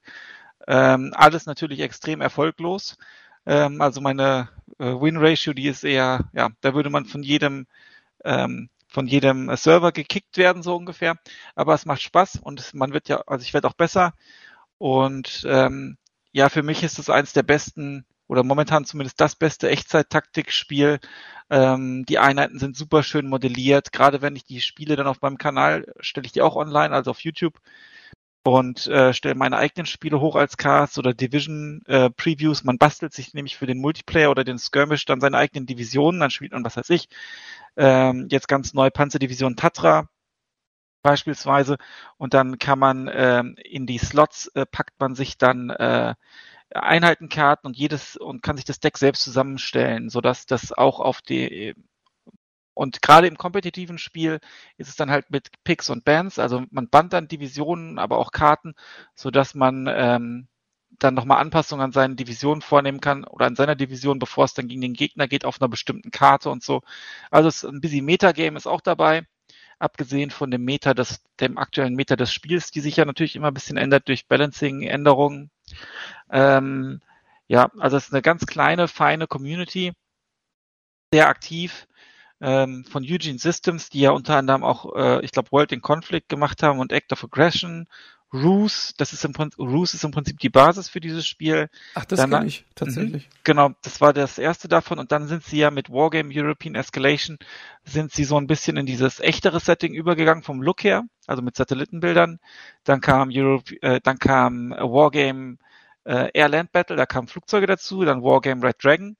ähm, 0.67 1.13
alles 1.15 1.45
natürlich 1.47 1.79
extrem 1.81 2.21
erfolglos. 2.21 2.97
Ähm, 3.45 3.81
also 3.81 4.01
meine 4.01 4.49
äh, 4.79 4.85
Win-Ratio, 4.85 5.53
die 5.53 5.67
ist 5.67 5.83
eher, 5.83 6.29
ja, 6.33 6.49
da 6.61 6.75
würde 6.75 6.89
man 6.91 7.05
von 7.05 7.23
jedem 7.23 7.67
ähm, 8.25 8.69
von 8.87 9.07
jedem 9.07 9.55
Server 9.57 9.91
gekickt 9.91 10.37
werden, 10.37 10.63
so 10.63 10.75
ungefähr. 10.75 11.15
Aber 11.55 11.73
es 11.73 11.85
macht 11.85 12.01
Spaß 12.01 12.37
und 12.37 12.73
man 12.73 12.93
wird 12.93 13.09
ja, 13.09 13.21
also 13.27 13.43
ich 13.43 13.53
werde 13.53 13.67
auch 13.67 13.73
besser. 13.73 14.13
Und 14.79 15.45
ähm, 15.49 15.97
ja, 16.33 16.49
für 16.49 16.63
mich 16.63 16.83
ist 16.83 16.99
es 16.99 17.09
eins 17.09 17.33
der 17.33 17.43
besten 17.43 18.05
oder 18.27 18.43
momentan 18.43 18.85
zumindest 18.85 19.19
das 19.21 19.35
beste 19.35 19.69
Echtzeit-Taktikspiel. 19.69 20.99
Ähm, 21.49 22.05
die 22.05 22.19
Einheiten 22.19 22.59
sind 22.59 22.75
super 22.75 23.03
schön 23.03 23.27
modelliert. 23.27 23.91
Gerade 23.91 24.21
wenn 24.21 24.35
ich 24.35 24.45
die 24.45 24.61
Spiele 24.61 24.95
dann 24.95 25.07
auf 25.07 25.21
meinem 25.21 25.37
Kanal 25.37 25.93
stelle 25.99 26.25
ich 26.25 26.33
die 26.33 26.41
auch 26.41 26.55
online, 26.55 26.93
also 26.93 27.11
auf 27.11 27.21
YouTube 27.21 27.59
und 28.47 28.87
äh, 28.87 29.13
stelle 29.13 29.35
meine 29.35 29.57
eigenen 29.57 29.85
Spiele 29.85 30.21
hoch 30.21 30.35
als 30.35 30.57
Cast 30.57 30.97
oder 30.97 31.13
Division 31.13 31.81
äh, 31.85 32.09
Previews. 32.09 32.63
Man 32.63 32.77
bastelt 32.77 33.13
sich 33.13 33.33
nämlich 33.33 33.57
für 33.57 33.65
den 33.65 33.79
Multiplayer 33.79 34.31
oder 34.31 34.43
den 34.43 34.57
Skirmish 34.59 35.05
dann 35.05 35.21
seine 35.21 35.37
eigenen 35.37 35.65
Divisionen, 35.65 36.21
dann 36.21 36.31
spielt 36.31 36.53
man, 36.53 36.63
was 36.63 36.77
weiß 36.77 36.89
ich, 36.91 37.09
ähm, 37.75 38.27
jetzt 38.31 38.47
ganz 38.47 38.73
neu 38.73 38.89
Panzerdivision 38.89 39.55
Tatra 39.57 40.07
beispielsweise 41.03 41.77
und 42.17 42.33
dann 42.33 42.57
kann 42.57 42.79
man 42.79 43.09
ähm, 43.13 43.55
in 43.63 43.85
die 43.85 43.97
Slots 43.97 44.47
äh, 44.55 44.65
packt 44.65 44.99
man 44.99 45.15
sich 45.15 45.37
dann 45.37 45.69
äh, 45.69 46.15
Einheitenkarten 46.73 47.67
und 47.67 47.77
jedes 47.77 48.17
und 48.17 48.41
kann 48.43 48.57
sich 48.57 48.65
das 48.65 48.79
Deck 48.79 48.97
selbst 48.97 49.23
zusammenstellen, 49.23 50.09
so 50.09 50.21
dass 50.21 50.45
das 50.45 50.71
auch 50.73 50.99
auf 50.99 51.21
die 51.21 51.75
und 52.73 53.01
gerade 53.01 53.27
im 53.27 53.37
kompetitiven 53.37 53.97
Spiel 53.97 54.39
ist 54.77 54.89
es 54.89 54.95
dann 54.95 55.09
halt 55.09 55.31
mit 55.31 55.49
Picks 55.63 55.89
und 55.89 56.05
Bands, 56.05 56.37
also 56.39 56.63
man 56.69 56.89
bandt 56.89 57.13
dann 57.13 57.27
Divisionen, 57.27 57.97
aber 57.99 58.19
auch 58.19 58.31
Karten, 58.31 58.75
so 59.15 59.31
dass 59.31 59.55
man 59.55 59.87
ähm, 59.89 60.47
dann 60.99 61.13
nochmal 61.15 61.39
Anpassungen 61.39 61.83
an 61.83 61.91
seinen 61.91 62.15
Divisionen 62.15 62.61
vornehmen 62.61 63.01
kann 63.01 63.23
oder 63.23 63.45
an 63.47 63.55
seiner 63.55 63.75
Division, 63.75 64.19
bevor 64.19 64.45
es 64.45 64.53
dann 64.53 64.67
gegen 64.67 64.81
den 64.81 64.93
Gegner 64.93 65.27
geht, 65.27 65.45
auf 65.45 65.61
einer 65.61 65.69
bestimmten 65.69 66.11
Karte 66.11 66.49
und 66.49 66.63
so. 66.63 66.81
Also 67.31 67.49
es 67.49 67.63
ist 67.63 67.69
ein 67.69 67.81
bisschen 67.81 68.05
Metagame 68.05 68.57
ist 68.57 68.67
auch 68.67 68.81
dabei, 68.81 69.25
abgesehen 69.79 70.31
von 70.31 70.51
dem 70.51 70.63
Meta 70.63 70.93
des, 70.93 71.23
dem 71.39 71.57
aktuellen 71.57 71.95
Meta 71.95 72.15
des 72.15 72.31
Spiels, 72.31 72.71
die 72.71 72.81
sich 72.81 72.97
ja 72.97 73.05
natürlich 73.05 73.35
immer 73.35 73.47
ein 73.49 73.53
bisschen 73.53 73.77
ändert 73.77 74.07
durch 74.07 74.27
Balancing-Änderungen. 74.27 75.51
Ähm, 76.29 77.01
ja, 77.47 77.71
also 77.79 77.97
es 77.97 78.07
ist 78.07 78.13
eine 78.13 78.21
ganz 78.21 78.45
kleine, 78.45 78.87
feine 78.87 79.27
Community, 79.27 79.93
sehr 81.13 81.27
aktiv 81.27 81.87
ähm, 82.41 82.85
von 82.85 83.03
Eugene 83.03 83.39
Systems, 83.39 83.89
die 83.89 84.01
ja 84.01 84.11
unter 84.11 84.35
anderem 84.37 84.63
auch, 84.63 84.95
äh, 84.95 85.23
ich 85.23 85.31
glaube, 85.31 85.51
World 85.51 85.71
in 85.71 85.81
Conflict 85.81 86.29
gemacht 86.29 86.63
haben 86.63 86.79
und 86.79 86.91
Act 86.91 87.11
of 87.13 87.23
Aggression. 87.23 87.87
Ruse, 88.33 88.93
das 88.97 89.13
ist 89.13 89.23
im 89.23 89.31
Prinzip, 89.31 89.59
Ruse 89.59 89.95
ist 89.95 90.03
im 90.03 90.11
Prinzip 90.11 90.37
die 90.39 90.49
Basis 90.49 90.89
für 90.89 90.99
dieses 90.99 91.25
Spiel. 91.25 91.69
Ach, 91.95 92.03
das 92.03 92.29
kann 92.29 92.45
ich 92.45 92.65
tatsächlich. 92.75 93.27
Mhm, 93.27 93.31
genau, 93.43 93.71
das 93.83 94.01
war 94.01 94.11
das 94.11 94.37
erste 94.37 94.67
davon 94.67 94.99
und 94.99 95.11
dann 95.13 95.27
sind 95.27 95.43
sie 95.43 95.59
ja 95.59 95.71
mit 95.71 95.89
Wargame 95.89 96.33
European 96.33 96.75
Escalation 96.75 97.37
sind 97.85 98.11
sie 98.11 98.25
so 98.25 98.37
ein 98.37 98.47
bisschen 98.47 98.75
in 98.75 98.85
dieses 98.85 99.21
echtere 99.21 99.61
Setting 99.61 99.93
übergegangen 99.93 100.43
vom 100.43 100.61
Look 100.61 100.83
her, 100.83 101.03
also 101.25 101.41
mit 101.41 101.55
Satellitenbildern. 101.55 102.39
Dann 102.83 102.99
kam 102.99 103.29
Europe, 103.31 103.73
äh, 103.81 104.01
dann 104.03 104.19
kam 104.19 104.71
Wargame 104.71 105.57
äh, 106.03 106.29
Air 106.33 106.49
Land 106.49 106.71
Battle, 106.73 106.97
da 106.97 107.05
kamen 107.05 107.27
Flugzeuge 107.27 107.67
dazu, 107.67 108.03
dann 108.03 108.23
Wargame 108.23 108.61
Red 108.61 108.83
Dragon 108.83 109.15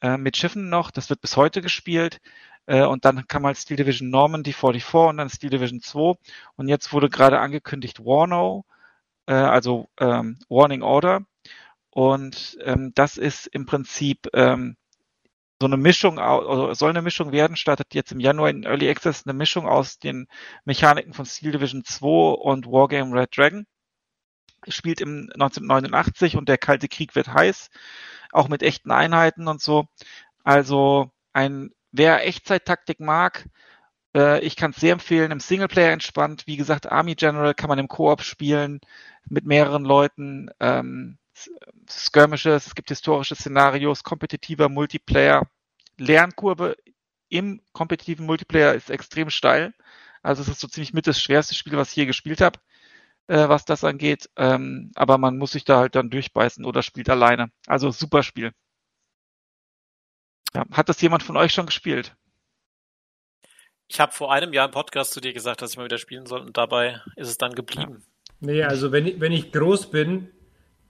äh, 0.00 0.16
mit 0.16 0.36
Schiffen 0.36 0.68
noch. 0.68 0.90
Das 0.90 1.10
wird 1.10 1.20
bis 1.20 1.36
heute 1.36 1.62
gespielt. 1.62 2.20
Äh, 2.66 2.84
und 2.84 3.04
dann 3.04 3.26
kam 3.28 3.46
halt 3.46 3.58
Steel 3.58 3.76
Division 3.76 4.10
Normandy 4.10 4.52
44 4.52 4.94
und 4.94 5.16
dann 5.18 5.30
Steel 5.30 5.50
Division 5.50 5.80
2. 5.80 6.14
Und 6.56 6.68
jetzt 6.68 6.92
wurde 6.92 7.08
gerade 7.08 7.40
angekündigt 7.40 8.00
Warno, 8.04 8.64
äh, 9.26 9.34
also 9.34 9.88
ähm, 10.00 10.38
Warning 10.48 10.82
Order. 10.82 11.22
Und 11.90 12.58
ähm, 12.62 12.92
das 12.94 13.18
ist 13.18 13.46
im 13.48 13.66
Prinzip 13.66 14.28
ähm, 14.34 14.76
so 15.60 15.66
eine 15.66 15.76
Mischung, 15.76 16.18
oder 16.18 16.74
soll 16.74 16.90
eine 16.90 17.02
Mischung 17.02 17.32
werden, 17.32 17.56
startet 17.56 17.94
jetzt 17.94 18.12
im 18.12 18.20
Januar 18.20 18.50
in 18.50 18.64
Early 18.64 18.90
Access 18.90 19.26
eine 19.26 19.34
Mischung 19.34 19.66
aus 19.68 19.98
den 19.98 20.26
Mechaniken 20.64 21.14
von 21.14 21.26
Steel 21.26 21.52
Division 21.52 21.84
2 21.84 22.06
und 22.34 22.66
Wargame 22.66 23.14
Red 23.14 23.36
Dragon. 23.36 23.66
Spielt 24.68 25.00
im 25.00 25.30
1989 25.34 26.36
und 26.36 26.48
der 26.48 26.58
Kalte 26.58 26.88
Krieg 26.88 27.14
wird 27.16 27.28
heiß 27.28 27.70
auch 28.32 28.48
mit 28.48 28.62
echten 28.62 28.90
Einheiten 28.90 29.46
und 29.46 29.60
so. 29.60 29.86
Also 30.42 31.10
ein, 31.32 31.70
wer 31.92 32.26
Echtzeit-Taktik 32.26 33.00
mag, 33.00 33.46
äh, 34.14 34.40
ich 34.40 34.56
kann 34.56 34.72
es 34.72 34.78
sehr 34.78 34.92
empfehlen, 34.92 35.30
im 35.32 35.40
Singleplayer 35.40 35.92
entspannt. 35.92 36.46
Wie 36.46 36.56
gesagt, 36.56 36.90
Army 36.90 37.14
General 37.14 37.54
kann 37.54 37.68
man 37.68 37.78
im 37.78 37.88
Koop 37.88 38.22
spielen 38.22 38.80
mit 39.28 39.46
mehreren 39.46 39.84
Leuten. 39.84 40.50
Ähm, 40.60 41.18
Skirmishes, 41.88 42.66
es 42.66 42.74
gibt 42.74 42.90
historische 42.90 43.34
Szenarios, 43.34 44.04
kompetitiver 44.04 44.68
Multiplayer. 44.68 45.48
Lernkurve 45.98 46.76
im 47.28 47.62
kompetitiven 47.72 48.26
Multiplayer 48.26 48.74
ist 48.74 48.90
extrem 48.90 49.30
steil. 49.30 49.74
Also 50.22 50.42
es 50.42 50.48
ist 50.48 50.60
so 50.60 50.68
ziemlich 50.68 50.92
mit 50.94 51.06
das 51.06 51.20
schwerste 51.20 51.54
Spiel, 51.54 51.76
was 51.76 51.88
ich 51.88 51.94
hier 51.94 52.06
gespielt 52.06 52.40
habe 52.40 52.58
äh, 53.28 53.48
was 53.48 53.64
das 53.64 53.84
angeht. 53.84 54.28
Ähm, 54.36 54.92
aber 54.94 55.18
man 55.18 55.38
muss 55.38 55.52
sich 55.52 55.64
da 55.64 55.78
halt 55.78 55.94
dann 55.94 56.10
durchbeißen 56.10 56.64
oder 56.64 56.82
spielt 56.82 57.08
alleine. 57.10 57.50
Also 57.66 57.90
super 57.90 58.22
Spiel. 58.22 58.52
Ja, 60.54 60.64
hat 60.70 60.88
das 60.88 61.00
jemand 61.00 61.22
von 61.22 61.36
euch 61.36 61.52
schon 61.52 61.66
gespielt? 61.66 62.14
Ich 63.88 64.00
habe 64.00 64.12
vor 64.12 64.32
einem 64.32 64.52
Jahr 64.52 64.66
im 64.66 64.72
Podcast 64.72 65.12
zu 65.12 65.20
dir 65.20 65.32
gesagt, 65.32 65.62
dass 65.62 65.72
ich 65.72 65.76
mal 65.76 65.84
wieder 65.84 65.98
spielen 65.98 66.26
soll 66.26 66.40
und 66.40 66.56
dabei 66.56 67.00
ist 67.16 67.28
es 67.28 67.38
dann 67.38 67.54
geblieben. 67.54 67.98
Ja. 68.00 68.26
Nee, 68.40 68.62
also 68.64 68.90
wenn 68.90 69.06
ich, 69.06 69.20
wenn 69.20 69.32
ich 69.32 69.52
groß 69.52 69.90
bin, 69.90 70.28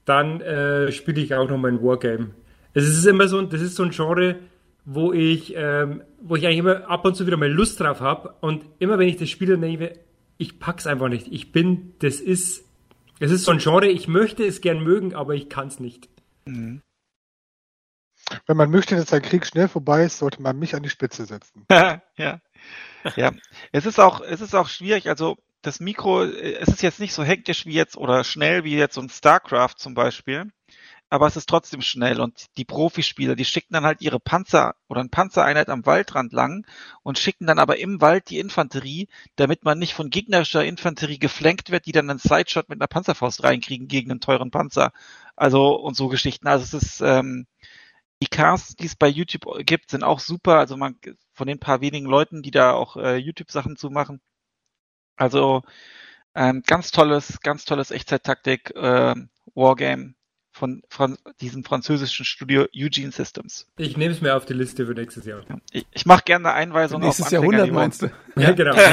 dann 0.04 0.40
äh, 0.40 0.90
spiele 0.92 1.20
ich 1.20 1.34
auch 1.34 1.48
noch 1.48 1.58
mal 1.58 1.70
ein 1.70 1.82
Wargame. 1.82 2.30
Es 2.74 2.84
ist 2.84 3.04
immer 3.04 3.28
so, 3.28 3.42
das 3.42 3.60
ist 3.60 3.74
so 3.76 3.82
ein 3.82 3.90
Genre, 3.90 4.36
wo 4.84 5.12
ich, 5.12 5.54
ähm, 5.56 6.02
wo 6.20 6.36
ich 6.36 6.46
eigentlich 6.46 6.58
immer 6.58 6.88
ab 6.88 7.04
und 7.04 7.14
zu 7.14 7.26
wieder 7.26 7.36
mal 7.36 7.50
Lust 7.50 7.80
drauf 7.80 8.00
habe 8.00 8.34
und 8.40 8.64
immer 8.78 8.98
wenn 8.98 9.08
ich 9.08 9.16
das 9.16 9.28
spiele, 9.28 9.52
dann 9.52 9.62
denke 9.62 9.84
ich 9.84 9.98
ich 10.42 10.58
pack's 10.58 10.86
einfach 10.86 11.08
nicht. 11.08 11.28
Ich 11.30 11.52
bin, 11.52 11.94
das 12.00 12.20
ist, 12.20 12.64
es 13.20 13.30
ist 13.30 13.44
so 13.44 13.52
ein 13.52 13.58
Genre, 13.58 13.86
ich 13.86 14.08
möchte 14.08 14.44
es 14.44 14.60
gern 14.60 14.82
mögen, 14.82 15.14
aber 15.14 15.34
ich 15.34 15.48
kann's 15.48 15.78
nicht. 15.78 16.08
Mhm. 16.46 16.82
Wenn 18.46 18.56
man 18.56 18.70
möchte, 18.70 18.96
dass 18.96 19.06
der 19.06 19.20
Krieg 19.20 19.46
schnell 19.46 19.68
vorbei 19.68 20.04
ist, 20.04 20.18
sollte 20.18 20.40
man 20.42 20.58
mich 20.58 20.74
an 20.74 20.82
die 20.82 20.90
Spitze 20.90 21.26
setzen. 21.26 21.66
ja. 21.70 22.40
Ja. 23.16 23.32
Es 23.72 23.86
ist 23.86 23.98
auch, 23.98 24.20
es 24.20 24.40
ist 24.40 24.54
auch 24.54 24.68
schwierig, 24.68 25.08
also 25.08 25.36
das 25.60 25.80
Mikro, 25.80 26.22
es 26.24 26.68
ist 26.68 26.82
jetzt 26.82 27.00
nicht 27.00 27.12
so 27.12 27.24
hektisch 27.24 27.66
wie 27.66 27.72
jetzt 27.72 27.96
oder 27.96 28.24
schnell 28.24 28.64
wie 28.64 28.76
jetzt 28.76 28.94
so 28.94 29.00
ein 29.00 29.08
StarCraft 29.08 29.74
zum 29.78 29.94
Beispiel 29.94 30.50
aber 31.12 31.26
es 31.26 31.36
ist 31.36 31.46
trotzdem 31.46 31.82
schnell 31.82 32.22
und 32.22 32.46
die 32.56 32.64
Profispieler, 32.64 33.36
die 33.36 33.44
schicken 33.44 33.74
dann 33.74 33.84
halt 33.84 34.00
ihre 34.00 34.18
Panzer 34.18 34.76
oder 34.88 35.00
eine 35.00 35.10
Panzereinheit 35.10 35.68
am 35.68 35.84
Waldrand 35.84 36.32
lang 36.32 36.66
und 37.02 37.18
schicken 37.18 37.46
dann 37.46 37.58
aber 37.58 37.78
im 37.78 38.00
Wald 38.00 38.30
die 38.30 38.38
Infanterie, 38.38 39.08
damit 39.36 39.62
man 39.62 39.78
nicht 39.78 39.92
von 39.92 40.08
gegnerischer 40.08 40.64
Infanterie 40.64 41.18
geflankt 41.18 41.70
wird, 41.70 41.84
die 41.84 41.92
dann 41.92 42.08
einen 42.08 42.18
Sideshot 42.18 42.70
mit 42.70 42.80
einer 42.80 42.86
Panzerfaust 42.86 43.44
reinkriegen 43.44 43.88
gegen 43.88 44.10
einen 44.10 44.20
teuren 44.20 44.50
Panzer. 44.50 44.94
Also 45.36 45.74
und 45.74 45.96
so 45.96 46.08
Geschichten. 46.08 46.48
Also 46.48 46.64
es 46.64 46.82
ist 46.82 47.02
ähm, 47.02 47.46
die 48.22 48.28
Casts, 48.28 48.76
die 48.76 48.86
es 48.86 48.94
bei 48.94 49.08
YouTube 49.08 49.66
gibt, 49.66 49.90
sind 49.90 50.04
auch 50.04 50.20
super. 50.20 50.58
Also 50.58 50.76
man 50.76 50.94
von 51.32 51.48
den 51.48 51.58
paar 51.58 51.80
wenigen 51.80 52.06
Leuten, 52.06 52.42
die 52.42 52.52
da 52.52 52.72
auch 52.72 52.96
äh, 52.96 53.16
YouTube-Sachen 53.16 53.76
zu 53.76 53.90
machen. 53.90 54.20
Also 55.16 55.62
ähm, 56.36 56.62
ganz 56.64 56.92
tolles, 56.92 57.40
ganz 57.40 57.64
tolles 57.64 57.90
Echtzeit-Taktik 57.90 58.76
äh, 58.76 59.16
Wargame 59.56 60.14
von, 60.52 60.82
von 60.88 61.18
diesem 61.40 61.64
französischen 61.64 62.24
Studio 62.24 62.64
Eugene 62.72 63.10
Systems. 63.10 63.66
Ich 63.76 63.96
nehme 63.96 64.14
es 64.14 64.20
mir 64.20 64.36
auf 64.36 64.46
die 64.46 64.54
Liste 64.54 64.86
für 64.86 64.94
nächstes 64.94 65.24
Jahr. 65.24 65.42
Ich, 65.72 65.84
ich 65.90 66.06
mache 66.06 66.22
gerne 66.22 66.50
eine 66.50 66.54
Einweisung 66.54 67.00
Nächstes 67.00 67.26
auf 67.26 67.32
Jahrhundert 67.32 67.72
meinst 67.72 68.02
du? 68.02 68.10
Ja, 68.36 68.52
genau. 68.52 68.76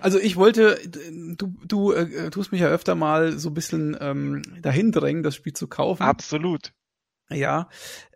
Also 0.00 0.18
ich 0.18 0.36
wollte, 0.36 0.78
du, 1.36 1.54
du 1.64 1.92
äh, 1.92 2.28
tust 2.30 2.50
mich 2.50 2.60
ja 2.60 2.66
öfter 2.66 2.96
mal 2.96 3.38
so 3.38 3.50
ein 3.50 3.54
bisschen 3.54 3.96
ähm, 4.00 4.42
dahin 4.60 4.90
drängen, 4.90 5.22
das 5.22 5.36
Spiel 5.36 5.52
zu 5.52 5.68
kaufen. 5.68 6.02
Absolut. 6.02 6.72
Ja, 7.28 7.68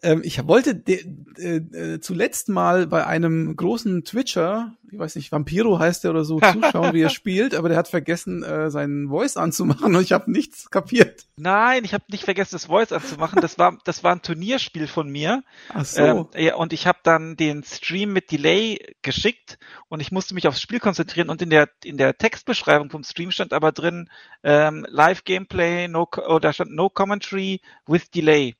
ähm, 0.03 0.23
ich 0.25 0.47
wollte 0.47 0.83
äh, 0.87 1.57
äh, 1.57 2.01
zuletzt 2.01 2.49
mal 2.49 2.87
bei 2.87 3.05
einem 3.05 3.57
großen 3.57 4.05
Twitcher, 4.05 4.77
ich 4.91 4.99
weiß 4.99 5.17
nicht, 5.17 5.33
Vampiro 5.33 5.81
heißt 5.81 6.05
der 6.05 6.13
oder 6.13 6.25
so, 6.25 6.39
zuschauen, 6.53 6.95
wie 6.95 7.03
er 7.03 7.11
spielt, 7.11 7.57
aber 7.57 7.69
der 7.69 7.77
hat 7.77 7.89
vergessen, 7.89 8.45
äh, 8.45 8.71
seinen 8.71 9.09
Voice 9.09 9.37
anzumachen 9.37 9.97
und 9.97 10.03
ich 10.03 10.13
habe 10.13 10.31
nichts 10.31 10.71
kapiert. 10.71 11.27
Nein, 11.37 11.85
ich 11.85 11.93
habe 11.93 12.05
nicht 12.09 12.23
vergessen, 12.23 12.51
das 12.53 12.67
Voice 12.67 12.93
anzumachen. 12.93 13.41
Das 13.41 13.59
war, 13.59 13.77
das 13.85 14.05
war 14.05 14.13
ein 14.13 14.23
Turnierspiel 14.23 14.87
von 14.87 15.09
mir. 15.09 15.43
Ach 15.75 15.85
so. 15.85 16.01
Ähm, 16.01 16.27
ja, 16.37 16.55
und 16.55 16.73
ich 16.73 16.87
habe 16.87 17.01
dann 17.03 17.37
den 17.37 17.65
Stream 17.65 18.13
mit 18.13 18.31
Delay 18.31 18.95
geschickt 19.03 19.59
und 19.89 19.99
ich 19.99 20.13
musste 20.13 20.35
mich 20.35 20.47
aufs 20.47 20.61
Spiel 20.61 20.79
konzentrieren 20.79 21.31
und 21.31 21.43
in 21.43 21.51
der 21.51 21.69
in 21.83 21.97
der 21.97 22.17
Textbeschreibung 22.17 22.91
vom 22.91 23.03
Stream 23.03 23.33
stand 23.33 23.53
aber 23.53 23.73
drin 23.73 24.09
ähm, 24.45 24.87
Live 24.89 25.25
Gameplay, 25.25 25.89
no 25.89 26.09
oder 26.29 26.53
stand 26.53 26.71
No 26.71 26.89
Commentary 26.89 27.61
with 27.87 28.11
Delay. 28.11 28.55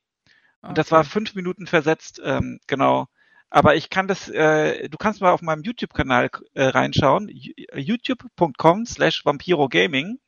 Und 0.61 0.77
das 0.77 0.91
war 0.91 1.03
fünf 1.03 1.35
Minuten 1.35 1.67
versetzt, 1.67 2.21
ähm, 2.23 2.59
genau. 2.67 3.07
Aber 3.49 3.75
ich 3.75 3.89
kann 3.89 4.07
das, 4.07 4.29
äh, 4.29 4.87
du 4.87 4.97
kannst 4.97 5.19
mal 5.19 5.31
auf 5.31 5.41
meinem 5.41 5.63
YouTube-Kanal 5.63 6.29
äh, 6.53 6.63
reinschauen, 6.63 7.29
youtube.com 7.29 8.85
slash 8.85 9.25
Vampiro 9.25 9.67
Gaming. 9.67 10.19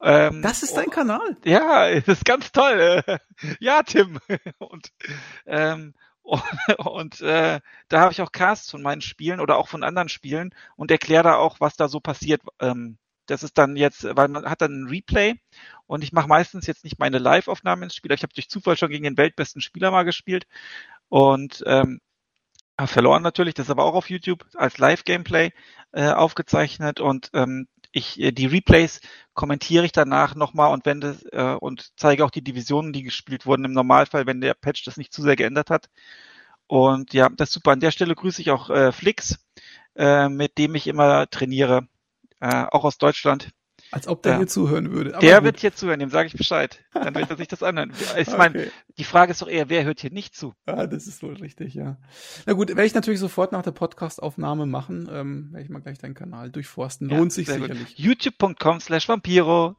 Ähm, 0.00 0.42
das 0.42 0.62
ist 0.62 0.76
dein 0.76 0.88
oh, 0.88 0.90
Kanal? 0.90 1.36
Ja, 1.44 1.90
das 2.00 2.18
ist 2.18 2.24
ganz 2.24 2.52
toll. 2.52 3.02
ja, 3.58 3.82
Tim. 3.82 4.20
Und, 4.58 4.92
ähm, 5.46 5.94
und, 6.22 6.42
und 6.78 7.20
äh, 7.20 7.60
da 7.88 8.00
habe 8.00 8.12
ich 8.12 8.22
auch 8.22 8.32
Casts 8.32 8.70
von 8.70 8.80
meinen 8.80 9.02
Spielen 9.02 9.40
oder 9.40 9.58
auch 9.58 9.68
von 9.68 9.84
anderen 9.84 10.08
Spielen 10.08 10.54
und 10.74 10.90
erkläre 10.90 11.22
da 11.22 11.34
auch, 11.34 11.60
was 11.60 11.76
da 11.76 11.86
so 11.86 12.00
passiert. 12.00 12.40
Ähm, 12.60 12.96
das 13.26 13.42
ist 13.42 13.58
dann 13.58 13.76
jetzt, 13.76 14.04
man 14.04 14.44
hat 14.44 14.62
dann 14.62 14.84
ein 14.84 14.88
Replay 14.88 15.34
und 15.86 16.04
ich 16.04 16.12
mache 16.12 16.28
meistens 16.28 16.66
jetzt 16.66 16.84
nicht 16.84 16.98
meine 16.98 17.18
Live-Aufnahmen 17.18 17.84
ins 17.84 17.94
Spiel. 17.94 18.12
Ich 18.12 18.22
habe 18.22 18.34
durch 18.34 18.48
Zufall 18.48 18.76
schon 18.76 18.90
gegen 18.90 19.04
den 19.04 19.16
weltbesten 19.16 19.60
Spieler 19.60 19.90
mal 19.90 20.04
gespielt 20.04 20.46
und 21.08 21.62
ähm, 21.66 22.00
verloren 22.84 23.22
natürlich. 23.22 23.54
Das 23.54 23.66
ist 23.66 23.70
aber 23.70 23.84
auch 23.84 23.94
auf 23.94 24.10
YouTube 24.10 24.44
als 24.54 24.78
Live-Gameplay 24.78 25.52
äh, 25.92 26.08
aufgezeichnet 26.10 27.00
und 27.00 27.30
ähm, 27.34 27.68
ich 27.92 28.20
äh, 28.20 28.32
die 28.32 28.46
Replays 28.46 29.00
kommentiere 29.34 29.84
ich 29.84 29.92
danach 29.92 30.34
nochmal 30.34 30.72
und 30.72 30.84
wenn 30.86 31.00
das, 31.00 31.22
äh, 31.32 31.56
und 31.60 31.92
zeige 31.96 32.24
auch 32.24 32.30
die 32.30 32.42
Divisionen, 32.42 32.92
die 32.92 33.02
gespielt 33.02 33.46
wurden 33.46 33.64
im 33.64 33.72
Normalfall, 33.72 34.26
wenn 34.26 34.40
der 34.40 34.54
Patch 34.54 34.84
das 34.84 34.96
nicht 34.96 35.12
zu 35.12 35.22
sehr 35.22 35.36
geändert 35.36 35.70
hat. 35.70 35.88
Und 36.66 37.12
ja, 37.14 37.28
das 37.28 37.50
ist 37.50 37.54
super. 37.54 37.72
An 37.72 37.80
der 37.80 37.90
Stelle 37.90 38.14
grüße 38.14 38.40
ich 38.40 38.50
auch 38.50 38.70
äh, 38.70 38.92
Flix, 38.92 39.38
äh, 39.96 40.28
mit 40.28 40.58
dem 40.58 40.74
ich 40.74 40.86
immer 40.86 41.28
trainiere 41.30 41.88
äh, 42.44 42.66
auch 42.70 42.84
aus 42.84 42.98
Deutschland. 42.98 43.50
Als 43.90 44.08
ob 44.08 44.22
der 44.22 44.32
ja. 44.32 44.38
hier 44.38 44.46
zuhören 44.48 44.90
würde. 44.90 45.14
Aber 45.14 45.20
der 45.20 45.36
gut. 45.36 45.44
wird 45.44 45.60
hier 45.60 45.74
zuhören, 45.74 46.00
dem 46.00 46.10
sage 46.10 46.26
ich 46.26 46.34
Bescheid. 46.34 46.82
Dann 46.92 47.14
wird 47.14 47.30
er 47.30 47.36
sich 47.36 47.48
das 47.48 47.62
anhören. 47.62 47.92
Ich 48.18 48.28
okay. 48.28 48.36
meine, 48.36 48.70
die 48.98 49.04
Frage 49.04 49.32
ist 49.32 49.40
doch 49.40 49.48
eher, 49.48 49.68
wer 49.68 49.84
hört 49.84 50.00
hier 50.00 50.10
nicht 50.10 50.34
zu? 50.34 50.52
Ja, 50.66 50.86
das 50.86 51.06
ist 51.06 51.22
wohl 51.22 51.34
richtig, 51.36 51.74
ja. 51.74 51.96
Na 52.46 52.54
gut, 52.54 52.68
werde 52.68 52.84
ich 52.84 52.94
natürlich 52.94 53.20
sofort 53.20 53.52
nach 53.52 53.62
der 53.62 53.70
Podcast-Aufnahme 53.70 54.66
machen. 54.66 55.08
Ähm, 55.10 55.52
werde 55.52 55.64
ich 55.64 55.70
mal 55.70 55.80
gleich 55.80 55.98
deinen 55.98 56.14
Kanal 56.14 56.50
durchforsten. 56.50 57.08
Lohnt 57.08 57.32
ja, 57.32 57.36
sich 57.36 57.48
sicherlich. 57.48 57.96
YouTube.com 57.96 58.80
slash 58.80 59.08
Vampiro. 59.08 59.76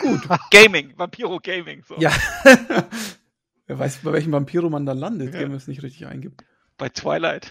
Gut. 0.00 0.20
Gaming, 0.50 0.92
Vampiro 0.96 1.40
Gaming. 1.40 1.84
So. 1.84 1.96
Ja. 1.98 2.12
wer 3.66 3.78
weiß, 3.78 3.98
bei 4.02 4.12
welchem 4.12 4.32
Vampiro 4.32 4.68
man 4.68 4.84
da 4.84 4.92
landet, 4.92 5.32
ja. 5.32 5.40
wenn 5.40 5.48
man 5.48 5.56
es 5.56 5.68
nicht 5.68 5.82
richtig 5.82 6.06
eingibt. 6.06 6.44
Bei 6.76 6.88
Twilight. 6.88 7.50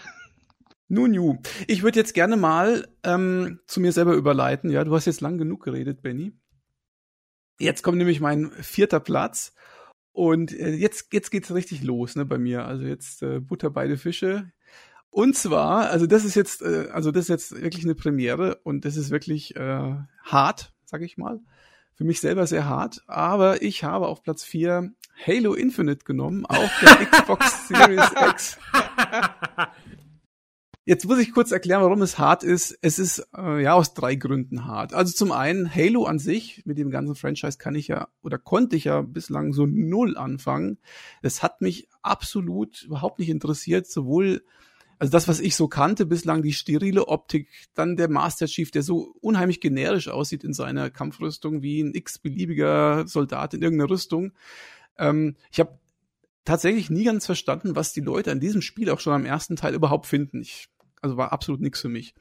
Nun, 0.88 1.12
nu. 1.12 1.38
Ich 1.66 1.82
würde 1.82 1.98
jetzt 1.98 2.14
gerne 2.14 2.36
mal 2.36 2.86
ähm, 3.02 3.60
zu 3.66 3.80
mir 3.80 3.92
selber 3.92 4.14
überleiten. 4.14 4.70
Ja, 4.70 4.84
du 4.84 4.94
hast 4.94 5.06
jetzt 5.06 5.20
lang 5.20 5.38
genug 5.38 5.62
geredet, 5.64 6.02
Benny. 6.02 6.32
Jetzt 7.58 7.82
kommt 7.82 7.98
nämlich 7.98 8.20
mein 8.20 8.50
vierter 8.60 9.00
Platz. 9.00 9.54
Und 10.12 10.52
äh, 10.52 10.74
jetzt, 10.74 11.12
jetzt 11.12 11.30
geht's 11.30 11.52
richtig 11.54 11.82
los, 11.82 12.16
ne, 12.16 12.24
bei 12.24 12.38
mir. 12.38 12.66
Also 12.66 12.84
jetzt 12.84 13.22
äh, 13.22 13.40
Butter 13.40 13.70
beide 13.70 13.96
Fische. 13.96 14.52
Und 15.10 15.36
zwar, 15.36 15.90
also 15.90 16.06
das 16.06 16.24
ist 16.24 16.34
jetzt, 16.34 16.62
äh, 16.62 16.88
also 16.92 17.10
das 17.10 17.24
ist 17.24 17.28
jetzt 17.28 17.62
wirklich 17.62 17.84
eine 17.84 17.94
Premiere 17.94 18.60
und 18.64 18.84
das 18.84 18.96
ist 18.96 19.10
wirklich 19.10 19.56
äh, 19.56 19.94
hart, 20.22 20.74
sag 20.84 21.02
ich 21.02 21.16
mal. 21.16 21.40
Für 21.94 22.04
mich 22.04 22.20
selber 22.20 22.46
sehr 22.46 22.68
hart. 22.68 23.02
Aber 23.06 23.62
ich 23.62 23.84
habe 23.84 24.08
auf 24.08 24.22
Platz 24.22 24.44
vier 24.44 24.92
Halo 25.24 25.54
Infinite 25.54 26.04
genommen, 26.04 26.44
auf 26.46 26.70
der 26.80 27.06
Xbox 27.10 27.68
Series 27.68 28.10
X. 28.28 28.58
Jetzt 30.86 31.06
muss 31.06 31.18
ich 31.18 31.32
kurz 31.32 31.50
erklären, 31.50 31.80
warum 31.80 32.02
es 32.02 32.18
hart 32.18 32.42
ist. 32.42 32.78
Es 32.82 32.98
ist 32.98 33.26
äh, 33.34 33.62
ja 33.62 33.72
aus 33.72 33.94
drei 33.94 34.16
Gründen 34.16 34.66
hart. 34.66 34.92
Also 34.92 35.14
zum 35.14 35.32
einen 35.32 35.74
Halo 35.74 36.04
an 36.04 36.18
sich, 36.18 36.62
mit 36.66 36.76
dem 36.76 36.90
ganzen 36.90 37.14
Franchise 37.14 37.56
kann 37.56 37.74
ich 37.74 37.88
ja 37.88 38.08
oder 38.22 38.36
konnte 38.36 38.76
ich 38.76 38.84
ja 38.84 39.00
bislang 39.00 39.54
so 39.54 39.64
null 39.64 40.18
anfangen. 40.18 40.76
Es 41.22 41.42
hat 41.42 41.62
mich 41.62 41.88
absolut 42.02 42.82
überhaupt 42.82 43.18
nicht 43.18 43.30
interessiert, 43.30 43.86
sowohl 43.86 44.42
also 44.98 45.10
das, 45.10 45.26
was 45.26 45.40
ich 45.40 45.56
so 45.56 45.68
kannte 45.68 46.06
bislang, 46.06 46.42
die 46.42 46.52
sterile 46.52 47.08
Optik, 47.08 47.48
dann 47.74 47.96
der 47.96 48.08
Master 48.08 48.46
Chief, 48.46 48.70
der 48.70 48.82
so 48.82 49.14
unheimlich 49.20 49.60
generisch 49.60 50.08
aussieht 50.08 50.44
in 50.44 50.52
seiner 50.52 50.90
Kampfrüstung 50.90 51.62
wie 51.62 51.82
ein 51.82 51.94
x-beliebiger 51.94 53.06
Soldat 53.08 53.54
in 53.54 53.62
irgendeiner 53.62 53.90
Rüstung. 53.90 54.32
Ähm, 54.98 55.36
ich 55.50 55.60
habe 55.60 55.78
tatsächlich 56.44 56.90
nie 56.90 57.04
ganz 57.04 57.26
verstanden, 57.26 57.74
was 57.74 57.92
die 57.92 58.00
Leute 58.00 58.30
an 58.30 58.40
diesem 58.40 58.62
Spiel 58.62 58.90
auch 58.90 59.00
schon 59.00 59.14
am 59.14 59.26
ersten 59.26 59.56
Teil 59.56 59.74
überhaupt 59.74 60.06
finden. 60.06 60.42
Ich 60.42 60.68
also 61.04 61.16
war 61.16 61.32
absolut 61.32 61.60
nichts 61.60 61.80
für 61.80 61.88
mich. 61.88 62.14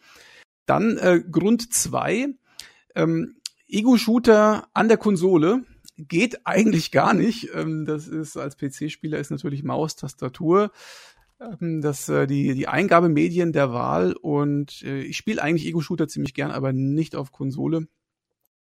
Dann 0.65 0.97
äh, 0.97 1.21
Grund 1.29 1.73
zwei, 1.73 2.27
ähm, 2.95 3.37
Ego-Shooter 3.67 4.67
an 4.73 4.87
der 4.87 4.97
Konsole 4.97 5.63
geht 5.97 6.45
eigentlich 6.45 6.91
gar 6.91 7.13
nicht. 7.13 7.49
Ähm, 7.55 7.85
das 7.85 8.07
ist 8.07 8.37
als 8.37 8.57
PC-Spieler 8.57 9.17
ist 9.17 9.31
natürlich 9.31 9.63
Maus, 9.63 9.95
Tastatur, 9.95 10.71
ähm, 11.39 11.81
das 11.81 12.09
äh, 12.09 12.27
die 12.27 12.53
die 12.53 12.67
Eingabemedien 12.67 13.53
der 13.53 13.73
Wahl 13.73 14.13
und 14.13 14.83
äh, 14.83 15.01
ich 15.01 15.17
spiele 15.17 15.41
eigentlich 15.41 15.65
Ego-Shooter 15.65 16.07
ziemlich 16.07 16.33
gern, 16.33 16.51
aber 16.51 16.73
nicht 16.73 17.15
auf 17.15 17.31
Konsole. 17.31 17.87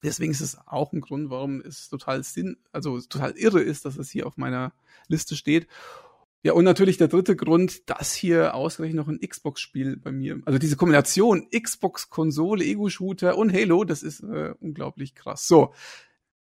Deswegen 0.03 0.31
ist 0.33 0.41
es 0.41 0.57
auch 0.67 0.91
ein 0.91 0.99
Grund, 0.99 1.29
warum 1.29 1.61
es 1.61 1.87
total 1.87 2.23
Sinn, 2.23 2.57
also 2.73 2.99
total 2.99 3.31
irre 3.37 3.61
ist, 3.61 3.85
dass 3.85 3.97
es 3.97 4.09
hier 4.09 4.27
auf 4.27 4.35
meiner 4.35 4.73
Liste 5.07 5.35
steht. 5.35 5.67
Ja, 6.45 6.53
und 6.53 6.65
natürlich 6.65 6.97
der 6.97 7.07
dritte 7.07 7.37
Grund, 7.37 7.89
dass 7.89 8.13
hier 8.13 8.53
ausgerechnet 8.53 8.97
noch 8.97 9.07
ein 9.07 9.21
Xbox-Spiel 9.21 9.95
bei 9.95 10.11
mir, 10.11 10.41
also 10.45 10.59
diese 10.59 10.75
Kombination 10.75 11.47
Xbox-Konsole, 11.49 12.65
Ego-Shooter 12.65 13.37
und 13.37 13.53
Halo, 13.53 13.85
das 13.85 14.03
ist 14.03 14.21
äh, 14.23 14.53
unglaublich 14.59 15.15
krass. 15.15 15.47
So, 15.47 15.73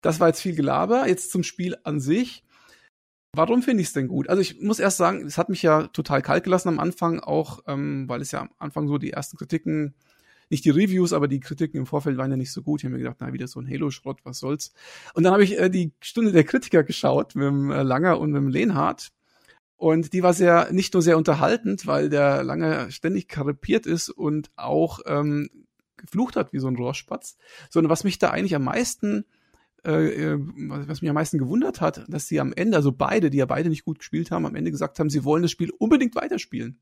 das 0.00 0.18
war 0.18 0.28
jetzt 0.28 0.40
viel 0.40 0.54
Gelaber. 0.54 1.06
Jetzt 1.06 1.30
zum 1.30 1.42
Spiel 1.42 1.76
an 1.84 2.00
sich. 2.00 2.42
Warum 3.34 3.62
finde 3.62 3.82
ich 3.82 3.88
es 3.88 3.92
denn 3.92 4.08
gut? 4.08 4.28
Also 4.28 4.40
ich 4.40 4.60
muss 4.60 4.80
erst 4.80 4.96
sagen, 4.96 5.24
es 5.24 5.38
hat 5.38 5.50
mich 5.50 5.62
ja 5.62 5.86
total 5.88 6.22
kalt 6.22 6.44
gelassen 6.44 6.68
am 6.68 6.80
Anfang, 6.80 7.20
auch 7.20 7.60
ähm, 7.66 8.08
weil 8.08 8.22
es 8.22 8.32
ja 8.32 8.40
am 8.40 8.50
Anfang 8.58 8.88
so 8.88 8.98
die 8.98 9.12
ersten 9.12 9.36
Kritiken, 9.36 9.94
nicht 10.48 10.64
die 10.64 10.70
Reviews, 10.70 11.12
aber 11.12 11.28
die 11.28 11.38
Kritiken 11.38 11.78
im 11.78 11.86
Vorfeld 11.86 12.16
waren 12.16 12.30
ja 12.30 12.36
nicht 12.36 12.52
so 12.52 12.62
gut. 12.62 12.80
Ich 12.80 12.86
habe 12.86 12.94
mir 12.94 13.02
gedacht, 13.02 13.18
na, 13.20 13.32
wieder 13.32 13.46
so 13.46 13.60
ein 13.60 13.68
Halo-Schrott, 13.68 14.20
was 14.24 14.38
soll's. 14.38 14.72
Und 15.14 15.22
dann 15.22 15.32
habe 15.32 15.44
ich 15.44 15.60
äh, 15.60 15.68
die 15.70 15.92
Stunde 16.00 16.32
der 16.32 16.42
Kritiker 16.42 16.82
geschaut 16.82 17.36
mit 17.36 17.46
dem 17.46 17.70
äh, 17.70 17.82
Langer 17.82 18.18
und 18.18 18.32
mit 18.32 18.42
dem 18.42 18.48
Lehnhardt. 18.48 19.12
Und 19.80 20.12
die 20.12 20.22
war 20.22 20.34
sehr, 20.34 20.70
nicht 20.72 20.92
nur 20.92 21.00
sehr 21.00 21.16
unterhaltend, 21.16 21.86
weil 21.86 22.10
der 22.10 22.42
lange 22.42 22.92
ständig 22.92 23.28
karipiert 23.28 23.86
ist 23.86 24.10
und 24.10 24.50
auch 24.54 25.00
ähm, 25.06 25.48
geflucht 25.96 26.36
hat 26.36 26.52
wie 26.52 26.58
so 26.58 26.68
ein 26.68 26.76
Rohrspatz, 26.76 27.38
sondern 27.70 27.88
was 27.88 28.04
mich 28.04 28.18
da 28.18 28.28
eigentlich 28.28 28.54
am 28.54 28.64
meisten, 28.64 29.24
äh, 29.86 30.32
äh 30.32 30.38
was 30.38 31.00
mich 31.00 31.08
am 31.08 31.14
meisten 31.14 31.38
gewundert 31.38 31.80
hat, 31.80 32.04
dass 32.08 32.28
sie 32.28 32.40
am 32.40 32.52
Ende, 32.52 32.76
also 32.76 32.92
beide, 32.92 33.30
die 33.30 33.38
ja 33.38 33.46
beide 33.46 33.70
nicht 33.70 33.86
gut 33.86 34.00
gespielt 34.00 34.30
haben, 34.30 34.44
am 34.44 34.54
Ende 34.54 34.70
gesagt 34.70 34.98
haben, 35.00 35.08
sie 35.08 35.24
wollen 35.24 35.40
das 35.40 35.50
Spiel 35.50 35.70
unbedingt 35.70 36.14
weiterspielen 36.14 36.78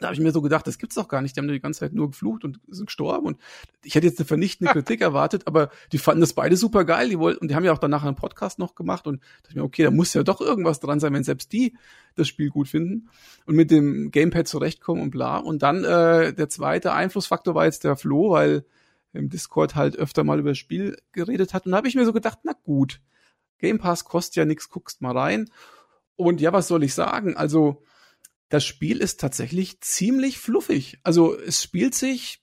da 0.00 0.06
habe 0.08 0.14
ich 0.14 0.20
mir 0.20 0.32
so 0.32 0.42
gedacht, 0.42 0.66
das 0.66 0.78
gibt's 0.78 0.94
doch 0.96 1.08
gar 1.08 1.22
nicht. 1.22 1.36
Die 1.36 1.40
haben 1.40 1.48
die 1.48 1.60
ganze 1.60 1.80
Zeit 1.80 1.92
nur 1.92 2.10
geflucht 2.10 2.44
und 2.44 2.60
sind 2.68 2.86
gestorben. 2.86 3.26
Und 3.26 3.38
ich 3.84 3.94
hätte 3.94 4.06
jetzt 4.06 4.18
eine 4.18 4.26
vernichtende 4.26 4.72
Kritik 4.74 5.00
erwartet, 5.00 5.46
aber 5.46 5.70
die 5.92 5.98
fanden 5.98 6.20
das 6.20 6.32
beide 6.32 6.56
super 6.56 6.84
geil. 6.84 7.08
Die 7.08 7.18
wollten, 7.18 7.40
und 7.40 7.48
die 7.48 7.54
haben 7.54 7.64
ja 7.64 7.72
auch 7.72 7.78
danach 7.78 8.04
einen 8.04 8.16
Podcast 8.16 8.58
noch 8.58 8.74
gemacht 8.74 9.06
und 9.06 9.22
dachte 9.42 9.58
mir, 9.58 9.64
okay, 9.64 9.84
da 9.84 9.90
muss 9.90 10.14
ja 10.14 10.22
doch 10.22 10.40
irgendwas 10.40 10.80
dran 10.80 11.00
sein, 11.00 11.12
wenn 11.12 11.24
selbst 11.24 11.52
die 11.52 11.76
das 12.14 12.28
Spiel 12.28 12.50
gut 12.50 12.68
finden 12.68 13.08
und 13.46 13.54
mit 13.54 13.70
dem 13.70 14.10
Gamepad 14.10 14.48
zurechtkommen 14.48 15.02
und 15.02 15.10
bla. 15.10 15.36
Und 15.36 15.62
dann 15.62 15.84
äh, 15.84 16.32
der 16.32 16.48
zweite 16.48 16.92
Einflussfaktor 16.92 17.54
war 17.54 17.66
jetzt 17.66 17.84
der 17.84 17.96
Flo, 17.96 18.30
weil 18.30 18.64
im 19.12 19.28
Discord 19.28 19.74
halt 19.74 19.96
öfter 19.96 20.24
mal 20.24 20.38
über 20.38 20.50
das 20.50 20.58
Spiel 20.58 20.96
geredet 21.12 21.54
hat. 21.54 21.66
Und 21.66 21.72
da 21.72 21.78
habe 21.78 21.88
ich 21.88 21.94
mir 21.94 22.04
so 22.04 22.12
gedacht, 22.12 22.38
na 22.44 22.52
gut, 22.64 23.00
Game 23.58 23.78
Pass 23.78 24.04
kostet 24.04 24.36
ja 24.36 24.44
nichts, 24.44 24.68
guckst 24.68 25.00
mal 25.02 25.16
rein. 25.16 25.50
Und 26.16 26.40
ja, 26.40 26.52
was 26.52 26.68
soll 26.68 26.84
ich 26.84 26.94
sagen? 26.94 27.36
Also 27.36 27.82
das 28.50 28.64
Spiel 28.64 28.98
ist 28.98 29.20
tatsächlich 29.20 29.80
ziemlich 29.80 30.38
fluffig. 30.38 30.98
Also 31.04 31.38
es 31.38 31.62
spielt 31.62 31.94
sich, 31.94 32.42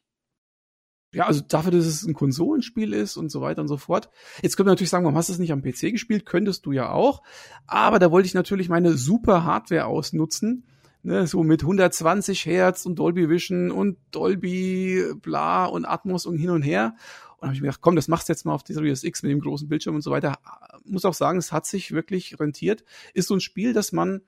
ja, 1.13 1.25
also 1.25 1.41
dafür, 1.41 1.71
dass 1.71 1.85
es 1.85 2.03
ein 2.03 2.13
Konsolenspiel 2.13 2.93
ist 2.93 3.17
und 3.17 3.29
so 3.29 3.41
weiter 3.41 3.61
und 3.61 3.67
so 3.67 3.77
fort. 3.77 4.09
Jetzt 4.41 4.55
können 4.55 4.67
wir 4.67 4.71
natürlich 4.71 4.89
sagen, 4.89 5.03
warum 5.03 5.17
hast 5.17 5.27
du 5.27 5.33
es 5.33 5.39
nicht 5.39 5.51
am 5.51 5.61
PC 5.61 5.91
gespielt? 5.91 6.25
Könntest 6.25 6.65
du 6.65 6.71
ja 6.71 6.89
auch. 6.91 7.23
Aber 7.67 7.99
da 7.99 8.09
wollte 8.09 8.25
ich 8.25 8.33
natürlich 8.33 8.69
meine 8.69 8.93
super 8.97 9.43
Hardware 9.43 9.85
ausnutzen, 9.85 10.65
ne, 11.03 11.27
so 11.27 11.43
mit 11.43 11.61
120 11.61 12.45
Hertz 12.45 12.85
und 12.85 12.99
Dolby 12.99 13.29
Vision 13.29 13.69
und 13.69 13.97
Dolby 14.11 15.03
bla 15.21 15.65
und 15.65 15.83
Atmos 15.83 16.25
und 16.25 16.37
hin 16.37 16.51
und 16.51 16.61
her. 16.61 16.95
Und 17.37 17.47
habe 17.47 17.53
ich 17.53 17.61
mir 17.61 17.67
gedacht, 17.67 17.81
komm, 17.81 17.97
das 17.97 18.07
machst 18.07 18.29
du 18.29 18.33
jetzt 18.33 18.45
mal 18.45 18.53
auf 18.53 18.63
die 18.63 18.73
Series 18.73 19.03
X 19.03 19.23
mit 19.23 19.31
dem 19.31 19.41
großen 19.41 19.67
Bildschirm 19.67 19.95
und 19.95 20.01
so 20.01 20.11
weiter. 20.11 20.39
Muss 20.85 21.03
auch 21.03 21.13
sagen, 21.13 21.37
es 21.37 21.51
hat 21.51 21.65
sich 21.65 21.91
wirklich 21.91 22.39
rentiert. 22.39 22.85
Ist 23.13 23.27
so 23.27 23.35
ein 23.35 23.41
Spiel, 23.41 23.73
dass 23.73 23.91
man 23.91 24.21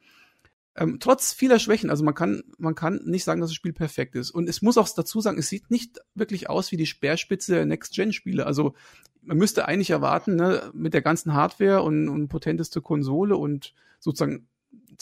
ähm, 0.80 1.00
trotz 1.02 1.34
vieler 1.34 1.60
Schwächen, 1.60 1.90
also 1.90 2.06
man 2.06 2.16
kann, 2.16 2.42
man 2.58 2.74
kann 2.74 3.02
nicht 3.04 3.26
sagen, 3.26 3.42
dass 3.42 3.50
das 3.50 3.56
Spiel 3.56 3.74
perfekt 3.74 4.16
ist. 4.16 4.32
Und 4.32 4.48
es 4.48 4.62
muss 4.62 4.78
auch 4.78 4.88
dazu 4.88 5.20
sagen, 5.20 5.38
es 5.38 5.50
sieht 5.50 5.70
nicht 5.70 6.00
wirklich 6.16 6.50
aus 6.50 6.72
wie 6.72 6.78
die 6.78 6.86
Speerspitze 6.86 7.54
der 7.54 7.66
Next-Gen-Spiele. 7.66 8.46
Also 8.46 8.74
man 9.22 9.38
müsste 9.38 9.68
eigentlich 9.68 9.90
erwarten, 9.90 10.38
ne, 10.38 10.72
mit 10.74 10.94
der 10.94 11.02
ganzen 11.02 11.34
Hardware 11.34 11.82
und, 11.82 12.08
und 12.08 12.30
potenteste 12.30 12.82
Konsole 12.82 13.36
und 13.36 13.74
sozusagen 14.00 14.48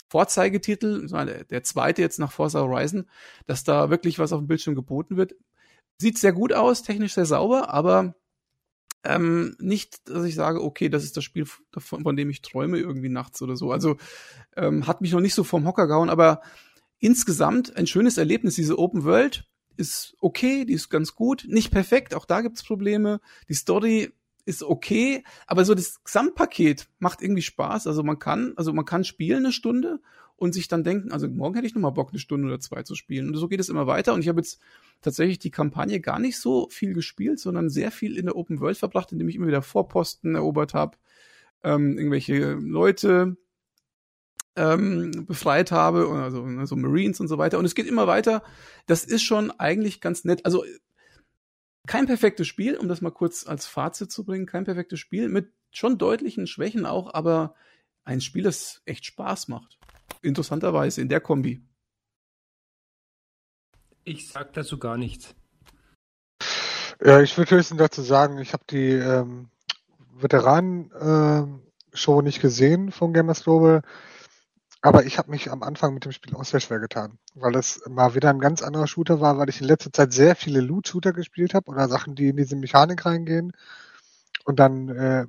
Vorzeigetitel, 0.08 1.06
der 1.50 1.62
zweite 1.62 2.02
jetzt 2.02 2.18
nach 2.18 2.32
Forza 2.32 2.60
Horizon, 2.60 3.06
dass 3.46 3.62
da 3.62 3.90
wirklich 3.90 4.18
was 4.18 4.32
auf 4.32 4.40
dem 4.40 4.48
Bildschirm 4.48 4.74
geboten 4.74 5.16
wird. 5.16 5.36
Sieht 5.98 6.18
sehr 6.18 6.32
gut 6.32 6.52
aus, 6.52 6.82
technisch 6.82 7.14
sehr 7.14 7.26
sauber, 7.26 7.72
aber 7.72 8.14
ähm, 9.04 9.56
nicht, 9.58 10.08
dass 10.08 10.24
ich 10.24 10.34
sage, 10.34 10.62
okay, 10.62 10.88
das 10.88 11.04
ist 11.04 11.16
das 11.16 11.24
Spiel, 11.24 11.46
von, 11.46 12.02
von 12.02 12.16
dem 12.16 12.30
ich 12.30 12.42
träume 12.42 12.78
irgendwie 12.78 13.08
nachts 13.08 13.40
oder 13.42 13.56
so. 13.56 13.72
Also 13.72 13.96
ähm, 14.56 14.86
hat 14.86 15.00
mich 15.00 15.12
noch 15.12 15.20
nicht 15.20 15.34
so 15.34 15.44
vom 15.44 15.66
Hocker 15.66 15.86
gehauen, 15.86 16.10
aber 16.10 16.40
insgesamt 16.98 17.76
ein 17.76 17.86
schönes 17.86 18.18
Erlebnis. 18.18 18.56
Diese 18.56 18.78
Open 18.78 19.04
World 19.04 19.44
ist 19.76 20.16
okay, 20.20 20.64
die 20.64 20.74
ist 20.74 20.88
ganz 20.90 21.14
gut, 21.14 21.46
nicht 21.48 21.70
perfekt, 21.70 22.14
auch 22.14 22.24
da 22.24 22.40
gibt's 22.40 22.64
Probleme. 22.64 23.20
Die 23.48 23.54
Story 23.54 24.12
ist 24.44 24.62
okay, 24.62 25.24
aber 25.46 25.64
so 25.64 25.74
das 25.74 26.02
Gesamtpaket 26.02 26.88
macht 26.98 27.22
irgendwie 27.22 27.42
Spaß. 27.42 27.86
Also 27.86 28.02
man 28.02 28.18
kann, 28.18 28.54
also 28.56 28.72
man 28.72 28.84
kann 28.84 29.04
spielen 29.04 29.44
eine 29.44 29.52
Stunde 29.52 30.00
und 30.38 30.52
sich 30.54 30.68
dann 30.68 30.84
denken, 30.84 31.10
also 31.10 31.28
morgen 31.28 31.56
hätte 31.56 31.66
ich 31.66 31.74
noch 31.74 31.82
mal 31.82 31.90
Bock, 31.90 32.10
eine 32.10 32.20
Stunde 32.20 32.46
oder 32.46 32.60
zwei 32.60 32.84
zu 32.84 32.94
spielen. 32.94 33.28
Und 33.28 33.36
so 33.36 33.48
geht 33.48 33.58
es 33.58 33.68
immer 33.68 33.88
weiter. 33.88 34.14
Und 34.14 34.20
ich 34.20 34.28
habe 34.28 34.40
jetzt 34.40 34.60
tatsächlich 35.00 35.40
die 35.40 35.50
Kampagne 35.50 36.00
gar 36.00 36.20
nicht 36.20 36.38
so 36.38 36.68
viel 36.70 36.94
gespielt, 36.94 37.40
sondern 37.40 37.68
sehr 37.68 37.90
viel 37.90 38.16
in 38.16 38.26
der 38.26 38.36
Open 38.36 38.60
World 38.60 38.78
verbracht, 38.78 39.10
indem 39.10 39.28
ich 39.28 39.34
immer 39.34 39.48
wieder 39.48 39.62
Vorposten 39.62 40.36
erobert 40.36 40.74
habe, 40.74 40.96
ähm, 41.64 41.98
irgendwelche 41.98 42.52
Leute 42.52 43.36
ähm, 44.54 45.26
befreit 45.26 45.72
habe, 45.72 46.08
also, 46.08 46.44
also 46.44 46.76
Marines 46.76 47.18
und 47.18 47.26
so 47.26 47.36
weiter. 47.38 47.58
Und 47.58 47.64
es 47.64 47.74
geht 47.74 47.88
immer 47.88 48.06
weiter. 48.06 48.44
Das 48.86 49.04
ist 49.04 49.22
schon 49.22 49.50
eigentlich 49.50 50.00
ganz 50.00 50.24
nett. 50.24 50.44
Also 50.44 50.64
kein 51.88 52.06
perfektes 52.06 52.46
Spiel, 52.46 52.76
um 52.76 52.86
das 52.86 53.00
mal 53.00 53.10
kurz 53.10 53.44
als 53.44 53.66
Fazit 53.66 54.12
zu 54.12 54.24
bringen, 54.24 54.46
kein 54.46 54.64
perfektes 54.64 55.00
Spiel, 55.00 55.28
mit 55.28 55.52
schon 55.72 55.98
deutlichen 55.98 56.46
Schwächen 56.46 56.86
auch, 56.86 57.12
aber 57.12 57.54
ein 58.04 58.20
Spiel, 58.20 58.44
das 58.44 58.82
echt 58.84 59.04
Spaß 59.04 59.48
macht. 59.48 59.77
Interessanterweise 60.22 61.00
in 61.00 61.08
der 61.08 61.20
Kombi. 61.20 61.62
Ich 64.04 64.28
sag 64.28 64.52
dazu 64.54 64.78
gar 64.78 64.96
nichts. 64.96 65.34
Ja, 67.00 67.20
ich 67.20 67.36
würde 67.36 67.56
höchstens 67.56 67.78
dazu 67.78 68.02
sagen, 68.02 68.38
ich 68.38 68.52
habe 68.52 68.64
die 68.70 68.92
ähm, 68.92 69.50
Veteranen-Show 70.14 72.20
äh, 72.20 72.22
nicht 72.22 72.40
gesehen 72.40 72.90
von 72.90 73.12
Gamers 73.12 73.44
Global. 73.44 73.82
Aber 74.80 75.04
ich 75.04 75.18
habe 75.18 75.30
mich 75.30 75.50
am 75.50 75.62
Anfang 75.62 75.92
mit 75.92 76.04
dem 76.04 76.12
Spiel 76.12 76.36
auch 76.36 76.44
sehr 76.44 76.60
schwer 76.60 76.78
getan, 76.78 77.18
weil 77.34 77.52
das 77.52 77.82
mal 77.88 78.14
wieder 78.14 78.30
ein 78.30 78.38
ganz 78.38 78.62
anderer 78.62 78.86
Shooter 78.86 79.20
war, 79.20 79.36
weil 79.36 79.48
ich 79.48 79.60
in 79.60 79.66
letzter 79.66 79.92
Zeit 79.92 80.12
sehr 80.12 80.36
viele 80.36 80.60
Loot-Shooter 80.60 81.12
gespielt 81.12 81.52
habe 81.52 81.70
oder 81.70 81.88
Sachen, 81.88 82.14
die 82.14 82.28
in 82.28 82.36
diese 82.36 82.54
Mechanik 82.54 83.04
reingehen. 83.04 83.52
Und 84.44 84.60
dann 84.60 84.88
äh, 84.88 85.26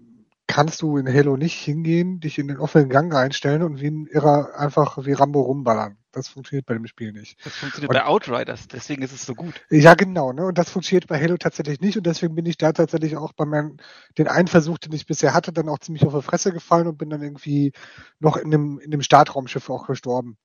kannst 0.49 0.81
du 0.81 0.97
in 0.97 1.07
Halo 1.07 1.37
nicht 1.37 1.59
hingehen, 1.63 2.19
dich 2.19 2.39
in 2.39 2.47
den 2.47 2.57
offenen 2.57 2.89
Gang 2.89 3.13
reinstellen 3.13 3.61
und 3.61 3.79
wie 3.79 3.87
ein 3.87 4.07
Irrer 4.07 4.57
einfach 4.57 4.97
wie 5.05 5.13
Rambo 5.13 5.41
rumballern. 5.41 5.97
Das 6.11 6.27
funktioniert 6.27 6.65
bei 6.65 6.73
dem 6.73 6.87
Spiel 6.87 7.11
nicht. 7.11 7.37
Das 7.45 7.55
funktioniert 7.55 7.91
und, 7.91 7.95
bei 7.95 8.03
Outriders, 8.03 8.67
deswegen 8.67 9.03
ist 9.03 9.13
es 9.13 9.27
so 9.27 9.35
gut. 9.35 9.61
Ja, 9.69 9.93
genau, 9.93 10.33
ne? 10.33 10.45
Und 10.45 10.57
das 10.57 10.71
funktioniert 10.71 11.05
bei 11.05 11.21
Halo 11.21 11.37
tatsächlich 11.37 11.81
nicht 11.81 11.97
und 11.97 12.07
deswegen 12.07 12.33
bin 12.33 12.47
ich 12.47 12.57
da 12.57 12.73
tatsächlich 12.73 13.15
auch 13.15 13.31
bei 13.33 13.45
meinem, 13.45 13.77
den 14.17 14.27
einen 14.27 14.47
Versuch, 14.47 14.79
den 14.79 14.91
ich 14.91 15.05
bisher 15.05 15.35
hatte, 15.35 15.53
dann 15.53 15.69
auch 15.69 15.77
ziemlich 15.77 16.03
auf 16.03 16.15
die 16.15 16.23
Fresse 16.23 16.51
gefallen 16.51 16.87
und 16.87 16.97
bin 16.97 17.11
dann 17.11 17.21
irgendwie 17.21 17.71
noch 18.19 18.35
in 18.35 18.49
dem, 18.49 18.79
in 18.79 18.89
dem 18.89 19.03
Startraumschiff 19.03 19.69
auch 19.69 19.85
gestorben. 19.85 20.35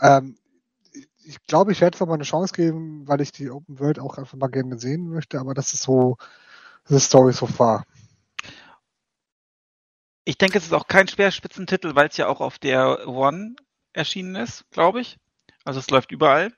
Ähm, 0.00 0.36
ich 1.24 1.42
glaube, 1.46 1.72
ich 1.72 1.80
werde 1.80 1.94
es 1.94 2.00
noch 2.00 2.08
mal 2.08 2.14
eine 2.14 2.24
Chance 2.24 2.52
geben, 2.52 3.08
weil 3.08 3.22
ich 3.22 3.32
die 3.32 3.48
Open 3.48 3.78
World 3.78 4.00
auch 4.00 4.18
einfach 4.18 4.36
mal 4.36 4.48
gerne 4.48 4.78
sehen 4.78 5.08
möchte, 5.08 5.40
aber 5.40 5.54
das 5.54 5.72
ist 5.72 5.82
so, 5.82 6.18
das 6.84 6.98
ist 6.98 7.04
Story 7.04 7.32
so 7.32 7.46
far. 7.46 7.84
Ich 10.24 10.38
denke, 10.38 10.58
es 10.58 10.64
ist 10.64 10.72
auch 10.72 10.86
kein 10.86 11.08
Speerspitzentitel, 11.08 11.94
weil 11.94 12.08
es 12.08 12.16
ja 12.16 12.28
auch 12.28 12.40
auf 12.40 12.58
der 12.58 13.08
One 13.08 13.56
erschienen 13.92 14.36
ist, 14.36 14.64
glaube 14.70 15.00
ich. 15.00 15.18
Also 15.64 15.80
es 15.80 15.90
läuft 15.90 16.12
überall. 16.12 16.52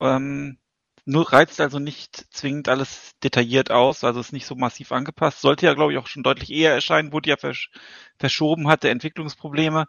Ähm, 0.00 0.58
nur 1.04 1.32
reizt 1.32 1.60
also 1.60 1.78
nicht 1.78 2.32
zwingend 2.32 2.68
alles 2.68 3.12
detailliert 3.22 3.70
aus, 3.72 4.04
also 4.04 4.20
ist 4.20 4.32
nicht 4.32 4.46
so 4.46 4.54
massiv 4.54 4.92
angepasst. 4.92 5.40
Sollte 5.40 5.66
ja, 5.66 5.74
glaube 5.74 5.92
ich, 5.92 5.98
auch 5.98 6.06
schon 6.06 6.22
deutlich 6.22 6.50
eher 6.50 6.72
erscheinen, 6.72 7.12
wurde 7.12 7.30
ja 7.30 7.36
versch 7.36 7.70
verschoben, 8.18 8.68
hatte 8.68 8.90
Entwicklungsprobleme. 8.90 9.86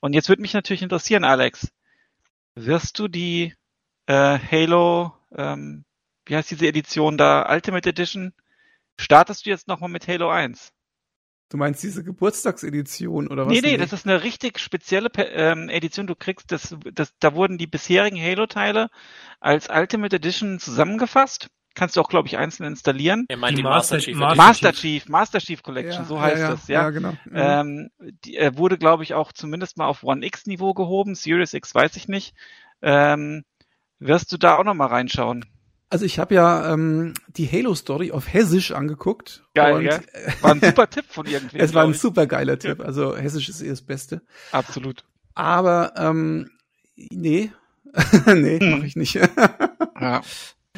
Und 0.00 0.14
jetzt 0.14 0.28
würde 0.28 0.42
mich 0.42 0.54
natürlich 0.54 0.82
interessieren, 0.82 1.24
Alex, 1.24 1.72
wirst 2.54 2.98
du 2.98 3.08
die 3.08 3.54
äh, 4.06 4.38
Halo, 4.38 5.12
ähm, 5.34 5.84
wie 6.26 6.36
heißt 6.36 6.50
diese 6.50 6.66
Edition 6.66 7.18
da, 7.18 7.52
Ultimate 7.52 7.88
Edition, 7.88 8.32
startest 8.98 9.46
du 9.46 9.50
jetzt 9.50 9.68
nochmal 9.68 9.90
mit 9.90 10.06
Halo 10.08 10.30
1? 10.30 10.72
Du 11.52 11.58
meinst 11.58 11.82
diese 11.82 12.02
Geburtstagsedition 12.02 13.28
oder 13.28 13.44
was? 13.44 13.52
Nee, 13.52 13.60
nee, 13.60 13.76
das 13.76 13.92
ist 13.92 14.06
eine 14.06 14.22
richtig 14.22 14.58
spezielle 14.58 15.10
ähm, 15.18 15.68
Edition. 15.68 16.06
Du 16.06 16.14
kriegst 16.14 16.50
das, 16.50 16.74
das, 16.94 17.12
da 17.18 17.34
wurden 17.34 17.58
die 17.58 17.66
bisherigen 17.66 18.18
Halo-Teile 18.18 18.88
als 19.38 19.68
Ultimate 19.68 20.16
Edition 20.16 20.58
zusammengefasst. 20.58 21.50
Kannst 21.74 21.96
du 21.96 22.00
auch, 22.00 22.08
glaube 22.08 22.26
ich, 22.26 22.38
einzeln 22.38 22.64
installieren. 22.68 23.26
Er 23.28 23.36
meint 23.36 23.52
die, 23.52 23.56
die 23.56 23.62
Master, 23.64 23.98
Chief. 23.98 24.16
Master 24.16 24.72
Chief, 24.72 25.06
Master 25.10 25.40
Chief 25.40 25.62
Collection, 25.62 26.04
ja, 26.04 26.08
so 26.08 26.22
heißt 26.22 26.40
ja, 26.40 26.50
das, 26.52 26.68
ja. 26.68 26.82
Ja, 26.84 26.90
genau. 26.90 27.12
Mhm. 27.26 27.32
Ähm, 27.34 27.90
die 28.24 28.38
äh, 28.38 28.56
wurde, 28.56 28.78
glaube 28.78 29.02
ich, 29.02 29.12
auch 29.12 29.30
zumindest 29.30 29.76
mal 29.76 29.86
auf 29.86 30.04
One 30.04 30.24
X-Niveau 30.24 30.72
gehoben. 30.72 31.14
Series 31.14 31.52
X 31.52 31.74
weiß 31.74 31.96
ich 31.96 32.08
nicht. 32.08 32.34
Ähm, 32.80 33.44
wirst 33.98 34.32
du 34.32 34.38
da 34.38 34.56
auch 34.56 34.64
noch 34.64 34.72
mal 34.72 34.86
reinschauen? 34.86 35.44
Also 35.92 36.06
ich 36.06 36.18
habe 36.18 36.34
ja 36.34 36.72
ähm, 36.72 37.12
die 37.36 37.46
Halo-Story 37.46 38.12
auf 38.12 38.32
Hessisch 38.32 38.72
angeguckt. 38.72 39.44
Geil, 39.52 39.82
ja? 39.82 40.00
War 40.40 40.52
ein 40.52 40.60
super 40.62 40.88
Tipp 40.88 41.04
von 41.06 41.26
irgendwem. 41.26 41.60
es 41.60 41.74
war 41.74 41.84
ein 41.84 41.92
super 41.92 42.26
geiler 42.26 42.58
Tipp. 42.58 42.80
Also 42.80 43.14
Hessisch 43.14 43.50
ist 43.50 43.60
eh 43.60 43.68
das 43.68 43.82
Beste. 43.82 44.22
Absolut. 44.52 45.04
Aber 45.34 45.92
ähm, 45.96 46.50
nee, 46.96 47.52
nee, 48.26 48.58
hm. 48.58 48.70
mache 48.70 48.86
ich 48.86 48.96
nicht. 48.96 49.16
ja. 50.00 50.22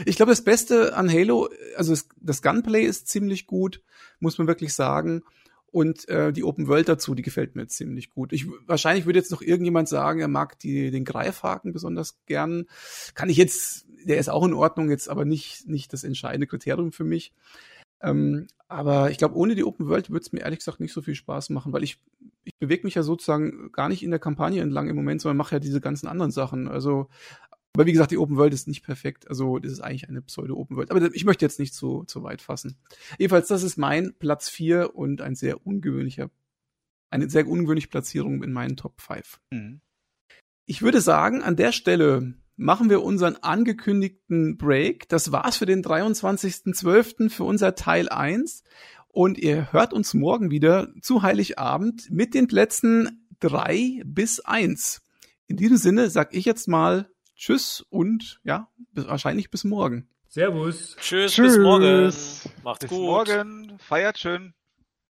Ich 0.04 0.16
glaube, 0.16 0.32
das 0.32 0.42
Beste 0.42 0.96
an 0.96 1.08
Halo, 1.08 1.48
also 1.76 1.92
das, 1.92 2.08
das 2.20 2.42
Gunplay 2.42 2.82
ist 2.82 3.06
ziemlich 3.06 3.46
gut, 3.46 3.82
muss 4.18 4.38
man 4.38 4.48
wirklich 4.48 4.74
sagen. 4.74 5.22
Und 5.74 6.08
äh, 6.08 6.32
die 6.32 6.44
Open 6.44 6.68
World 6.68 6.88
dazu, 6.88 7.16
die 7.16 7.22
gefällt 7.22 7.56
mir 7.56 7.66
ziemlich 7.66 8.10
gut. 8.10 8.32
Ich, 8.32 8.46
wahrscheinlich 8.64 9.06
würde 9.06 9.18
jetzt 9.18 9.32
noch 9.32 9.42
irgendjemand 9.42 9.88
sagen, 9.88 10.20
er 10.20 10.28
mag 10.28 10.56
die, 10.60 10.92
den 10.92 11.04
Greifhaken 11.04 11.72
besonders 11.72 12.16
gern. 12.26 12.66
Kann 13.14 13.28
ich 13.28 13.36
jetzt, 13.36 13.83
der 14.04 14.18
ist 14.18 14.30
auch 14.30 14.44
in 14.44 14.54
Ordnung, 14.54 14.90
jetzt 14.90 15.08
aber 15.08 15.24
nicht, 15.24 15.68
nicht 15.68 15.92
das 15.92 16.04
entscheidende 16.04 16.46
Kriterium 16.46 16.92
für 16.92 17.04
mich. 17.04 17.32
Ähm, 18.00 18.46
aber 18.68 19.10
ich 19.10 19.18
glaube, 19.18 19.36
ohne 19.36 19.54
die 19.54 19.64
Open 19.64 19.88
World 19.88 20.10
würde 20.10 20.22
es 20.24 20.32
mir 20.32 20.40
ehrlich 20.40 20.58
gesagt 20.58 20.80
nicht 20.80 20.92
so 20.92 21.00
viel 21.00 21.14
Spaß 21.14 21.50
machen, 21.50 21.72
weil 21.72 21.84
ich, 21.84 21.98
ich 22.44 22.54
bewege 22.58 22.84
mich 22.84 22.94
ja 22.94 23.02
sozusagen 23.02 23.72
gar 23.72 23.88
nicht 23.88 24.02
in 24.02 24.10
der 24.10 24.18
Kampagne 24.18 24.60
entlang 24.62 24.88
im 24.88 24.96
Moment, 24.96 25.20
sondern 25.20 25.36
mache 25.36 25.54
ja 25.54 25.60
diese 25.60 25.80
ganzen 25.80 26.06
anderen 26.06 26.30
Sachen. 26.30 26.68
Also 26.68 27.08
aber 27.76 27.86
wie 27.86 27.92
gesagt, 27.92 28.12
die 28.12 28.18
Open 28.18 28.36
World 28.36 28.54
ist 28.54 28.68
nicht 28.68 28.84
perfekt. 28.84 29.28
Also 29.28 29.58
das 29.58 29.72
ist 29.72 29.80
eigentlich 29.80 30.08
eine 30.08 30.22
Pseudo-Open 30.22 30.76
World. 30.76 30.92
Aber 30.92 31.12
ich 31.12 31.24
möchte 31.24 31.44
jetzt 31.44 31.58
nicht 31.58 31.74
zu, 31.74 32.04
zu 32.04 32.22
weit 32.22 32.40
fassen. 32.40 32.76
Jedenfalls, 33.18 33.48
das 33.48 33.64
ist 33.64 33.76
mein 33.76 34.14
Platz 34.14 34.48
4 34.48 34.94
und 34.94 35.20
ein 35.20 35.34
sehr 35.34 35.66
ungewöhnlicher, 35.66 36.30
eine 37.10 37.28
sehr 37.28 37.48
ungewöhnliche 37.48 37.88
Platzierung 37.88 38.44
in 38.44 38.52
meinen 38.52 38.76
Top 38.76 39.00
5. 39.00 39.40
Mhm. 39.50 39.80
Ich 40.66 40.82
würde 40.82 41.00
sagen, 41.00 41.42
an 41.42 41.56
der 41.56 41.72
Stelle 41.72 42.34
machen 42.56 42.90
wir 42.90 43.02
unseren 43.02 43.36
angekündigten 43.36 44.56
Break. 44.56 45.08
Das 45.08 45.32
war's 45.32 45.56
für 45.56 45.66
den 45.66 45.82
23.12. 45.82 47.30
für 47.30 47.44
unser 47.44 47.74
Teil 47.74 48.08
1. 48.08 48.62
Und 49.08 49.38
ihr 49.38 49.72
hört 49.72 49.92
uns 49.92 50.14
morgen 50.14 50.50
wieder 50.50 50.88
zu 51.00 51.22
Heiligabend 51.22 52.10
mit 52.10 52.34
den 52.34 52.48
Plätzen 52.48 53.26
3 53.40 54.02
bis 54.04 54.40
1. 54.40 55.02
In 55.46 55.56
diesem 55.56 55.76
Sinne 55.76 56.10
sag 56.10 56.34
ich 56.34 56.44
jetzt 56.44 56.68
mal 56.68 57.08
Tschüss 57.36 57.84
und 57.90 58.40
ja, 58.44 58.68
bis, 58.92 59.06
wahrscheinlich 59.06 59.50
bis 59.50 59.64
morgen. 59.64 60.08
Servus. 60.28 60.96
Tschüss, 61.00 61.32
Tschüss. 61.32 61.54
bis 61.54 61.58
morgen. 61.58 62.12
Macht's 62.64 62.80
bis 62.80 62.90
gut. 62.90 63.26
Bis 63.26 63.34
morgen. 63.34 63.78
Feiert 63.78 64.18
schön. 64.18 64.54